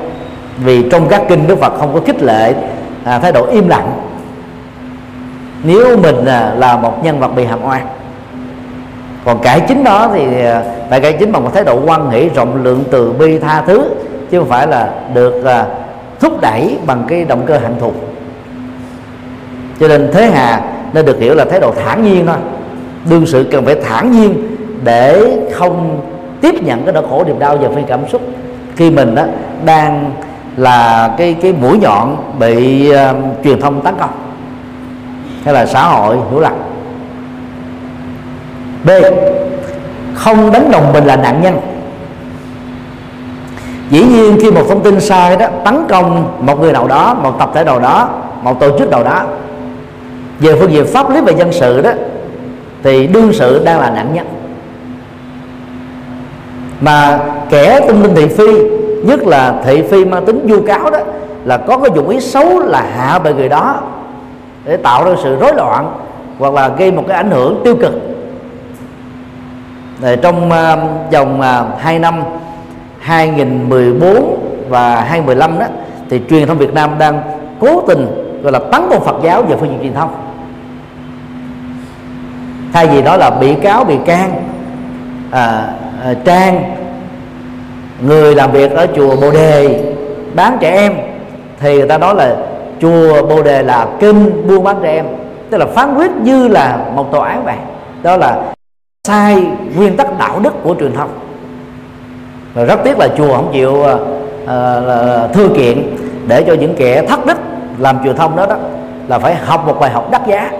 Vì 0.57 0.89
trong 0.89 1.07
các 1.09 1.21
kinh 1.29 1.47
đức 1.47 1.59
phật 1.59 1.73
không 1.79 1.93
có 1.93 1.99
khích 2.05 2.21
lệ 2.21 2.53
à, 3.03 3.19
thái 3.19 3.31
độ 3.31 3.45
im 3.45 3.67
lặng. 3.67 3.93
Nếu 5.63 5.97
mình 5.97 6.25
à, 6.25 6.53
là 6.57 6.77
một 6.77 7.03
nhân 7.03 7.19
vật 7.19 7.35
bị 7.35 7.45
hàm 7.45 7.65
oan 7.65 7.87
còn 9.25 9.39
cải 9.39 9.59
chính 9.59 9.83
đó 9.83 10.09
thì 10.13 10.45
à, 10.45 10.63
phải 10.89 11.01
cải 11.01 11.13
chính 11.13 11.31
bằng 11.31 11.43
một 11.43 11.51
thái 11.53 11.63
độ 11.63 11.79
quan 11.85 12.09
hỷ 12.09 12.29
rộng 12.29 12.63
lượng 12.63 12.83
từ 12.91 13.11
bi 13.11 13.39
tha 13.39 13.63
thứ 13.67 13.89
chứ 14.33 14.39
không 14.39 14.49
phải 14.49 14.67
là 14.67 14.89
được 15.13 15.45
à, 15.45 15.65
thúc 16.19 16.41
đẩy 16.41 16.77
bằng 16.85 17.03
cái 17.07 17.25
động 17.25 17.43
cơ 17.45 17.57
hạnh 17.57 17.75
thù. 17.79 17.91
Cho 19.79 19.87
nên 19.87 20.09
thế 20.13 20.31
hà 20.31 20.61
nên 20.93 21.05
được 21.05 21.19
hiểu 21.19 21.35
là 21.35 21.45
thái 21.45 21.59
độ 21.59 21.73
thản 21.85 22.03
nhiên 22.03 22.25
thôi. 22.25 22.35
Đương 23.09 23.25
sự 23.25 23.47
cần 23.51 23.65
phải 23.65 23.75
thản 23.75 24.11
nhiên 24.11 24.55
để 24.83 25.37
không 25.53 26.01
tiếp 26.41 26.63
nhận 26.63 26.83
cái 26.83 26.93
nỗi 26.93 27.03
khổ 27.09 27.23
niềm 27.27 27.39
đau 27.39 27.57
và 27.57 27.69
phi 27.75 27.81
cảm 27.87 27.99
xúc. 28.09 28.21
Khi 28.75 28.91
mình 28.91 29.15
đó 29.15 29.23
đang 29.65 30.11
là 30.57 31.11
cái 31.17 31.35
cái 31.41 31.53
mũi 31.61 31.77
nhọn 31.77 32.17
bị 32.39 32.89
uh, 32.91 32.97
truyền 33.43 33.61
thông 33.61 33.81
tấn 33.81 33.93
công 33.99 34.11
hay 35.45 35.53
là 35.53 35.65
xã 35.65 35.83
hội 35.87 36.17
hiểu 36.29 36.39
lầm. 36.39 36.53
B. 38.83 38.89
Không 40.13 40.51
đánh 40.51 40.71
đồng 40.71 40.93
mình 40.93 41.05
là 41.05 41.15
nạn 41.15 41.41
nhân 41.41 41.59
dĩ 43.93 44.03
nhiên 44.03 44.37
khi 44.41 44.51
một 44.51 44.63
thông 44.69 44.83
tin 44.83 44.99
sai 44.99 45.37
đó 45.37 45.47
tấn 45.65 45.85
công 45.89 46.33
một 46.39 46.59
người 46.59 46.73
nào 46.73 46.87
đó 46.87 47.13
một 47.23 47.39
tập 47.39 47.51
thể 47.53 47.63
nào 47.63 47.79
đó 47.79 48.09
một 48.41 48.59
tổ 48.59 48.77
chức 48.79 48.89
nào 48.89 49.03
đó 49.03 49.23
về 50.39 50.55
phương 50.59 50.71
diện 50.71 50.85
pháp 50.85 51.09
lý 51.09 51.21
và 51.21 51.31
dân 51.31 51.53
sự 51.53 51.81
đó 51.81 51.91
thì 52.83 53.07
đương 53.07 53.33
sự 53.33 53.61
đang 53.65 53.79
là 53.79 53.89
nạn 53.89 54.13
nhân. 54.13 54.25
Mà 56.81 57.19
kẻ 57.49 57.79
tung 57.87 58.03
tin 58.03 58.15
thị 58.15 58.27
phi 58.27 58.47
nhất 59.03 59.27
là 59.27 59.61
thị 59.65 59.81
phi 59.81 60.05
mang 60.05 60.25
tính 60.25 60.47
vu 60.47 60.61
cáo 60.61 60.89
đó 60.89 60.99
là 61.45 61.57
có 61.57 61.77
cái 61.77 61.89
dụng 61.95 62.09
ý 62.09 62.19
xấu 62.19 62.59
là 62.59 62.85
hạ 62.95 63.19
bệ 63.19 63.33
người 63.33 63.49
đó 63.49 63.81
để 64.65 64.77
tạo 64.77 65.05
ra 65.05 65.11
sự 65.23 65.39
rối 65.39 65.53
loạn 65.55 65.93
hoặc 66.39 66.53
là 66.53 66.67
gây 66.67 66.91
một 66.91 67.03
cái 67.07 67.17
ảnh 67.17 67.31
hưởng 67.31 67.61
tiêu 67.63 67.75
cực. 67.81 67.93
Rồi 70.01 70.17
trong 70.21 70.47
uh, 70.47 71.11
vòng 71.13 71.41
ờ, 71.41 71.65
uh, 71.73 71.81
2 71.81 71.99
năm 71.99 72.23
2014 73.03 74.37
và 74.69 75.01
2015 75.01 75.59
đó 75.59 75.65
thì 76.09 76.21
truyền 76.29 76.47
thông 76.47 76.57
Việt 76.57 76.73
Nam 76.73 76.97
đang 76.99 77.21
cố 77.59 77.81
tình 77.87 78.07
gọi 78.43 78.51
là 78.51 78.59
tấn 78.59 78.81
công 78.89 79.03
Phật 79.05 79.15
giáo 79.23 79.43
về 79.43 79.55
phương 79.59 79.69
diện 79.69 79.79
truyền 79.81 79.93
thông. 79.93 80.15
Thay 82.73 82.87
vì 82.87 83.01
đó 83.01 83.17
là 83.17 83.29
bị 83.29 83.55
cáo 83.55 83.83
bị 83.83 83.97
can 84.05 84.31
à, 85.31 85.73
à, 86.03 86.13
trang 86.25 86.75
người 88.01 88.35
làm 88.35 88.51
việc 88.51 88.71
ở 88.71 88.87
chùa 88.95 89.15
bồ 89.15 89.31
đề 89.31 89.83
bán 90.35 90.57
trẻ 90.59 90.71
em 90.71 90.93
thì 91.59 91.77
người 91.77 91.87
ta 91.87 91.97
nói 91.97 92.15
là 92.15 92.35
chùa 92.81 93.23
bồ 93.27 93.43
đề 93.43 93.63
là 93.63 93.87
kinh 93.99 94.47
buôn 94.47 94.63
bán 94.63 94.79
trẻ 94.83 94.93
em. 94.93 95.05
Tức 95.49 95.57
là 95.57 95.65
phán 95.65 95.95
quyết 95.95 96.11
như 96.11 96.47
là 96.47 96.77
một 96.95 97.11
tòa 97.11 97.29
án 97.29 97.45
vậy. 97.45 97.55
Đó 98.03 98.17
là 98.17 98.41
sai 99.07 99.43
nguyên 99.75 99.97
tắc 99.97 100.19
đạo 100.19 100.39
đức 100.39 100.53
của 100.63 100.75
truyền 100.79 100.93
thông 100.93 101.09
và 102.53 102.63
rất 102.63 102.79
tiếc 102.83 102.97
là 102.97 103.07
chùa 103.17 103.35
không 103.35 103.49
chịu 103.53 103.83
à, 103.83 103.95
uh, 105.25 105.33
thư 105.33 105.49
kiện 105.55 105.95
để 106.27 106.43
cho 106.47 106.53
những 106.53 106.75
kẻ 106.75 107.05
thất 107.07 107.25
đức 107.25 107.37
làm 107.77 108.03
truyền 108.03 108.15
thông 108.15 108.35
đó 108.35 108.45
đó 108.45 108.55
là 109.07 109.19
phải 109.19 109.35
học 109.35 109.67
một 109.67 109.79
bài 109.79 109.91
học 109.91 110.11
đắt 110.11 110.27
giá. 110.27 110.51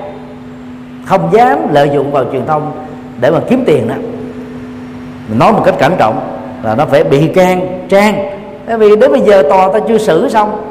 Không 1.06 1.30
dám 1.32 1.58
lợi 1.74 1.90
dụng 1.94 2.12
vào 2.12 2.26
truyền 2.32 2.46
thông 2.46 2.72
để 3.20 3.32
mà 3.32 3.40
kiếm 3.50 3.64
tiền 3.66 3.88
đó. 3.88 3.96
Mình 5.30 5.40
nói 5.40 5.52
một 5.52 5.62
cách 5.66 5.76
cẩn 5.80 5.96
trọng 5.98 6.20
là 6.64 6.76
nó 6.76 6.86
phải 6.86 7.04
bị 7.04 7.28
can 7.28 7.84
trang. 7.90 8.30
Bởi 8.68 8.78
vì 8.78 8.96
đến 8.96 9.12
bây 9.12 9.22
giờ 9.22 9.44
tòa 9.50 9.70
ta 9.74 9.80
chưa 9.88 9.98
xử 9.98 10.30
xong 10.30 10.62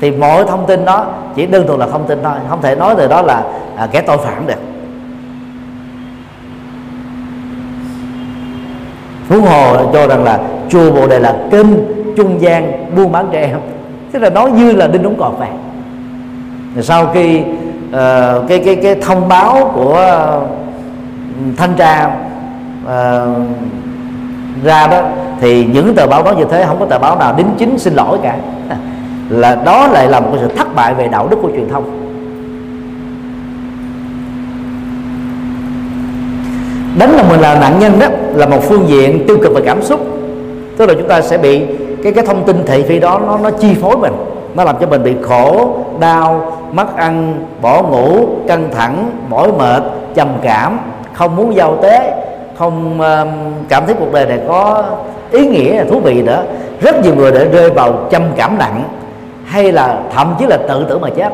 thì 0.00 0.10
mọi 0.10 0.44
thông 0.44 0.66
tin 0.66 0.84
đó 0.84 1.06
chỉ 1.34 1.46
đơn 1.46 1.66
thuần 1.66 1.80
là 1.80 1.86
thông 1.86 2.06
tin 2.06 2.18
thôi. 2.22 2.32
Không 2.48 2.62
thể 2.62 2.76
nói 2.76 2.94
từ 2.98 3.08
đó 3.08 3.22
là 3.22 3.42
à, 3.76 3.88
kẻ 3.92 4.00
tội 4.00 4.18
phạm 4.18 4.46
được. 4.46 4.58
Phú 9.28 9.40
hồ 9.40 9.76
cho 9.92 10.06
rằng 10.06 10.24
là 10.24 10.40
chùa 10.68 10.92
bồ 10.92 11.06
đề 11.06 11.18
là 11.18 11.36
kênh 11.50 11.66
trung 12.16 12.40
gian 12.40 12.86
buôn 12.96 13.12
bán 13.12 13.28
trẻ 13.32 13.40
em. 13.40 13.58
Tức 14.12 14.18
là 14.22 14.30
nói 14.30 14.50
như 14.50 14.72
là 14.72 14.86
đinh 14.86 15.02
đóng 15.02 15.16
cọp 15.18 15.38
vậy. 15.38 15.48
Sau 16.80 17.06
khi 17.14 17.40
uh, 17.40 18.48
cái 18.48 18.58
cái 18.64 18.76
cái 18.76 18.94
thông 18.94 19.28
báo 19.28 19.70
của 19.74 20.22
uh, 20.38 21.56
thanh 21.56 21.74
tra 21.76 22.06
uh, 22.84 22.90
ra 24.64 24.86
đó 24.86 25.02
thì 25.40 25.64
những 25.64 25.94
tờ 25.94 26.06
báo 26.06 26.22
đó 26.22 26.32
như 26.32 26.44
thế 26.50 26.64
không 26.66 26.80
có 26.80 26.86
tờ 26.86 26.98
báo 26.98 27.18
nào 27.18 27.34
đính 27.36 27.48
chính 27.58 27.78
xin 27.78 27.94
lỗi 27.94 28.18
cả. 28.22 28.36
Là 29.28 29.54
đó 29.54 29.86
lại 29.86 30.08
là 30.08 30.20
một 30.20 30.30
sự 30.40 30.48
thất 30.56 30.74
bại 30.74 30.94
về 30.94 31.08
đạo 31.08 31.28
đức 31.30 31.38
của 31.42 31.50
truyền 31.50 31.68
thông. 31.68 32.05
Đánh 36.98 37.16
là 37.16 37.22
mình 37.22 37.40
là 37.40 37.54
nạn 37.54 37.78
nhân 37.78 37.98
đó 37.98 38.06
là 38.34 38.46
một 38.46 38.62
phương 38.62 38.88
diện 38.88 39.24
tiêu 39.26 39.38
cực 39.42 39.54
về 39.54 39.62
cảm 39.64 39.82
xúc. 39.82 40.00
Tức 40.76 40.86
là 40.86 40.94
chúng 40.94 41.08
ta 41.08 41.20
sẽ 41.20 41.38
bị 41.38 41.62
cái 42.02 42.12
cái 42.12 42.26
thông 42.26 42.44
tin 42.44 42.64
thị 42.66 42.82
phi 42.82 42.98
đó 42.98 43.20
nó 43.26 43.38
nó 43.42 43.50
chi 43.50 43.74
phối 43.82 43.96
mình 43.96 44.12
nó 44.54 44.64
làm 44.64 44.76
cho 44.80 44.86
mình 44.86 45.02
bị 45.02 45.14
khổ 45.22 45.76
đau 46.00 46.58
mất 46.72 46.96
ăn 46.96 47.44
bỏ 47.62 47.82
ngủ 47.82 48.26
căng 48.48 48.68
thẳng 48.74 49.10
mỏi 49.28 49.52
mệt 49.58 49.82
trầm 50.14 50.28
cảm 50.42 50.78
không 51.12 51.36
muốn 51.36 51.56
giao 51.56 51.76
tế 51.82 52.22
không 52.58 53.00
um, 53.00 53.28
cảm 53.68 53.86
thấy 53.86 53.94
cuộc 53.98 54.12
đời 54.12 54.26
này 54.26 54.40
có 54.48 54.84
ý 55.30 55.46
nghĩa 55.46 55.84
thú 55.84 56.00
vị 56.00 56.22
nữa. 56.22 56.42
Rất 56.80 57.02
nhiều 57.02 57.14
người 57.14 57.32
đã 57.32 57.44
rơi 57.52 57.70
vào 57.70 58.06
trầm 58.10 58.22
cảm 58.36 58.58
nặng 58.58 58.84
hay 59.44 59.72
là 59.72 59.98
thậm 60.14 60.34
chí 60.38 60.46
là 60.46 60.56
tự 60.68 60.86
tử 60.88 60.98
mà 60.98 61.08
chết. 61.16 61.32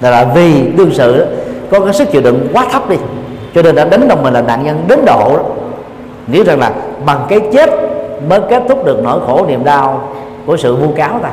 Là, 0.00 0.10
là 0.10 0.24
vì 0.34 0.62
đương 0.76 0.90
sự 0.92 1.26
có 1.72 1.80
cái 1.80 1.94
sức 1.94 2.10
chịu 2.12 2.22
đựng 2.22 2.48
quá 2.52 2.66
thấp 2.72 2.90
đi. 2.90 2.96
Cho 3.54 3.62
nên 3.62 3.74
đã 3.74 3.84
đánh 3.84 4.08
đồng 4.08 4.22
mình 4.22 4.34
là 4.34 4.42
nạn 4.42 4.64
nhân 4.64 4.84
đến 4.88 4.98
độ 5.06 5.36
đó. 5.36 5.44
nghĩ 6.26 6.44
rằng 6.44 6.58
là 6.60 6.72
bằng 7.06 7.26
cái 7.28 7.40
chết 7.52 7.70
mới 8.28 8.40
kết 8.50 8.62
thúc 8.68 8.84
được 8.84 9.00
nỗi 9.04 9.20
khổ 9.26 9.46
niềm 9.48 9.64
đau 9.64 10.08
của 10.46 10.56
sự 10.56 10.76
vu 10.76 10.92
cáo 10.94 11.18
ta. 11.22 11.30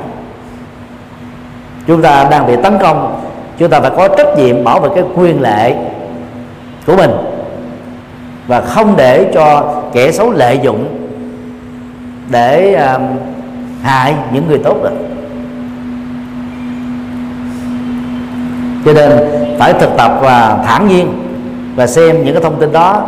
Chúng 1.88 2.02
ta 2.02 2.28
đang 2.32 2.48
bị 2.48 2.54
tấn 2.64 2.78
công 2.82 3.22
chúng 3.58 3.70
ta 3.70 3.80
phải 3.80 3.92
có 3.98 4.08
trách 4.08 4.38
nhiệm 4.38 4.64
bảo 4.64 4.80
vệ 4.80 4.90
cái 4.96 5.04
quyền 5.16 5.42
lệ 5.42 5.76
của 6.88 6.96
mình 6.96 7.12
và 8.48 8.62
không 8.62 8.94
để 8.98 9.32
cho 9.34 9.74
kẻ 9.94 10.12
xấu 10.12 10.32
lợi 10.32 10.60
dụng 10.64 11.10
để 12.30 12.80
uh, 12.96 13.02
hại 13.84 14.16
những 14.34 14.48
người 14.48 14.60
tốt 14.64 14.78
được. 14.84 15.09
Cho 18.86 18.94
nên 18.94 19.12
phải 19.60 19.74
thực 19.74 19.98
tập 19.98 20.12
và 20.22 20.64
thản 20.66 20.88
nhiên 20.88 21.14
và 21.76 21.88
xem 21.88 22.24
những 22.24 22.34
cái 22.34 22.44
thông 22.44 22.60
tin 22.60 22.72
đó 22.72 23.04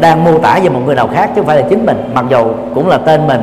đang 0.00 0.24
mô 0.24 0.38
tả 0.38 0.58
về 0.62 0.68
một 0.68 0.80
người 0.86 0.94
nào 0.94 1.08
khác 1.14 1.26
chứ 1.26 1.40
không 1.40 1.46
phải 1.46 1.56
là 1.56 1.68
chính 1.68 1.86
mình, 1.86 2.10
mặc 2.14 2.24
dù 2.30 2.46
cũng 2.74 2.88
là 2.88 2.98
tên 2.98 3.26
mình. 3.26 3.40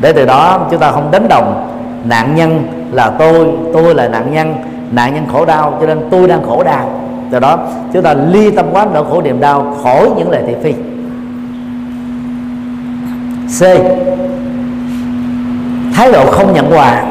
Để 0.00 0.12
từ 0.12 0.26
đó 0.26 0.66
chúng 0.70 0.80
ta 0.80 0.90
không 0.90 1.10
đánh 1.10 1.28
đồng, 1.28 1.70
nạn 2.04 2.34
nhân 2.34 2.64
là 2.92 3.10
tôi 3.10 3.48
tôi 3.72 3.94
là 3.94 4.08
nạn 4.08 4.34
nhân 4.34 4.54
nạn 4.90 5.14
nhân 5.14 5.24
khổ 5.32 5.44
đau, 5.44 5.78
cho 5.80 5.86
nên 5.86 6.00
tôi 6.10 6.28
đang 6.28 6.42
khổ 6.42 6.62
đau. 6.62 7.00
Từ 7.30 7.40
đó, 7.40 7.58
chúng 7.92 8.02
ta 8.02 8.14
ly 8.14 8.50
tâm 8.50 8.66
quá, 8.72 8.86
nỗi 8.94 9.04
khổ 9.10 9.22
niềm 9.22 9.40
đau 9.40 9.76
khỏi 9.82 10.10
những 10.16 10.30
lời 10.30 10.42
thị 10.46 10.54
phi. 10.62 10.72
C. 13.58 13.62
Thái 15.94 16.12
độ 16.12 16.26
không 16.26 16.52
nhận 16.52 16.72
quà 16.72 17.04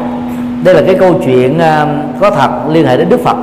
đây 0.63 0.75
là 0.75 0.81
cái 0.85 0.95
câu 0.95 1.19
chuyện 1.25 1.59
à, 1.59 1.87
có 2.19 2.31
thật, 2.31 2.49
liên 2.69 2.85
hệ 2.85 2.97
đến 2.97 3.09
đức 3.09 3.19
phật. 3.19 3.37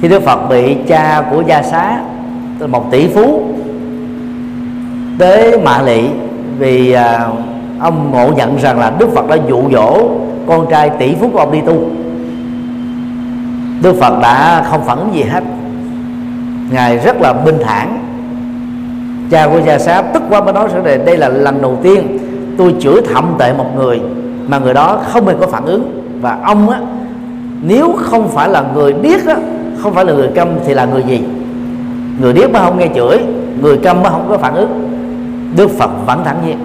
Khi 0.00 0.08
đức 0.08 0.22
phật 0.22 0.48
bị 0.48 0.76
cha 0.88 1.22
của 1.30 1.42
gia 1.46 1.62
xá 1.62 2.00
một 2.68 2.90
tỷ 2.90 3.08
phú, 3.08 3.42
tới 5.18 5.58
mạ 5.58 5.82
lị 5.82 6.02
vì 6.58 6.92
à, 6.92 7.28
ông 7.80 8.10
ngộ 8.10 8.30
nhận 8.36 8.56
rằng 8.56 8.78
là 8.78 8.92
đức 8.98 9.10
phật 9.14 9.28
đã 9.28 9.36
dụ 9.48 9.62
dỗ 9.72 10.10
con 10.46 10.66
trai 10.70 10.90
tỷ 10.90 11.14
phú 11.14 11.30
của 11.32 11.38
ông 11.38 11.52
đi 11.52 11.60
tu. 11.60 11.90
Đức 13.82 13.96
phật 14.00 14.20
đã 14.22 14.64
không 14.70 14.84
phản 14.84 14.98
ứng 14.98 15.14
gì 15.14 15.22
hết. 15.22 15.44
Ngài 16.70 16.98
rất 16.98 17.20
là 17.20 17.32
bình 17.32 17.58
thản. 17.64 17.98
Cha 19.30 19.48
của 19.48 19.60
gia 19.66 19.78
xá 19.78 20.02
tức 20.02 20.22
quá 20.30 20.40
mới 20.40 20.52
nói 20.52 20.68
rằng 20.74 21.04
đây 21.04 21.16
là 21.16 21.28
lần 21.28 21.62
đầu 21.62 21.78
tiên 21.82 22.18
tôi 22.58 22.74
chửi 22.80 23.00
thậm 23.14 23.34
tệ 23.38 23.52
một 23.52 23.66
người 23.76 24.00
mà 24.48 24.58
người 24.58 24.74
đó 24.74 24.98
không 25.08 25.26
hề 25.26 25.34
có 25.40 25.46
phản 25.46 25.64
ứng. 25.64 26.02
Và 26.20 26.38
ông 26.44 26.70
á, 26.70 26.80
nếu 27.62 27.94
không 27.98 28.28
phải 28.28 28.48
là 28.48 28.64
người 28.74 28.92
điếc 28.92 29.26
á, 29.26 29.36
không 29.78 29.94
phải 29.94 30.04
là 30.04 30.12
người 30.12 30.28
câm 30.34 30.48
thì 30.66 30.74
là 30.74 30.84
người 30.84 31.02
gì? 31.02 31.22
Người 32.20 32.32
điếc 32.32 32.50
mà 32.50 32.60
không 32.64 32.78
nghe 32.78 32.88
chửi, 32.94 33.18
người 33.60 33.76
câm 33.76 34.02
mà 34.02 34.10
không 34.10 34.26
có 34.28 34.38
phản 34.38 34.54
ứng. 34.54 34.88
Đức 35.56 35.70
phật 35.70 35.90
vẫn 36.06 36.24
thẳng 36.24 36.36
nhiên. 36.46 36.58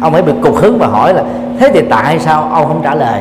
Ông 0.00 0.14
ấy 0.14 0.22
bị 0.22 0.32
cục 0.42 0.56
hứng 0.56 0.78
và 0.78 0.86
hỏi 0.86 1.14
là, 1.14 1.24
thế 1.58 1.70
thì 1.74 1.80
tại 1.90 2.18
sao 2.18 2.48
ông 2.52 2.66
không 2.68 2.80
trả 2.82 2.94
lời? 2.94 3.20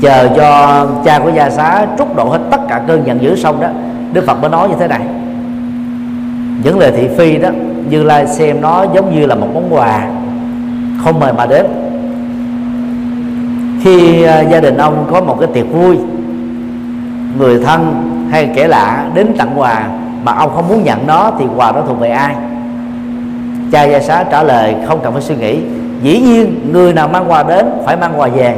Chờ 0.00 0.28
cho 0.36 0.86
cha 1.04 1.18
của 1.18 1.30
gia 1.30 1.50
xá 1.50 1.86
trút 1.98 2.16
độ 2.16 2.24
hết 2.24 2.38
tất 2.50 2.60
cả 2.68 2.80
cơn 2.86 3.06
giận 3.06 3.22
dữ 3.22 3.36
xong 3.36 3.60
đó, 3.60 3.68
đức 4.12 4.26
phật 4.26 4.40
mới 4.40 4.50
nói 4.50 4.68
như 4.68 4.74
thế 4.78 4.88
này. 4.88 5.00
Những 6.64 6.78
lời 6.78 6.92
thị 6.96 7.08
phi 7.16 7.38
đó, 7.38 7.48
như 7.90 8.02
lai 8.02 8.26
xem 8.26 8.60
nó 8.60 8.86
giống 8.94 9.14
như 9.14 9.26
là 9.26 9.34
một 9.34 9.48
món 9.54 9.74
quà 9.74 10.06
không 11.04 11.20
mời 11.20 11.32
mà 11.32 11.46
đến. 11.46 11.66
Khi 13.82 14.22
à, 14.22 14.40
gia 14.40 14.60
đình 14.60 14.76
ông 14.76 15.06
có 15.12 15.20
một 15.20 15.36
cái 15.40 15.48
tiệc 15.52 15.72
vui, 15.72 15.96
người 17.38 17.58
thân 17.64 18.02
hay 18.30 18.50
kẻ 18.54 18.68
lạ 18.68 19.06
đến 19.14 19.34
tặng 19.38 19.52
quà 19.56 19.88
mà 20.24 20.32
ông 20.32 20.50
không 20.54 20.68
muốn 20.68 20.84
nhận 20.84 21.06
nó 21.06 21.32
thì 21.38 21.44
quà 21.56 21.72
đó 21.72 21.82
thuộc 21.86 22.00
về 22.00 22.08
ai? 22.08 22.34
Cha 23.72 23.84
gia 23.84 24.00
xá 24.00 24.24
trả 24.30 24.42
lời 24.42 24.74
không 24.86 25.00
cần 25.02 25.12
phải 25.12 25.22
suy 25.22 25.36
nghĩ. 25.36 25.58
Dĩ 26.02 26.20
nhiên, 26.20 26.70
người 26.72 26.92
nào 26.92 27.08
mang 27.08 27.30
quà 27.30 27.42
đến 27.42 27.66
phải 27.84 27.96
mang 27.96 28.12
quà 28.20 28.28
về. 28.28 28.56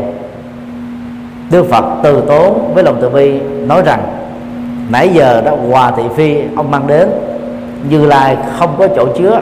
Đức 1.51 1.67
phật 1.71 1.85
từ 2.03 2.21
tốn 2.29 2.75
với 2.75 2.85
lòng 2.85 2.99
từ 3.01 3.09
bi 3.09 3.41
nói 3.67 3.83
rằng, 3.83 4.01
nãy 4.89 5.11
giờ 5.15 5.43
đó 5.45 5.53
quà 5.71 5.91
thị 5.91 6.03
phi 6.17 6.37
ông 6.57 6.71
mang 6.71 6.87
đến, 6.87 7.09
như 7.91 8.07
lai 8.07 8.37
không 8.59 8.75
có 8.79 8.89
chỗ 8.97 9.07
chứa 9.19 9.41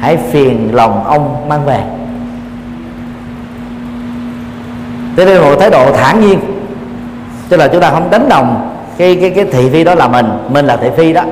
hãy 0.00 0.16
phiền 0.16 0.70
lòng 0.72 1.04
ông 1.04 1.48
mang 1.48 1.64
về. 1.64 1.80
Thế 5.16 5.24
nên 5.24 5.40
một 5.40 5.56
thái 5.60 5.70
độ 5.70 5.92
thản 5.92 6.20
nhiên. 6.20 6.40
Tức 7.48 7.56
là 7.56 7.68
chúng 7.68 7.80
ta 7.80 7.90
không 7.90 8.10
đánh 8.10 8.28
đồng 8.28 8.70
cái 8.96 9.16
cái 9.20 9.30
cái 9.30 9.44
thị 9.44 9.70
phi 9.70 9.84
đó 9.84 9.94
là 9.94 10.08
mình 10.08 10.26
mình 10.48 10.66
là 10.66 10.76
thị 10.76 10.88
phi 10.96 11.12
đó. 11.12 11.22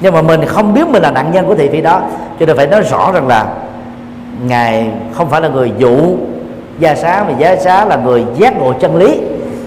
Nhưng 0.00 0.14
mà 0.14 0.22
mình 0.22 0.44
không 0.44 0.74
biết 0.74 0.88
mình 0.88 1.02
là 1.02 1.10
nạn 1.10 1.32
nhân 1.32 1.46
của 1.46 1.54
thị 1.54 1.68
phi 1.72 1.80
đó. 1.80 2.00
Cho 2.40 2.46
nên 2.46 2.56
phải 2.56 2.66
nói 2.66 2.80
rõ 2.80 3.12
rằng 3.12 3.26
là 3.26 3.46
ngài 4.46 4.90
không 5.12 5.30
phải 5.30 5.40
là 5.40 5.48
người 5.48 5.72
dụ 5.78 6.16
gia 6.78 6.94
xá 6.94 7.24
mà 7.28 7.34
gia 7.38 7.56
xá 7.56 7.84
là 7.84 7.96
người 7.96 8.24
giác 8.36 8.58
ngộ 8.58 8.72
chân 8.72 8.96
lý. 8.96 9.20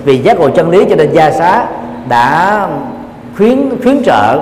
Vì 0.04 0.18
giác 0.18 0.40
ngộ 0.40 0.50
chân 0.50 0.70
lý 0.70 0.86
cho 0.90 0.96
nên 0.96 1.12
gia 1.14 1.32
xá 1.32 1.66
đã 2.10 2.68
khuyến 3.38 3.70
khuyến 3.84 4.04
trợ 4.04 4.40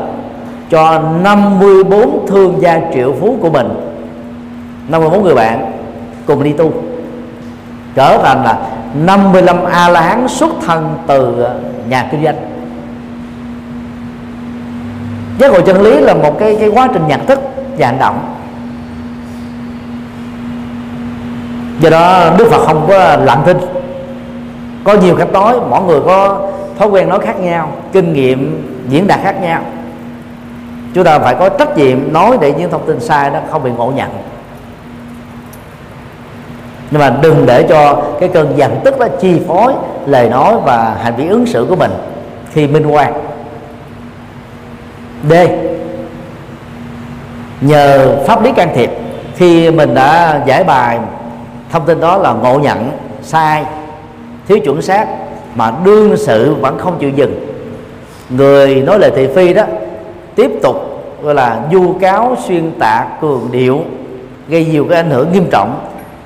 cho 0.69 0.99
54 1.23 2.27
thương 2.27 2.61
gia 2.61 2.81
triệu 2.94 3.15
phú 3.19 3.38
của 3.41 3.49
mình. 3.49 3.69
54 4.88 5.23
người 5.23 5.35
bạn 5.35 5.72
cùng 6.26 6.44
đi 6.44 6.53
tu. 6.53 6.73
Trở 7.95 8.18
thành 8.18 8.44
là 8.44 8.57
55 9.06 9.65
a 9.65 9.90
la 9.90 10.02
hán 10.02 10.27
xuất 10.27 10.52
thân 10.65 10.95
từ 11.07 11.41
ờ, 11.41 11.60
nhà 11.90 12.07
kinh 12.11 12.23
doanh. 12.23 12.35
Giác 15.40 15.52
ngộ 15.52 15.61
chân 15.61 15.81
lý 15.81 15.99
là 15.99 16.14
một 16.14 16.40
cái 16.40 16.56
cái 16.60 16.69
quá 16.69 16.88
trình 16.94 17.07
nhận 17.07 17.26
thức 17.26 17.40
và 17.77 17.88
hành 17.88 17.99
động. 17.99 18.35
Do 21.80 21.90
đó 21.90 22.30
đức 22.38 22.48
phật 22.52 22.65
không 22.65 22.85
có 22.88 23.15
lặng 23.15 23.41
thinh. 23.45 23.57
Có 24.84 24.94
nhiều 24.94 25.15
cách 25.15 25.31
nói, 25.31 25.56
mỗi 25.69 25.81
người 25.81 25.99
có 26.06 26.49
thói 26.80 26.88
quen 26.88 27.10
nói 27.10 27.19
khác 27.19 27.40
nhau, 27.40 27.72
kinh 27.91 28.14
nghiệm 28.14 28.69
diễn 28.90 29.07
đạt 29.07 29.19
khác 29.23 29.41
nhau 29.41 29.61
chúng 30.94 31.03
ta 31.03 31.20
phải 31.20 31.36
có 31.36 31.49
trách 31.49 31.78
nhiệm 31.78 32.14
nói 32.14 32.38
để 32.41 32.53
những 32.53 32.72
thông 32.72 32.86
tin 32.86 32.99
sai 32.99 33.30
đó 33.30 33.40
không 33.52 33.64
bị 33.64 33.72
ngộ 33.72 33.91
nhận. 33.95 34.10
Nhưng 36.91 37.02
mà 37.02 37.10
đừng 37.22 37.45
để 37.45 37.65
cho 37.70 38.03
cái 38.20 38.30
cơn 38.30 38.53
giận 38.57 38.80
tức 38.84 38.99
đó 38.99 39.07
chi 39.22 39.41
phối 39.48 39.74
lời 40.06 40.30
nói 40.30 40.56
và 40.65 40.98
hành 41.03 41.15
vi 41.15 41.28
ứng 41.28 41.45
xử 41.45 41.65
của 41.70 41.76
mình 41.76 41.91
khi 42.52 42.68
minh 42.68 42.88
quan 42.88 43.14
d. 45.30 45.34
Nhờ 47.61 48.18
pháp 48.28 48.44
lý 48.44 48.52
can 48.52 48.70
thiệp, 48.76 48.91
khi 49.36 49.72
mình 49.72 49.94
đã 49.94 50.41
giải 50.45 50.64
bài, 50.64 50.99
thông 51.72 51.86
tin 51.86 51.99
đó 51.99 52.18
là 52.18 52.34
ngộ 52.34 52.60
nhận, 52.60 52.91
sai, 53.24 53.64
thiếu 54.48 54.60
chuẩn 54.60 54.82
xác 54.82 55.07
mà 55.56 55.72
đương 55.84 56.18
sự 56.18 56.56
vẫn 56.56 56.78
không 56.80 56.98
chịu 56.99 57.10
dừng. 57.10 57.45
Người 58.30 58.76
nói 58.76 58.99
lời 58.99 59.11
thị 59.15 59.28
phi 59.36 59.53
đó 59.53 59.64
tiếp 60.36 60.52
tục 60.64 60.76
gọi 61.24 61.36
là 61.36 61.60
du 61.72 61.96
cáo 62.02 62.36
xuyên 62.48 62.72
tạc 62.80 63.22
cường 63.22 63.50
điệu 63.52 63.82
gây 64.48 64.66
nhiều 64.66 64.86
cái 64.90 64.98
ảnh 64.98 65.10
hưởng 65.10 65.32
nghiêm 65.32 65.48
trọng. 65.52 65.80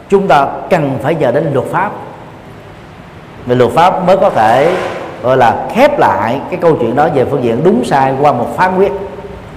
Chúng 0.10 0.28
ta 0.28 0.48
cần 0.70 0.98
phải 1.04 1.16
giờ 1.16 1.32
đến 1.32 1.52
luật 1.54 1.66
pháp. 1.68 1.92
Về 3.46 3.56
luật 3.56 3.72
pháp 3.72 4.08
mới 4.08 4.18
có 4.18 4.30
thể 4.30 4.76
gọi 5.24 5.38
là 5.38 5.56
khép 5.74 6.00
lại 6.00 6.40
cái 6.50 6.60
câu 6.62 6.76
chuyện 6.80 6.96
đó 6.96 7.08
về 7.16 7.26
phương 7.26 7.44
diện 7.44 7.62
đúng 7.64 7.86
sai 7.86 8.14
qua 8.22 8.32
một 8.32 8.58
phán 8.58 8.78
quyết 8.78 8.92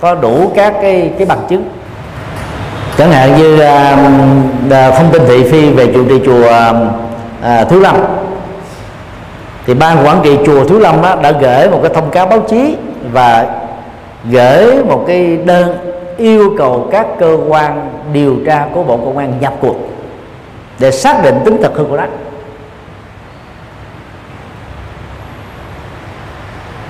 có 0.01 0.15
đủ 0.15 0.53
các 0.55 0.75
cái 0.83 1.13
cái 1.19 1.27
bằng 1.27 1.41
chứng. 1.49 1.65
Chẳng 2.99 3.13
hạn 3.13 3.37
như 3.37 3.55
uh, 3.55 4.95
thông 4.95 5.11
tin 5.13 5.23
thị 5.29 5.51
phi 5.51 5.71
về 5.71 5.93
chủ 5.95 6.05
trì 6.09 6.21
chùa 6.27 6.43
uh, 6.43 7.69
Thứ 7.69 7.81
Lâm. 7.81 7.97
Thì 9.67 9.75
ban 9.75 10.07
quản 10.07 10.21
trị 10.23 10.39
chùa 10.47 10.65
thứ 10.65 10.79
Lâm 10.79 11.03
á, 11.03 11.17
đã 11.23 11.31
gửi 11.31 11.71
một 11.71 11.79
cái 11.83 11.95
thông 11.95 12.11
cáo 12.11 12.27
báo 12.27 12.41
chí 12.41 12.77
và 13.13 13.47
gửi 14.25 14.85
một 14.85 15.05
cái 15.07 15.37
đơn 15.37 15.79
yêu 16.17 16.55
cầu 16.59 16.89
các 16.93 17.07
cơ 17.19 17.39
quan 17.49 17.91
điều 18.13 18.37
tra 18.47 18.67
của 18.75 18.83
bộ 18.83 18.97
công 18.97 19.19
an 19.19 19.33
nhập 19.41 19.55
cuộc 19.61 19.77
để 20.79 20.91
xác 20.91 21.25
định 21.25 21.35
tính 21.45 21.59
thật 21.63 21.73
hư 21.75 21.85
của 21.85 21.97
nó. 21.97 22.05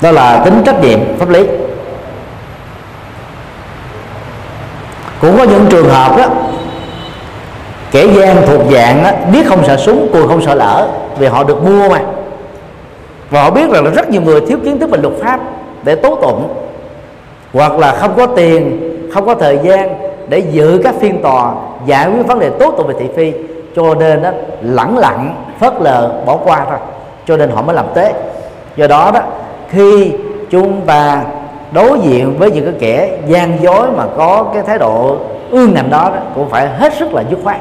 đó 0.00 0.10
là 0.10 0.42
tính 0.44 0.62
trách 0.66 0.82
nhiệm 0.82 1.00
pháp 1.18 1.28
lý. 1.28 1.46
Cũng 5.20 5.38
có 5.38 5.44
những 5.44 5.66
trường 5.70 5.88
hợp 5.88 6.16
đó 6.16 6.26
kẻ 7.90 8.06
gian 8.06 8.46
thuộc 8.46 8.60
dạng 8.72 9.02
đó, 9.02 9.10
biết 9.32 9.46
không 9.46 9.64
sợ 9.66 9.76
súng 9.76 10.08
cùi 10.12 10.28
không 10.28 10.42
sợ 10.42 10.54
lỡ 10.54 10.88
vì 11.18 11.26
họ 11.26 11.44
được 11.44 11.62
mua 11.62 11.88
mà. 11.88 12.00
Và 13.30 13.42
họ 13.42 13.50
biết 13.50 13.70
rằng 13.70 13.84
là 13.84 13.90
rất 13.90 14.10
nhiều 14.10 14.22
người 14.22 14.40
thiếu 14.40 14.58
kiến 14.64 14.78
thức 14.78 14.90
về 14.90 14.98
luật 15.02 15.14
pháp 15.22 15.40
để 15.82 15.94
tố 15.94 16.18
tụng 16.22 16.54
hoặc 17.52 17.78
là 17.78 17.92
không 17.92 18.14
có 18.16 18.26
tiền 18.26 18.80
không 19.12 19.26
có 19.26 19.34
thời 19.34 19.58
gian 19.62 19.98
để 20.28 20.38
giữ 20.38 20.80
các 20.84 20.94
phiên 21.00 21.22
tòa 21.22 21.52
giải 21.86 22.10
quyết 22.10 22.26
vấn 22.26 22.38
đề 22.38 22.50
tố 22.50 22.70
tụng 22.70 22.86
về 22.86 22.94
thị 22.98 23.06
phi 23.16 23.32
cho 23.76 23.94
nên 23.94 24.22
đó 24.22 24.30
lẳng 24.62 24.98
lặng 24.98 25.44
phớt 25.60 25.72
lờ 25.80 26.22
bỏ 26.26 26.36
qua 26.36 26.66
thôi. 26.68 26.78
Cho 27.26 27.36
nên 27.36 27.50
họ 27.50 27.62
mới 27.62 27.76
làm 27.76 27.86
tế. 27.94 28.14
Do 28.76 28.86
đó 28.86 29.10
đó 29.14 29.20
khi 29.68 30.12
chúng 30.50 30.80
ta 30.86 31.22
đối 31.72 31.98
diện 32.00 32.38
với 32.38 32.50
những 32.50 32.64
cái 32.64 32.74
kẻ 32.80 33.18
gian 33.26 33.62
dối 33.62 33.86
mà 33.96 34.04
có 34.16 34.44
cái 34.54 34.62
thái 34.62 34.78
độ 34.78 35.16
ương 35.50 35.74
ngạnh 35.74 35.90
đó, 35.90 36.10
đó 36.14 36.20
cũng 36.34 36.50
phải 36.50 36.68
hết 36.68 36.92
sức 36.98 37.14
là 37.14 37.22
dứt 37.30 37.38
khoát. 37.44 37.56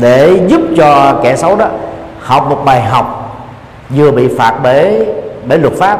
Để 0.00 0.40
giúp 0.46 0.60
cho 0.76 1.20
kẻ 1.22 1.36
xấu 1.36 1.56
đó 1.56 1.66
học 2.18 2.46
một 2.50 2.62
bài 2.64 2.80
học 2.80 3.36
vừa 3.90 4.10
bị 4.10 4.28
phạt 4.38 4.54
bởi 4.62 5.06
bởi 5.44 5.58
luật 5.58 5.72
pháp 5.74 5.98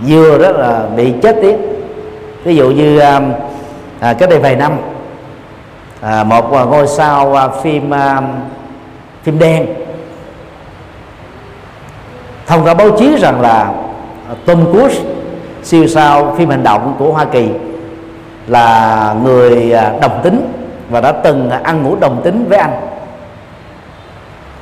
vừa 0.00 0.38
đó 0.38 0.50
là 0.50 0.82
bị 0.96 1.14
chết 1.22 1.36
tiếng 1.42 1.58
ví 2.44 2.56
dụ 2.56 2.70
như 2.70 2.98
à, 2.98 3.20
à 4.00 4.12
cách 4.12 4.30
đây 4.30 4.38
vài 4.38 4.56
năm 4.56 4.72
à, 6.00 6.24
một 6.24 6.52
à, 6.52 6.64
ngôi 6.64 6.86
sao 6.86 7.34
à, 7.34 7.48
phim 7.48 7.94
à, 7.94 8.20
phim 9.22 9.38
đen 9.38 9.66
thông 12.46 12.64
qua 12.64 12.74
báo 12.74 12.90
chí 12.90 13.16
rằng 13.16 13.40
là 13.40 13.72
Tom 14.46 14.72
Cruise 14.72 15.00
siêu 15.62 15.86
sao 15.86 16.34
phim 16.38 16.50
hành 16.50 16.62
động 16.62 16.94
của 16.98 17.12
Hoa 17.12 17.24
Kỳ 17.24 17.48
là 18.46 19.14
người 19.22 19.72
à, 19.72 19.92
đồng 20.00 20.20
tính 20.22 20.52
và 20.90 21.00
đã 21.00 21.12
từng 21.12 21.50
ăn 21.50 21.82
ngủ 21.82 21.96
đồng 22.00 22.20
tính 22.24 22.44
với 22.48 22.58
anh. 22.58 22.72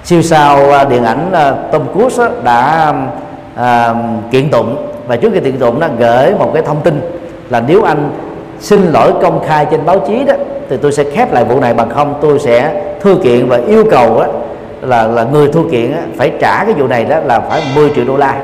Siêu 0.05 0.23
sao 0.23 0.73
à, 0.73 0.85
điện 0.85 1.05
ảnh 1.05 1.33
Tom 1.73 1.83
Cruise 1.93 2.29
đã 2.45 2.93
à, 3.57 3.95
kiện 4.31 4.51
tụng 4.51 4.92
và 5.13 5.17
trước 5.17 5.31
khi 5.35 5.41
tiện 5.41 5.59
tụng 5.59 5.81
nó 5.81 5.89
gửi 5.99 6.35
một 6.39 6.51
cái 6.55 6.63
thông 6.63 6.81
tin 6.81 7.01
là 7.51 7.63
nếu 7.67 7.83
anh 7.83 8.11
xin 8.61 8.93
lỗi 8.93 9.13
công 9.23 9.45
khai 9.47 9.67
trên 9.71 9.87
báo 9.87 9.99
chí 9.99 10.25
đó 10.25 10.35
thì 10.69 10.77
tôi 10.77 10.93
sẽ 10.93 11.05
khép 11.05 11.33
lại 11.33 11.45
vụ 11.45 11.61
này 11.61 11.75
bằng 11.75 11.91
không 11.91 12.15
tôi 12.21 12.39
sẽ 12.39 12.83
thư 13.01 13.17
kiện 13.23 13.49
và 13.49 13.61
yêu 13.67 13.85
cầu 13.91 14.21
đó, 14.21 14.27
là 14.83 15.07
là 15.07 15.25
người 15.25 15.49
thư 15.49 15.65
kiện 15.71 15.93
đó, 15.93 15.99
phải 16.17 16.33
trả 16.41 16.65
cái 16.65 16.75
vụ 16.75 16.87
này 16.87 17.05
đó 17.05 17.17
là 17.25 17.41
phải 17.41 17.63
10 17.75 17.91
triệu 17.95 18.05
đô 18.05 18.17
la. 18.17 18.43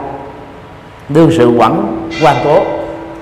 Đương 1.08 1.30
sự 1.30 1.50
quẩn 1.58 1.98
quan 2.22 2.36
tố 2.44 2.62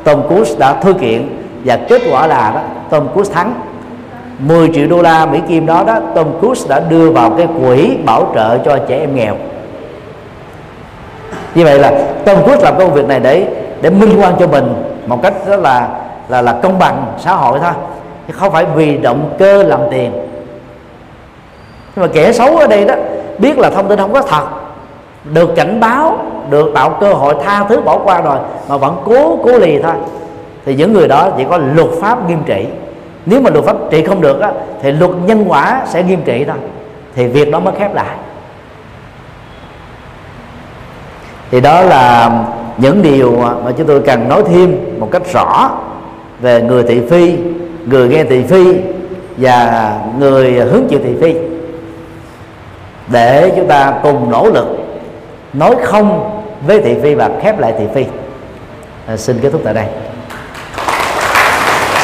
Tom 0.04 0.28
Cruise 0.28 0.58
đã 0.58 0.72
thư 0.72 0.92
kiện 0.92 1.28
và 1.64 1.76
kết 1.88 2.02
quả 2.10 2.26
là 2.26 2.52
đó 2.54 2.60
Tom 2.90 3.08
Cruise 3.12 3.34
thắng. 3.34 3.54
10 4.38 4.70
triệu 4.74 4.86
đô 4.86 5.02
la 5.02 5.26
Mỹ 5.26 5.40
Kim 5.48 5.66
đó 5.66 5.84
đó 5.86 6.00
Tom 6.14 6.26
Cruise 6.40 6.68
đã 6.68 6.80
đưa 6.80 7.10
vào 7.10 7.30
cái 7.30 7.46
quỹ 7.60 7.96
bảo 8.04 8.32
trợ 8.34 8.58
cho 8.58 8.78
trẻ 8.88 8.98
em 8.98 9.16
nghèo 9.16 9.36
như 11.54 11.64
vậy 11.64 11.78
là 11.78 11.92
Tom 12.24 12.44
Cruise 12.44 12.64
làm 12.64 12.78
công 12.78 12.94
việc 12.94 13.08
này 13.08 13.20
để 13.20 13.46
để 13.80 13.90
minh 13.90 14.20
quan 14.20 14.34
cho 14.38 14.46
mình 14.46 14.74
một 15.06 15.22
cách 15.22 15.34
đó 15.48 15.56
là 15.56 15.88
là 16.28 16.42
là 16.42 16.52
công 16.62 16.78
bằng 16.78 17.06
xã 17.18 17.34
hội 17.34 17.58
thôi 17.62 17.72
chứ 18.28 18.34
không 18.36 18.52
phải 18.52 18.64
vì 18.64 18.96
động 18.98 19.30
cơ 19.38 19.62
làm 19.62 19.80
tiền. 19.90 20.12
Nhưng 21.96 22.06
mà 22.06 22.06
kẻ 22.12 22.32
xấu 22.32 22.56
ở 22.56 22.66
đây 22.66 22.84
đó 22.84 22.94
biết 23.38 23.58
là 23.58 23.70
thông 23.70 23.88
tin 23.88 23.98
không 23.98 24.12
có 24.12 24.22
thật 24.22 24.44
được 25.24 25.54
cảnh 25.56 25.80
báo 25.80 26.18
được 26.50 26.70
tạo 26.74 26.90
cơ 27.00 27.12
hội 27.12 27.34
tha 27.44 27.64
thứ 27.68 27.80
bỏ 27.80 27.98
qua 28.04 28.20
rồi 28.20 28.38
mà 28.68 28.76
vẫn 28.76 29.02
cố 29.04 29.38
cố 29.44 29.58
lì 29.58 29.82
thôi. 29.82 29.92
Thì 30.64 30.74
những 30.74 30.92
người 30.92 31.08
đó 31.08 31.28
chỉ 31.36 31.44
có 31.50 31.58
luật 31.58 31.88
pháp 32.00 32.28
nghiêm 32.28 32.42
trị. 32.46 32.66
Nếu 33.26 33.40
mà 33.40 33.50
luật 33.50 33.64
pháp 33.64 33.76
trị 33.90 34.04
không 34.04 34.20
được 34.20 34.40
á, 34.40 34.52
thì 34.82 34.92
luật 34.92 35.10
nhân 35.26 35.44
quả 35.48 35.82
sẽ 35.86 36.02
nghiêm 36.02 36.22
trị 36.24 36.44
thôi. 36.44 36.56
Thì 37.14 37.26
việc 37.26 37.50
đó 37.50 37.60
mới 37.60 37.74
khép 37.78 37.94
lại. 37.94 38.16
Thì 41.50 41.60
đó 41.60 41.82
là 41.82 42.30
những 42.78 43.02
điều 43.02 43.36
mà 43.64 43.72
chúng 43.78 43.86
tôi 43.86 44.00
cần 44.00 44.28
nói 44.28 44.42
thêm 44.48 44.76
một 45.00 45.08
cách 45.12 45.32
rõ 45.32 45.70
về 46.40 46.62
người 46.62 46.82
thị 46.82 47.00
phi 47.10 47.36
người 47.86 48.08
nghe 48.08 48.24
thị 48.24 48.42
phi 48.42 48.74
và 49.36 49.98
người 50.18 50.52
hướng 50.52 50.86
chịu 50.88 51.00
thị 51.04 51.14
phi. 51.20 51.34
Để 53.08 53.52
chúng 53.56 53.66
ta 53.66 53.94
cùng 54.02 54.30
nỗ 54.30 54.50
lực 54.50 54.66
nói 55.52 55.76
không 55.84 56.30
với 56.66 56.80
thị 56.80 56.94
phi 57.02 57.14
và 57.14 57.30
khép 57.42 57.58
lại 57.58 57.74
thị 57.78 57.84
phi. 57.94 58.04
À, 59.06 59.16
xin 59.16 59.38
kết 59.42 59.50
thúc 59.52 59.60
tại 59.64 59.74
đây. 59.74 59.86